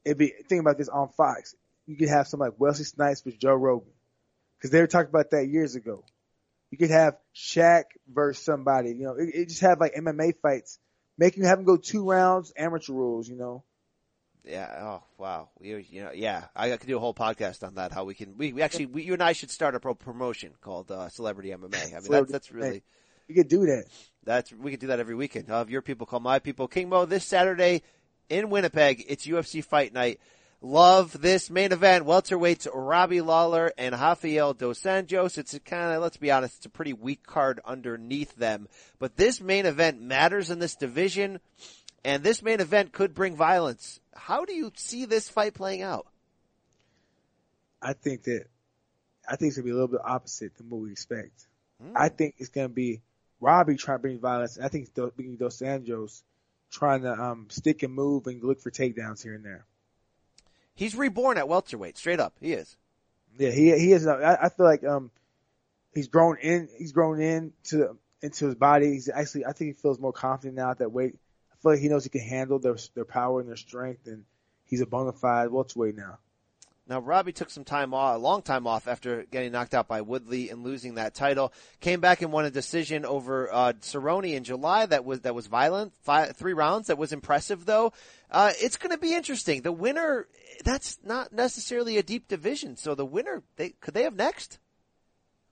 it'd 0.05 0.17
be 0.17 0.33
think 0.47 0.61
about 0.61 0.77
this 0.77 0.89
on 0.89 1.09
Fox. 1.09 1.55
You 1.89 1.95
could 1.97 2.09
have 2.09 2.27
somebody 2.27 2.51
like 2.51 2.59
Wesley 2.59 2.85
Snipes 2.85 3.25
with 3.25 3.39
Joe 3.39 3.55
Rogan, 3.55 3.89
because 4.57 4.69
they 4.69 4.79
were 4.79 4.85
talking 4.85 5.09
about 5.09 5.31
that 5.31 5.47
years 5.47 5.73
ago. 5.73 6.03
You 6.69 6.77
could 6.77 6.91
have 6.91 7.17
Shaq 7.35 7.85
versus 8.07 8.45
somebody. 8.45 8.89
You 8.91 9.05
know, 9.05 9.15
it, 9.15 9.29
it 9.33 9.49
just 9.49 9.61
have 9.61 9.79
like 9.79 9.95
MMA 9.95 10.33
fights, 10.39 10.77
making 11.17 11.45
have 11.45 11.57
them 11.57 11.65
go 11.65 11.77
two 11.77 12.07
rounds, 12.07 12.53
amateur 12.55 12.93
rules. 12.93 13.27
You 13.27 13.37
know, 13.37 13.63
Yeah. 14.45 14.69
Oh, 14.79 15.03
wow. 15.17 15.49
We, 15.59 15.87
you 15.89 16.03
know, 16.03 16.11
yeah. 16.13 16.45
I 16.55 16.77
could 16.77 16.87
do 16.87 16.97
a 16.97 16.99
whole 16.99 17.15
podcast 17.15 17.65
on 17.65 17.73
that. 17.75 17.91
How 17.91 18.03
we 18.03 18.13
can, 18.13 18.37
we, 18.37 18.53
we 18.53 18.61
actually, 18.61 18.85
we, 18.85 19.01
you 19.01 19.13
and 19.13 19.23
I 19.23 19.33
should 19.33 19.49
start 19.49 19.73
a 19.73 19.79
pro 19.79 19.95
promotion 19.95 20.53
called 20.61 20.91
uh, 20.91 21.09
Celebrity 21.09 21.49
MMA. 21.49 21.95
I 21.95 21.99
mean, 22.01 22.11
that's, 22.11 22.31
that's 22.31 22.51
really. 22.51 22.83
You 23.27 23.33
could 23.33 23.47
do 23.47 23.65
that. 23.65 23.85
That's 24.23 24.53
we 24.53 24.69
could 24.71 24.79
do 24.79 24.87
that 24.87 24.99
every 24.99 25.15
weekend. 25.15 25.49
I'll 25.49 25.59
have 25.59 25.69
your 25.71 25.81
people 25.81 26.05
call 26.05 26.19
my 26.19 26.37
people. 26.39 26.67
King 26.67 26.89
Mo 26.89 27.05
this 27.05 27.25
Saturday 27.25 27.81
in 28.29 28.51
Winnipeg. 28.51 29.05
It's 29.07 29.25
UFC 29.25 29.63
Fight 29.63 29.91
Night. 29.91 30.19
Love 30.61 31.21
this 31.21 31.49
main 31.49 31.71
event. 31.71 32.05
Welterweights 32.05 32.67
Robbie 32.73 33.21
Lawler 33.21 33.71
and 33.77 33.95
Rafael 33.95 34.53
Dos 34.53 34.81
Anjos. 34.81 35.37
It's 35.37 35.53
a 35.53 35.59
kind 35.59 35.93
of 35.93 36.01
let's 36.01 36.17
be 36.17 36.31
honest, 36.31 36.57
it's 36.57 36.65
a 36.65 36.69
pretty 36.69 36.91
weak 36.91 37.25
card 37.25 37.61
underneath 37.63 38.35
them. 38.35 38.67
But 38.99 39.15
this 39.15 39.39
main 39.39 39.65
event 39.65 40.01
matters 40.01 40.49
in 40.49 40.59
this 40.59 40.75
division, 40.75 41.39
and 42.03 42.23
this 42.23 42.41
main 42.41 42.59
event 42.59 42.91
could 42.91 43.13
bring 43.13 43.37
violence. 43.37 44.01
How 44.13 44.43
do 44.43 44.53
you 44.53 44.73
see 44.75 45.05
this 45.05 45.29
fight 45.29 45.53
playing 45.53 45.81
out? 45.81 46.07
I 47.81 47.93
think 47.93 48.23
that 48.23 48.47
I 49.29 49.37
think 49.37 49.49
it's 49.49 49.57
gonna 49.57 49.65
be 49.65 49.71
a 49.71 49.75
little 49.75 49.87
bit 49.87 50.01
opposite 50.03 50.57
than 50.57 50.69
what 50.69 50.81
we 50.81 50.91
expect. 50.91 51.47
I 51.95 52.09
think 52.09 52.35
it's 52.39 52.49
gonna 52.49 52.67
be 52.67 53.01
Robbie 53.39 53.77
trying 53.77 53.99
to 53.99 54.01
bring 54.01 54.19
violence. 54.19 54.57
And 54.57 54.65
I 54.65 54.67
think 54.67 54.87
it's 54.87 54.91
Do- 54.91 55.13
Dos 55.37 55.61
Anjos 55.61 56.21
trying 56.69 57.03
to 57.03 57.13
um, 57.13 57.47
stick 57.49 57.81
and 57.83 57.93
move 57.93 58.27
and 58.27 58.43
look 58.43 58.59
for 58.59 58.71
takedowns 58.71 59.23
here 59.23 59.33
and 59.35 59.45
there. 59.45 59.65
He's 60.79 60.95
reborn 60.95 61.37
at 61.37 61.49
welterweight, 61.49 61.97
straight 61.97 62.21
up. 62.21 62.35
He 62.39 62.53
is. 62.53 62.77
Yeah, 63.37 63.51
he 63.51 63.77
he 63.77 63.91
is. 63.91 64.07
I, 64.07 64.35
I 64.43 64.47
feel 64.47 64.65
like 64.65 64.81
um 64.85 65.11
he's 65.93 66.07
grown 66.07 66.37
in. 66.37 66.69
He's 66.77 66.93
grown 66.93 67.19
in 67.19 67.51
into 67.65 67.97
into 68.21 68.45
his 68.45 68.55
body. 68.55 68.93
He's 68.93 69.09
actually. 69.09 69.45
I 69.45 69.51
think 69.51 69.75
he 69.75 69.81
feels 69.81 69.99
more 69.99 70.13
confident 70.13 70.55
now 70.55 70.71
at 70.71 70.77
that 70.77 70.93
weight. 70.93 71.15
I 71.51 71.55
feel 71.61 71.73
like 71.73 71.81
he 71.81 71.89
knows 71.89 72.05
he 72.05 72.09
can 72.09 72.21
handle 72.21 72.59
their 72.59 72.77
their 72.95 73.03
power 73.03 73.41
and 73.41 73.49
their 73.49 73.57
strength, 73.57 74.07
and 74.07 74.23
he's 74.63 74.79
a 74.79 74.85
bona 74.85 75.11
fide 75.11 75.51
welterweight 75.51 75.97
now. 75.97 76.17
Now, 76.89 76.99
Robbie 76.99 77.33
took 77.33 77.51
some 77.51 77.63
time 77.63 77.93
off, 77.93 78.15
a 78.15 78.17
long 78.17 78.41
time 78.41 78.65
off 78.65 78.87
after 78.87 79.23
getting 79.25 79.51
knocked 79.51 79.75
out 79.75 79.87
by 79.87 80.01
Woodley 80.01 80.49
and 80.49 80.63
losing 80.63 80.95
that 80.95 81.13
title. 81.13 81.53
Came 81.81 81.99
back 81.99 82.23
and 82.23 82.31
won 82.31 82.45
a 82.45 82.49
decision 82.49 83.05
over 83.05 83.53
uh, 83.53 83.73
Cerrone 83.73 84.33
in 84.33 84.43
July. 84.43 84.87
That 84.87 85.05
was 85.05 85.21
that 85.21 85.35
was 85.35 85.45
violent. 85.45 85.93
Five, 86.01 86.35
three 86.35 86.53
rounds. 86.53 86.87
That 86.87 86.97
was 86.97 87.13
impressive, 87.13 87.65
though. 87.65 87.93
Uh, 88.31 88.53
it's 88.59 88.75
going 88.75 88.91
to 88.91 88.97
be 88.97 89.13
interesting. 89.13 89.61
The 89.61 89.71
winner. 89.71 90.27
That's 90.65 90.97
not 91.05 91.31
necessarily 91.31 91.97
a 91.97 92.03
deep 92.03 92.27
division. 92.27 92.75
So 92.75 92.95
the 92.95 93.05
winner, 93.05 93.43
they 93.55 93.69
could 93.69 93.93
they 93.93 94.03
have 94.03 94.15
next? 94.15 94.57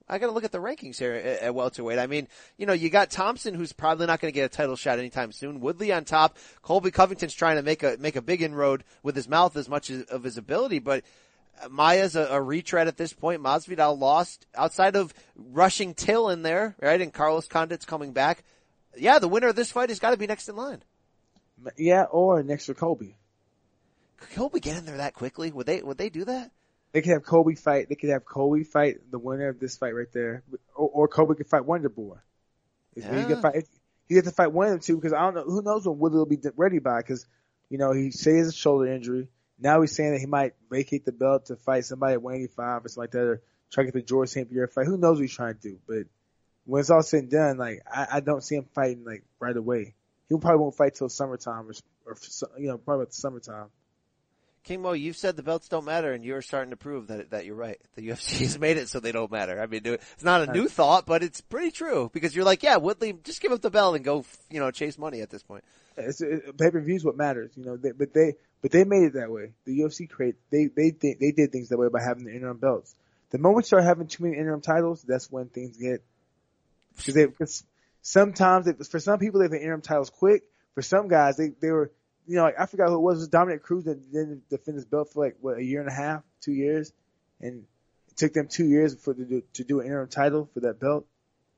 I 0.08 0.18
got 0.18 0.26
to 0.26 0.32
look 0.32 0.44
at 0.44 0.52
the 0.52 0.58
rankings 0.58 0.98
here 0.98 1.12
at, 1.12 1.42
at 1.42 1.54
welterweight. 1.54 1.98
I 1.98 2.06
mean, 2.06 2.28
you 2.56 2.66
know, 2.66 2.72
you 2.72 2.88
got 2.88 3.10
Thompson, 3.10 3.54
who's 3.54 3.72
probably 3.72 4.06
not 4.06 4.20
going 4.20 4.32
to 4.32 4.34
get 4.34 4.46
a 4.46 4.48
title 4.48 4.76
shot 4.76 4.98
anytime 4.98 5.32
soon. 5.32 5.60
Woodley 5.60 5.92
on 5.92 6.04
top. 6.04 6.38
Colby 6.62 6.90
Covington's 6.90 7.34
trying 7.34 7.56
to 7.56 7.62
make 7.62 7.82
a 7.82 7.96
make 8.00 8.16
a 8.16 8.22
big 8.22 8.42
inroad 8.42 8.84
with 9.02 9.14
his 9.14 9.28
mouth 9.28 9.56
as 9.56 9.68
much 9.68 9.90
as, 9.90 10.02
of 10.04 10.24
his 10.24 10.38
ability, 10.38 10.78
but 10.78 11.04
Maia's 11.70 12.16
a, 12.16 12.26
a 12.26 12.40
retread 12.40 12.88
at 12.88 12.96
this 12.96 13.12
point. 13.12 13.42
Masvidal 13.42 13.98
lost 13.98 14.46
outside 14.54 14.96
of 14.96 15.12
rushing 15.36 15.94
Till 15.94 16.28
in 16.28 16.42
there, 16.42 16.76
right? 16.80 17.00
And 17.00 17.12
Carlos 17.12 17.48
Condit's 17.48 17.84
coming 17.84 18.12
back. 18.12 18.44
Yeah, 18.96 19.18
the 19.18 19.28
winner 19.28 19.48
of 19.48 19.56
this 19.56 19.70
fight 19.70 19.88
has 19.90 19.98
got 19.98 20.10
to 20.10 20.16
be 20.16 20.26
next 20.26 20.48
in 20.48 20.56
line. 20.56 20.82
Yeah, 21.76 22.04
or 22.04 22.42
next 22.42 22.66
for 22.66 22.74
Colby. 22.74 23.16
Could 24.18 24.36
Colby 24.36 24.60
get 24.60 24.76
in 24.76 24.84
there 24.84 24.98
that 24.98 25.14
quickly? 25.14 25.52
Would 25.52 25.66
they? 25.66 25.82
Would 25.82 25.98
they 25.98 26.08
do 26.08 26.24
that? 26.24 26.50
They 26.92 27.02
could 27.02 27.12
have 27.12 27.24
Colby 27.24 27.54
fight. 27.54 27.88
They 27.88 27.94
could 27.94 28.10
have 28.10 28.24
Colby 28.24 28.64
fight 28.64 29.10
the 29.10 29.18
winner 29.18 29.48
of 29.48 29.60
this 29.60 29.76
fight 29.76 29.94
right 29.94 30.10
there, 30.12 30.42
or, 30.74 30.88
or 30.88 31.08
Colby 31.08 31.34
could 31.34 31.48
fight 31.48 31.64
Wonder 31.64 31.88
Boy. 31.88 32.16
If 32.96 33.04
he 33.04 33.24
could 33.24 33.38
ah. 33.38 33.42
fight, 33.42 33.64
he 34.08 34.14
has 34.14 34.24
to 34.24 34.30
fight 34.30 34.52
one 34.52 34.66
of 34.66 34.72
them 34.72 34.80
two 34.80 34.96
because 34.96 35.12
I 35.12 35.20
don't 35.20 35.34
know 35.34 35.44
who 35.44 35.62
knows 35.62 35.86
when 35.86 35.98
Woodley 35.98 36.18
will 36.18 36.26
be 36.26 36.38
ready 36.56 36.78
by 36.78 36.98
because 36.98 37.26
you 37.68 37.78
know 37.78 37.92
he 37.92 38.10
says 38.10 38.54
shoulder 38.54 38.92
injury. 38.92 39.28
Now 39.60 39.80
he's 39.80 39.94
saying 39.94 40.12
that 40.12 40.20
he 40.20 40.26
might 40.26 40.54
vacate 40.70 41.04
the 41.04 41.12
belt 41.12 41.46
to 41.46 41.56
fight 41.56 41.84
somebody 41.84 42.14
at 42.14 42.22
185 42.22 42.84
or 42.84 42.88
something 42.88 43.00
like 43.02 43.10
that, 43.10 43.20
or 43.20 43.42
try 43.70 43.84
to 43.84 43.86
get 43.86 43.94
the 43.94 44.02
Georges 44.02 44.32
St-Pierre 44.32 44.68
fight. 44.68 44.86
Who 44.86 44.96
knows 44.96 45.16
what 45.16 45.22
he's 45.22 45.34
trying 45.34 45.54
to 45.54 45.60
do? 45.60 45.78
But 45.86 46.06
when 46.64 46.80
it's 46.80 46.90
all 46.90 47.02
said 47.02 47.20
and 47.20 47.30
done, 47.30 47.56
like 47.58 47.82
I, 47.90 48.06
I 48.12 48.20
don't 48.20 48.42
see 48.42 48.56
him 48.56 48.66
fighting 48.74 49.04
like 49.04 49.24
right 49.40 49.56
away. 49.56 49.94
He 50.28 50.36
probably 50.36 50.60
won't 50.60 50.76
fight 50.76 50.94
till 50.94 51.08
summertime 51.08 51.68
or, 51.68 51.74
or 52.06 52.16
you 52.58 52.68
know 52.68 52.78
probably 52.78 53.02
about 53.02 53.08
the 53.10 53.16
summertime. 53.16 53.68
King 54.64 54.82
Mo, 54.82 54.92
you've 54.92 55.16
said 55.16 55.34
the 55.34 55.42
belts 55.42 55.68
don't 55.68 55.86
matter, 55.86 56.12
and 56.12 56.22
you're 56.22 56.42
starting 56.42 56.70
to 56.70 56.76
prove 56.76 57.06
that 57.06 57.30
that 57.30 57.46
you're 57.46 57.54
right. 57.54 57.80
The 57.94 58.08
UFC 58.08 58.40
has 58.40 58.58
made 58.58 58.76
it 58.76 58.90
so 58.90 59.00
they 59.00 59.12
don't 59.12 59.30
matter. 59.30 59.58
I 59.60 59.66
mean, 59.66 59.80
it's 59.84 60.22
not 60.22 60.46
a 60.46 60.52
new 60.52 60.68
thought, 60.68 61.06
but 61.06 61.22
it's 61.22 61.40
pretty 61.40 61.70
true 61.70 62.10
because 62.12 62.36
you're 62.36 62.44
like, 62.44 62.62
yeah, 62.62 62.76
Woodley, 62.76 63.14
just 63.24 63.40
give 63.40 63.50
up 63.50 63.62
the 63.62 63.70
belt 63.70 63.96
and 63.96 64.04
go, 64.04 64.26
you 64.50 64.60
know, 64.60 64.70
chase 64.70 64.98
money 64.98 65.22
at 65.22 65.30
this 65.30 65.42
point. 65.42 65.64
It's, 65.96 66.20
it, 66.20 66.58
pay 66.58 66.70
per 66.70 66.80
view 66.80 66.96
is 66.96 67.04
what 67.04 67.16
matters, 67.16 67.50
you 67.56 67.64
know. 67.64 67.78
They, 67.78 67.92
but 67.92 68.12
they 68.12 68.34
but 68.62 68.70
they 68.70 68.84
made 68.84 69.04
it 69.04 69.12
that 69.14 69.30
way. 69.30 69.52
The 69.64 69.78
UFC 69.80 70.08
create 70.08 70.36
they 70.50 70.66
they 70.66 70.90
they 70.90 71.32
did 71.32 71.52
things 71.52 71.68
that 71.68 71.78
way 71.78 71.88
by 71.88 72.02
having 72.02 72.24
the 72.24 72.34
interim 72.34 72.58
belts. 72.58 72.94
The 73.30 73.38
moment 73.38 73.64
you 73.64 73.68
start 73.68 73.84
having 73.84 74.06
too 74.06 74.24
many 74.24 74.36
interim 74.36 74.60
titles, 74.60 75.02
that's 75.02 75.30
when 75.30 75.48
things 75.48 75.76
get 75.76 76.02
because 76.96 77.14
they 77.14 77.26
because 77.26 77.64
sometimes 78.02 78.66
it, 78.66 78.84
for 78.86 78.98
some 78.98 79.18
people 79.18 79.40
they've 79.40 79.50
been 79.50 79.60
interim 79.60 79.82
titles 79.82 80.10
quick. 80.10 80.42
For 80.74 80.82
some 80.82 81.08
guys 81.08 81.36
they 81.36 81.48
they 81.60 81.70
were 81.70 81.90
you 82.26 82.36
know 82.36 82.42
like 82.42 82.58
I 82.58 82.66
forgot 82.66 82.88
who 82.88 82.96
it 82.96 83.00
was. 83.00 83.18
It 83.18 83.20
was 83.20 83.28
Dominick 83.28 83.62
Cruz 83.62 83.84
that 83.84 84.12
didn't 84.12 84.48
defend 84.48 84.76
his 84.76 84.84
belt 84.86 85.12
for 85.12 85.24
like 85.24 85.36
what 85.40 85.58
a 85.58 85.62
year 85.64 85.80
and 85.80 85.88
a 85.88 85.94
half, 85.94 86.22
two 86.40 86.52
years, 86.52 86.92
and 87.40 87.64
it 88.10 88.16
took 88.16 88.32
them 88.32 88.48
two 88.48 88.66
years 88.66 88.94
for 88.94 89.14
to 89.14 89.24
do, 89.24 89.42
to 89.54 89.64
do 89.64 89.80
an 89.80 89.86
interim 89.86 90.08
title 90.08 90.48
for 90.54 90.60
that 90.60 90.80
belt, 90.80 91.06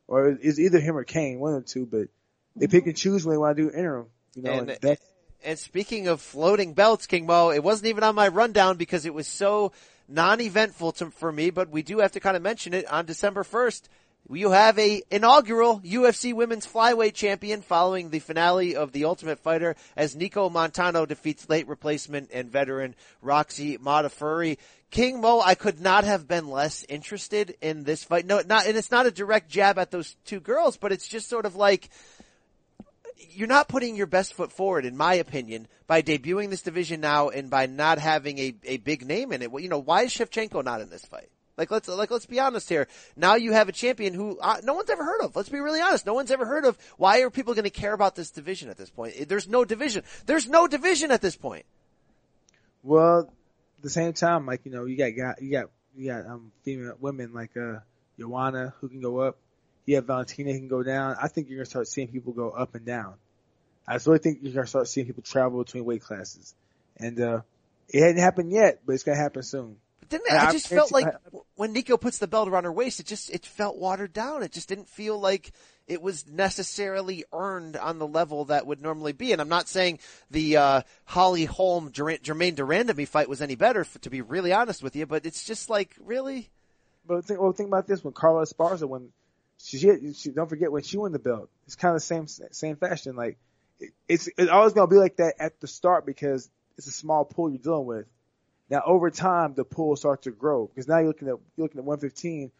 or 0.08 0.28
it's 0.28 0.58
either 0.58 0.80
him 0.80 0.96
or 0.96 1.04
Cain, 1.04 1.38
one 1.40 1.54
of 1.54 1.64
the 1.64 1.68
two. 1.70 1.86
But 1.86 2.08
they 2.56 2.66
pick 2.66 2.86
and 2.86 2.96
choose 2.96 3.24
when 3.24 3.34
they 3.34 3.38
want 3.38 3.56
to 3.56 3.62
do 3.62 3.70
interim. 3.70 4.06
You 4.34 4.42
know, 4.42 4.50
And- 4.52 4.70
and 4.70 4.80
that, 4.82 4.98
And 5.42 5.58
speaking 5.58 6.06
of 6.08 6.20
floating 6.20 6.74
belts, 6.74 7.06
King 7.06 7.26
Mo, 7.26 7.50
it 7.50 7.62
wasn't 7.62 7.88
even 7.88 8.04
on 8.04 8.14
my 8.14 8.28
rundown 8.28 8.76
because 8.76 9.06
it 9.06 9.14
was 9.14 9.26
so 9.26 9.72
non-eventful 10.06 10.92
to, 10.92 11.10
for 11.10 11.32
me, 11.32 11.50
but 11.50 11.70
we 11.70 11.82
do 11.82 12.00
have 12.00 12.12
to 12.12 12.20
kind 12.20 12.36
of 12.36 12.42
mention 12.42 12.74
it 12.74 12.90
on 12.92 13.06
December 13.06 13.42
1st. 13.42 13.82
you 14.30 14.50
have 14.50 14.78
a 14.78 15.02
inaugural 15.10 15.80
UFC 15.80 16.34
Women's 16.34 16.66
Flyweight 16.66 17.14
Champion 17.14 17.62
following 17.62 18.10
the 18.10 18.18
finale 18.18 18.76
of 18.76 18.92
The 18.92 19.04
Ultimate 19.04 19.38
Fighter 19.38 19.76
as 19.96 20.14
Nicco 20.14 20.52
Montaño 20.52 21.06
defeats 21.06 21.48
late 21.48 21.68
replacement 21.68 22.30
and 22.32 22.50
veteran 22.50 22.94
Roxy 23.22 23.78
Modafferi. 23.78 24.58
King 24.90 25.20
Mo, 25.20 25.40
I 25.40 25.54
could 25.54 25.80
not 25.80 26.04
have 26.04 26.26
been 26.26 26.48
less 26.48 26.84
interested 26.88 27.56
in 27.62 27.84
this 27.84 28.02
fight. 28.02 28.26
No, 28.26 28.42
not, 28.44 28.66
and 28.66 28.76
it's 28.76 28.90
not 28.90 29.06
a 29.06 29.12
direct 29.12 29.48
jab 29.48 29.78
at 29.78 29.92
those 29.92 30.16
two 30.24 30.40
girls, 30.40 30.76
but 30.76 30.92
it's 30.92 31.06
just 31.06 31.28
sort 31.28 31.46
of 31.46 31.54
like, 31.54 31.88
you're 33.30 33.48
not 33.48 33.68
putting 33.68 33.96
your 33.96 34.06
best 34.06 34.34
foot 34.34 34.52
forward, 34.52 34.84
in 34.84 34.96
my 34.96 35.14
opinion, 35.14 35.68
by 35.86 36.02
debuting 36.02 36.50
this 36.50 36.62
division 36.62 37.00
now 37.00 37.28
and 37.28 37.50
by 37.50 37.66
not 37.66 37.98
having 37.98 38.38
a, 38.38 38.54
a 38.64 38.76
big 38.78 39.06
name 39.06 39.32
in 39.32 39.42
it. 39.42 39.50
Well, 39.50 39.62
you 39.62 39.68
know, 39.68 39.78
why 39.78 40.02
is 40.02 40.12
Shevchenko 40.12 40.64
not 40.64 40.80
in 40.80 40.90
this 40.90 41.04
fight? 41.04 41.28
Like 41.60 41.70
let's 41.70 41.88
like 41.88 42.10
let's 42.10 42.24
be 42.24 42.40
honest 42.40 42.70
here. 42.70 42.88
Now 43.16 43.34
you 43.34 43.52
have 43.52 43.68
a 43.68 43.72
champion 43.72 44.14
who 44.14 44.38
uh, 44.38 44.62
no 44.64 44.72
one's 44.72 44.88
ever 44.88 45.04
heard 45.04 45.20
of. 45.20 45.36
Let's 45.36 45.50
be 45.50 45.60
really 45.60 45.82
honest. 45.82 46.06
No 46.06 46.14
one's 46.14 46.30
ever 46.30 46.46
heard 46.46 46.64
of. 46.64 46.78
Why 46.96 47.20
are 47.20 47.28
people 47.28 47.52
going 47.52 47.64
to 47.64 47.70
care 47.70 47.92
about 47.92 48.16
this 48.16 48.30
division 48.30 48.70
at 48.70 48.78
this 48.78 48.88
point? 48.88 49.28
There's 49.28 49.46
no 49.46 49.66
division. 49.66 50.02
There's 50.24 50.48
no 50.48 50.66
division 50.66 51.10
at 51.10 51.20
this 51.20 51.36
point. 51.36 51.66
Well, 52.82 53.28
at 53.76 53.82
the 53.82 53.90
same 53.90 54.14
time, 54.14 54.46
like 54.46 54.62
you 54.64 54.70
know, 54.70 54.86
you 54.86 54.96
got, 54.96 55.10
got 55.10 55.42
you 55.42 55.50
got 55.50 55.66
you 55.94 56.10
got 56.10 56.24
um 56.24 56.50
female 56.62 56.96
women 56.98 57.34
like 57.34 57.54
uh 57.58 57.80
Joanna 58.18 58.72
who 58.80 58.88
can 58.88 59.02
go 59.02 59.18
up. 59.18 59.36
You 59.86 59.96
have 59.96 60.06
Valentina 60.06 60.52
can 60.52 60.68
go 60.68 60.82
down. 60.82 61.16
I 61.20 61.28
think 61.28 61.48
you're 61.48 61.58
gonna 61.58 61.66
start 61.66 61.88
seeing 61.88 62.08
people 62.08 62.32
go 62.32 62.50
up 62.50 62.74
and 62.74 62.84
down. 62.84 63.14
I 63.86 63.98
really 64.06 64.18
think 64.18 64.38
you're 64.42 64.52
gonna 64.52 64.66
start 64.66 64.88
seeing 64.88 65.06
people 65.06 65.22
travel 65.22 65.62
between 65.62 65.84
weight 65.84 66.02
classes, 66.02 66.54
and 66.96 67.20
uh 67.20 67.40
it 67.88 68.02
hadn't 68.02 68.20
happened 68.20 68.52
yet, 68.52 68.80
but 68.86 68.92
it's 68.92 69.02
gonna 69.02 69.18
happen 69.18 69.42
soon. 69.42 69.76
Didn't 70.08 70.26
it? 70.26 70.32
I 70.32 70.50
just 70.50 70.68
felt 70.68 70.90
like 70.90 71.06
when 71.54 71.72
Nicco 71.72 72.00
puts 72.00 72.18
the 72.18 72.26
belt 72.26 72.48
around 72.48 72.64
her 72.64 72.72
waist, 72.72 72.98
it 72.98 73.06
just 73.06 73.30
it 73.30 73.46
felt 73.46 73.78
watered 73.78 74.12
down. 74.12 74.42
It 74.42 74.52
just 74.52 74.68
didn't 74.68 74.88
feel 74.88 75.18
like 75.18 75.52
it 75.86 76.02
was 76.02 76.26
necessarily 76.26 77.24
earned 77.32 77.76
on 77.76 77.98
the 77.98 78.06
level 78.06 78.46
that 78.46 78.66
would 78.66 78.80
normally 78.80 79.12
be. 79.12 79.32
And 79.32 79.40
I'm 79.40 79.48
not 79.48 79.68
saying 79.68 80.00
the 80.30 80.56
uh, 80.56 80.82
Holly 81.04 81.44
Holm 81.44 81.92
Germaine 81.92 82.54
de 82.54 82.62
Randamie 82.62 83.08
fight 83.08 83.28
was 83.28 83.40
any 83.40 83.54
better, 83.54 83.84
to 84.02 84.10
be 84.10 84.20
really 84.20 84.52
honest 84.52 84.82
with 84.82 84.96
you. 84.96 85.06
But 85.06 85.26
it's 85.26 85.44
just 85.44 85.70
like 85.70 85.94
really. 86.00 86.48
But 87.06 87.24
think, 87.24 87.40
well, 87.40 87.52
think 87.52 87.68
about 87.68 87.86
this: 87.86 88.02
when 88.02 88.12
Carla 88.12 88.44
Esparza, 88.44 88.88
when 88.88 89.10
she, 89.62 89.78
she, 89.78 90.12
she, 90.14 90.30
don't 90.30 90.48
forget 90.48 90.72
when 90.72 90.82
she 90.82 90.96
won 90.96 91.12
the 91.12 91.18
belt, 91.18 91.50
it's 91.66 91.76
kind 91.76 91.94
of 91.94 92.02
the 92.02 92.06
same 92.06 92.26
same 92.26 92.76
fashion. 92.76 93.16
Like 93.16 93.38
it, 93.78 93.90
it's 94.08 94.28
it's 94.36 94.50
always 94.50 94.72
gonna 94.72 94.86
be 94.86 94.96
like 94.96 95.16
that 95.16 95.34
at 95.38 95.60
the 95.60 95.66
start 95.66 96.06
because 96.06 96.48
it's 96.78 96.86
a 96.86 96.92
small 96.92 97.24
pool 97.24 97.50
you're 97.50 97.58
dealing 97.58 97.86
with. 97.86 98.06
Now 98.70 98.82
over 98.86 99.10
time, 99.10 99.54
the 99.54 99.64
pool 99.64 99.96
starts 99.96 100.24
to 100.24 100.30
grow 100.30 100.66
because 100.66 100.88
now 100.88 100.98
you're 100.98 101.08
looking 101.08 101.28
at 101.28 101.34
you're 101.56 101.64
looking 101.64 101.78
at 101.78 101.84
115. 101.84 102.50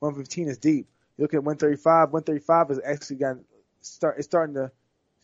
115 0.00 0.48
is 0.48 0.58
deep. 0.58 0.88
You 1.18 1.22
look 1.22 1.34
at 1.34 1.44
135. 1.44 2.12
135 2.12 2.70
is 2.70 2.80
actually 2.84 3.16
gotten 3.16 3.44
start. 3.82 4.16
It's 4.18 4.26
starting 4.26 4.54
to 4.54 4.70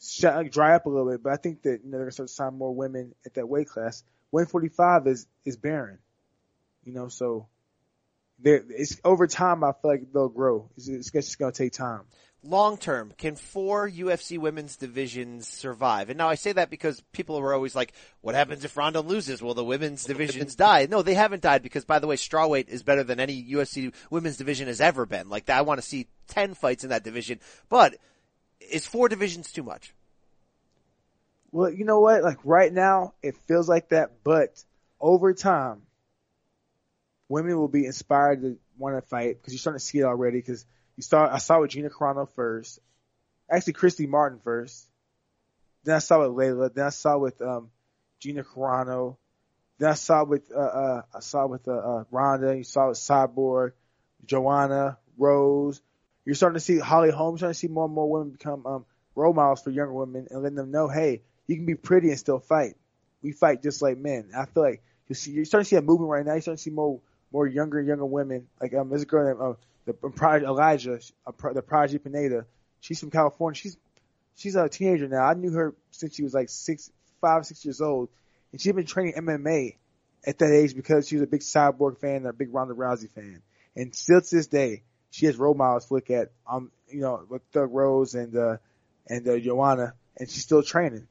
shut, 0.01 0.51
dry 0.53 0.74
up 0.74 0.87
a 0.87 0.89
little 0.89 1.11
bit, 1.11 1.22
but 1.22 1.32
I 1.32 1.37
think 1.37 1.62
that 1.62 1.80
you 1.82 1.91
know 1.91 1.99
they're 1.99 2.07
gonna 2.07 2.12
start 2.12 2.28
to 2.28 2.34
sign 2.34 2.59
more 2.59 2.74
women 2.74 3.14
at 3.24 3.34
that 3.34 3.49
weight 3.49 3.68
class. 3.68 4.03
145 4.30 5.07
is 5.07 5.26
is 5.45 5.57
barren. 5.57 5.99
You 6.84 6.93
know, 6.93 7.09
so 7.09 7.49
there 8.39 8.62
it's 8.68 9.01
over 9.05 9.26
time. 9.26 9.64
I 9.64 9.72
feel 9.72 9.91
like 9.91 10.12
they'll 10.12 10.28
grow. 10.28 10.70
It's, 10.76 10.89
it's 10.89 11.11
just 11.11 11.39
gonna 11.39 11.53
take 11.53 11.72
time 11.72 12.03
long 12.47 12.76
term, 12.76 13.12
can 13.18 13.37
four 13.37 13.89
UFC 13.89 14.39
women's 14.39 14.76
divisions 14.76 15.47
survive? 15.47 16.09
And 16.09 16.18
now 16.18 16.28
I 16.28 16.34
say 16.34 16.53
that 16.53 16.70
because 16.70 17.03
people 17.12 17.39
are 17.39 17.53
always 17.53 17.74
like, 17.74 17.93
what 18.20 18.34
happens 18.34 18.64
if 18.64 18.76
Ronda 18.76 19.01
loses? 19.01 19.43
Will 19.43 19.55
the 19.55 19.64
women's 19.64 20.05
divisions 20.05 20.55
die? 20.55 20.87
No, 20.89 21.03
they 21.03 21.14
haven't 21.14 21.43
died 21.43 21.62
because 21.62 21.84
by 21.84 21.99
the 21.99 22.07
way, 22.07 22.16
strawweight 22.16 22.68
is 22.68 22.82
better 22.82 23.05
than 23.05 23.20
any 23.20 23.45
UFC 23.45 23.93
women's 24.11 24.37
division 24.37 24.68
has 24.68 24.80
ever 24.80 25.07
been. 25.07 25.28
Like 25.28 25.49
I 25.51 25.62
want 25.62 25.80
to 25.80 25.87
see 25.87 26.09
10 26.28 26.55
fights 26.55 26.84
in 26.84 26.91
that 26.91 27.05
division, 27.05 27.41
but 27.68 27.97
is 28.61 28.87
four 28.87 29.09
divisions 29.09 29.53
too 29.53 29.62
much? 29.62 29.95
Well, 31.53 31.70
you 31.70 31.84
know 31.84 32.01
what? 32.01 32.22
Like 32.22 32.39
right 32.45 32.72
now, 32.72 33.14
it 33.22 33.37
feels 33.49 33.68
like 33.68 33.91
that, 33.91 34.24
but 34.24 34.62
over 35.01 35.32
time, 35.32 35.82
women 37.29 37.57
will 37.57 37.68
be 37.68 37.87
inspired 37.87 38.43
to 38.43 38.59
want 38.79 38.97
to 38.97 39.03
fight 39.03 39.37
because 39.37 39.53
you're 39.53 39.59
starting 39.59 39.79
to 39.79 39.85
see 39.85 39.99
it 39.99 40.05
already 40.05 40.39
because 40.39 40.64
you 40.97 41.03
saw 41.03 41.33
I 41.33 41.39
saw 41.39 41.61
with 41.61 41.70
Gina 41.70 41.91
Carano 41.91 42.29
first. 42.35 42.81
Actually, 43.51 43.74
Christy 43.74 44.07
Martin 44.07 44.41
first. 44.43 44.87
Then 45.85 45.97
I 45.97 45.99
saw 46.01 46.20
with 46.20 46.31
Laila. 46.31 46.70
Then 46.70 46.87
I 46.87 46.91
saw 46.91 47.18
with 47.18 47.41
um, 47.41 47.70
Gina 48.18 48.43
Carano. 48.43 49.16
Then 49.79 49.91
I 49.91 49.95
saw 49.95 50.24
with 50.24 50.51
uh, 50.53 50.59
uh 50.59 51.03
I 51.14 51.20
saw 51.20 51.47
with 51.47 51.68
uh, 51.68 51.72
uh 51.72 52.05
Ronda. 52.11 52.57
You 52.57 52.64
saw 52.64 52.89
with 52.89 52.99
Cyborg, 52.99 53.72
Joanna, 54.24 54.99
Rose. 55.18 55.81
You're 56.24 56.35
starting 56.35 56.57
to 56.57 56.61
see 56.61 56.79
Holly 56.79 57.11
Holm. 57.11 57.35
You're 57.35 57.39
starting 57.39 57.55
to 57.55 57.59
see 57.59 57.68
more 57.68 57.85
and 57.85 57.95
more 57.95 58.11
women 58.11 58.31
become 58.31 58.66
um 58.66 58.85
role 59.14 59.33
models 59.33 59.62
for 59.62 59.70
younger 59.70 59.95
women 59.95 60.29
and 60.31 60.43
letting 60.43 60.57
them 60.57 60.70
know, 60.70 60.89
hey, 60.89 61.22
you 61.47 61.57
can 61.57 61.66
be 61.66 61.74
pretty 61.74 62.11
and 62.11 62.18
still 62.18 62.39
fight. 62.39 62.74
We 63.22 63.33
fight 63.33 63.62
just 63.62 63.83
like 63.83 63.99
men. 63.99 64.31
I 64.37 64.45
feel 64.45 64.62
like 64.62 64.83
you 65.09 65.14
see 65.14 65.33
you're 65.33 65.45
starting 65.45 65.64
to 65.64 65.68
see 65.68 65.77
a 65.77 65.83
movement 65.83 66.11
right 66.11 66.24
now. 66.24 66.33
You're 66.33 66.43
starting 66.43 66.59
to 66.59 66.62
see 66.62 66.70
more 66.70 67.01
more 67.37 67.47
younger 67.47 67.82
younger 67.82 68.07
women. 68.07 68.47
Like 68.61 68.72
um, 68.74 68.89
there's 68.89 69.03
a 69.03 69.07
girl 69.07 69.26
named 69.26 69.41
uh, 69.41 69.55
the 69.84 69.93
Project 69.93 70.47
Elijah, 70.47 70.99
the 71.26 71.62
Project 71.62 72.05
Pineda. 72.05 72.47
She's 72.80 72.99
from 72.99 73.11
California. 73.11 73.59
She's 73.59 73.76
she's 74.37 74.57
a 74.57 74.68
teenager 74.70 75.07
now. 75.07 75.22
I 75.22 75.34
knew 75.34 75.53
her 75.53 75.74
since 75.91 76.16
she 76.16 76.22
was 76.22 76.32
like 76.32 76.49
six, 76.49 76.91
five, 77.20 77.45
six 77.45 77.62
years 77.62 77.82
old, 77.82 78.09
and 78.53 78.61
she'd 78.61 78.74
been 78.74 78.87
training 78.87 79.14
MMA 79.18 79.76
at 80.26 80.39
that 80.39 80.51
age 80.51 80.74
because 80.74 81.07
she 81.09 81.16
was 81.16 81.22
a 81.22 81.26
big 81.26 81.43
Cyborg 81.43 81.99
fan 81.99 82.16
and 82.16 82.26
a 82.26 82.32
big 82.32 82.55
Ronda 82.55 82.72
Rousey 82.72 83.11
fan. 83.11 83.43
And 83.76 83.95
still 83.95 84.22
to 84.22 84.37
this 84.37 84.47
day, 84.47 84.82
she 85.11 85.26
has 85.26 85.37
role 85.37 85.55
models 85.55 85.87
to 85.87 85.95
look 85.95 86.11
at. 86.11 86.30
Um, 86.51 86.72
you 86.89 87.01
know, 87.03 87.22
with 87.28 87.43
Thug 87.53 87.68
Rose 87.70 88.14
and 88.14 88.34
uh, 88.34 88.57
and 89.09 89.28
uh, 89.28 89.39
Joanna, 89.39 89.93
and 90.16 90.30
she's 90.30 90.43
still 90.43 90.62
training. 90.62 91.07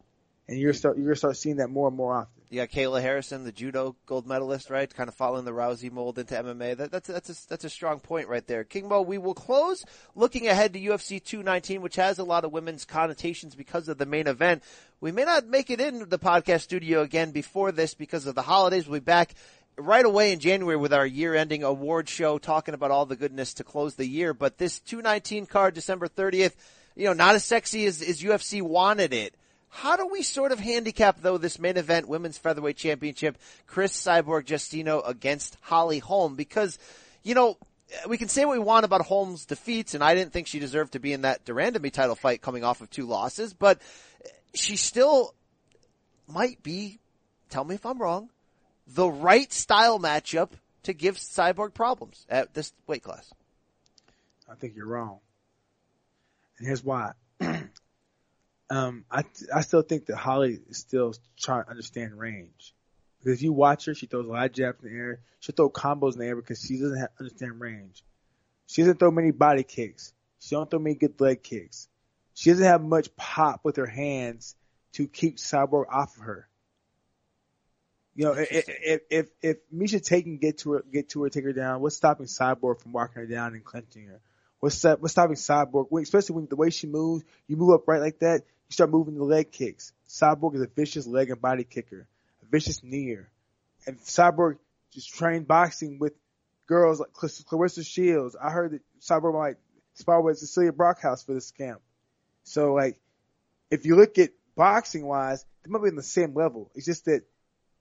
And 0.47 0.57
you're 0.57 0.73
start 0.73 0.97
you're 0.97 1.05
gonna 1.05 1.17
start 1.17 1.37
seeing 1.37 1.57
that 1.57 1.69
more 1.69 1.87
and 1.87 1.95
more 1.95 2.15
often. 2.15 2.34
You 2.55 2.61
got 2.61 2.69
Kayla 2.69 3.01
Harrison, 3.01 3.43
the 3.43 3.51
judo 3.51 3.97
gold 4.05 4.25
medalist, 4.25 4.69
right? 4.69 4.89
Kind 4.95 5.09
of 5.09 5.15
following 5.15 5.43
the 5.43 5.51
Rousey 5.51 5.91
mold 5.91 6.17
into 6.17 6.35
MMA. 6.35 6.77
That, 6.77 6.89
that's 6.89 7.09
that's 7.09 7.29
a, 7.29 7.49
that's 7.49 7.65
a 7.65 7.69
strong 7.69 7.99
point 7.99 8.29
right 8.29 8.47
there. 8.47 8.63
King 8.63 8.87
Mo, 8.87 9.01
we 9.01 9.17
will 9.17 9.33
close 9.33 9.83
looking 10.15 10.47
ahead 10.47 10.71
to 10.71 10.79
UFC 10.79 11.21
219, 11.21 11.81
which 11.81 11.97
has 11.97 12.17
a 12.17 12.23
lot 12.23 12.45
of 12.45 12.53
women's 12.53 12.85
connotations 12.85 13.55
because 13.55 13.89
of 13.89 13.97
the 13.97 14.05
main 14.05 14.27
event. 14.27 14.63
We 15.01 15.11
may 15.11 15.25
not 15.25 15.45
make 15.45 15.69
it 15.69 15.81
in 15.81 16.07
the 16.07 16.17
podcast 16.17 16.61
studio 16.61 17.01
again 17.01 17.31
before 17.31 17.73
this 17.73 17.93
because 17.93 18.25
of 18.25 18.35
the 18.35 18.41
holidays. 18.41 18.87
We'll 18.87 19.01
be 19.01 19.03
back 19.03 19.35
right 19.77 20.05
away 20.05 20.31
in 20.31 20.39
January 20.39 20.77
with 20.77 20.93
our 20.93 21.05
year-ending 21.05 21.63
award 21.63 22.07
show, 22.07 22.37
talking 22.37 22.73
about 22.73 22.89
all 22.89 23.05
the 23.05 23.17
goodness 23.17 23.55
to 23.55 23.65
close 23.65 23.95
the 23.95 24.07
year. 24.07 24.33
But 24.33 24.57
this 24.57 24.79
219 24.79 25.47
card, 25.47 25.73
December 25.73 26.07
30th, 26.07 26.53
you 26.95 27.03
know, 27.03 27.11
not 27.11 27.35
as 27.35 27.43
sexy 27.43 27.85
as, 27.85 28.01
as 28.01 28.21
UFC 28.21 28.61
wanted 28.61 29.11
it. 29.11 29.35
How 29.75 29.97
do 29.97 30.07
we 30.07 30.21
sort 30.21 30.53
of 30.53 30.59
handicap 30.59 31.21
though 31.21 31.37
this 31.37 31.59
main 31.59 31.75
event 31.75 32.07
women's 32.07 32.37
featherweight 32.37 32.77
championship, 32.77 33.37
Cris 33.67 33.91
Cyborg 33.91 34.45
Justino 34.45 35.05
against 35.05 35.57
Holly 35.59 35.99
Holm? 35.99 36.35
Because, 36.35 36.79
you 37.23 37.35
know, 37.35 37.57
we 38.07 38.17
can 38.17 38.29
say 38.29 38.45
what 38.45 38.57
we 38.57 38.63
want 38.63 38.85
about 38.85 39.01
Holm's 39.01 39.45
defeats, 39.45 39.93
and 39.93 40.01
I 40.01 40.15
didn't 40.15 40.31
think 40.31 40.47
she 40.47 40.59
deserved 40.59 40.93
to 40.93 40.99
be 40.99 41.11
in 41.11 41.23
that 41.23 41.43
de 41.43 41.51
Randamie 41.51 41.91
title 41.91 42.15
fight 42.15 42.41
coming 42.41 42.63
off 42.63 42.79
of 42.79 42.89
two 42.89 43.05
losses, 43.05 43.53
but 43.53 43.81
she 44.53 44.77
still 44.77 45.35
might 46.25 46.63
be, 46.63 46.99
tell 47.49 47.65
me 47.65 47.75
if 47.75 47.85
I'm 47.85 48.01
wrong, 48.01 48.29
the 48.87 49.09
right 49.09 49.51
style 49.51 49.99
matchup 49.99 50.51
to 50.83 50.93
give 50.93 51.17
Cyborg 51.17 51.73
problems 51.73 52.25
at 52.29 52.53
this 52.53 52.71
weight 52.87 53.03
class. 53.03 53.29
I 54.49 54.55
think 54.55 54.73
you're 54.77 54.87
wrong. 54.87 55.19
And 56.59 56.65
here's 56.65 56.83
why. 56.83 57.11
Um, 58.69 59.05
I 59.11 59.23
I 59.53 59.61
still 59.61 59.81
think 59.81 60.07
that 60.07 60.17
Holly 60.17 60.59
is 60.69 60.77
still 60.77 61.13
trying 61.39 61.63
to 61.65 61.69
understand 61.69 62.17
range. 62.17 62.73
Because 63.19 63.39
if 63.39 63.43
you 63.43 63.53
watch 63.53 63.85
her, 63.85 63.95
she 63.95 64.05
throws 64.05 64.25
a 64.25 64.29
lot 64.29 64.45
of 64.45 64.53
jabs 64.53 64.83
in 64.83 64.89
the 64.91 64.95
air. 64.95 65.19
She'll 65.39 65.55
throw 65.55 65.69
combos 65.69 66.13
in 66.13 66.19
the 66.19 66.27
air 66.27 66.35
because 66.35 66.61
she 66.61 66.79
doesn't 66.79 66.97
have, 66.97 67.09
understand 67.19 67.59
range. 67.59 68.03
She 68.67 68.81
doesn't 68.81 68.99
throw 68.99 69.11
many 69.11 69.31
body 69.31 69.63
kicks. 69.63 70.13
She 70.39 70.55
don't 70.55 70.69
throw 70.69 70.79
many 70.79 70.95
good 70.95 71.19
leg 71.19 71.41
kicks. 71.41 71.87
She 72.33 72.49
doesn't 72.51 72.65
have 72.65 72.83
much 72.83 73.15
pop 73.15 73.61
with 73.63 73.77
her 73.77 73.85
hands 73.85 74.55
to 74.93 75.07
keep 75.07 75.37
Cyborg 75.37 75.85
off 75.89 76.17
of 76.17 76.23
her. 76.23 76.47
You 78.15 78.25
know, 78.25 78.33
if 78.33 79.01
if 79.09 79.29
if, 79.41 79.57
Miesha 79.73 80.03
Tate 80.03 80.23
can 80.23 80.37
get 80.37 80.59
to 80.59 80.73
her, 80.73 80.85
get 80.91 81.09
to 81.09 81.23
her, 81.23 81.29
take 81.29 81.43
her 81.43 81.53
down, 81.53 81.81
what's 81.81 81.97
stopping 81.97 82.27
Cyborg 82.27 82.79
from 82.81 82.93
walking 82.93 83.21
her 83.21 83.27
down 83.27 83.53
and 83.53 83.63
clenching 83.63 84.07
her? 84.07 84.21
What's 84.59 84.83
what's 84.83 85.11
stopping 85.11 85.35
Cyborg? 85.35 85.87
Especially 86.01 86.35
when 86.35 86.47
the 86.47 86.55
way 86.55 86.69
she 86.69 86.87
moves, 86.87 87.25
you 87.47 87.57
move 87.57 87.73
up 87.73 87.87
right 87.87 88.01
like 88.01 88.19
that. 88.19 88.43
You 88.69 88.73
start 88.73 88.89
moving 88.89 89.15
the 89.15 89.23
leg 89.23 89.51
kicks. 89.51 89.93
Cyborg 90.07 90.55
is 90.55 90.61
a 90.61 90.67
vicious 90.67 91.05
leg 91.05 91.29
and 91.29 91.41
body 91.41 91.63
kicker, 91.63 92.07
a 92.41 92.45
vicious 92.45 92.83
near. 92.83 93.29
And 93.85 93.99
Cyborg 93.99 94.57
just 94.91 95.13
trained 95.13 95.47
boxing 95.47 95.99
with 95.99 96.13
girls 96.67 96.99
like 96.99 97.13
Claressa 97.13 97.85
Shields. 97.85 98.35
I 98.35 98.49
heard 98.49 98.71
that 98.71 98.81
Cyborg 99.01 99.33
might 99.33 99.57
spar 99.93 100.21
with 100.21 100.39
Cecilia 100.39 100.71
Brækhus 100.71 101.25
for 101.25 101.33
this 101.33 101.51
camp. 101.51 101.81
So 102.43 102.73
like, 102.73 102.99
if 103.69 103.85
you 103.85 103.95
look 103.95 104.17
at 104.17 104.31
boxing 104.55 105.05
wise, 105.05 105.45
they 105.63 105.69
might 105.69 105.83
be 105.83 105.89
on 105.89 105.95
the 105.95 106.03
same 106.03 106.33
level. 106.33 106.71
It's 106.75 106.85
just 106.85 107.05
that, 107.05 107.23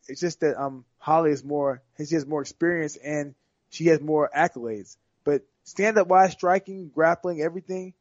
it's 0.06 0.20
just 0.20 0.40
that, 0.40 0.60
um, 0.60 0.84
Holly 0.98 1.30
is 1.30 1.44
more, 1.44 1.82
she 1.96 2.14
has 2.14 2.26
more 2.26 2.42
experience 2.42 2.96
and 2.96 3.34
she 3.70 3.86
has 3.86 4.00
more 4.00 4.30
accolades. 4.36 4.96
But 5.24 5.42
stand 5.64 5.98
up 5.98 6.08
wise, 6.08 6.32
striking, 6.32 6.90
grappling, 6.94 7.40
everything 7.40 7.94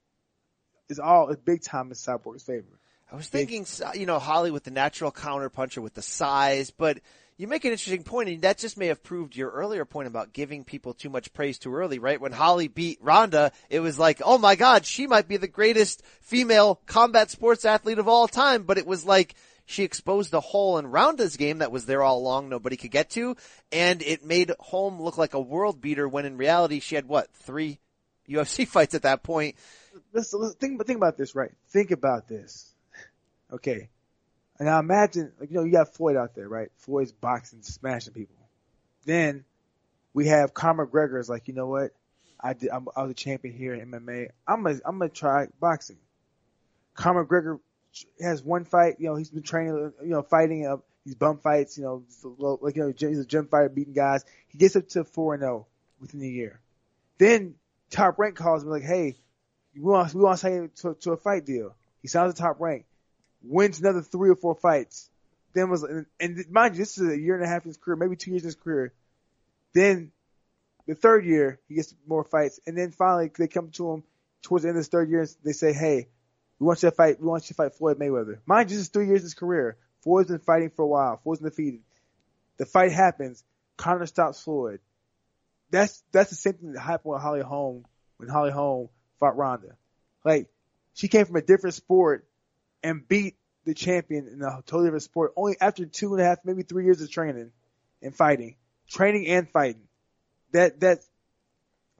is 0.90 1.00
all 1.00 1.30
is 1.30 1.38
big 1.38 1.62
time 1.62 1.88
in 1.88 1.94
Cyborg's 1.94 2.44
favor. 2.44 2.80
I 3.12 3.16
was 3.16 3.28
thinking, 3.28 3.68
you 3.94 4.08
know, 4.08 4.18
Holly 4.18 4.50
with 4.50 4.64
the 4.64 4.72
natural 4.72 5.12
counter 5.12 5.50
puncher 5.50 5.82
with 5.82 5.94
the 5.94 6.02
size, 6.02 6.72
but 6.72 7.00
you 7.38 7.48
make 7.48 7.66
an 7.66 7.72
interesting 7.72 8.04
point, 8.04 8.30
and 8.30 8.42
that 8.42 8.58
just 8.58 8.78
may 8.78 8.88
have 8.88 9.04
proved 9.04 9.36
your 9.36 9.50
earlier 9.50 9.86
point 9.86 10.08
about 10.08 10.34
giving 10.34 10.64
people 10.64 10.94
too 10.94 11.10
much 11.10 11.34
praise 11.34 11.58
too 11.58 11.74
early, 11.76 12.00
right? 12.00 12.22
When 12.22 12.32
Holly 12.32 12.68
beat 12.68 13.00
Ronda, 13.02 13.52
it 13.70 13.80
was 13.80 13.98
like, 13.98 14.22
oh 14.24 14.38
my 14.38 14.56
god, 14.56 14.86
she 14.86 15.08
might 15.08 15.28
be 15.28 15.38
the 15.38 15.48
greatest 15.48 16.04
female 16.22 16.82
combat 16.86 17.32
sports 17.32 17.66
athlete 17.66 18.00
of 18.00 18.08
all 18.08 18.28
time, 18.28 18.64
but 18.64 18.78
it 18.78 18.86
was 18.86 19.06
like, 19.06 19.36
she 19.66 19.84
exposed 19.84 20.34
a 20.34 20.40
hole 20.40 20.78
in 20.78 20.88
Ronda's 20.88 21.38
game 21.38 21.60
that 21.60 21.72
was 21.72 21.86
there 21.86 22.04
all 22.04 22.20
along, 22.20 22.50
nobody 22.50 22.78
could 22.78 22.92
get 22.92 23.10
to, 23.12 23.36
and 23.72 24.02
it 24.02 24.24
made 24.24 24.52
Holm 24.60 25.02
look 25.02 25.18
like 25.18 25.34
a 25.34 25.40
world 25.40 25.82
beater 25.82 26.08
when 26.08 26.26
in 26.26 26.38
reality 26.38 26.80
she 26.80 26.96
had 26.96 27.08
what, 27.08 27.32
three 27.34 27.80
UFC 28.30 28.68
fights 28.68 28.96
at 28.96 29.04
that 29.04 29.24
point. 29.24 29.56
Let's, 30.14 30.34
let's 30.34 30.56
think, 30.56 30.86
think 30.86 30.98
about 30.98 31.18
this, 31.18 31.36
right? 31.36 31.52
Think 31.70 31.92
about 31.92 32.28
this. 32.28 32.74
Okay. 33.52 33.90
And 34.60 34.68
now 34.68 34.80
imagine, 34.80 35.32
like, 35.40 35.50
you 35.50 35.58
know, 35.58 35.64
you 35.64 35.72
got 35.72 35.94
Floyd 35.94 36.16
out 36.16 36.36
there, 36.36 36.48
right? 36.48 36.70
Floyd's 36.78 37.12
boxing, 37.12 37.62
smashing 37.64 38.14
people. 38.14 38.36
Then 39.06 39.46
we 40.14 40.28
have 40.28 40.54
Conor 40.54 40.88
McGregor 40.88 41.20
is 41.20 41.30
like, 41.30 41.48
you 41.48 41.54
know 41.54 41.68
what? 41.68 41.92
I 42.40 42.54
did, 42.54 42.70
I'm, 42.70 42.88
I 42.96 43.04
was 43.04 43.12
a 43.12 43.16
champion 43.16 43.56
here 43.56 43.74
in 43.74 43.92
MMA. 43.92 44.30
I'm 44.48 44.64
gonna, 44.64 44.80
I'm 44.86 45.00
gonna 45.00 45.10
try 45.10 45.48
boxing. 45.60 45.98
Conor 46.94 47.26
McGregor 47.26 47.60
has 48.22 48.44
one 48.44 48.66
fight, 48.66 48.96
you 49.00 49.08
know, 49.08 49.16
he's 49.16 49.30
been 49.30 49.44
training, 49.44 49.94
you 50.02 50.10
know, 50.10 50.22
fighting 50.22 50.66
up 50.66 50.86
these 51.06 51.16
bum 51.16 51.40
fights, 51.40 51.78
you 51.78 51.84
know, 51.84 52.04
like, 52.62 52.76
you 52.76 52.84
know, 52.84 52.94
he's 52.96 53.20
a 53.20 53.26
gym 53.26 53.48
fighter 53.48 53.70
beating 53.70 53.94
guys. 53.94 54.24
He 54.48 54.58
gets 54.58 54.76
up 54.76 54.88
to 54.90 55.04
4 55.04 55.36
and 55.36 55.42
0 55.42 55.68
within 56.00 56.22
a 56.22 56.26
year. 56.26 56.60
Then 57.18 57.56
top 57.90 58.18
rank 58.20 58.36
calls 58.36 58.64
him 58.64 58.70
like, 58.70 58.84
hey, 58.84 59.18
we 59.76 59.82
want, 59.82 60.14
we 60.14 60.22
want 60.22 60.44
you 60.44 60.70
to, 60.82 60.96
to 61.02 61.12
a 61.12 61.18
fight 61.18 61.46
deal. 61.46 61.76
He 62.02 62.08
signs 62.08 62.34
a 62.34 62.38
top 62.38 62.60
rank 62.60 62.86
wins 63.44 63.80
another 63.80 64.02
three 64.02 64.30
or 64.30 64.36
four 64.36 64.56
fights. 64.56 65.10
Then 65.54 65.70
was 65.70 65.84
and, 65.84 66.06
and 66.20 66.46
mind 66.50 66.76
you, 66.76 66.80
this 66.80 66.98
is 66.98 67.10
a 67.10 67.20
year 67.20 67.36
and 67.36 67.44
a 67.44 67.48
half 67.48 67.64
in 67.64 67.70
his 67.70 67.78
career, 67.78 67.96
maybe 67.96 68.16
two 68.16 68.32
years 68.32 68.44
in 68.44 68.48
his 68.48 68.56
career. 68.56 68.94
Then 69.74 70.12
the 70.88 70.96
third 70.96 71.26
year 71.26 71.60
he 71.68 71.76
gets 71.76 71.94
more 72.08 72.24
fights, 72.24 72.60
and 72.66 72.78
then 72.78 72.92
finally 72.92 73.30
they 73.38 73.48
come 73.48 73.70
to 73.72 73.92
him 73.92 74.04
towards 74.42 74.64
the 74.64 74.70
end 74.70 74.78
of 74.78 74.80
his 74.80 74.88
third 74.88 75.10
year. 75.10 75.22
And 75.22 75.36
they 75.44 75.52
say, 75.52 75.74
"Hey, 75.74 76.08
we 76.60 76.66
want 76.66 76.82
you 76.82 76.90
to 76.90 76.96
fight. 76.96 77.20
We 77.20 77.28
want 77.28 77.44
you 77.44 77.50
to 77.50 77.54
fight 77.54 77.76
Floyd 77.76 78.00
Mayweather." 78.00 78.40
Mind 78.46 78.72
you, 78.72 78.78
this 78.78 78.88
is 78.88 78.90
three 78.90 79.08
years 79.08 79.20
in 79.20 79.26
his 79.26 79.34
career. 79.36 79.78
Floyd's 80.02 80.30
been 80.30 80.40
fighting 80.40 80.72
for 80.72 80.84
a 80.84 80.88
while. 80.88 81.18
Floyd's 81.18 81.42
defeated. 81.42 81.82
The 82.58 82.66
fight 82.66 82.92
happens. 82.92 83.44
Conor 83.78 84.06
stops 84.06 84.42
Floyd. 84.42 84.80
That's 85.70 86.04
that's 86.12 86.30
the 86.30 86.36
same 86.36 86.54
thing 86.54 86.74
that 86.74 86.80
happened 86.80 87.14
with 87.14 87.22
Holly 87.22 87.42
Holm 87.42 87.86
when 88.18 88.30
Holly 88.30 88.52
Holm 88.52 88.90
fought 89.24 89.38
Ronda. 89.38 89.76
Like 90.26 90.50
she 90.94 91.08
came 91.08 91.26
from 91.26 91.38
a 91.38 91.42
different 91.42 91.76
sport 91.76 92.28
and 92.84 93.08
beat 93.08 93.36
the 93.66 93.74
champion 93.74 94.28
in 94.28 94.42
a 94.42 94.62
totally 94.66 94.88
different 94.88 95.04
sport 95.04 95.34
only 95.38 95.56
after 95.62 95.86
two 95.86 96.14
and 96.14 96.22
a 96.22 96.26
half, 96.26 96.40
maybe 96.44 96.64
three 96.64 96.84
years 96.84 97.02
of 97.02 97.10
training 97.10 97.52
and 98.02 98.14
fighting, 98.14 98.56
training 98.90 99.28
and 99.28 99.50
fighting. 99.50 99.88
That 100.52 100.82
that 100.82 101.00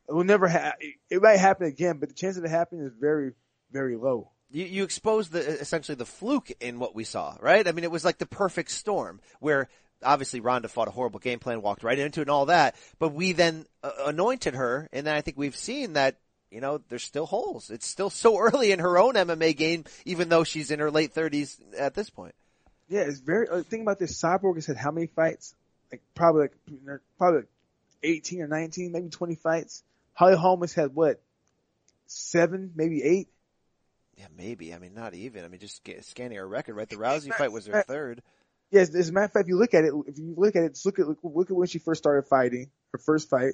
will 0.10 0.26
never 0.26 0.48
happen. 0.48 0.94
It 1.10 1.22
might 1.22 1.40
happen 1.40 1.68
again, 1.68 1.98
but 2.00 2.10
the 2.10 2.16
chance 2.16 2.36
of 2.38 2.44
it 2.44 2.50
happening 2.50 2.86
is 2.86 2.94
very, 3.00 3.32
very 3.72 3.96
low. 3.96 4.30
You, 4.52 4.66
you 4.66 4.84
exposed 4.84 5.32
the 5.32 5.40
essentially 5.40 5.96
the 5.96 6.06
fluke 6.06 6.52
in 6.60 6.78
what 6.78 6.94
we 6.94 7.06
saw, 7.06 7.38
right? 7.40 7.66
I 7.66 7.72
mean, 7.72 7.86
it 7.86 7.92
was 7.92 8.04
like 8.04 8.18
the 8.18 8.26
perfect 8.26 8.70
storm 8.70 9.22
where 9.40 9.70
obviously 10.04 10.42
Ronda 10.42 10.68
fought 10.68 10.90
a 10.90 10.92
horrible 10.92 11.20
game 11.20 11.40
plan, 11.40 11.62
walked 11.62 11.84
right 11.84 11.98
into 11.98 12.20
it 12.20 12.24
and 12.24 12.30
all 12.30 12.48
that, 12.48 12.76
but 13.00 13.14
we 13.14 13.32
then 13.32 13.66
uh, 13.82 13.92
anointed 14.06 14.54
her, 14.54 14.90
and 14.92 15.08
then 15.08 15.16
I 15.16 15.22
think 15.22 15.38
we've 15.38 15.56
seen 15.56 15.94
that 15.94 16.18
you 16.54 16.62
know, 16.62 16.80
there's 16.90 17.04
still 17.04 17.26
holes. 17.26 17.70
It's 17.70 17.88
still 17.88 18.10
so 18.10 18.38
early 18.40 18.72
in 18.72 18.80
her 18.80 18.98
own 18.98 19.16
MMA 19.16 19.58
game, 19.58 19.86
even 20.06 20.30
though 20.30 20.44
she's 20.44 20.72
in 20.72 20.80
her 20.80 20.92
late 20.92 21.14
30s 21.14 21.60
at 21.78 21.96
this 21.96 22.10
point. 22.10 22.36
Yeah, 22.88 23.02
it's 23.02 23.20
very. 23.20 23.48
Uh, 23.50 23.64
think 23.64 23.82
about 23.82 23.98
this. 23.98 24.22
Cyborg 24.22 24.56
has 24.56 24.68
had 24.68 24.78
how 24.78 24.92
many 24.92 25.08
fights? 25.08 25.56
Like 25.92 26.02
probably 26.16 26.44
like 26.44 27.00
probably 27.18 27.42
like 27.42 27.50
18 28.04 28.42
or 28.42 28.48
19, 28.48 28.92
maybe 28.92 29.10
20 29.10 29.36
fights. 29.36 29.84
Holly 30.14 30.36
Holm 30.36 30.62
has 30.62 30.74
had 30.74 30.94
what? 30.94 31.22
Seven, 32.08 32.72
maybe 32.76 33.02
eight. 33.02 33.30
Yeah, 34.18 34.26
maybe. 34.38 34.74
I 34.74 34.80
mean, 34.80 34.94
not 34.94 35.16
even. 35.16 35.44
I 35.44 35.48
mean, 35.48 35.60
just 35.60 35.84
get, 35.84 36.06
scanning 36.06 36.38
her 36.38 36.48
record, 36.48 36.76
right? 36.76 36.88
The 36.88 36.98
Rousey 36.98 37.34
fight 37.34 37.52
was 37.52 37.66
her 37.66 37.84
third. 37.84 38.22
Yes, 38.70 38.94
as 38.94 39.10
a 39.10 39.14
matter 39.14 39.26
of 39.26 39.32
fact, 39.32 39.46
if 39.46 39.50
you 39.50 39.58
look 39.58 39.74
at 39.74 39.86
it, 39.86 39.94
if 40.08 40.20
you 40.20 40.34
look 40.38 40.56
at 40.56 40.64
it, 40.64 40.74
just 40.74 40.86
look 40.86 41.00
at 41.00 41.08
look 41.08 41.50
at 41.50 41.56
when 41.56 41.68
she 41.68 41.80
first 41.80 42.04
started 42.04 42.28
fighting. 42.28 42.70
Her 42.92 43.00
first 43.00 43.30
fight, 43.30 43.54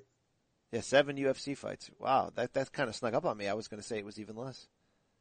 yeah, 0.72 0.82
seven 0.82 1.18
UFC 1.18 1.58
fights. 1.58 1.90
Wow, 2.00 2.32
that 2.36 2.54
that 2.54 2.72
kind 2.72 2.90
of 2.90 2.96
snuck 2.96 3.14
up 3.14 3.26
on 3.26 3.38
me. 3.38 3.48
I 3.48 3.54
was 3.54 3.68
going 3.68 3.82
to 3.82 3.88
say 3.88 3.98
it 3.98 4.06
was 4.06 4.20
even 4.20 4.36
less. 4.36 4.68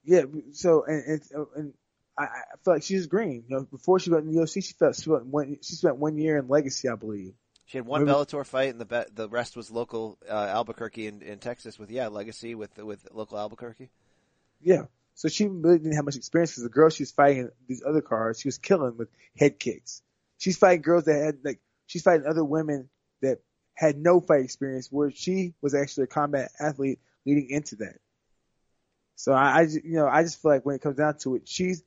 Yeah, 0.05 0.23
so 0.53 0.85
and 0.85 1.05
and, 1.07 1.47
and 1.57 1.75
I, 2.19 2.25
I 2.25 2.57
feel 2.65 2.75
like 2.75 2.83
she's 2.83 3.07
green. 3.07 3.45
You 3.49 3.57
know, 3.57 3.63
before 3.71 3.99
she 3.99 4.11
went 4.11 4.27
in 4.27 4.33
the 4.33 4.41
UFC, 4.41 4.65
she 4.65 4.75
felt 4.75 4.97
she 4.97 5.03
spent 5.03 5.27
one 5.27 5.59
she 5.63 5.75
spent 5.75 5.97
one 5.97 6.19
year 6.19 6.39
in 6.39 6.49
Legacy, 6.49 6.89
I 6.89 6.97
believe. 6.97 7.33
She 7.67 7.79
had 7.79 7.87
one 7.87 8.05
Maybe. 8.05 8.15
Bellator 8.15 8.47
fight, 8.47 8.71
and 8.71 8.81
the 8.81 8.87
be- 8.87 9.13
the 9.15 9.29
rest 9.29 9.57
was 9.57 9.71
local 9.71 10.19
uh, 10.29 10.33
Albuquerque 10.33 11.07
in, 11.07 11.23
in 11.23 11.39
Texas 11.39 11.79
with 11.79 11.91
yeah 11.91 12.09
Legacy 12.09 12.55
with 12.55 12.77
with 12.79 13.07
local 13.13 13.39
Albuquerque. 13.39 13.91
Yeah, 14.61 14.85
so 15.15 15.29
she 15.29 15.47
really 15.47 15.79
didn't 15.79 15.95
have 15.95 16.05
much 16.05 16.17
experience 16.17 16.53
because 16.53 16.63
the 16.63 16.69
girl 16.69 16.91
she 16.91 17.03
was 17.03 17.11
fighting 17.11 17.51
these 17.67 17.83
other 17.87 18.01
cards, 18.01 18.41
she 18.41 18.49
was 18.49 18.59
killing 18.59 18.97
with 18.97 19.09
head 19.37 19.59
kicks. 19.59 20.03
She's 20.39 20.57
fighting 20.57 20.83
girls 20.83 21.05
that 21.05 21.23
had 21.23 21.39
like 21.45 21.61
she's 21.87 22.03
fighting 22.03 22.27
other 22.27 22.45
women 22.45 22.89
that 23.21 23.41
had 23.79 23.97
no 23.97 24.21
fight 24.21 24.43
experience 24.43 24.89
where 24.91 25.13
she 25.13 25.55
was 25.63 25.73
actually 25.73 26.03
a 26.03 26.09
combat 26.09 26.51
athlete 26.59 26.99
leading 27.25 27.49
into 27.49 27.77
that. 27.77 27.95
So 29.15 29.33
I, 29.33 29.61
I 29.61 29.61
you 29.63 29.95
know, 29.95 30.09
I 30.09 30.25
just 30.25 30.43
feel 30.43 30.51
like 30.51 30.67
when 30.67 30.75
it 30.75 30.83
comes 30.83 30.97
down 30.97 31.17
to 31.19 31.37
it, 31.37 31.43
she's, 31.45 31.85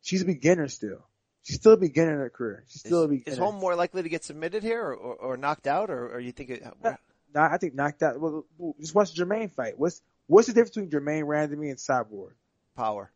she's 0.00 0.22
a 0.22 0.24
beginner 0.24 0.68
still. 0.68 1.04
She's 1.42 1.56
still 1.56 1.72
a 1.72 1.76
beginner 1.76 2.12
in 2.12 2.18
her 2.20 2.30
career. 2.30 2.64
She's 2.68 2.80
still 2.80 3.00
is, 3.00 3.04
a 3.04 3.08
beginner. 3.08 3.32
Is 3.32 3.38
Holm 3.38 3.56
more 3.56 3.76
likely 3.76 4.02
to 4.04 4.08
get 4.08 4.24
submitted 4.24 4.62
here 4.62 4.82
or, 4.82 4.94
or, 4.94 5.14
or 5.16 5.36
knocked 5.36 5.66
out 5.66 5.90
or, 5.90 6.14
or 6.14 6.18
you 6.18 6.32
think 6.32 6.48
it? 6.48 6.62
No, 6.82 6.96
no, 7.34 7.42
I 7.42 7.58
think 7.58 7.74
knocked 7.74 8.02
out. 8.02 8.18
Well, 8.18 8.46
just 8.80 8.94
watch 8.94 9.12
Germaine 9.12 9.50
fight. 9.50 9.78
What's, 9.78 10.00
what's 10.28 10.46
the 10.46 10.54
difference 10.54 10.76
between 10.76 10.90
Germaine 10.90 11.24
Randamie 11.24 11.68
and 11.68 11.76
Cyborg? 11.76 12.30
Power. 12.74 13.12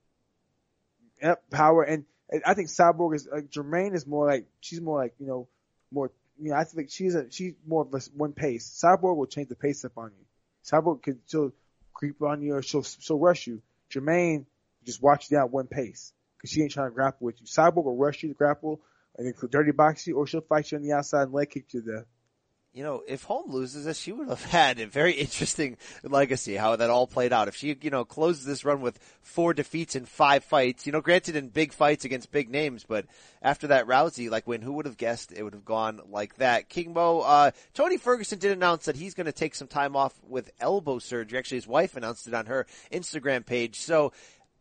Yep, 1.23 1.49
power. 1.49 1.83
And 1.83 2.05
I 2.45 2.53
think 2.53 2.69
Cyborg 2.69 3.15
is, 3.15 3.27
like, 3.33 3.49
Germaine 3.49 3.95
is 3.95 4.07
more 4.07 4.27
like, 4.27 4.45
she's 4.61 4.83
more 4.83 4.99
like, 4.99 5.15
you 5.19 5.27
know, 5.27 5.49
more 5.91 6.11
you 6.43 6.51
know, 6.51 6.56
I 6.56 6.64
think 6.64 6.90
she's 6.90 7.14
a 7.14 7.31
she's 7.31 7.55
more 7.66 7.82
of 7.82 7.94
a 7.94 8.01
one 8.16 8.32
pace. 8.32 8.69
Cyborg 8.82 9.16
will 9.16 9.27
change 9.27 9.48
the 9.48 9.55
pace 9.55 9.85
up 9.85 9.97
on 9.97 10.10
you. 10.19 10.24
Cyborg 10.64 11.02
can 11.02 11.20
still 11.27 11.52
creep 11.93 12.20
on 12.20 12.43
you 12.43 12.55
or 12.55 12.62
she'll 12.62 12.82
she'll 12.82 13.19
rush 13.19 13.47
you. 13.47 13.62
Germaine 13.90 14.47
just 14.85 15.02
watch 15.02 15.31
you 15.31 15.36
down 15.36 15.51
one 15.51 15.69
pace 15.69 16.12
because 16.36 16.51
she 16.51 16.62
ain't 16.62 16.73
trying 16.73 16.90
to 16.90 16.94
grapple 16.94 17.27
with 17.27 17.40
you. 17.40 17.47
Cyborg 17.47 17.85
will 17.85 17.97
rush 17.97 18.23
you 18.23 18.31
to 18.31 18.35
grapple 18.35 18.81
and 19.16 19.27
then 19.27 19.35
dirty 19.51 19.70
box 19.70 20.06
you, 20.06 20.16
or 20.16 20.27
she'll 20.27 20.40
fight 20.40 20.73
you 20.73 20.78
on 20.78 20.82
the 20.82 20.93
outside 20.93 21.24
and 21.24 21.32
leg 21.32 21.51
kick 21.51 21.73
you 21.73 21.81
to 21.81 21.86
there 21.86 22.06
you 22.74 22.82
know, 22.82 23.03
if 23.07 23.24
Holm 23.24 23.51
loses 23.51 23.85
this, 23.85 23.99
she 23.99 24.12
would 24.12 24.28
have 24.28 24.43
had 24.51 24.81
a 24.81 24.86
very 24.86 25.12
interesting 25.12 25.77
legacy, 26.03 26.57
how 26.57 26.77
that 26.77 26.90
all 26.90 27.07
played 27.07 27.32
out. 27.32 27.49
If 27.49 27.57
she, 27.57 27.77
you 27.81 27.90
know, 27.90 28.05
closes 28.05 28.44
this 28.44 28.65
run 28.65 28.81
with 28.81 28.99
four 29.20 29.53
defeats 29.53 29.94
in 29.94 30.07
five 30.07 30.43
fights, 30.44 30.86
you 30.86 30.93
know, 30.93 31.01
granted 31.01 31.36
in 31.36 31.49
big 31.49 31.73
fights 31.73 32.05
against 32.05 32.32
big 32.32 32.51
names, 32.51 32.85
but 32.85 33.07
after 33.43 33.66
that 33.69 33.86
Rousey, 33.86 34.31
like 34.31 34.47
when 34.47 34.62
who 34.62 34.73
would 34.73 34.86
have 34.86 34.97
guessed 34.97 35.32
it 35.32 35.43
would 35.43 35.55
have 35.55 35.65
gone 35.65 36.01
like 36.11 36.36
that? 36.36 36.69
King 36.69 36.94
Mo, 36.94 37.20
uh, 37.20 37.51
Tony 37.74 37.99
Ferguson 37.99 38.39
did 38.39 38.53
announce 38.53 38.86
that 38.86 38.97
he's 38.97 39.15
going 39.15 39.27
to 39.27 39.32
take 39.32 39.55
some 39.55 39.69
time 39.69 39.94
off 39.94 40.15
with 40.27 40.51
elbow 40.61 40.99
surgery. 40.99 41.39
Actually, 41.39 41.59
his 41.59 41.66
wife 41.66 41.97
announced 41.97 42.27
it 42.27 42.35
on 42.35 42.47
her 42.47 42.66
Instagram 42.90 43.44
page. 43.44 43.81
So 43.81 44.12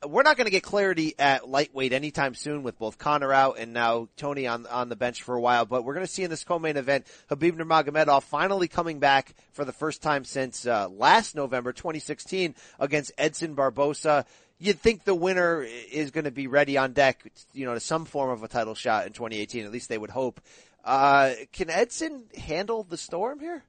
we're 0.07 0.23
not 0.23 0.35
going 0.35 0.45
to 0.45 0.51
get 0.51 0.63
clarity 0.63 1.13
at 1.19 1.47
lightweight 1.47 1.93
anytime 1.93 2.33
soon 2.33 2.63
with 2.63 2.79
both 2.79 2.97
Conor 2.97 3.31
out 3.31 3.59
and 3.59 3.71
now 3.71 4.07
Tony 4.17 4.47
on 4.47 4.65
on 4.65 4.89
the 4.89 4.95
bench 4.95 5.21
for 5.21 5.35
a 5.35 5.41
while. 5.41 5.65
But 5.65 5.83
we're 5.83 5.93
going 5.93 6.05
to 6.05 6.11
see 6.11 6.23
in 6.23 6.29
this 6.29 6.43
co-main 6.43 6.77
event 6.77 7.05
Khabib 7.29 7.53
Nurmagomedov 7.53 8.23
finally 8.23 8.67
coming 8.67 8.99
back 8.99 9.35
for 9.51 9.63
the 9.63 9.71
first 9.71 10.01
time 10.01 10.23
since 10.23 10.65
uh, 10.65 10.89
last 10.89 11.35
November 11.35 11.71
2016 11.71 12.55
against 12.79 13.11
Edson 13.17 13.55
Barbosa. 13.55 14.25
You'd 14.57 14.79
think 14.79 15.03
the 15.03 15.15
winner 15.15 15.63
is 15.63 16.11
going 16.11 16.25
to 16.25 16.31
be 16.31 16.47
ready 16.47 16.77
on 16.77 16.93
deck, 16.93 17.23
you 17.53 17.65
know, 17.65 17.73
to 17.73 17.79
some 17.79 18.05
form 18.05 18.29
of 18.29 18.43
a 18.43 18.47
title 18.47 18.75
shot 18.75 19.07
in 19.07 19.13
2018. 19.13 19.65
At 19.65 19.71
least 19.71 19.89
they 19.89 19.97
would 19.97 20.11
hope. 20.11 20.39
Uh, 20.83 21.31
can 21.51 21.69
Edson 21.69 22.25
handle 22.37 22.83
the 22.83 22.97
storm 22.97 23.39
here? 23.39 23.63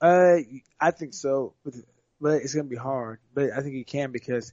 Uh, 0.00 0.36
I 0.80 0.90
think 0.90 1.14
so, 1.14 1.54
but, 1.64 1.74
but 2.20 2.42
it's 2.42 2.54
going 2.54 2.66
to 2.66 2.70
be 2.70 2.76
hard. 2.76 3.18
But 3.34 3.50
I 3.52 3.60
think 3.62 3.74
he 3.74 3.82
can 3.82 4.12
because 4.12 4.52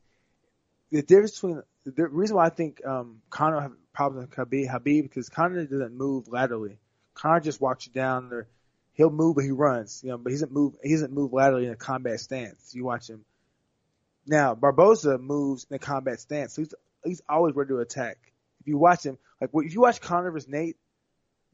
the 0.94 1.02
difference 1.02 1.32
between 1.32 1.64
the 1.86 2.08
reason 2.08 2.36
why 2.36 2.46
I 2.46 2.50
think 2.50 2.86
um, 2.86 3.22
Conor 3.32 3.62
have 3.62 3.72
problems 3.94 4.30
with 4.30 4.38
Khabib, 4.38 4.70
Khabib 4.70 5.02
because 5.04 5.28
Conor 5.28 5.66
doesn't 5.66 5.98
move 5.98 6.28
laterally. 6.28 6.78
Conor 7.16 7.40
just 7.40 7.60
walks 7.60 7.88
you 7.88 7.94
down 7.94 8.30
there. 8.30 8.48
He'll 8.94 9.10
move, 9.10 9.36
but 9.36 9.44
he 9.44 9.50
runs. 9.50 10.02
You 10.04 10.12
know, 10.12 10.20
but 10.20 10.30
he 10.32 10.36
doesn't 10.36 10.52
move. 10.52 10.76
He 10.84 10.92
doesn't 10.92 11.12
move 11.12 11.34
laterally 11.34 11.66
in 11.66 11.72
a 11.72 11.76
combat 11.76 12.20
stance. 12.20 12.76
You 12.76 12.86
watch 12.86 13.10
him. 13.10 13.26
Now 14.28 14.54
Barbosa 14.54 15.20
moves 15.20 15.66
in 15.68 15.76
a 15.76 15.80
combat 15.80 16.20
stance, 16.20 16.54
so 16.54 16.62
he's 16.62 16.74
he's 17.04 17.22
always 17.28 17.56
ready 17.56 17.70
to 17.70 17.80
attack. 17.80 18.18
If 18.62 18.68
you 18.68 18.78
watch 18.78 19.04
him, 19.04 19.18
like 19.42 19.50
if 19.52 19.74
you 19.74 19.82
watch 19.82 20.00
Conor 20.00 20.30
versus 20.30 20.48
Nate, 20.48 20.78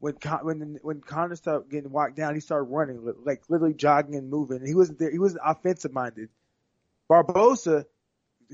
when 0.00 0.14
Con- 0.16 0.44
when 0.44 0.78
when 0.82 1.00
Conor 1.00 1.34
started 1.36 1.70
getting 1.70 1.90
walked 1.90 2.14
down, 2.14 2.34
he 2.34 2.40
started 2.40 2.64
running, 2.64 3.10
like 3.24 3.42
literally 3.48 3.74
jogging 3.74 4.16
and 4.16 4.28
moving. 4.28 4.66
He 4.66 4.74
wasn't 4.74 4.98
there. 4.98 5.10
He 5.10 5.18
wasn't 5.18 5.40
offensive 5.46 5.94
minded. 5.94 6.28
Barbosa 7.10 7.86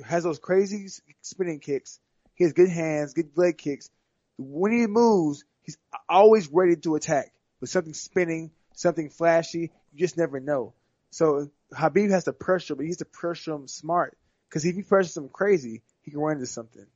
has 0.05 0.25
those 0.25 0.39
crazy 0.39 0.89
spinning 1.23 1.61
kicks. 1.61 1.99
He 2.35 2.45
has 2.45 2.53
good 2.53 2.69
hands, 2.69 3.15
good 3.15 3.31
leg 3.37 3.59
kicks. 3.59 3.91
When 4.39 4.73
he 4.73 4.87
moves, 4.87 5.45
he's 5.63 5.79
always 6.09 6.49
ready 6.49 6.77
to 6.77 6.95
attack. 6.95 7.33
With 7.61 7.71
something 7.71 7.95
spinning, 7.95 8.51
something 8.75 9.09
flashy, 9.09 9.71
you 9.93 9.99
just 9.99 10.19
never 10.19 10.41
know. 10.41 10.75
So 11.11 11.51
Khabib 11.73 12.11
has 12.11 12.25
to 12.25 12.33
pressure, 12.33 12.75
but 12.75 12.83
he 12.83 12.89
has 12.89 12.99
to 12.99 13.07
pressure 13.07 13.53
him 13.53 13.69
smart. 13.69 14.17
Because 14.49 14.65
if 14.65 14.77
he 14.77 14.83
pressures 14.83 15.17
him 15.17 15.29
crazy, 15.29 15.83
he 16.03 16.11
can 16.11 16.21
run 16.21 16.37
into 16.37 16.47
something. 16.47 16.87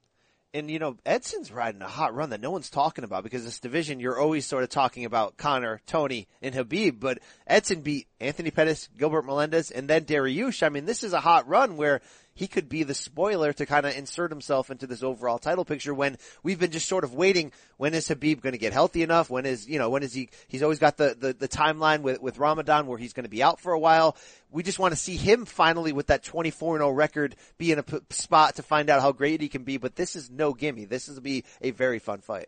And 0.53 0.69
you 0.69 0.81
know, 0.81 0.97
Edson's 1.07 1.53
riding 1.53 1.81
a 1.81 1.89
hot 1.89 2.15
run 2.15 2.31
that 2.31 2.41
no 2.41 2.51
one's 2.51 2.71
talking 2.71 3.05
about 3.05 3.23
because 3.23 3.45
this 3.45 3.61
division, 3.61 4.01
you're 4.01 4.19
always 4.19 4.47
sort 4.47 4.65
of 4.65 4.69
talking 4.69 5.05
about 5.05 5.37
Conor, 5.37 5.81
Tony, 5.87 6.27
and 6.43 6.55
Khabib, 6.55 6.99
but 6.99 7.21
Edson 7.47 7.83
beat 7.83 8.09
Anthony 8.19 8.51
Pettis, 8.51 8.89
Gilbert 8.99 9.25
Melendez, 9.25 9.71
and 9.71 9.89
then 9.89 10.05
Dariush. 10.05 10.65
I 10.65 10.69
mean, 10.69 10.87
this 10.87 11.05
is 11.05 11.13
a 11.13 11.21
hot 11.21 11.49
run 11.49 11.77
where 11.77 12.01
he 12.41 12.49
could 12.49 12.71
be 12.71 12.85
the 12.85 12.95
spoiler 12.95 13.53
to 13.53 13.67
kind 13.67 13.85
of 13.85 13.95
insert 13.95 14.31
himself 14.31 14.71
into 14.71 14.87
this 14.87 15.03
overall 15.03 15.39
title 15.39 15.62
picture 15.62 15.93
when 15.93 16.17
we've 16.43 16.59
been 16.59 16.71
just 16.71 16.89
sort 16.89 17.05
of 17.05 17.12
waiting. 17.12 17.53
When 17.77 17.93
is 17.93 18.09
Khabib 18.09 18.41
going 18.41 18.55
to 18.55 18.59
get 18.59 18.73
healthy 18.73 19.03
enough? 19.03 19.29
When 19.29 19.45
is, 19.45 19.69
you 19.69 19.79
know, 19.79 19.91
when 19.91 20.03
is 20.03 20.15
he, 20.15 20.31
he's 20.49 20.62
always 20.62 20.79
got 20.79 20.97
the, 20.97 21.15
the, 21.19 21.35
the 21.35 21.49
timeline 21.49 22.01
with, 22.01 22.23
with 22.23 22.39
Ramadan 22.39 22.87
where 22.87 22.97
he's 22.97 23.12
going 23.12 23.25
to 23.25 23.31
be 23.31 23.43
out 23.43 23.61
for 23.61 23.75
a 23.75 23.79
while. 23.79 24.17
We 24.51 24.62
just 24.62 24.79
want 24.79 24.93
to 24.93 24.97
see 24.97 25.17
him 25.17 25.45
finally 25.45 25.93
with 25.93 26.07
that 26.07 26.25
24-0 26.25 26.97
record 26.97 27.37
be 27.59 27.73
in 27.73 27.79
a 27.79 27.83
p- 27.83 27.99
spot 28.09 28.57
to 28.57 28.62
find 28.62 28.89
out 28.89 29.03
how 29.03 29.12
great 29.12 29.43
he 29.43 29.51
can 29.51 29.65
be, 29.65 29.77
but 29.77 29.95
this 29.95 30.17
is 30.17 30.31
no 30.31 30.55
gimme. 30.55 30.87
This 30.87 31.11
is 31.11 31.17
to 31.17 31.21
be 31.21 31.45
a 31.61 31.73
very 31.73 31.99
fun 31.99 32.23
fight. 32.23 32.47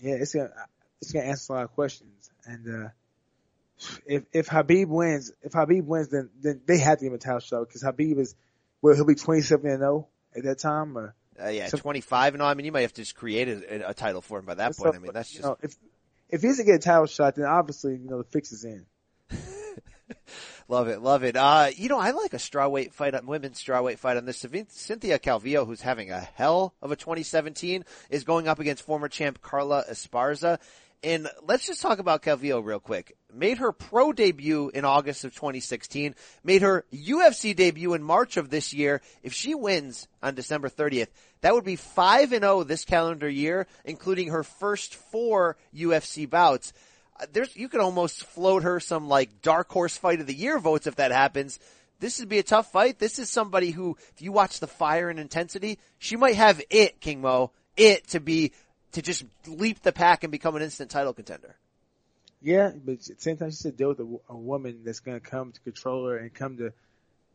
Yeah, 0.00 0.16
it's 0.16 0.34
gonna 0.34 0.50
it's 1.00 1.12
gonna 1.12 1.26
answer 1.26 1.52
a 1.52 1.56
lot 1.56 1.62
of 1.62 1.72
questions. 1.74 2.30
And 2.44 2.86
uh 2.86 2.88
if 4.04 4.24
if 4.32 4.48
Khabib 4.48 4.88
wins, 4.88 5.30
if 5.42 5.52
Khabib 5.52 5.84
wins, 5.84 6.08
then 6.08 6.28
then 6.42 6.60
they 6.66 6.78
have 6.78 6.98
to 6.98 7.04
give 7.04 7.12
him 7.12 7.16
a 7.16 7.18
title 7.18 7.38
shot 7.38 7.68
because 7.68 7.84
Khabib 7.84 8.18
is 8.18 8.34
well, 8.82 8.94
he'll 8.94 9.04
be 9.04 9.14
twenty 9.14 9.40
seven 9.42 9.70
and 9.70 9.80
zero 9.80 10.08
at 10.36 10.44
that 10.44 10.58
time. 10.58 10.96
Or, 10.96 11.14
Uh, 11.42 11.48
yeah, 11.48 11.66
So- 11.68 11.76
25 11.78 12.34
and 12.34 12.42
all. 12.42 12.48
I 12.48 12.54
mean, 12.54 12.64
you 12.66 12.72
might 12.72 12.80
have 12.82 12.94
to 12.94 13.02
just 13.02 13.14
create 13.14 13.48
a, 13.48 13.90
a 13.90 13.94
title 13.94 14.22
for 14.22 14.38
him 14.38 14.46
by 14.46 14.54
that 14.54 14.76
point. 14.76 14.94
I 14.94 14.98
mean, 14.98 15.12
that's 15.12 15.32
you 15.34 15.40
just, 15.40 15.48
know, 15.48 15.58
if 15.62 15.76
if 16.30 16.42
he 16.42 16.48
doesn't 16.48 16.66
get 16.66 16.76
a 16.76 16.78
title 16.78 17.06
shot, 17.06 17.34
then 17.36 17.44
obviously 17.44 17.96
you 17.96 18.08
know 18.08 18.18
the 18.18 18.24
fix 18.24 18.52
is 18.52 18.64
in. 18.64 18.86
Love 20.68 20.88
it, 20.88 21.00
love 21.00 21.22
it. 21.22 21.36
Uh, 21.36 21.68
you 21.76 21.88
know, 21.88 21.98
I 21.98 22.10
like 22.10 22.32
a 22.32 22.38
strawweight 22.38 22.92
fight, 22.92 23.14
on 23.14 23.26
women's 23.26 23.62
strawweight 23.62 23.98
fight 23.98 24.16
on 24.16 24.24
this. 24.24 24.44
Cynthia 24.68 25.18
Calvillo, 25.20 25.64
who's 25.64 25.80
having 25.80 26.10
a 26.10 26.18
hell 26.18 26.74
of 26.82 26.90
a 26.90 26.96
2017, 26.96 27.84
is 28.10 28.24
going 28.24 28.48
up 28.48 28.58
against 28.58 28.82
former 28.82 29.08
champ 29.08 29.40
Carla 29.40 29.84
Esparza. 29.88 30.58
And 31.04 31.28
let's 31.46 31.66
just 31.68 31.82
talk 31.82 32.00
about 32.00 32.22
Calvillo 32.22 32.64
real 32.64 32.80
quick. 32.80 33.16
Made 33.36 33.58
her 33.58 33.72
pro 33.72 34.12
debut 34.12 34.70
in 34.72 34.84
August 34.84 35.24
of 35.24 35.34
2016, 35.34 36.14
made 36.42 36.62
her 36.62 36.84
UFC 36.92 37.54
debut 37.54 37.94
in 37.94 38.02
March 38.02 38.36
of 38.36 38.50
this 38.50 38.72
year. 38.72 39.02
If 39.22 39.32
she 39.32 39.54
wins 39.54 40.08
on 40.22 40.34
December 40.34 40.68
30th, 40.68 41.08
that 41.42 41.54
would 41.54 41.64
be 41.64 41.76
5 41.76 42.32
and 42.32 42.42
0 42.42 42.64
this 42.64 42.84
calendar 42.84 43.28
year, 43.28 43.66
including 43.84 44.28
her 44.28 44.42
first 44.42 44.94
four 44.94 45.56
UFC 45.74 46.28
bouts 46.28 46.72
uh, 47.18 47.26
there's 47.32 47.56
you 47.56 47.68
could 47.68 47.80
almost 47.80 48.24
float 48.24 48.62
her 48.62 48.80
some 48.80 49.08
like 49.08 49.42
dark 49.42 49.70
horse 49.70 49.96
fight 49.96 50.20
of 50.20 50.26
the 50.26 50.34
year 50.34 50.58
votes 50.58 50.86
if 50.86 50.96
that 50.96 51.12
happens. 51.12 51.58
This 51.98 52.18
would 52.18 52.28
be 52.28 52.38
a 52.38 52.42
tough 52.42 52.70
fight. 52.72 52.98
This 52.98 53.18
is 53.18 53.30
somebody 53.30 53.70
who, 53.70 53.96
if 54.14 54.20
you 54.20 54.30
watch 54.30 54.60
the 54.60 54.66
fire 54.66 55.08
and 55.08 55.18
intensity, 55.18 55.78
she 55.98 56.16
might 56.16 56.34
have 56.34 56.60
it, 56.68 57.00
King 57.00 57.22
Mo, 57.22 57.52
it 57.76 58.06
to 58.08 58.20
be 58.20 58.52
to 58.92 59.00
just 59.00 59.24
leap 59.46 59.82
the 59.82 59.92
pack 59.92 60.22
and 60.22 60.30
become 60.30 60.56
an 60.56 60.62
instant 60.62 60.90
title 60.90 61.14
contender. 61.14 61.56
Yeah, 62.46 62.70
but 62.72 62.92
at 62.92 63.00
the 63.00 63.14
same 63.18 63.36
time, 63.36 63.50
she 63.50 63.56
said 63.56 63.76
deal 63.76 63.88
with 63.88 63.98
a, 63.98 64.18
a 64.28 64.36
woman 64.36 64.82
that's 64.84 65.00
gonna 65.00 65.18
come 65.18 65.50
to 65.50 65.60
control 65.62 66.06
her 66.06 66.16
and 66.16 66.32
come 66.32 66.58
to. 66.58 66.72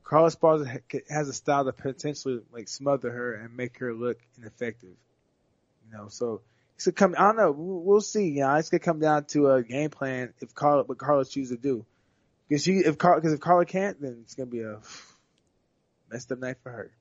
Carla 0.05 0.29
Esparza 0.29 0.81
has 1.09 1.27
a 1.27 1.33
style 1.33 1.65
to 1.65 1.73
potentially 1.73 2.39
like 2.53 2.69
smother 2.69 3.11
her 3.11 3.33
and 3.33 3.57
make 3.57 3.77
her 3.79 3.93
look 3.93 4.19
ineffective. 4.38 4.95
You 5.85 5.97
know, 5.97 6.07
so 6.07 6.39
it's 6.77 6.85
gonna 6.85 6.95
come. 6.95 7.15
I 7.17 7.27
don't 7.27 7.35
know. 7.35 7.51
We'll, 7.51 7.99
see. 7.99 8.29
You 8.29 8.39
know, 8.39 8.55
it's 8.55 8.69
gonna 8.69 8.79
come 8.79 8.99
down 8.99 9.25
to 9.25 9.51
a 9.51 9.63
game 9.63 9.89
plan 9.89 10.33
if 10.39 10.55
Carla 10.55 10.83
what 10.83 10.97
Carla 10.97 11.25
chooses 11.25 11.57
to 11.57 11.61
do. 11.61 11.85
Because 12.47 12.63
she 12.63 12.77
if 12.77 12.97
Carla 12.97 13.19
because 13.19 13.33
if 13.33 13.41
Carla 13.41 13.65
can't, 13.65 13.99
then 14.01 14.19
it's 14.23 14.35
gonna 14.35 14.49
be 14.49 14.61
a 14.61 14.79
messed 16.09 16.31
up 16.31 16.39
night 16.39 16.55
for 16.63 16.71
her. 16.71 16.91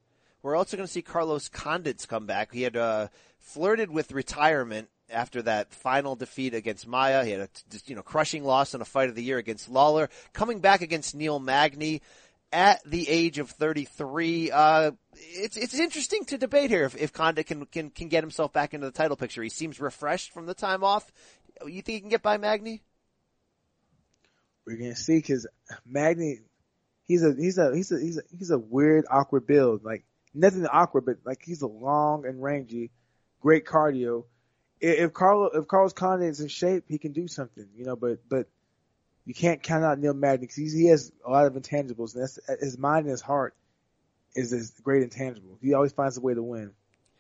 We're 0.43 0.57
also 0.57 0.77
going 0.77 0.87
to 0.87 0.93
see 0.93 1.03
Carlos 1.03 1.49
Condit's 1.49 2.07
come 2.07 2.25
back. 2.25 2.53
He 2.53 2.63
had 2.63 2.75
uh, 2.75 3.09
flirted 3.39 3.91
with 3.91 4.11
retirement 4.11 4.89
after 5.11 5.43
that 5.43 5.73
final 5.73 6.17
defeat 6.17 6.55
against 6.55 6.87
Maia. 6.87 7.25
He 7.25 7.33
had 7.33 7.41
a 7.41 7.49
you 7.87 7.95
know 7.95 8.03
crushing 8.03 8.45
loss 8.45 8.75
in 8.75 8.81
a 8.81 8.85
fight 8.85 9.09
of 9.09 9.15
the 9.15 9.23
year 9.23 9.39
against 9.39 9.69
Lawler. 9.69 10.09
Coming 10.33 10.61
back 10.61 10.83
against 10.83 11.15
Neil 11.15 11.39
Magny 11.39 12.03
at 12.53 12.83
the 12.85 13.09
age 13.09 13.39
of 13.39 13.51
33. 13.51 14.51
Uh, 14.51 14.93
it's 15.15 15.57
it's 15.57 15.79
interesting 15.79 16.25
to 16.27 16.39
debate 16.39 16.71
here 16.71 16.85
if, 16.85 16.97
if 16.97 17.13
Condit 17.13 17.47
can, 17.47 17.67
can 17.67 17.91
can 17.91 18.09
get 18.09 18.23
himself 18.23 18.53
back 18.53 18.75
into 18.75 18.87
the 18.87 18.93
title 18.93 19.17
picture. 19.17 19.43
He 19.43 19.49
seems 19.49 19.81
refreshed 19.81 20.33
from 20.33 20.47
the 20.47 20.55
time 20.55 20.85
off. 20.85 21.11
You 21.65 21.83
think 21.83 21.95
he 21.95 22.01
can 22.01 22.09
get 22.09 22.23
by 22.23 22.39
Magny? 22.39 22.83
We're 24.67 24.77
gonna 24.77 24.97
see 24.97 25.17
because 25.17 25.47
Magny, 25.87 26.41
he's 27.07 27.23
a 27.23 27.35
he's 27.35 27.59
a 27.59 27.75
he's 27.75 27.93
a 27.93 28.01
he's 28.01 28.19
a 28.19 28.23
he's 28.37 28.51
a 28.51 28.59
weird 28.59 29.05
awkward 29.11 29.47
build. 29.47 29.85
Like 29.85 30.05
nothing 30.35 30.67
awkward, 30.67 31.07
but 31.07 31.17
like 31.25 31.43
he's 31.45 31.63
a 31.63 31.67
long 31.67 32.27
and 32.27 32.43
rangy, 32.43 32.91
great 33.41 33.67
cardio. 33.67 34.25
If 34.81 35.13
Carlo 35.13 35.47
if 35.47 35.69
Carlos 35.69 35.93
Condit 35.93 36.29
is 36.29 36.41
in 36.41 36.49
shape, 36.49 36.85
he 36.89 36.99
can 36.99 37.13
do 37.13 37.29
something, 37.29 37.67
you 37.77 37.85
know. 37.85 37.97
But 37.97 38.21
but 38.29 38.47
you 39.27 39.35
can't 39.35 39.63
count 39.63 39.85
out 39.85 39.99
Neil 39.99 40.15
Magny 40.15 40.47
because 40.47 40.57
he 40.57 40.87
has 40.87 41.13
a 41.25 41.31
lot 41.31 41.47
of 41.47 41.53
intangibles. 41.55 42.15
And 42.15 42.23
that's, 42.23 42.39
his 42.61 42.79
mind 42.79 43.05
and 43.05 43.11
his 43.11 43.21
heart 43.21 43.55
is 44.35 44.51
his 44.51 44.71
great 44.83 45.03
intangible. 45.03 45.59
He 45.61 45.75
always 45.75 45.93
finds 45.93 46.17
a 46.17 46.21
way 46.21 46.35
to 46.35 46.43
win. 46.43 46.73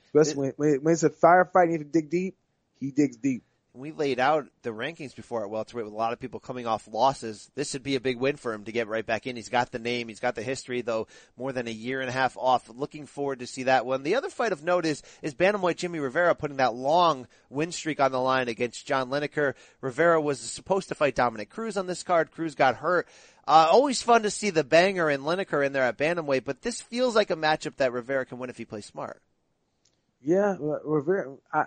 Especially 0.07 0.37
when, 0.37 0.53
when, 0.57 0.83
when 0.83 0.93
it's 0.95 1.03
a 1.03 1.11
firefight 1.11 1.65
and 1.65 1.73
you 1.73 1.79
have 1.79 1.87
to 1.87 1.93
dig 1.93 2.11
deep, 2.11 2.37
he 2.81 2.91
digs 2.91 3.17
deep. 3.17 3.45
We 3.73 3.93
laid 3.93 4.19
out 4.19 4.49
the 4.63 4.71
rankings 4.71 5.15
before 5.15 5.45
at 5.45 5.51
welterweight 5.51 5.85
with 5.85 5.95
a 5.95 5.97
lot 5.97 6.13
of 6.13 6.19
people 6.19 6.41
coming 6.41 6.67
off 6.67 6.89
losses. 6.91 7.51
This 7.55 7.73
would 7.73 7.85
be 7.85 7.95
a 7.95 8.01
big 8.01 8.19
win 8.19 8.37
for 8.37 8.53
him 8.53 8.65
to 8.65 8.73
get 8.73 8.89
right 8.89 9.07
back 9.07 9.29
in. 9.29 9.37
He's 9.37 9.49
got 9.49 9.71
the 9.71 9.79
name, 9.79 10.09
he's 10.09 10.19
got 10.19 10.35
the 10.35 10.43
history, 10.43 10.81
though 10.81 11.07
more 11.37 11.53
than 11.53 11.69
a 11.69 11.73
year 11.73 12.01
and 12.01 12.11
a 12.11 12.13
half 12.13 12.37
off. 12.37 12.69
Looking 12.69 13.07
forward 13.07 13.39
to 13.39 13.47
see 13.47 13.65
that 13.65 13.87
one. 13.87 14.03
The 14.03 14.17
other 14.17 14.29
fight 14.29 14.53
of 14.53 14.65
note 14.65 14.87
is 14.87 15.03
is 15.23 15.35
bantamweight 15.35 15.77
Jimmie 15.77 16.01
Rivera 16.01 16.35
putting 16.35 16.57
that 16.57 16.75
long 16.75 17.29
win 17.49 17.71
streak 17.71 18.01
on 18.01 18.11
the 18.11 18.21
line 18.21 18.49
against 18.49 18.87
John 18.87 19.09
Lineker. 19.09 19.55
Rivera 19.81 20.21
was 20.21 20.41
supposed 20.41 20.89
to 20.89 20.97
fight 20.97 21.15
Dominick 21.15 21.51
Cruz 21.51 21.77
on 21.77 21.87
this 21.87 22.03
card. 22.03 22.33
Cruz 22.33 22.57
got 22.57 22.77
hurt. 22.77 23.07
Uh, 23.47 23.69
always 23.71 24.03
fun 24.03 24.23
to 24.23 24.31
see 24.31 24.51
the 24.51 24.65
banger 24.65 25.09
and 25.09 25.23
Lineker 25.23 25.65
in 25.65 25.73
there 25.73 25.83
at 25.85 25.99
bantamweight, 25.99 26.45
but 26.45 26.63
this 26.63 26.81
feels 26.81 27.15
like 27.15 27.31
a 27.31 27.37
matchup 27.37 27.77
that 27.77 27.93
Rivera 27.93 28.27
can 28.27 28.39
win 28.39 28.51
if 28.51 28.59
he 28.59 28.65
plays 28.65 28.87
smart. 28.87 29.23
Yeah, 30.21 30.57
Rivera. 30.85 31.37
I, 31.53 31.65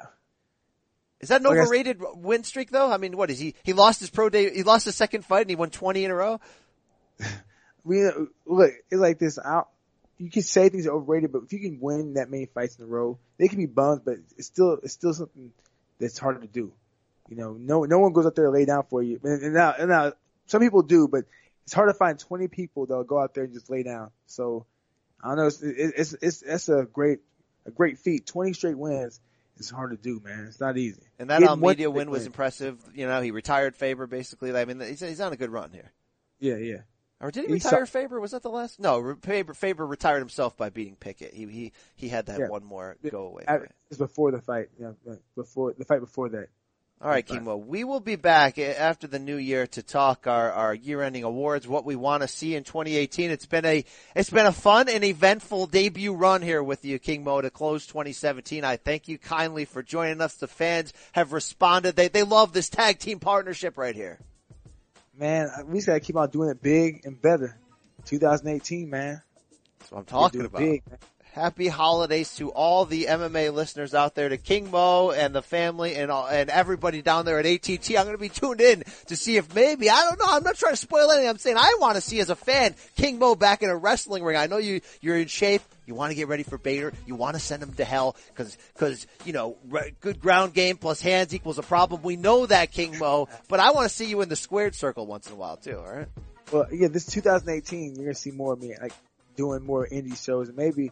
Is 1.24 1.30
that 1.30 1.42
an 1.42 1.48
Like 1.48 1.58
I 1.58 1.62
s- 1.62 1.68
overrated 1.68 2.02
win 2.16 2.44
streak 2.44 2.70
though? 2.70 2.92
I 2.92 2.98
mean, 2.98 3.18
what 3.18 3.32
is 3.32 3.40
he? 3.40 3.56
He 3.64 3.74
lost 3.74 4.00
his 4.00 4.10
pro 4.10 4.30
day. 4.30 4.54
He 4.54 4.64
lost 4.64 4.86
his 4.86 4.96
second 4.96 5.26
fight 5.26 5.42
and 5.42 5.50
he 5.50 5.56
won 5.56 5.70
twenty 5.70 6.06
in 6.06 6.12
a 6.12 6.16
row. 6.16 6.40
we 7.84 8.04
look, 8.46 8.72
it's 8.92 9.02
like 9.02 9.20
this. 9.20 9.40
I, 9.40 9.64
you 10.18 10.30
can 10.30 10.44
say 10.44 10.70
things 10.70 10.88
are 10.88 10.92
overrated, 10.92 11.32
but 11.32 11.44
if 11.44 11.54
you 11.54 11.60
can 11.60 11.80
win 11.82 12.14
that 12.16 12.30
many 12.30 12.46
fights 12.46 12.78
in 12.78 12.86
a 12.86 12.88
row, 12.88 13.18
they 13.38 13.48
can 13.48 13.58
be 13.58 13.66
bums, 13.66 14.02
but 14.06 14.16
it's 14.38 14.48
still 14.48 14.80
it's 14.84 14.94
still 14.94 15.14
something 15.14 15.52
that's 16.00 16.18
hard 16.18 16.42
to 16.42 16.48
do. 16.48 16.72
You 17.30 17.38
know, 17.38 17.54
no 17.54 17.84
no 17.86 18.00
one 18.00 18.14
goes 18.14 18.26
out 18.26 18.36
there 18.36 18.46
to 18.46 18.52
lay 18.52 18.66
down 18.66 18.84
for 18.90 19.02
you. 19.02 19.20
And, 19.24 19.42
and 19.44 19.54
now, 19.54 19.74
and 19.78 19.90
now 19.90 20.14
some 20.46 20.62
people 20.62 20.82
do, 20.82 21.08
but 21.08 21.26
it's 21.64 21.74
hard 21.74 21.90
to 21.90 21.94
find 21.94 22.20
20 22.20 22.48
people 22.50 22.86
that'll 22.86 23.06
go 23.06 23.20
out 23.20 23.34
there 23.34 23.46
and 23.46 23.54
just 23.54 23.70
lay 23.70 23.84
down. 23.84 24.12
So 24.28 24.66
I 25.24 25.30
don't 25.30 25.38
know. 25.38 25.48
It's 25.48 25.62
it, 25.62 25.94
it's 25.98 26.14
it's 26.22 26.40
that's 26.42 26.70
a 26.70 26.84
great 26.92 27.20
a 27.66 27.72
great 27.72 28.00
feat. 28.00 28.26
20 28.26 28.54
straight 28.54 28.78
wins 28.78 29.20
is 29.58 29.70
hard 29.70 29.92
to 29.92 29.98
do, 29.98 30.22
man. 30.24 30.46
It's 30.48 30.60
not 30.60 30.78
easy. 30.78 31.02
And 31.20 31.30
that 31.30 31.40
Getting 31.40 31.50
one 31.50 31.60
Almeida 31.60 31.90
win 31.92 32.10
was 32.10 32.26
impressive. 32.26 32.78
You 32.94 33.08
know, 33.08 33.22
he 33.22 33.32
retired 33.32 33.76
Faber 33.76 34.08
basically. 34.08 34.56
I 34.56 34.66
mean, 34.66 34.80
he's, 34.80 35.00
he's 35.00 35.22
on 35.22 35.34
a 35.34 35.38
good 35.38 35.50
run 35.52 35.72
here. 35.72 35.92
Yeah, 36.40 36.56
yeah. 36.58 36.78
Or 37.22 37.32
did 37.32 37.46
he 37.48 37.54
He 37.54 37.60
saw- 37.60 37.70
retire 37.70 37.86
Faber? 37.86 38.20
Was 38.20 38.32
that 38.32 38.42
the 38.44 38.50
last? 38.50 38.80
No, 38.82 39.16
Faber, 39.22 39.54
Faber 39.54 39.86
retired 39.88 40.20
himself 40.20 40.58
by 40.58 40.70
beating 40.70 40.98
Pickett. 40.98 41.34
He 41.34 41.46
he 41.46 41.72
he 41.96 42.10
had 42.10 42.26
that 42.26 42.40
Yeah. 42.40 42.48
one 42.50 42.66
more 42.66 42.98
go 43.10 43.28
away. 43.28 43.46
I- 43.48 43.60
fight. 43.60 43.72
It's 43.90 43.98
before 43.98 44.32
the 44.32 44.42
fight. 44.42 44.70
Yeah, 44.78 44.92
before 45.36 45.74
the 45.78 45.86
fight 45.86 46.02
before 46.02 46.30
that. 46.30 46.50
All 47.04 47.10
right, 47.10 47.26
Okay. 47.26 47.36
King 47.36 47.44
Mo. 47.44 47.58
We 47.58 47.84
will 47.84 48.00
be 48.00 48.16
back 48.16 48.58
after 48.58 49.08
the 49.08 49.20
new 49.20 49.36
year 49.36 49.68
to 49.68 49.84
talk 49.84 50.26
our, 50.26 50.54
our 50.54 50.74
year-ending 50.74 51.26
awards, 51.26 51.68
what 51.68 51.84
we 51.84 51.98
want 51.98 52.22
to 52.22 52.30
see 52.30 52.56
in 52.56 52.64
2018. 52.64 53.30
It's 53.30 53.46
been 53.46 53.66
a 53.66 53.84
it's 54.16 54.30
been 54.30 54.46
a 54.46 54.54
fun 54.54 54.88
and 54.88 55.04
eventful 55.04 55.68
debut 55.68 56.14
run 56.14 56.42
here 56.42 56.64
with 56.64 56.86
you, 56.86 57.00
King 57.00 57.26
Mo, 57.26 57.42
to 57.42 57.50
close 57.50 57.86
2017. 57.88 58.64
I 58.64 58.78
thank 58.78 59.10
you 59.10 59.18
kindly 59.18 59.66
for 59.66 59.84
joining 59.84 60.22
us. 60.22 60.36
The 60.36 60.48
fans 60.48 60.94
have 61.12 61.34
responded. 61.34 61.98
They 61.98 62.08
they 62.08 62.24
love 62.24 62.54
this 62.54 62.70
tag 62.70 63.00
team 63.00 63.20
partnership 63.20 63.78
right 63.78 63.96
here. 63.96 64.20
Man, 65.20 65.50
we 65.68 65.80
just 65.80 65.88
gotta 65.88 66.00
keep 66.00 66.16
on 66.16 66.30
doing 66.30 66.52
it 66.52 66.62
big 66.62 67.06
and 67.06 67.22
better. 67.22 67.58
2018, 68.06 68.90
man. 68.90 69.22
That's 69.80 69.92
what 69.92 70.00
I'm 70.00 70.06
talking 70.06 70.46
about. 70.46 70.60
Big. 70.60 70.84
Happy 71.34 71.68
holidays 71.68 72.36
to 72.36 72.52
all 72.52 72.86
the 72.86 73.06
MMA 73.06 73.52
listeners 73.52 73.96
out 73.96 74.14
there, 74.14 74.30
to 74.30 74.38
King 74.38 74.70
Mo 74.70 75.10
and 75.10 75.34
the 75.34 75.42
family 75.42 75.96
and 75.96 76.12
all, 76.12 76.28
and 76.28 76.48
everybody 76.48 77.02
down 77.02 77.26
there 77.26 77.40
at 77.40 77.48
ATT. 77.48 77.90
I'm 77.98 78.06
going 78.06 78.12
to 78.12 78.20
be 78.20 78.30
tuned 78.30 78.62
in 78.62 78.84
to 79.08 79.16
see 79.16 79.38
if 79.38 79.56
maybe, 79.56 79.90
I 79.90 80.04
don't 80.04 80.20
know, 80.20 80.28
I'm 80.28 80.44
not 80.44 80.58
trying 80.58 80.74
to 80.74 80.78
spoil 80.78 81.10
anything. 81.10 81.28
I'm 81.28 81.40
saying 81.40 81.58
I 81.58 81.78
want 81.80 81.96
to 81.96 82.02
see 82.02 82.20
as 82.20 82.30
a 82.30 82.36
fan 82.36 82.76
King 82.98 83.18
Mo 83.18 83.34
back 83.34 83.64
in 83.64 83.72
a 83.72 83.76
wrestling 83.76 84.24
ring. 84.24 84.38
I 84.38 84.46
know 84.46 84.58
you, 84.58 84.82
you're 85.02 85.18
in 85.18 85.26
shape. 85.26 85.64
You 85.88 85.96
want 85.96 86.12
to 86.12 86.16
get 86.16 86.28
ready 86.28 86.44
for 86.44 86.60
Bader. 86.60 86.94
You 87.08 87.16
want 87.16 87.36
to 87.36 87.40
send 87.40 87.64
him 87.64 87.74
to 87.74 87.84
hell 87.84 88.16
because, 88.28 88.56
because, 88.76 89.08
you 89.26 89.34
know, 89.34 89.58
re- 89.70 89.96
good 90.02 90.22
ground 90.22 90.54
game 90.54 90.78
plus 90.78 91.02
hands 91.02 91.34
equals 91.34 91.58
a 91.58 91.64
problem. 91.64 92.04
We 92.04 92.16
know 92.16 92.46
that, 92.46 92.72
King 92.72 93.00
Mo, 93.00 93.28
but 93.48 93.60
I 93.60 93.72
want 93.72 93.90
to 93.90 93.94
see 93.94 94.06
you 94.06 94.22
in 94.22 94.30
the 94.30 94.36
squared 94.36 94.76
circle 94.76 95.08
once 95.08 95.26
in 95.26 95.34
a 95.34 95.36
while 95.38 95.58
too, 95.58 95.78
alright? 95.78 96.10
Well, 96.52 96.68
yeah, 96.72 96.90
this 96.90 97.08
2018, 97.08 97.96
you're 97.96 98.06
gonna 98.06 98.14
see 98.14 98.30
more 98.30 98.54
of 98.54 98.62
me, 98.62 98.76
like 98.80 98.94
doing 99.36 99.64
more 99.64 99.88
indie 99.88 100.22
shows, 100.22 100.52
maybe, 100.56 100.92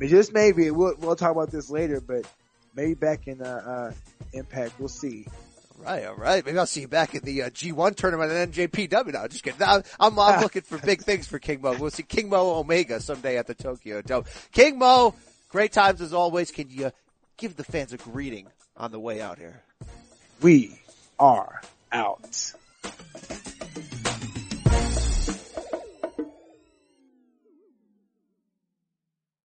just 0.00 0.32
maybe, 0.32 0.70
we'll 0.70 0.94
we'll 0.98 1.16
talk 1.16 1.32
about 1.32 1.50
this 1.50 1.70
later, 1.70 2.00
but 2.00 2.26
maybe 2.74 2.94
back 2.94 3.28
in 3.28 3.42
uh, 3.42 3.90
uh 3.92 3.92
Impact, 4.34 4.78
we'll 4.78 4.88
see. 4.88 5.26
Right, 5.78 6.04
all 6.06 6.14
right. 6.14 6.44
Maybe 6.44 6.58
I'll 6.58 6.66
see 6.66 6.82
you 6.82 6.88
back 6.88 7.14
in 7.14 7.22
the 7.24 7.42
uh, 7.42 7.50
G1 7.50 7.96
tournament 7.96 8.30
and 8.30 8.52
NJPW. 8.52 9.12
No, 9.12 9.26
just 9.26 9.42
kidding. 9.42 9.60
I'm, 9.62 9.82
I'm, 9.98 10.18
I'm 10.18 10.40
looking 10.42 10.62
for 10.62 10.78
big 10.78 11.02
things 11.02 11.26
for 11.26 11.38
King 11.38 11.60
Mo. 11.60 11.76
We'll 11.76 11.90
see 11.90 12.04
King 12.04 12.28
Mo 12.28 12.54
Omega 12.54 13.00
someday 13.00 13.36
at 13.36 13.46
the 13.46 13.54
Tokyo 13.54 14.00
Dome. 14.00 14.24
King 14.52 14.78
Mo, 14.78 15.14
great 15.48 15.72
times 15.72 16.00
as 16.00 16.12
always. 16.12 16.50
Can 16.50 16.70
you 16.70 16.92
give 17.36 17.56
the 17.56 17.64
fans 17.64 17.92
a 17.92 17.96
greeting 17.96 18.46
on 18.76 18.92
the 18.92 19.00
way 19.00 19.20
out 19.20 19.38
here? 19.38 19.62
We 20.40 20.78
are 21.18 21.60
out. 21.90 22.52